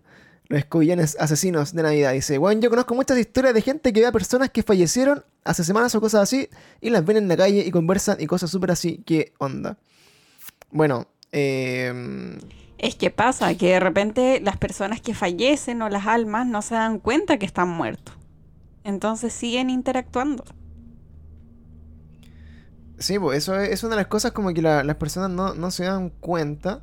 los 0.55 0.61
escobillones 0.61 1.17
asesinos 1.19 1.75
de 1.75 1.83
Navidad. 1.83 2.13
Dice, 2.13 2.39
bueno, 2.39 2.61
yo 2.61 2.71
conozco 2.71 2.95
muchas 2.95 3.19
historias 3.19 3.55
de 3.55 3.61
gente 3.61 3.93
que 3.93 4.01
ve 4.01 4.07
a 4.07 4.13
personas 4.13 4.51
que 4.51 4.63
fallecieron 4.63 5.25
hace 5.45 5.65
semanas 5.65 5.95
o 5.95 6.01
cosas 6.01 6.23
así 6.23 6.49
y 6.81 6.91
las 6.91 7.05
ven 7.05 7.17
en 7.17 7.29
la 7.29 7.37
calle 7.37 7.65
y 7.67 7.71
conversan 7.73 8.21
y 8.21 8.27
cosas 8.27 8.51
súper 8.51 8.71
así. 8.71 9.03
¿Qué 9.05 9.33
onda? 9.39 9.77
Bueno, 10.71 11.09
eh... 11.33 12.39
Es 12.79 12.95
que 12.95 13.11
pasa 13.11 13.55
que 13.57 13.71
de 13.71 13.81
repente 13.81 14.41
las 14.41 14.57
personas 14.57 15.01
que 15.01 15.15
fallecen 15.15 15.83
o 15.83 15.89
las 15.89 16.07
almas 16.07 16.47
no 16.47 16.63
se 16.63 16.75
dan 16.77 16.99
cuenta 17.01 17.39
que 17.39 17.47
están 17.47 17.69
muertos. 17.69 18.15
Entonces 18.85 19.33
siguen 19.33 19.71
interactuando. 19.71 20.45
Sí, 22.99 23.19
pues 23.19 23.39
eso 23.39 23.59
es, 23.59 23.83
una 23.83 23.97
de 23.97 24.03
las 24.03 24.07
cosas 24.07 24.33
como 24.33 24.55
que 24.55 24.63
las 24.63 24.97
personas 24.97 25.31
no, 25.31 25.55
no 25.55 25.71
se 25.73 25.85
dan 25.85 26.11
cuenta. 26.11 26.83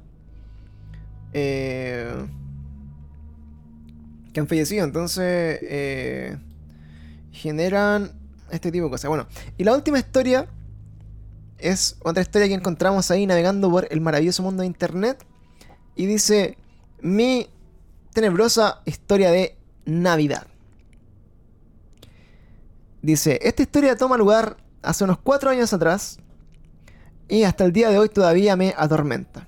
Eh 1.31 2.27
que 4.33 4.39
han 4.39 4.47
fallecido. 4.47 4.85
Entonces, 4.85 5.59
eh, 5.61 6.37
generan 7.31 8.11
este 8.51 8.71
tipo 8.71 8.85
de 8.85 8.91
cosas. 8.91 9.09
Bueno, 9.09 9.27
y 9.57 9.63
la 9.63 9.73
última 9.73 9.99
historia 9.99 10.47
es 11.57 11.97
otra 12.03 12.21
historia 12.21 12.47
que 12.47 12.53
encontramos 12.53 13.11
ahí 13.11 13.25
navegando 13.25 13.69
por 13.69 13.87
el 13.91 14.01
maravilloso 14.01 14.43
mundo 14.43 14.61
de 14.61 14.67
Internet. 14.67 15.25
Y 15.95 16.05
dice, 16.05 16.57
mi 17.01 17.49
tenebrosa 18.13 18.81
historia 18.85 19.31
de 19.31 19.57
Navidad. 19.85 20.47
Dice, 23.01 23.39
esta 23.41 23.63
historia 23.63 23.95
toma 23.95 24.17
lugar 24.17 24.57
hace 24.83 25.03
unos 25.03 25.17
cuatro 25.17 25.49
años 25.49 25.73
atrás 25.73 26.19
y 27.27 27.43
hasta 27.43 27.65
el 27.65 27.71
día 27.71 27.89
de 27.89 27.97
hoy 27.97 28.09
todavía 28.09 28.55
me 28.55 28.73
atormenta. 28.77 29.47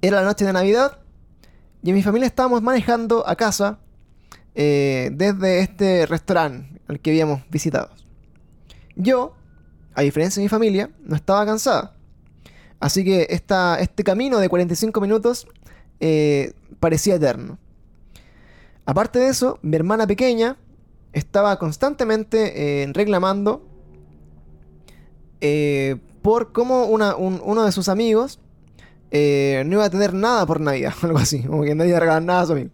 Era 0.00 0.20
la 0.20 0.26
noche 0.26 0.44
de 0.44 0.52
Navidad 0.52 0.98
y 1.82 1.90
en 1.90 1.96
mi 1.96 2.02
familia 2.02 2.26
estábamos 2.26 2.62
manejando 2.62 3.26
a 3.28 3.36
casa 3.36 3.78
eh, 4.54 5.10
desde 5.12 5.60
este 5.60 6.06
restaurante 6.06 6.80
al 6.86 7.00
que 7.00 7.10
habíamos 7.10 7.42
visitado. 7.50 7.90
Yo, 8.94 9.34
a 9.94 10.02
diferencia 10.02 10.40
de 10.40 10.44
mi 10.44 10.48
familia, 10.48 10.90
no 11.02 11.16
estaba 11.16 11.44
cansada. 11.44 11.96
Así 12.78 13.04
que 13.04 13.26
este 13.30 14.04
camino 14.04 14.38
de 14.38 14.48
45 14.48 15.00
minutos 15.00 15.48
eh, 16.00 16.52
parecía 16.78 17.16
eterno. 17.16 17.58
Aparte 18.84 19.18
de 19.18 19.28
eso, 19.28 19.58
mi 19.62 19.76
hermana 19.76 20.06
pequeña 20.06 20.56
estaba 21.12 21.58
constantemente 21.58 22.82
eh, 22.82 22.90
reclamando 22.92 23.68
por 26.22 26.52
cómo 26.52 26.86
uno 26.86 27.64
de 27.64 27.72
sus 27.72 27.88
amigos 27.90 28.40
no 29.10 29.72
iba 29.72 29.84
a 29.84 29.90
tener 29.90 30.14
nada 30.14 30.46
por 30.46 30.60
Navidad, 30.60 30.94
algo 31.02 31.18
así, 31.18 31.42
como 31.42 31.64
que 31.64 31.74
nadie 31.74 31.90
iba 31.90 32.20
nada 32.20 32.40
a 32.40 32.46
su 32.46 32.52
amigo. 32.52 32.70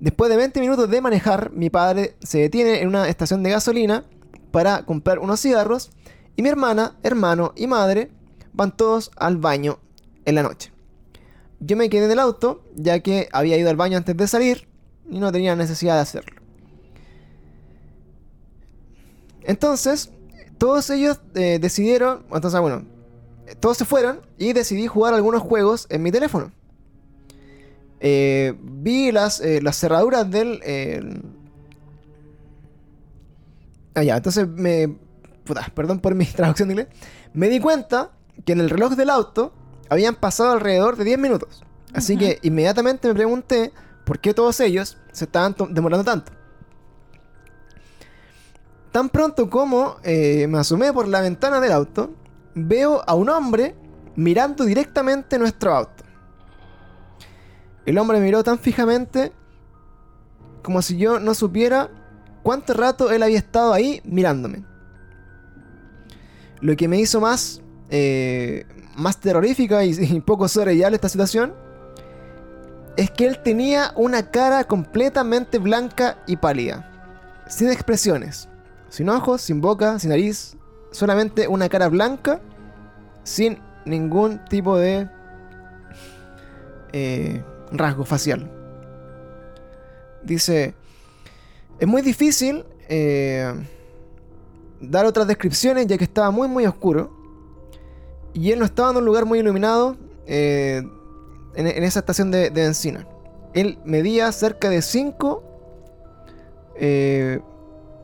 Después 0.00 0.30
de 0.30 0.38
20 0.38 0.60
minutos 0.60 0.88
de 0.88 1.00
manejar, 1.02 1.52
mi 1.52 1.68
padre 1.68 2.16
se 2.22 2.38
detiene 2.38 2.80
en 2.80 2.88
una 2.88 3.06
estación 3.06 3.42
de 3.42 3.50
gasolina 3.50 4.04
para 4.50 4.86
comprar 4.86 5.18
unos 5.18 5.40
cigarros 5.40 5.90
y 6.36 6.42
mi 6.42 6.48
hermana, 6.48 6.96
hermano 7.02 7.52
y 7.54 7.66
madre 7.66 8.10
van 8.54 8.74
todos 8.74 9.10
al 9.16 9.36
baño 9.36 9.78
en 10.24 10.36
la 10.36 10.42
noche. 10.42 10.72
Yo 11.60 11.76
me 11.76 11.90
quedé 11.90 12.06
en 12.06 12.12
el 12.12 12.18
auto 12.18 12.64
ya 12.74 13.00
que 13.00 13.28
había 13.30 13.58
ido 13.58 13.68
al 13.68 13.76
baño 13.76 13.98
antes 13.98 14.16
de 14.16 14.26
salir 14.26 14.68
y 15.10 15.18
no 15.18 15.30
tenía 15.32 15.54
necesidad 15.54 15.96
de 15.96 16.00
hacerlo. 16.00 16.40
Entonces, 19.42 20.10
todos 20.56 20.88
ellos 20.88 21.20
eh, 21.34 21.58
decidieron, 21.60 22.24
entonces 22.32 22.58
bueno, 22.58 22.86
todos 23.60 23.76
se 23.76 23.84
fueron 23.84 24.20
y 24.38 24.54
decidí 24.54 24.86
jugar 24.86 25.12
algunos 25.12 25.42
juegos 25.42 25.86
en 25.90 26.02
mi 26.02 26.10
teléfono. 26.10 26.52
Eh, 28.00 28.54
vi 28.60 29.12
las, 29.12 29.40
eh, 29.40 29.60
las 29.62 29.76
cerraduras 29.78 30.30
del... 30.30 30.60
Ah, 33.94 34.02
ya, 34.02 34.16
entonces 34.16 34.48
me... 34.48 34.96
perdón 35.74 36.00
por 36.00 36.14
mi 36.14 36.24
traducción 36.26 36.68
de 36.68 36.74
inglés. 36.74 36.88
Me 37.32 37.48
di 37.48 37.60
cuenta 37.60 38.12
que 38.44 38.52
en 38.52 38.60
el 38.60 38.70
reloj 38.70 38.94
del 38.94 39.10
auto 39.10 39.52
habían 39.88 40.14
pasado 40.14 40.52
alrededor 40.52 40.96
de 40.96 41.04
10 41.04 41.18
minutos. 41.18 41.62
Así 41.92 42.16
que 42.16 42.38
inmediatamente 42.42 43.08
me 43.08 43.14
pregunté 43.14 43.72
por 44.04 44.20
qué 44.20 44.32
todos 44.32 44.60
ellos 44.60 44.96
se 45.12 45.24
estaban 45.24 45.54
demorando 45.70 46.04
tanto. 46.04 46.32
Tan 48.92 49.08
pronto 49.08 49.48
como 49.50 49.96
eh, 50.02 50.46
me 50.48 50.58
asomé 50.58 50.92
por 50.92 51.06
la 51.06 51.20
ventana 51.20 51.60
del 51.60 51.72
auto, 51.72 52.12
veo 52.54 53.02
a 53.06 53.14
un 53.14 53.28
hombre 53.28 53.74
mirando 54.16 54.64
directamente 54.64 55.38
nuestro 55.38 55.74
auto. 55.74 55.99
El 57.90 57.98
hombre 57.98 58.20
me 58.20 58.26
miró 58.26 58.44
tan 58.44 58.60
fijamente 58.60 59.32
como 60.62 60.80
si 60.80 60.96
yo 60.96 61.18
no 61.18 61.34
supiera 61.34 61.90
cuánto 62.44 62.72
rato 62.72 63.10
él 63.10 63.20
había 63.20 63.38
estado 63.38 63.72
ahí 63.72 64.00
mirándome. 64.04 64.64
Lo 66.60 66.76
que 66.76 66.86
me 66.86 67.00
hizo 67.00 67.20
más, 67.20 67.60
eh, 67.88 68.64
más 68.94 69.18
terrorífica 69.18 69.84
y, 69.84 69.90
y 69.98 70.20
poco 70.20 70.46
sobrellevable 70.46 70.94
esta 70.94 71.08
situación 71.08 71.52
es 72.96 73.10
que 73.10 73.26
él 73.26 73.42
tenía 73.42 73.92
una 73.96 74.30
cara 74.30 74.62
completamente 74.62 75.58
blanca 75.58 76.22
y 76.28 76.36
pálida, 76.36 76.88
sin 77.48 77.72
expresiones, 77.72 78.48
sin 78.88 79.08
ojos, 79.08 79.42
sin 79.42 79.60
boca, 79.60 79.98
sin 79.98 80.10
nariz, 80.10 80.56
solamente 80.92 81.48
una 81.48 81.68
cara 81.68 81.88
blanca, 81.88 82.40
sin 83.24 83.58
ningún 83.84 84.44
tipo 84.44 84.78
de 84.78 85.10
eh, 86.92 87.42
rasgo 87.72 88.04
facial. 88.04 88.50
Dice, 90.22 90.74
es 91.78 91.88
muy 91.88 92.02
difícil 92.02 92.64
eh, 92.88 93.52
dar 94.80 95.06
otras 95.06 95.26
descripciones 95.26 95.86
ya 95.86 95.96
que 95.96 96.04
estaba 96.04 96.30
muy 96.30 96.48
muy 96.48 96.66
oscuro. 96.66 97.18
Y 98.32 98.52
él 98.52 98.58
no 98.58 98.64
estaba 98.64 98.90
en 98.90 98.98
un 98.98 99.04
lugar 99.04 99.24
muy 99.24 99.40
iluminado 99.40 99.96
eh, 100.26 100.82
en, 101.54 101.66
esa 101.66 102.00
estación 102.00 102.30
de, 102.30 102.50
de, 102.50 102.62
benzina. 102.62 103.06
Él 103.54 103.78
medía 103.84 104.30
cerca 104.30 104.70
de 104.70 104.82
5 104.82 105.50
eh, 106.76 107.40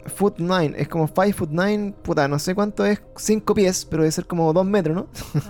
foot 0.07 0.35
9. 0.39 0.75
Es 0.79 0.89
como 0.89 1.07
5 1.09 1.33
foot 1.33 1.51
9. 1.53 1.95
Puta, 2.03 2.29
no 2.29 2.39
sé 2.39 2.55
cuánto 2.55 2.85
es 2.85 3.01
5 3.17 3.55
pies, 3.55 3.85
pero 3.85 4.03
debe 4.03 4.13
ser 4.13 4.27
como 4.27 4.53
2 4.53 4.67
metros, 4.67 4.97
¿no? 4.97 5.07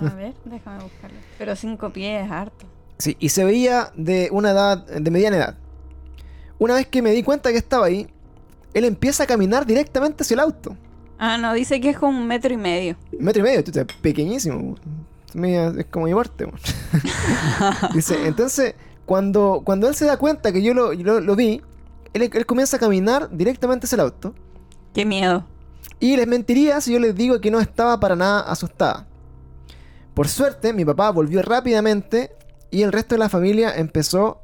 A 0.07 0.13
ver, 0.15 0.33
déjame 0.45 0.83
buscarlo. 0.83 1.17
Pero 1.37 1.55
5 1.55 1.89
pies 1.91 2.25
es 2.25 2.31
harto. 2.31 2.65
Sí, 2.97 3.15
y 3.19 3.29
se 3.29 3.43
veía 3.43 3.91
de 3.95 4.29
una 4.31 4.51
edad, 4.51 4.85
de 4.85 5.11
mediana 5.11 5.37
edad. 5.37 5.57
Una 6.59 6.75
vez 6.75 6.87
que 6.87 7.01
me 7.01 7.11
di 7.11 7.21
cuenta 7.21 7.51
que 7.51 7.57
estaba 7.57 7.85
ahí, 7.85 8.07
él 8.73 8.85
empieza 8.85 9.23
a 9.23 9.27
caminar 9.27 9.65
directamente 9.65 10.23
hacia 10.23 10.35
el 10.35 10.39
auto. 10.39 10.75
Ah, 11.19 11.37
no, 11.37 11.53
dice 11.53 11.79
que 11.79 11.89
es 11.89 11.97
como 11.97 12.19
un 12.19 12.27
metro 12.27 12.53
y 12.53 12.57
medio. 12.57 12.95
Un 13.11 13.25
metro 13.25 13.41
y 13.41 13.43
medio, 13.43 13.63
tú 13.63 13.71
pequeñísimo. 14.01 14.75
Es 15.33 15.85
como 15.87 16.05
mi 16.05 16.13
porte. 16.13 16.47
dice, 17.93 18.27
entonces, 18.27 18.75
cuando, 19.05 19.61
cuando 19.63 19.87
él 19.87 19.95
se 19.95 20.05
da 20.05 20.17
cuenta 20.17 20.51
que 20.51 20.61
yo 20.61 20.73
lo, 20.73 20.93
lo, 20.93 21.35
vi, 21.35 21.61
él, 22.13 22.29
él, 22.33 22.45
comienza 22.45 22.77
a 22.77 22.79
caminar 22.79 23.29
directamente 23.31 23.85
hacia 23.85 23.95
el 23.97 24.01
auto. 24.01 24.33
Qué 24.93 25.05
miedo. 25.05 25.45
Y 25.99 26.15
les 26.15 26.27
mentiría 26.27 26.81
si 26.81 26.93
yo 26.93 26.99
les 26.99 27.15
digo 27.15 27.41
que 27.41 27.51
no 27.51 27.59
estaba 27.59 27.99
para 27.99 28.15
nada 28.15 28.41
asustada. 28.41 29.07
Por 30.13 30.27
suerte, 30.27 30.73
mi 30.73 30.85
papá 30.85 31.11
volvió 31.11 31.41
rápidamente 31.41 32.36
Y 32.69 32.81
el 32.81 32.91
resto 32.91 33.15
de 33.15 33.19
la 33.19 33.29
familia 33.29 33.75
empezó 33.75 34.41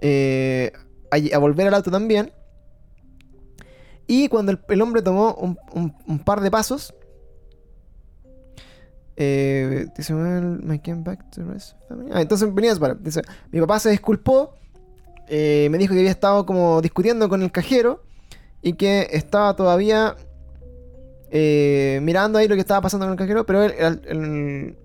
eh, 0.00 0.72
a, 1.10 1.38
volver 1.38 1.68
al 1.68 1.74
auto 1.74 1.90
también. 1.90 2.32
Y 4.06 4.28
cuando 4.28 4.52
el, 4.52 4.82
hombre 4.82 5.02
tomó 5.02 5.34
un, 5.34 6.18
par 6.24 6.40
de 6.40 6.50
pasos, 6.50 6.94
eh, 9.16 9.86
dice, 9.96 10.14
well. 10.14 10.60
Ah, 12.12 12.20
entonces 12.20 12.52
venía 12.52 12.74
para. 12.76 12.94
Dice, 12.94 13.22
mi 13.50 13.60
papá 13.60 13.78
se 13.78 13.90
disculpó, 13.90 14.54
eh, 15.28 15.68
me 15.70 15.78
dijo 15.78 15.94
que 15.94 16.00
había 16.00 16.10
estado 16.10 16.44
como 16.44 16.82
discutiendo 16.82 17.28
con 17.28 17.42
el 17.42 17.50
cajero 17.50 18.02
y 18.60 18.74
que 18.74 19.08
estaba 19.12 19.56
todavía 19.56 20.16
eh, 21.30 21.98
mirando 22.02 22.38
ahí 22.38 22.46
lo 22.46 22.54
que 22.54 22.60
estaba 22.60 22.80
pasando 22.80 23.06
con 23.06 23.12
el 23.12 23.18
cajero, 23.18 23.44
pero 23.44 23.62
él, 23.62 24.76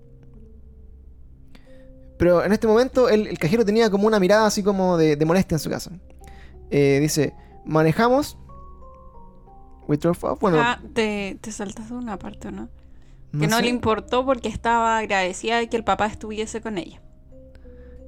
pero 2.20 2.44
en 2.44 2.52
este 2.52 2.66
momento 2.68 3.08
el, 3.08 3.26
el 3.26 3.38
cajero 3.38 3.64
tenía 3.64 3.90
como 3.90 4.06
una 4.06 4.20
mirada 4.20 4.46
así 4.46 4.62
como 4.62 4.96
de, 4.98 5.16
de 5.16 5.24
molestia 5.24 5.54
en 5.56 5.58
su 5.58 5.70
casa. 5.70 5.90
Eh, 6.70 6.98
dice, 7.00 7.34
manejamos. 7.64 8.36
Bueno, 10.40 10.58
Ah, 10.60 10.78
te, 10.94 11.36
te 11.40 11.50
saltaste 11.50 11.92
una 11.94 12.16
parte, 12.18 12.48
¿o 12.48 12.50
¿no? 12.52 12.68
no 13.32 13.40
que 13.40 13.46
no 13.48 13.56
sé. 13.56 13.62
le 13.62 13.68
importó 13.70 14.24
porque 14.24 14.48
estaba 14.48 14.98
agradecida 14.98 15.58
de 15.58 15.68
que 15.68 15.76
el 15.76 15.82
papá 15.84 16.06
estuviese 16.06 16.60
con 16.60 16.78
ella. 16.78 17.00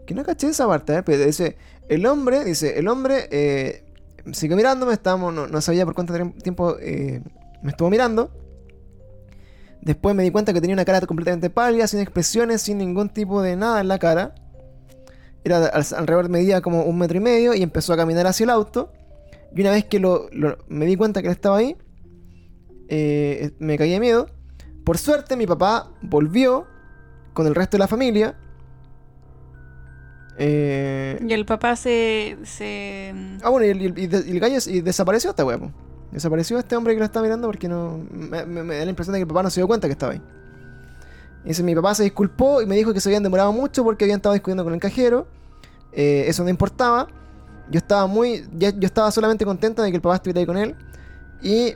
Que 0.06 0.14
no 0.14 0.24
caché 0.24 0.48
esa 0.48 0.66
parte, 0.68 0.94
¿eh? 0.97 1.02
Pero 1.02 1.24
dice, 1.24 1.56
el 1.89 2.06
hombre, 2.06 2.44
dice, 2.44 2.78
el 2.78 2.86
hombre 2.89 3.28
eh, 3.32 3.84
siguió 4.32 4.56
mirándome, 4.56 4.93
estábamos, 4.93 5.32
no, 5.34 5.47
no 5.48 5.60
sabía 5.60 5.84
por 5.84 5.94
cuánto 5.94 6.14
tiemp- 6.14 6.40
tiempo 6.43 6.76
eh, 6.80 7.20
me 7.62 7.70
estuvo 7.70 7.90
mirando. 7.90 8.30
Después 9.83 10.15
me 10.15 10.23
di 10.23 10.31
cuenta 10.31 10.53
que 10.53 10.61
tenía 10.61 10.75
una 10.75 10.85
cara 10.85 11.01
completamente 11.07 11.51
pálida, 11.51 11.87
sin 11.89 12.01
expresiones, 12.01 12.63
sin 12.63 12.79
ningún 12.79 13.09
tipo 13.09 13.43
de 13.43 13.57
nada 13.57 13.81
en 13.81 13.89
la 13.89 13.99
cara. 13.99 14.35
Era 15.45 15.67
al- 15.67 15.85
alrededor 15.97 16.29
medía 16.29 16.61
como 16.61 16.85
un 16.85 16.97
metro 16.99 17.17
y 17.19 17.21
medio 17.21 17.53
y 17.55 17.63
empezó 17.63 17.93
a 17.93 17.97
caminar 17.97 18.27
hacia 18.29 18.45
el 18.45 18.51
auto. 18.51 18.93
Y 19.55 19.61
una 19.61 19.73
vez 19.73 19.85
que 19.85 19.99
lo, 19.99 20.29
lo- 20.31 20.57
me 20.69 20.87
di 20.87 20.95
cuenta 20.97 21.21
que 21.21 21.27
él 21.29 21.33
estaba 21.35 21.59
ahí, 21.59 21.77
eh, 22.89 23.51
me 23.59 23.77
caí 23.77 23.91
de 23.91 23.99
miedo. 24.01 24.29
Por 24.85 24.99
suerte 24.99 25.37
mi 25.37 25.47
papá 25.47 25.91
volvió 26.01 26.67
con 27.35 27.47
el 27.49 27.55
resto 27.55 27.77
de 27.77 27.81
la 27.81 27.89
familia. 27.89 28.37
Eh, 30.39 31.19
Y 31.27 31.33
el 31.33 31.45
papá 31.45 31.77
se... 31.77 32.37
se 32.45 33.13
Ah, 33.43 33.51
bueno, 33.51 33.67
y 33.67 33.71
el, 33.71 33.83
y 33.83 34.05
el- 34.05 34.25
y 34.29 34.31
el 34.31 34.41
gallo 34.41 34.59
y 34.67 34.81
desapareció 34.81 35.31
esta 35.31 35.45
po. 35.45 35.71
Desapareció 36.12 36.59
este 36.59 36.76
hombre 36.76 36.93
que 36.94 36.98
lo 37.01 37.05
estaba 37.06 37.24
mirando 37.24 37.48
porque 37.48 37.68
no. 37.68 37.98
Me, 38.10 38.44
me- 38.44 38.62
me 38.62 38.76
da 38.78 38.84
la 38.84 38.90
impresión 38.90 39.12
de 39.14 39.18
que 39.18 39.22
el 39.22 39.28
papá 39.28 39.43
no 39.43 39.51
se 39.51 39.60
dio 39.60 39.66
cuenta 39.66 39.89
que 39.89 39.93
estaba 39.93 40.12
ahí. 40.12 40.22
Y 41.44 41.48
dice, 41.48 41.62
mi 41.62 41.74
papá 41.74 41.94
se 41.94 42.05
disculpó 42.05 42.62
y 42.62 42.66
me 42.66 42.76
dijo 42.76 42.93
que 42.93 43.01
se 43.01 43.09
habían 43.09 43.22
demorado 43.22 43.52
mucho 43.52 43.82
porque 43.82 44.05
habían 44.05 44.18
estado 44.18 44.34
discutiendo 44.34 44.62
con 44.62 44.74
el 44.74 44.80
cajero. 44.80 45.26
Eh, 45.93 46.24
eso 46.28 46.44
no 46.44 46.51
importaba. 46.51 47.09
Yo 47.70 47.78
estaba 47.78 48.06
muy. 48.06 48.47
ya- 48.56 48.70
yo 48.70 48.86
estaba 48.86 49.10
solamente 49.10 49.44
contenta 49.44 49.82
de 49.82 49.90
que 49.90 49.97
el 49.97 50.02
papá 50.02 50.16
estuviera 50.16 50.40
ahí 50.40 50.47
con 50.47 50.56
él. 50.59 50.76
Y. 51.43 51.74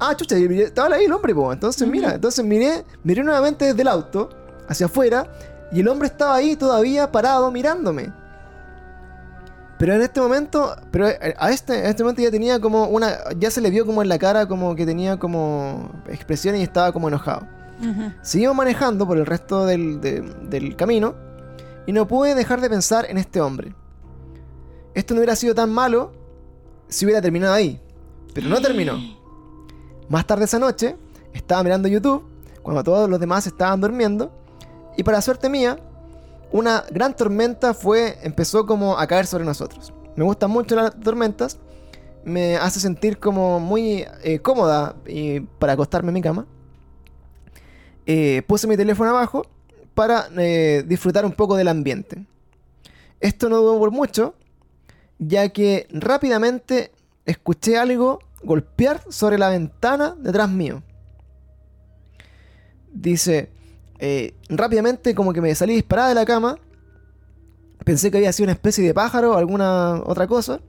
Ah, 0.00 0.14
chucha, 0.14 0.36
estaba 0.36 0.94
ahí 0.94 1.06
el 1.06 1.12
hombre, 1.12 1.34
po. 1.34 1.52
Entonces, 1.52 1.88
mira, 1.88 2.14
entonces 2.14 2.44
miré, 2.44 2.84
miré 3.02 3.24
nuevamente 3.24 3.64
desde 3.64 3.82
el 3.82 3.88
auto, 3.88 4.28
hacia 4.68 4.86
afuera, 4.86 5.26
y 5.72 5.80
el 5.80 5.88
hombre 5.88 6.06
estaba 6.06 6.36
ahí 6.36 6.54
todavía 6.54 7.10
parado 7.10 7.50
mirándome. 7.50 8.12
Pero 9.78 9.94
en 9.94 10.02
este 10.02 10.20
momento, 10.20 10.74
pero 10.90 11.06
a 11.06 11.50
este, 11.50 11.72
a 11.74 11.90
este 11.90 12.02
momento 12.02 12.20
ya 12.22 12.30
tenía 12.32 12.60
como 12.60 12.86
una, 12.86 13.16
ya 13.38 13.50
se 13.50 13.60
le 13.60 13.70
vio 13.70 13.86
como 13.86 14.02
en 14.02 14.08
la 14.08 14.18
cara 14.18 14.46
como 14.48 14.74
que 14.74 14.84
tenía 14.84 15.18
como 15.18 15.90
expresiones 16.08 16.60
y 16.60 16.64
estaba 16.64 16.90
como 16.92 17.06
enojado. 17.08 17.46
Ujú. 17.80 18.12
Seguimos 18.22 18.56
manejando 18.56 19.06
por 19.06 19.18
el 19.18 19.24
resto 19.26 19.66
del, 19.66 20.00
de- 20.00 20.22
del 20.48 20.74
camino 20.74 21.14
y 21.86 21.92
no 21.92 22.08
pude 22.08 22.34
dejar 22.34 22.60
de 22.60 22.68
pensar 22.68 23.06
en 23.08 23.18
este 23.18 23.40
hombre. 23.40 23.72
Esto 24.94 25.14
no 25.14 25.20
hubiera 25.20 25.36
sido 25.36 25.54
tan 25.54 25.70
malo 25.70 26.10
si 26.88 27.04
hubiera 27.04 27.22
terminado 27.22 27.54
ahí, 27.54 27.80
pero 28.34 28.48
no 28.48 28.60
terminó. 28.60 28.98
Más 30.08 30.26
tarde 30.26 30.46
esa 30.46 30.58
noche, 30.58 30.96
estaba 31.32 31.62
mirando 31.62 31.86
YouTube 31.86 32.24
cuando 32.62 32.82
todos 32.82 33.08
los 33.08 33.20
demás 33.20 33.46
estaban 33.46 33.80
durmiendo 33.80 34.32
y 34.96 35.04
para 35.04 35.20
suerte 35.22 35.48
mía, 35.48 35.78
una 36.52 36.84
gran 36.90 37.14
tormenta 37.14 37.74
fue 37.74 38.18
empezó 38.22 38.66
como 38.66 38.98
a 38.98 39.06
caer 39.06 39.26
sobre 39.26 39.44
nosotros. 39.44 39.92
Me 40.16 40.24
gustan 40.24 40.50
mucho 40.50 40.74
las 40.74 40.98
tormentas, 40.98 41.58
me 42.24 42.56
hace 42.56 42.80
sentir 42.80 43.18
como 43.18 43.60
muy 43.60 44.04
eh, 44.22 44.40
cómoda 44.40 44.96
y 45.06 45.40
para 45.40 45.74
acostarme 45.74 46.08
en 46.08 46.14
mi 46.14 46.22
cama. 46.22 46.46
Eh, 48.06 48.42
puse 48.46 48.66
mi 48.66 48.76
teléfono 48.76 49.10
abajo 49.10 49.46
para 49.94 50.28
eh, 50.38 50.84
disfrutar 50.86 51.24
un 51.24 51.32
poco 51.32 51.56
del 51.56 51.68
ambiente. 51.68 52.24
Esto 53.20 53.48
no 53.48 53.58
duró 53.58 53.78
por 53.78 53.90
mucho, 53.90 54.34
ya 55.18 55.48
que 55.50 55.86
rápidamente 55.90 56.92
escuché 57.26 57.76
algo 57.76 58.20
golpear 58.42 59.02
sobre 59.10 59.38
la 59.38 59.50
ventana 59.50 60.16
detrás 60.18 60.48
mío. 60.48 60.82
Dice, 62.92 63.50
eh, 63.98 64.34
rápidamente 64.48 65.14
como 65.14 65.32
que 65.32 65.40
me 65.40 65.54
salí 65.54 65.74
disparada 65.74 66.10
de 66.10 66.14
la 66.14 66.24
cama. 66.24 66.58
Pensé 67.84 68.10
que 68.10 68.18
había 68.18 68.32
sido 68.32 68.46
una 68.46 68.52
especie 68.52 68.84
de 68.84 68.94
pájaro 68.94 69.32
o 69.32 69.36
alguna 69.36 70.02
otra 70.04 70.26
cosa. 70.26 70.60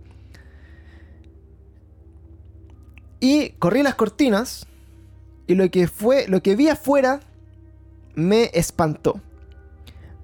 Y 3.20 3.50
corrí 3.60 3.84
las 3.84 3.96
cortinas. 3.96 4.66
Y 5.48 5.56
lo 5.56 5.70
que 5.72 5.88
fue, 5.88 6.28
lo 6.28 6.42
que 6.44 6.56
vi 6.56 6.70
afuera 6.70 7.22
me 8.16 8.52
espantó. 8.54 9.20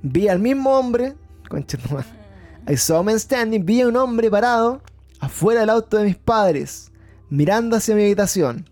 Vi 0.03 0.27
al 0.27 0.39
mismo 0.39 0.77
hombre, 0.77 1.15
concha 1.49 1.77
tu 1.77 1.93
madre. 1.93 2.07
I 2.67 2.77
saw 2.77 3.03
man 3.03 3.19
standing, 3.19 3.65
vi 3.65 3.81
a 3.81 3.87
un 3.87 3.95
hombre 3.95 4.29
parado 4.29 4.81
afuera 5.19 5.61
del 5.61 5.69
auto 5.69 5.97
de 5.97 6.05
mis 6.05 6.15
padres, 6.15 6.91
mirando 7.29 7.75
hacia 7.75 7.95
mi 7.95 8.03
habitación. 8.03 8.69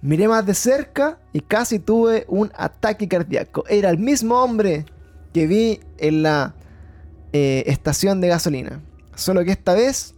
Miré 0.00 0.28
más 0.28 0.46
de 0.46 0.54
cerca 0.54 1.18
y 1.32 1.40
casi 1.40 1.78
tuve 1.80 2.24
un 2.28 2.52
ataque 2.56 3.08
cardíaco. 3.08 3.64
Era 3.68 3.90
el 3.90 3.98
mismo 3.98 4.42
hombre 4.42 4.86
que 5.32 5.46
vi 5.46 5.80
en 5.98 6.22
la 6.22 6.54
eh, 7.32 7.64
estación 7.66 8.20
de 8.20 8.28
gasolina. 8.28 8.80
Solo 9.14 9.44
que 9.44 9.50
esta 9.50 9.74
vez, 9.74 10.14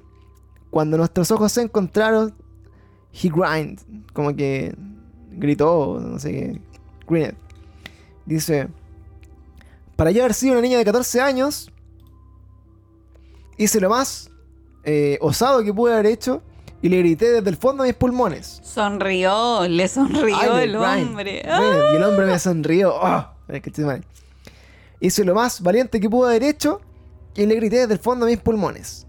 cuando 0.70 0.98
nuestros 0.98 1.30
ojos 1.30 1.52
se 1.52 1.62
encontraron, 1.62 2.34
he 3.12 3.28
grind, 3.28 3.80
como 4.12 4.36
que 4.36 4.74
gritó, 5.30 5.98
no 5.98 6.18
sé 6.18 6.30
qué, 6.30 6.60
grined. 7.08 7.34
Dice, 8.26 8.68
para 9.96 10.10
yo 10.10 10.22
haber 10.22 10.34
sido 10.34 10.52
una 10.52 10.62
niña 10.62 10.78
de 10.78 10.84
14 10.84 11.20
años, 11.22 11.72
hice 13.56 13.80
lo 13.80 13.88
más 13.88 14.30
eh, 14.84 15.18
osado 15.20 15.64
que 15.64 15.72
pude 15.72 15.94
haber 15.94 16.06
hecho 16.06 16.42
y 16.82 16.88
le 16.88 16.98
grité 16.98 17.30
desde 17.30 17.50
el 17.50 17.56
fondo 17.56 17.82
de 17.82 17.90
mis 17.90 17.96
pulmones. 17.96 18.60
Sonrió, 18.62 19.66
le 19.68 19.86
sonrió 19.88 20.36
Ay, 20.36 20.64
el 20.64 20.76
Brian, 20.76 21.08
hombre. 21.08 21.42
Brian, 21.44 21.92
Y 21.92 21.96
el 21.96 22.02
hombre 22.02 22.26
me 22.26 22.38
sonrió. 22.38 22.94
Oh. 22.94 23.26
Hice 25.00 25.24
lo 25.24 25.34
más 25.34 25.62
valiente 25.62 26.00
que 26.00 26.08
pude 26.08 26.30
haber 26.30 26.44
hecho 26.44 26.80
y 27.34 27.46
le 27.46 27.54
grité 27.56 27.78
desde 27.80 27.94
el 27.94 27.98
fondo 27.98 28.26
de 28.26 28.32
mis 28.32 28.40
pulmones. 28.40 29.06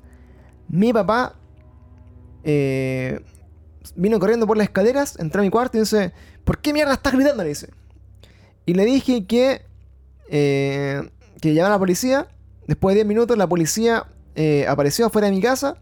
Mi 0.67 0.93
papá 0.93 1.35
eh, 2.43 3.19
vino 3.95 4.19
corriendo 4.19 4.47
por 4.47 4.57
las 4.57 4.65
escaleras, 4.65 5.19
entró 5.19 5.41
a 5.41 5.43
mi 5.43 5.49
cuarto 5.49 5.77
y 5.77 5.81
dice, 5.81 6.13
¿por 6.43 6.59
qué 6.59 6.73
mierda 6.73 6.93
estás 6.93 7.13
gritando? 7.13 7.43
Le 7.43 7.49
dice. 7.49 7.69
Y 8.65 8.73
le 8.73 8.85
dije 8.85 9.25
que, 9.25 9.63
eh, 10.29 11.09
que 11.41 11.53
llamara 11.53 11.75
a 11.75 11.77
la 11.77 11.79
policía. 11.79 12.27
Después 12.67 12.93
de 12.93 12.99
10 12.99 13.07
minutos 13.07 13.37
la 13.37 13.47
policía 13.47 14.05
eh, 14.35 14.65
apareció 14.67 15.05
afuera 15.07 15.27
de 15.27 15.33
mi 15.33 15.41
casa 15.41 15.77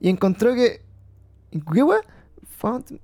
y 0.00 0.08
encontró 0.08 0.54
que... 0.54 0.85
¿Qué 1.60 1.82
weón? 1.82 2.00
Found- 2.60 3.00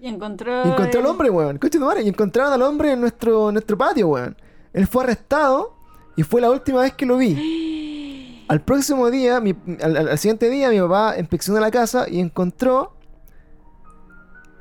Y 0.00 0.06
encontró. 0.08 0.64
y 0.66 0.68
encontró 0.70 1.00
al 1.00 1.06
hombre, 1.06 1.30
weón. 1.30 1.58
Coche 1.58 1.78
madre. 1.78 2.02
Y 2.02 2.08
encontraron 2.08 2.52
al 2.52 2.62
hombre 2.62 2.92
en 2.92 3.00
nuestro, 3.00 3.48
en 3.48 3.54
nuestro 3.54 3.76
patio, 3.76 4.08
weón. 4.08 4.36
Él 4.72 4.86
fue 4.86 5.04
arrestado 5.04 5.74
y 6.16 6.22
fue 6.22 6.40
la 6.40 6.50
última 6.50 6.82
vez 6.82 6.92
que 6.94 7.06
lo 7.06 7.16
vi. 7.16 8.44
Al 8.48 8.62
próximo 8.62 9.10
día, 9.10 9.40
mi- 9.40 9.54
al, 9.82 10.16
siguiente 10.18 10.48
día, 10.48 10.70
mi 10.70 10.80
papá 10.80 11.16
inspeccionó 11.18 11.60
la 11.60 11.70
casa 11.70 12.08
y 12.08 12.18
encontró 12.18 12.94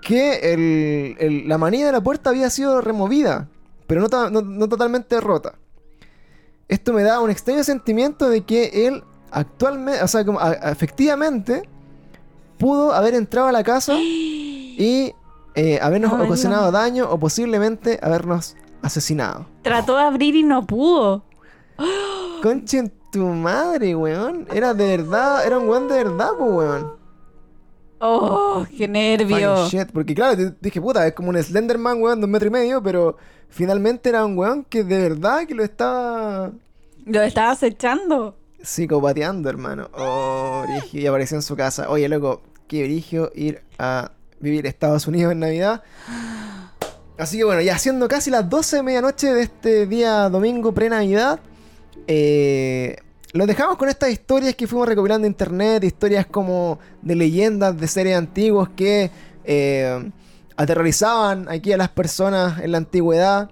que 0.01 0.53
el- 0.53 1.15
el- 1.19 1.47
la 1.47 1.57
manilla 1.57 1.85
de 1.87 1.91
la 1.93 2.01
puerta 2.01 2.29
había 2.29 2.49
sido 2.49 2.81
removida, 2.81 3.47
pero 3.87 4.01
no, 4.01 4.09
ta- 4.09 4.29
no- 4.29 4.41
no 4.41 4.67
totalmente 4.67 5.19
rota. 5.21 5.55
Esto 6.67 6.91
me 6.93 7.03
da 7.03 7.21
un 7.21 7.29
extraño 7.29 7.63
sentimiento 7.63 8.29
de 8.29 8.41
que 8.41 8.87
él 8.87 9.03
actualmente, 9.31 10.03
o 10.03 10.07
sea, 10.09 10.25
como 10.25 10.39
a- 10.41 10.51
efectivamente, 10.53 11.63
pudo 12.57 12.93
haber 12.93 13.13
entrado 13.13 13.47
a 13.47 13.51
la 13.51 13.63
casa 13.63 13.93
y 13.99 15.13
eh, 15.55 15.79
habernos 15.81 16.13
ocasionado 16.13 16.71
daño 16.71 17.09
o 17.09 17.19
posiblemente 17.19 17.99
habernos 18.01 18.55
asesinado. 18.81 19.47
Trató 19.63 19.95
de 19.95 20.03
abrir 20.03 20.35
y 20.35 20.43
no 20.43 20.65
pudo. 20.65 21.23
Conche 22.43 22.79
en 22.79 22.93
tu 23.11 23.25
madre, 23.25 23.95
weón. 23.95 24.47
Era 24.53 24.73
de 24.73 24.97
verdad, 24.97 25.45
era 25.45 25.57
un 25.57 25.67
weón 25.67 25.87
de 25.87 25.95
verdad, 26.03 26.29
pues, 26.37 26.51
weón. 26.51 26.97
Oh, 27.99 28.65
qué 28.77 28.87
nervio. 28.87 29.67
Shit. 29.67 29.91
Porque 29.91 30.13
claro, 30.13 30.53
dije, 30.61 30.79
puta, 30.79 31.07
es 31.07 31.13
como 31.13 31.29
un 31.29 31.41
Slenderman, 31.41 32.01
weón, 32.01 32.19
de 32.19 32.25
un 32.25 32.31
metro 32.31 32.47
y 32.47 32.51
medio, 32.51 32.83
pero 32.83 33.17
finalmente 33.49 34.09
era 34.09 34.25
un 34.25 34.37
weón 34.37 34.63
que 34.63 34.83
de 34.83 35.09
verdad 35.09 35.47
que 35.47 35.55
lo 35.55 35.63
estaba 35.63 36.51
Lo 37.05 37.21
estabas 37.21 37.63
echando. 37.63 38.35
Psicopateando, 38.67 39.49
hermano. 39.49 39.89
Oh, 39.93 40.65
y 40.91 41.05
apareció 41.07 41.37
en 41.37 41.41
su 41.41 41.55
casa. 41.55 41.89
Oye, 41.89 42.09
loco, 42.09 42.41
qué 42.67 42.83
brigio 42.83 43.31
ir 43.33 43.63
a 43.79 44.11
vivir 44.39 44.67
Estados 44.67 45.07
Unidos 45.07 45.31
en 45.31 45.39
Navidad. 45.39 45.83
Así 47.17 47.37
que 47.37 47.45
bueno, 47.45 47.61
ya 47.61 47.77
siendo 47.79 48.07
casi 48.07 48.29
las 48.29 48.47
12 48.47 48.77
de 48.77 48.83
medianoche 48.83 49.33
de 49.33 49.41
este 49.41 49.87
día 49.87 50.29
domingo 50.29 50.73
pre-Navidad, 50.73 51.39
eh, 52.07 52.97
los 53.31 53.47
dejamos 53.47 53.77
con 53.77 53.89
estas 53.89 54.11
historias 54.11 54.53
que 54.55 54.67
fuimos 54.67 54.87
recopilando 54.87 55.25
en 55.25 55.31
internet, 55.31 55.83
historias 55.83 56.25
como 56.27 56.77
de 57.01 57.15
leyendas 57.15 57.79
de 57.79 57.87
series 57.87 58.17
antiguos 58.17 58.69
que 58.69 59.09
eh, 59.45 60.11
aterrorizaban 60.57 61.47
aquí 61.49 61.71
a 61.71 61.77
las 61.77 61.89
personas 61.89 62.59
en 62.59 62.73
la 62.73 62.79
antigüedad. 62.79 63.49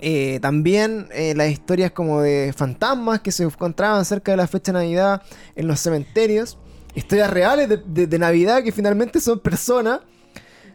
Eh, 0.00 0.38
también 0.40 1.08
eh, 1.12 1.34
las 1.36 1.50
historias 1.50 1.90
como 1.90 2.20
de 2.20 2.54
fantasmas 2.56 3.20
que 3.20 3.32
se 3.32 3.42
encontraban 3.44 4.04
cerca 4.04 4.30
de 4.32 4.36
la 4.36 4.46
fecha 4.46 4.72
de 4.72 4.78
Navidad 4.78 5.22
en 5.56 5.66
los 5.66 5.80
cementerios. 5.80 6.58
Historias 6.94 7.30
reales 7.30 7.68
de, 7.68 7.76
de- 7.78 8.06
de 8.06 8.18
Navidad 8.18 8.62
que 8.62 8.72
finalmente 8.72 9.20
son 9.20 9.40
personas. 9.40 10.00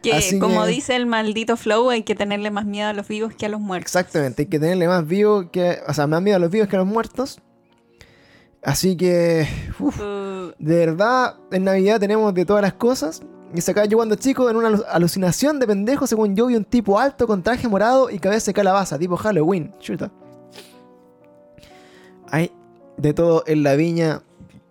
Que 0.02 0.12
Así 0.12 0.38
como 0.38 0.62
que- 0.64 0.70
dice 0.70 0.94
el 0.96 1.06
maldito 1.06 1.56
flow, 1.56 1.88
hay 1.90 2.02
que 2.02 2.14
tenerle 2.14 2.50
más 2.50 2.66
miedo 2.66 2.88
a 2.88 2.92
los 2.92 3.08
vivos 3.08 3.34
que 3.34 3.46
a 3.46 3.48
los 3.48 3.60
muertos. 3.60 3.86
Exactamente, 3.96 4.42
hay 4.42 4.46
que 4.46 4.58
tenerle 4.60 4.86
más 4.86 5.06
vivo 5.06 5.50
que. 5.50 5.78
O 5.88 5.94
sea, 5.94 6.06
más 6.06 6.20
miedo 6.20 6.36
a 6.36 6.40
los 6.40 6.50
vivos 6.50 6.68
que 6.68 6.76
a 6.76 6.80
los 6.80 6.88
muertos. 6.88 7.40
Así 8.62 8.96
que. 8.96 9.46
uf, 9.78 10.00
Uh, 10.00 10.52
de 10.58 10.76
verdad, 10.86 11.36
en 11.50 11.64
Navidad 11.64 11.98
tenemos 12.00 12.32
de 12.34 12.44
todas 12.44 12.60
las 12.62 12.74
cosas. 12.74 13.22
Y 13.54 13.60
se 13.60 13.70
acaba 13.70 13.86
yo 13.86 13.96
cuando 13.96 14.16
chico, 14.16 14.50
en 14.50 14.56
una 14.56 14.68
alu- 14.70 14.84
alucinación 14.90 15.60
de 15.60 15.66
pendejo, 15.66 16.06
según 16.08 16.34
yo 16.34 16.46
vi 16.46 16.56
un 16.56 16.64
tipo 16.64 16.98
alto 16.98 17.26
con 17.26 17.42
traje 17.42 17.68
morado 17.68 18.10
y 18.10 18.18
cabeza 18.18 18.46
de 18.46 18.54
calabaza, 18.54 18.98
tipo 18.98 19.16
Halloween. 19.16 19.72
Chuta. 19.78 20.10
Hay 22.30 22.50
de 22.96 23.12
todo 23.14 23.44
en 23.46 23.62
la 23.62 23.74
viña 23.76 24.22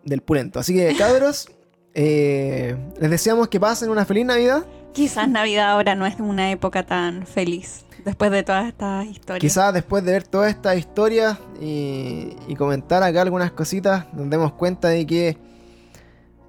del 0.03 0.21
pulento. 0.21 0.59
Así 0.59 0.73
que, 0.73 0.95
cabros, 0.97 1.49
eh, 1.93 2.75
les 2.99 3.09
deseamos 3.09 3.47
que 3.47 3.59
pasen 3.59 3.89
una 3.89 4.05
feliz 4.05 4.25
Navidad. 4.25 4.65
quizás 4.93 5.29
Navidad 5.29 5.71
ahora 5.71 5.95
no 5.95 6.05
es 6.05 6.19
una 6.19 6.51
época 6.51 6.85
tan 6.85 7.25
feliz. 7.25 7.85
Después 8.03 8.31
de 8.31 8.43
todas 8.43 8.67
estas 8.67 9.05
historias. 9.05 9.39
Quizás 9.39 9.73
después 9.73 10.03
de 10.03 10.11
ver 10.11 10.23
toda 10.27 10.49
esta 10.49 10.75
historia 10.75 11.39
y, 11.61 12.35
y 12.49 12.55
comentar 12.57 13.01
acá 13.01 13.21
algunas 13.21 13.51
cositas, 13.53 14.13
nos 14.13 14.29
demos 14.29 14.51
cuenta 14.53 14.89
de 14.89 15.05
que 15.05 15.37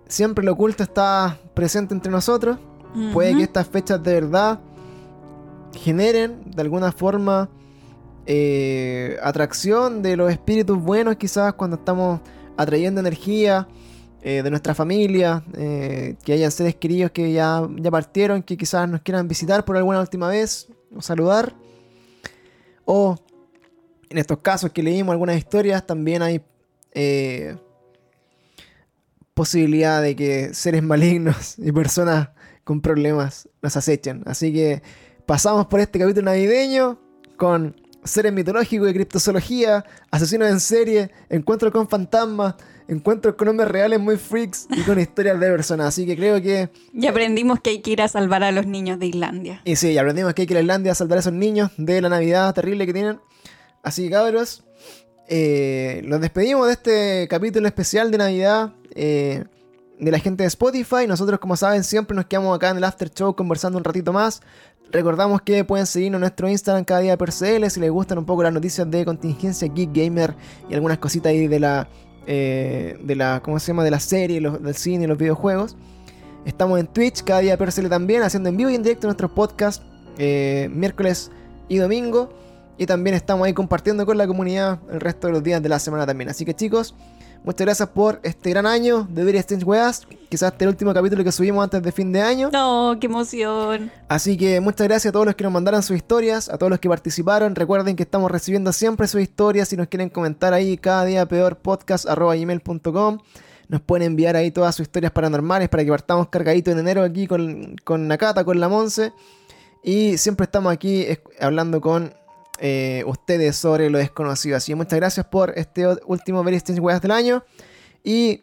siempre 0.08 0.44
lo 0.44 0.52
oculto 0.52 0.82
está 0.82 1.38
presente 1.54 1.94
entre 1.94 2.10
nosotros. 2.10 2.58
Puede 3.12 3.34
que 3.36 3.42
estas 3.42 3.66
fechas 3.66 4.00
de 4.02 4.14
verdad 4.14 4.60
generen 5.74 6.42
de 6.46 6.62
alguna 6.62 6.92
forma 6.92 7.50
eh, 8.26 9.18
atracción 9.22 10.00
de 10.00 10.16
los 10.16 10.30
espíritus 10.30 10.80
buenos, 10.80 11.16
quizás 11.16 11.54
cuando 11.54 11.76
estamos 11.76 12.20
atrayendo 12.56 13.00
energía 13.00 13.66
eh, 14.22 14.42
de 14.42 14.50
nuestra 14.50 14.74
familia, 14.74 15.44
eh, 15.56 16.14
que 16.24 16.32
hayan 16.32 16.50
seres 16.50 16.76
queridos 16.76 17.10
que 17.10 17.32
ya, 17.32 17.68
ya 17.76 17.90
partieron, 17.90 18.42
que 18.42 18.56
quizás 18.56 18.88
nos 18.88 19.02
quieran 19.02 19.26
visitar 19.26 19.64
por 19.64 19.76
alguna 19.76 20.00
última 20.00 20.28
vez 20.28 20.68
o 20.94 21.02
saludar. 21.02 21.54
O 22.84 23.16
en 24.08 24.18
estos 24.18 24.38
casos 24.38 24.70
que 24.70 24.82
leímos 24.82 25.12
algunas 25.12 25.36
historias, 25.36 25.84
también 25.84 26.22
hay 26.22 26.40
posibilidad 29.34 30.00
de 30.00 30.16
que 30.16 30.54
seres 30.54 30.82
malignos 30.82 31.56
y 31.58 31.72
personas 31.72 32.28
con 32.62 32.80
problemas 32.80 33.48
nos 33.62 33.76
acechen. 33.76 34.22
Así 34.26 34.52
que 34.52 34.82
pasamos 35.26 35.66
por 35.66 35.80
este 35.80 35.98
capítulo 35.98 36.26
navideño 36.26 36.98
con 37.36 37.76
seres 38.04 38.32
mitológicos 38.32 38.90
y 38.90 38.94
criptozoología, 38.94 39.84
asesinos 40.10 40.50
en 40.50 40.60
serie, 40.60 41.10
encuentros 41.30 41.72
con 41.72 41.88
fantasmas, 41.88 42.54
encuentros 42.86 43.34
con 43.34 43.48
hombres 43.48 43.68
reales 43.68 43.98
muy 43.98 44.16
freaks 44.16 44.66
y 44.70 44.82
con 44.82 45.00
historias 45.00 45.40
de 45.40 45.50
personas. 45.50 45.88
Así 45.88 46.06
que 46.06 46.16
creo 46.16 46.40
que... 46.40 46.70
Y 46.92 47.06
aprendimos 47.06 47.60
que 47.60 47.70
hay 47.70 47.80
que 47.80 47.92
ir 47.92 48.02
a 48.02 48.08
salvar 48.08 48.44
a 48.44 48.52
los 48.52 48.66
niños 48.66 48.98
de 48.98 49.06
Islandia. 49.06 49.62
Y 49.64 49.76
sí, 49.76 49.96
aprendimos 49.96 50.34
que 50.34 50.42
hay 50.42 50.46
que 50.46 50.54
ir 50.54 50.58
a 50.58 50.62
Islandia 50.62 50.92
a 50.92 50.94
salvar 50.94 51.18
a 51.18 51.20
esos 51.20 51.32
niños 51.32 51.70
de 51.76 52.00
la 52.00 52.08
Navidad 52.08 52.54
terrible 52.54 52.86
que 52.86 52.92
tienen. 52.92 53.20
Así 53.82 54.04
que 54.04 54.10
cabros, 54.10 54.64
eh, 55.28 56.02
los 56.04 56.20
despedimos 56.20 56.66
de 56.66 56.72
este 56.74 57.28
capítulo 57.28 57.66
especial 57.66 58.10
de 58.10 58.18
Navidad 58.18 58.74
eh, 58.94 59.44
de 59.98 60.10
la 60.10 60.18
gente 60.18 60.42
de 60.42 60.48
Spotify. 60.48 61.06
Nosotros, 61.06 61.38
como 61.38 61.56
saben, 61.56 61.84
siempre 61.84 62.14
nos 62.16 62.26
quedamos 62.26 62.54
acá 62.54 62.70
en 62.70 62.78
el 62.78 62.84
After 62.84 63.10
Show 63.10 63.34
conversando 63.34 63.78
un 63.78 63.84
ratito 63.84 64.12
más. 64.12 64.42
Recordamos 64.90 65.42
que 65.42 65.64
pueden 65.64 65.86
seguirnos 65.86 66.18
en 66.18 66.20
nuestro 66.20 66.48
Instagram 66.48 66.84
cada 66.84 67.00
día 67.00 67.16
per 67.16 67.30
CL 67.32 67.68
si 67.68 67.80
les 67.80 67.90
gustan 67.90 68.18
un 68.18 68.26
poco 68.26 68.42
las 68.42 68.52
noticias 68.52 68.88
de 68.90 69.04
contingencia 69.04 69.66
Geek 69.66 69.90
Gamer 69.92 70.34
y 70.68 70.74
algunas 70.74 70.98
cositas 70.98 71.30
ahí 71.30 71.48
de 71.48 71.58
la, 71.58 71.88
eh, 72.26 72.98
de 73.02 73.16
la 73.16 73.40
¿cómo 73.42 73.58
se 73.58 73.68
llama? 73.68 73.82
De 73.82 73.90
la 73.90 74.00
serie, 74.00 74.40
del 74.40 74.74
cine 74.74 75.04
y 75.04 75.06
los 75.06 75.18
videojuegos. 75.18 75.76
Estamos 76.44 76.78
en 76.78 76.86
Twitch 76.86 77.24
cada 77.24 77.40
día 77.40 77.56
per 77.56 77.72
CL 77.72 77.88
también, 77.88 78.22
haciendo 78.22 78.50
en 78.50 78.56
vivo 78.56 78.70
y 78.70 78.74
en 78.74 78.82
directo 78.82 79.06
nuestros 79.06 79.30
podcasts 79.30 79.84
eh, 80.18 80.68
miércoles 80.72 81.30
y 81.68 81.78
domingo. 81.78 82.32
Y 82.76 82.86
también 82.86 83.16
estamos 83.16 83.46
ahí 83.46 83.54
compartiendo 83.54 84.04
con 84.04 84.18
la 84.18 84.26
comunidad 84.26 84.80
el 84.90 85.00
resto 85.00 85.28
de 85.28 85.32
los 85.32 85.42
días 85.42 85.62
de 85.62 85.68
la 85.68 85.78
semana 85.78 86.06
también. 86.06 86.28
Así 86.28 86.44
que 86.44 86.54
chicos, 86.54 86.94
muchas 87.44 87.64
gracias 87.66 87.88
por 87.90 88.18
este 88.22 88.50
gran 88.50 88.66
año 88.66 89.06
de 89.08 89.24
Very 89.24 89.38
Strange 89.38 89.64
Weas. 89.64 90.06
Quizás 90.28 90.52
este 90.52 90.64
es 90.64 90.66
el 90.66 90.68
último 90.70 90.92
capítulo 90.92 91.22
que 91.22 91.30
subimos 91.30 91.62
antes 91.62 91.82
de 91.82 91.92
fin 91.92 92.12
de 92.12 92.20
año. 92.20 92.50
No, 92.52 92.96
qué 93.00 93.06
emoción. 93.06 93.92
Así 94.08 94.36
que 94.36 94.60
muchas 94.60 94.88
gracias 94.88 95.10
a 95.10 95.12
todos 95.12 95.26
los 95.26 95.34
que 95.34 95.44
nos 95.44 95.52
mandaron 95.52 95.82
sus 95.82 95.96
historias, 95.96 96.48
a 96.48 96.58
todos 96.58 96.70
los 96.70 96.80
que 96.80 96.88
participaron. 96.88 97.54
Recuerden 97.54 97.94
que 97.94 98.02
estamos 98.02 98.30
recibiendo 98.30 98.72
siempre 98.72 99.06
sus 99.06 99.20
historias. 99.20 99.68
Si 99.68 99.76
nos 99.76 99.86
quieren 99.86 100.08
comentar 100.08 100.52
ahí 100.52 100.76
cada 100.76 101.04
día 101.04 101.26
peor 101.26 101.58
podcast.gmail.com. 101.58 103.18
Nos 103.68 103.80
pueden 103.80 104.08
enviar 104.08 104.36
ahí 104.36 104.50
todas 104.50 104.74
sus 104.74 104.86
historias 104.86 105.12
paranormales 105.12 105.68
para 105.68 105.84
que 105.84 105.90
partamos 105.90 106.28
cargadito 106.28 106.70
en 106.70 106.78
enero 106.78 107.02
aquí 107.02 107.26
con, 107.26 107.76
con 107.84 108.08
Nakata, 108.08 108.44
con 108.44 108.60
la 108.60 108.68
Monse. 108.68 109.12
Y 109.82 110.18
siempre 110.18 110.44
estamos 110.44 110.72
aquí 110.72 111.06
hablando 111.40 111.80
con 111.80 112.14
eh, 112.58 113.02
ustedes 113.06 113.56
sobre 113.56 113.90
lo 113.90 113.98
desconocido. 113.98 114.56
Así 114.56 114.72
que 114.72 114.76
muchas 114.76 114.98
gracias 114.98 115.26
por 115.26 115.52
este 115.58 115.86
último 116.06 116.42
Very 116.44 116.56
Strange 116.56 116.80
Weas 116.80 117.00
del 117.02 117.10
año. 117.10 117.44
Y 118.02 118.42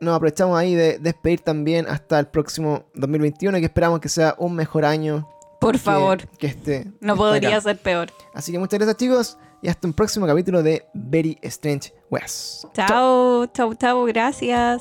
nos 0.00 0.14
aprovechamos 0.16 0.58
ahí 0.58 0.74
de 0.74 0.98
despedir 0.98 1.40
también 1.40 1.86
hasta 1.88 2.18
el 2.20 2.26
próximo 2.28 2.84
2021, 2.94 3.58
que 3.58 3.64
esperamos 3.64 4.00
que 4.00 4.08
sea 4.08 4.34
un 4.38 4.54
mejor 4.54 4.84
año 4.84 5.28
Por 5.60 5.72
que- 5.72 5.78
favor. 5.78 6.28
que 6.38 6.46
este. 6.46 6.84
No 7.00 7.14
está 7.14 7.16
podría 7.16 7.48
acá. 7.50 7.60
ser 7.62 7.78
peor. 7.78 8.08
Así 8.34 8.52
que 8.52 8.58
muchas 8.58 8.78
gracias, 8.78 8.96
chicos. 8.96 9.38
Y 9.60 9.68
hasta 9.68 9.88
un 9.88 9.92
próximo 9.92 10.24
capítulo 10.26 10.62
de 10.62 10.84
Very 10.94 11.36
Strange 11.42 11.92
Weas. 12.10 12.64
Chao, 12.74 13.46
chao, 13.46 13.74
chao, 13.74 14.04
gracias. 14.04 14.80